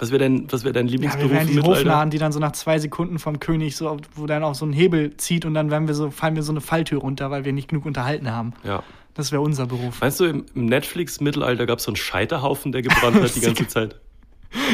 Was 0.00 0.10
wäre 0.10 0.18
dein, 0.18 0.50
was 0.50 0.64
wär 0.64 0.72
dein 0.72 0.86
Ja, 0.86 0.92
Lieblingsberuf 0.92 1.30
wir 1.30 1.36
wären 1.36 1.48
die? 1.48 1.60
Hofnarren, 1.60 2.10
die 2.10 2.18
dann 2.18 2.32
so 2.32 2.40
nach 2.40 2.52
zwei 2.52 2.78
Sekunden 2.78 3.18
vom 3.18 3.38
König 3.38 3.76
so, 3.76 3.96
wo 4.14 4.26
dann 4.26 4.42
auch 4.42 4.54
so 4.54 4.66
ein 4.66 4.72
Hebel 4.72 5.16
zieht 5.16 5.44
und 5.44 5.54
dann 5.54 5.70
werden 5.70 5.86
wir 5.86 5.94
so, 5.94 6.10
fallen 6.10 6.34
wir 6.34 6.42
so 6.42 6.52
eine 6.52 6.60
Falltür 6.60 7.00
runter, 7.00 7.30
weil 7.30 7.44
wir 7.44 7.52
nicht 7.52 7.68
genug 7.68 7.86
unterhalten 7.86 8.30
haben. 8.30 8.54
Ja. 8.64 8.82
Das 9.14 9.30
wäre 9.30 9.42
unser 9.42 9.66
Beruf. 9.66 10.00
Meinst 10.00 10.18
du, 10.18 10.24
im 10.24 10.44
Netflix-Mittelalter 10.54 11.66
gab 11.66 11.78
es 11.78 11.84
so 11.84 11.90
einen 11.90 11.96
Scheiterhaufen, 11.96 12.72
der 12.72 12.82
gebrannt 12.82 13.22
hat 13.22 13.34
die 13.34 13.40
ganze 13.40 13.68
Zeit? 13.68 14.00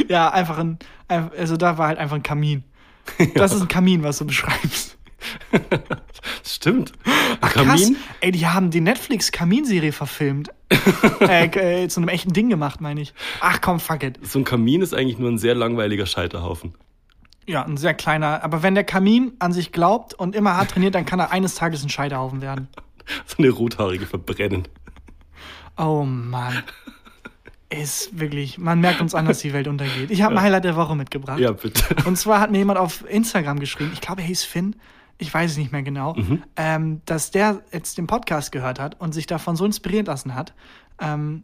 Ja, 0.09 0.31
einfach 0.31 0.59
ein, 0.59 0.79
also 1.09 1.57
da 1.57 1.79
war 1.79 1.89
halt 1.89 1.99
einfach 1.99 2.17
ein 2.17 2.23
Kamin. 2.23 2.65
Das 3.35 3.55
ist 3.55 3.63
ein 3.63 3.69
Kamin, 3.69 4.03
was 4.03 4.19
du 4.19 4.27
beschreibst. 4.27 4.99
Stimmt. 6.45 6.93
Krass. 7.41 7.55
Kamin? 7.55 7.97
Ey, 8.21 8.31
die 8.31 8.47
haben 8.47 8.71
die 8.71 8.83
Netflix-Kaminserie 8.83 9.93
verfilmt. 9.93 10.51
äh, 11.21 11.85
äh, 11.85 11.89
zu 11.89 12.01
einem 12.01 12.09
echten 12.09 12.33
Ding 12.33 12.49
gemacht, 12.49 12.81
meine 12.81 13.01
ich. 13.01 13.13
Ach 13.41 13.61
komm, 13.61 13.81
fuck 13.81 14.03
it. 14.03 14.19
So 14.23 14.39
ein 14.39 14.45
Kamin 14.45 14.83
ist 14.83 14.95
eigentlich 14.95 15.19
nur 15.19 15.31
ein 15.31 15.39
sehr 15.39 15.55
langweiliger 15.55 16.07
Scheiterhaufen. 16.07 16.75
Ja, 17.47 17.65
ein 17.65 17.77
sehr 17.77 17.95
kleiner. 17.95 18.45
Aber 18.45 18.63
wenn 18.63 18.75
der 18.75 18.85
Kamin 18.85 19.33
an 19.41 19.53
sich 19.53 19.73
glaubt 19.73 20.15
und 20.15 20.37
immer 20.37 20.57
hart 20.57 20.71
trainiert, 20.71 20.95
dann 20.95 21.05
kann 21.07 21.19
er 21.19 21.33
eines 21.33 21.57
Tages 21.57 21.83
ein 21.83 21.89
Scheiterhaufen 21.89 22.41
werden. 22.41 22.69
So 23.27 23.39
eine 23.39 23.51
rothaarige 23.51 24.07
verbrennen. 24.07 24.69
Oh 25.77 26.05
Mann. 26.05 26.63
Ist 27.69 28.21
wirklich, 28.21 28.57
man 28.57 28.81
merkt 28.81 29.01
uns 29.01 29.17
an, 29.17 29.27
dass 29.27 29.39
die 29.41 29.53
Welt 29.53 29.67
untergeht. 29.67 30.13
Ich 30.13 30.23
habe 30.23 30.35
ein 30.37 30.43
Highlight 30.43 30.63
der 30.63 30.77
Woche 30.77 30.95
mitgebracht. 30.95 31.41
Ja, 31.41 31.51
bitte. 31.51 31.83
Und 32.05 32.17
zwar 32.17 32.39
hat 32.39 32.53
mir 32.53 32.59
jemand 32.59 32.79
auf 32.79 33.05
Instagram 33.09 33.59
geschrieben, 33.59 33.91
ich 33.93 34.01
glaube, 34.01 34.21
er 34.21 34.29
hieß 34.29 34.45
Finn, 34.45 34.77
ich 35.21 35.33
weiß 35.33 35.53
es 35.53 35.57
nicht 35.57 35.71
mehr 35.73 35.83
genau, 35.83 36.17
ähm, 36.57 37.03
dass 37.07 37.31
der 37.31 37.61
jetzt 37.73 37.99
den 37.99 38.07
Podcast 38.07 38.51
gehört 38.53 38.81
hat 38.81 39.01
und 39.01 39.13
sich 39.15 39.27
davon 39.27 39.55
so 39.57 39.65
inspirieren 39.65 40.07
lassen 40.07 40.35
hat, 40.35 40.55
ähm, 41.01 41.43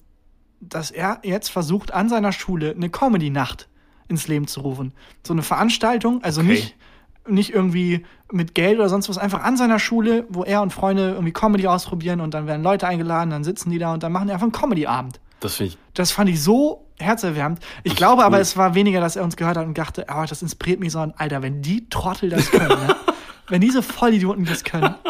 dass 0.60 0.90
er 0.90 1.20
jetzt 1.22 1.50
versucht, 1.50 1.92
an 1.92 2.08
seiner 2.08 2.32
Schule 2.32 2.72
eine 2.72 2.88
Comedy-Nacht 2.88 3.68
ins 4.08 4.26
Leben 4.28 4.46
zu 4.46 4.60
rufen. 4.60 4.92
So 5.26 5.32
eine 5.34 5.42
Veranstaltung, 5.42 6.22
also 6.24 6.40
Okay. 6.40 6.50
nicht, 6.50 6.76
nicht 7.28 7.52
irgendwie 7.52 8.06
mit 8.32 8.54
Geld 8.54 8.78
oder 8.78 8.88
sonst 8.88 9.08
was, 9.08 9.18
einfach 9.18 9.42
an 9.42 9.56
seiner 9.56 9.78
Schule, 9.78 10.24
wo 10.28 10.44
er 10.44 10.62
und 10.62 10.72
Freunde 10.72 11.10
irgendwie 11.10 11.32
Comedy 11.32 11.66
ausprobieren 11.66 12.20
und 12.20 12.34
dann 12.34 12.46
werden 12.46 12.62
Leute 12.62 12.86
eingeladen, 12.86 13.30
dann 13.30 13.44
sitzen 13.44 13.70
die 13.70 13.78
da 13.78 13.92
und 13.92 14.02
dann 14.02 14.12
machen 14.12 14.28
die 14.28 14.32
einfach 14.32 14.44
einen 14.44 14.52
Comedy-Abend. 14.52 15.20
Das 15.40 15.56
finde 15.56 15.72
ich 15.72 15.78
Das 15.94 16.12
fand 16.12 16.30
ich 16.30 16.42
so 16.42 16.86
herzerwärmend. 16.98 17.60
Ich 17.82 17.94
glaube 17.94 18.24
aber, 18.24 18.40
es 18.40 18.56
war 18.56 18.74
weniger, 18.74 19.00
dass 19.00 19.16
er 19.16 19.24
uns 19.24 19.36
gehört 19.36 19.58
hat 19.58 19.66
und 19.66 19.76
dachte, 19.76 20.06
oh, 20.08 20.24
das 20.26 20.40
inspiriert 20.40 20.80
mich 20.80 20.92
so 20.92 21.00
an, 21.00 21.12
Alter, 21.16 21.42
wenn 21.42 21.60
die 21.60 21.88
Trottel 21.90 22.30
das 22.30 22.50
können, 22.50 22.68
ne? 22.68 22.96
wenn 23.48 23.60
diese 23.60 23.82
Vollidioten 23.82 24.44
das 24.44 24.64
können. 24.64 24.94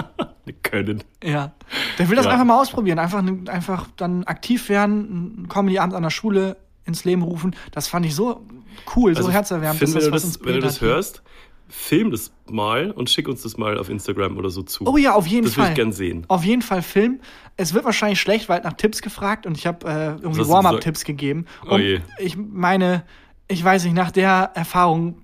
Können. 0.62 1.02
Ja. 1.24 1.52
Der 1.98 2.08
will 2.08 2.14
das 2.16 2.24
Ja. 2.26 2.30
einfach 2.32 2.44
mal 2.44 2.60
ausprobieren. 2.60 3.00
Einfach, 3.00 3.22
einfach 3.48 3.88
dann 3.96 4.22
aktiv 4.24 4.68
werden, 4.68 5.34
einen 5.38 5.48
Comedy-Abend 5.48 5.92
an 5.94 6.04
der 6.04 6.10
Schule 6.10 6.56
ins 6.84 7.04
Leben 7.04 7.22
rufen. 7.22 7.56
Das 7.72 7.88
fand 7.88 8.06
ich 8.06 8.14
so 8.14 8.46
cool, 8.94 9.16
so 9.16 9.28
herzerwärmend. 9.30 9.80
Finn, 9.80 9.92
dass 9.92 10.04
wenn, 10.04 10.10
du 10.12 10.16
das, 10.16 10.44
wenn 10.44 10.54
du 10.54 10.60
das 10.60 10.80
hörst, 10.80 11.22
film 11.68 12.12
das 12.12 12.30
mal 12.48 12.92
und 12.92 13.10
schick 13.10 13.26
uns 13.26 13.42
das 13.42 13.56
mal 13.56 13.76
auf 13.76 13.88
Instagram 13.88 14.36
oder 14.36 14.50
so 14.50 14.62
zu. 14.62 14.86
Oh 14.86 14.96
ja, 14.96 15.14
auf 15.14 15.26
jeden 15.26 15.46
das 15.46 15.56
will 15.56 15.64
Fall. 15.64 15.72
ich 15.72 15.76
gern 15.76 15.90
sehen. 15.92 16.24
Auf 16.28 16.44
jeden 16.44 16.62
Fall 16.62 16.82
Film. 16.82 17.20
Es 17.56 17.74
wird 17.74 17.84
wahrscheinlich 17.84 18.20
schlecht, 18.20 18.48
weil 18.48 18.60
nach 18.60 18.74
Tipps 18.74 19.02
gefragt 19.02 19.46
und 19.46 19.56
ich 19.58 19.66
habe 19.66 19.86
äh, 19.88 20.06
irgendwie 20.22 20.46
Warm-up-Tipps 20.48 21.04
gegeben. 21.04 21.46
Oh 21.68 21.74
Und 21.74 21.80
je. 21.80 22.00
ich 22.18 22.36
meine, 22.36 23.02
ich 23.48 23.62
weiß 23.64 23.82
nicht, 23.84 23.94
nach 23.94 24.12
der 24.12 24.52
Erfahrung, 24.54 25.18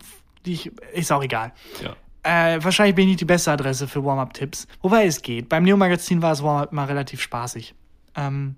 die 0.46 0.54
ich, 0.54 0.72
ist 0.94 1.12
auch 1.12 1.22
egal. 1.22 1.52
Ja. 1.82 1.94
Äh, 2.22 2.62
wahrscheinlich 2.62 2.94
bin 2.94 3.04
ich 3.04 3.10
nicht 3.10 3.20
die 3.20 3.26
beste 3.26 3.50
Adresse 3.50 3.88
für 3.88 4.04
Warm-up-Tipps. 4.04 4.68
Wobei 4.80 5.06
es 5.06 5.22
geht. 5.22 5.48
Beim 5.48 5.64
Neo-Magazin 5.64 6.22
war 6.22 6.30
das 6.30 6.42
Warm-up 6.42 6.72
mal 6.72 6.84
relativ 6.84 7.20
spaßig. 7.20 7.74
Ähm, 8.14 8.56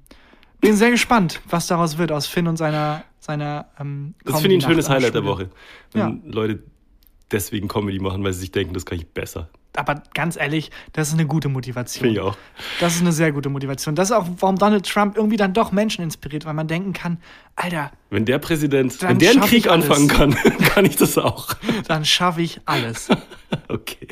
bin 0.60 0.76
sehr 0.76 0.90
gespannt, 0.90 1.40
was 1.48 1.66
daraus 1.66 1.98
wird 1.98 2.12
aus 2.12 2.26
Finn 2.26 2.46
und 2.46 2.56
seiner 2.56 3.04
seiner 3.24 3.66
ähm, 3.80 4.14
Das 4.24 4.40
finde 4.40 4.56
ich 4.56 4.64
ein 4.64 4.70
schönes 4.70 4.88
Highlight 4.88 5.14
der. 5.14 5.24
Woche. 5.24 5.50
Wenn 5.92 6.30
Leute 6.30 6.62
deswegen 7.30 7.68
Comedy 7.68 7.98
machen, 7.98 8.22
weil 8.22 8.32
sie 8.32 8.40
sich 8.40 8.52
denken, 8.52 8.74
das 8.74 8.84
kann 8.84 8.98
ich 8.98 9.06
besser. 9.08 9.48
Aber 9.76 10.02
ganz 10.14 10.36
ehrlich, 10.36 10.70
das 10.92 11.08
ist 11.08 11.14
eine 11.14 11.26
gute 11.26 11.48
Motivation. 11.48 12.02
Finde 12.02 12.20
ich 12.20 12.24
auch. 12.26 12.36
Das 12.80 12.94
ist 12.94 13.00
eine 13.00 13.12
sehr 13.12 13.32
gute 13.32 13.48
Motivation. 13.48 13.94
Das 13.94 14.10
ist 14.10 14.16
auch, 14.16 14.26
warum 14.38 14.56
Donald 14.56 14.88
Trump 14.88 15.16
irgendwie 15.16 15.36
dann 15.36 15.52
doch 15.52 15.72
Menschen 15.72 16.02
inspiriert, 16.04 16.44
weil 16.46 16.54
man 16.54 16.68
denken 16.68 16.92
kann, 16.92 17.18
Alter, 17.56 17.90
Wenn 18.10 18.24
der 18.24 18.38
Präsident, 18.38 19.00
wenn 19.02 19.18
der 19.18 19.32
einen 19.32 19.40
Krieg 19.40 19.68
anfangen 19.68 20.08
kann, 20.08 20.34
kann 20.74 20.84
ich 20.84 20.96
das 20.96 21.18
auch. 21.18 21.48
dann 21.88 22.04
schaffe 22.04 22.42
ich 22.42 22.60
alles. 22.64 23.08
Okay, 23.68 24.08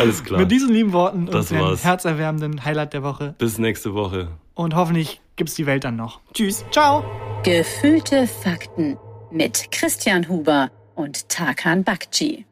alles 0.00 0.24
klar. 0.24 0.40
Mit 0.40 0.50
diesen 0.50 0.70
lieben 0.72 0.92
Worten 0.92 1.26
und 1.28 1.34
Das 1.34 1.48
dem 1.50 1.60
war's. 1.60 1.84
herzerwärmenden 1.84 2.64
Highlight 2.64 2.92
der 2.92 3.04
Woche. 3.04 3.36
Bis 3.38 3.56
nächste 3.58 3.94
Woche. 3.94 4.32
Und 4.54 4.74
hoffentlich 4.74 5.20
gibt's 5.36 5.54
die 5.54 5.64
Welt 5.66 5.84
dann 5.84 5.94
noch. 5.94 6.18
Tschüss. 6.34 6.64
Ciao! 6.72 7.04
Gefühlte 7.44 8.26
Fakten 8.26 8.96
mit 9.30 9.70
Christian 9.70 10.28
Huber 10.28 10.70
und 10.96 11.28
Tarkan 11.28 11.84
Bakci. 11.84 12.46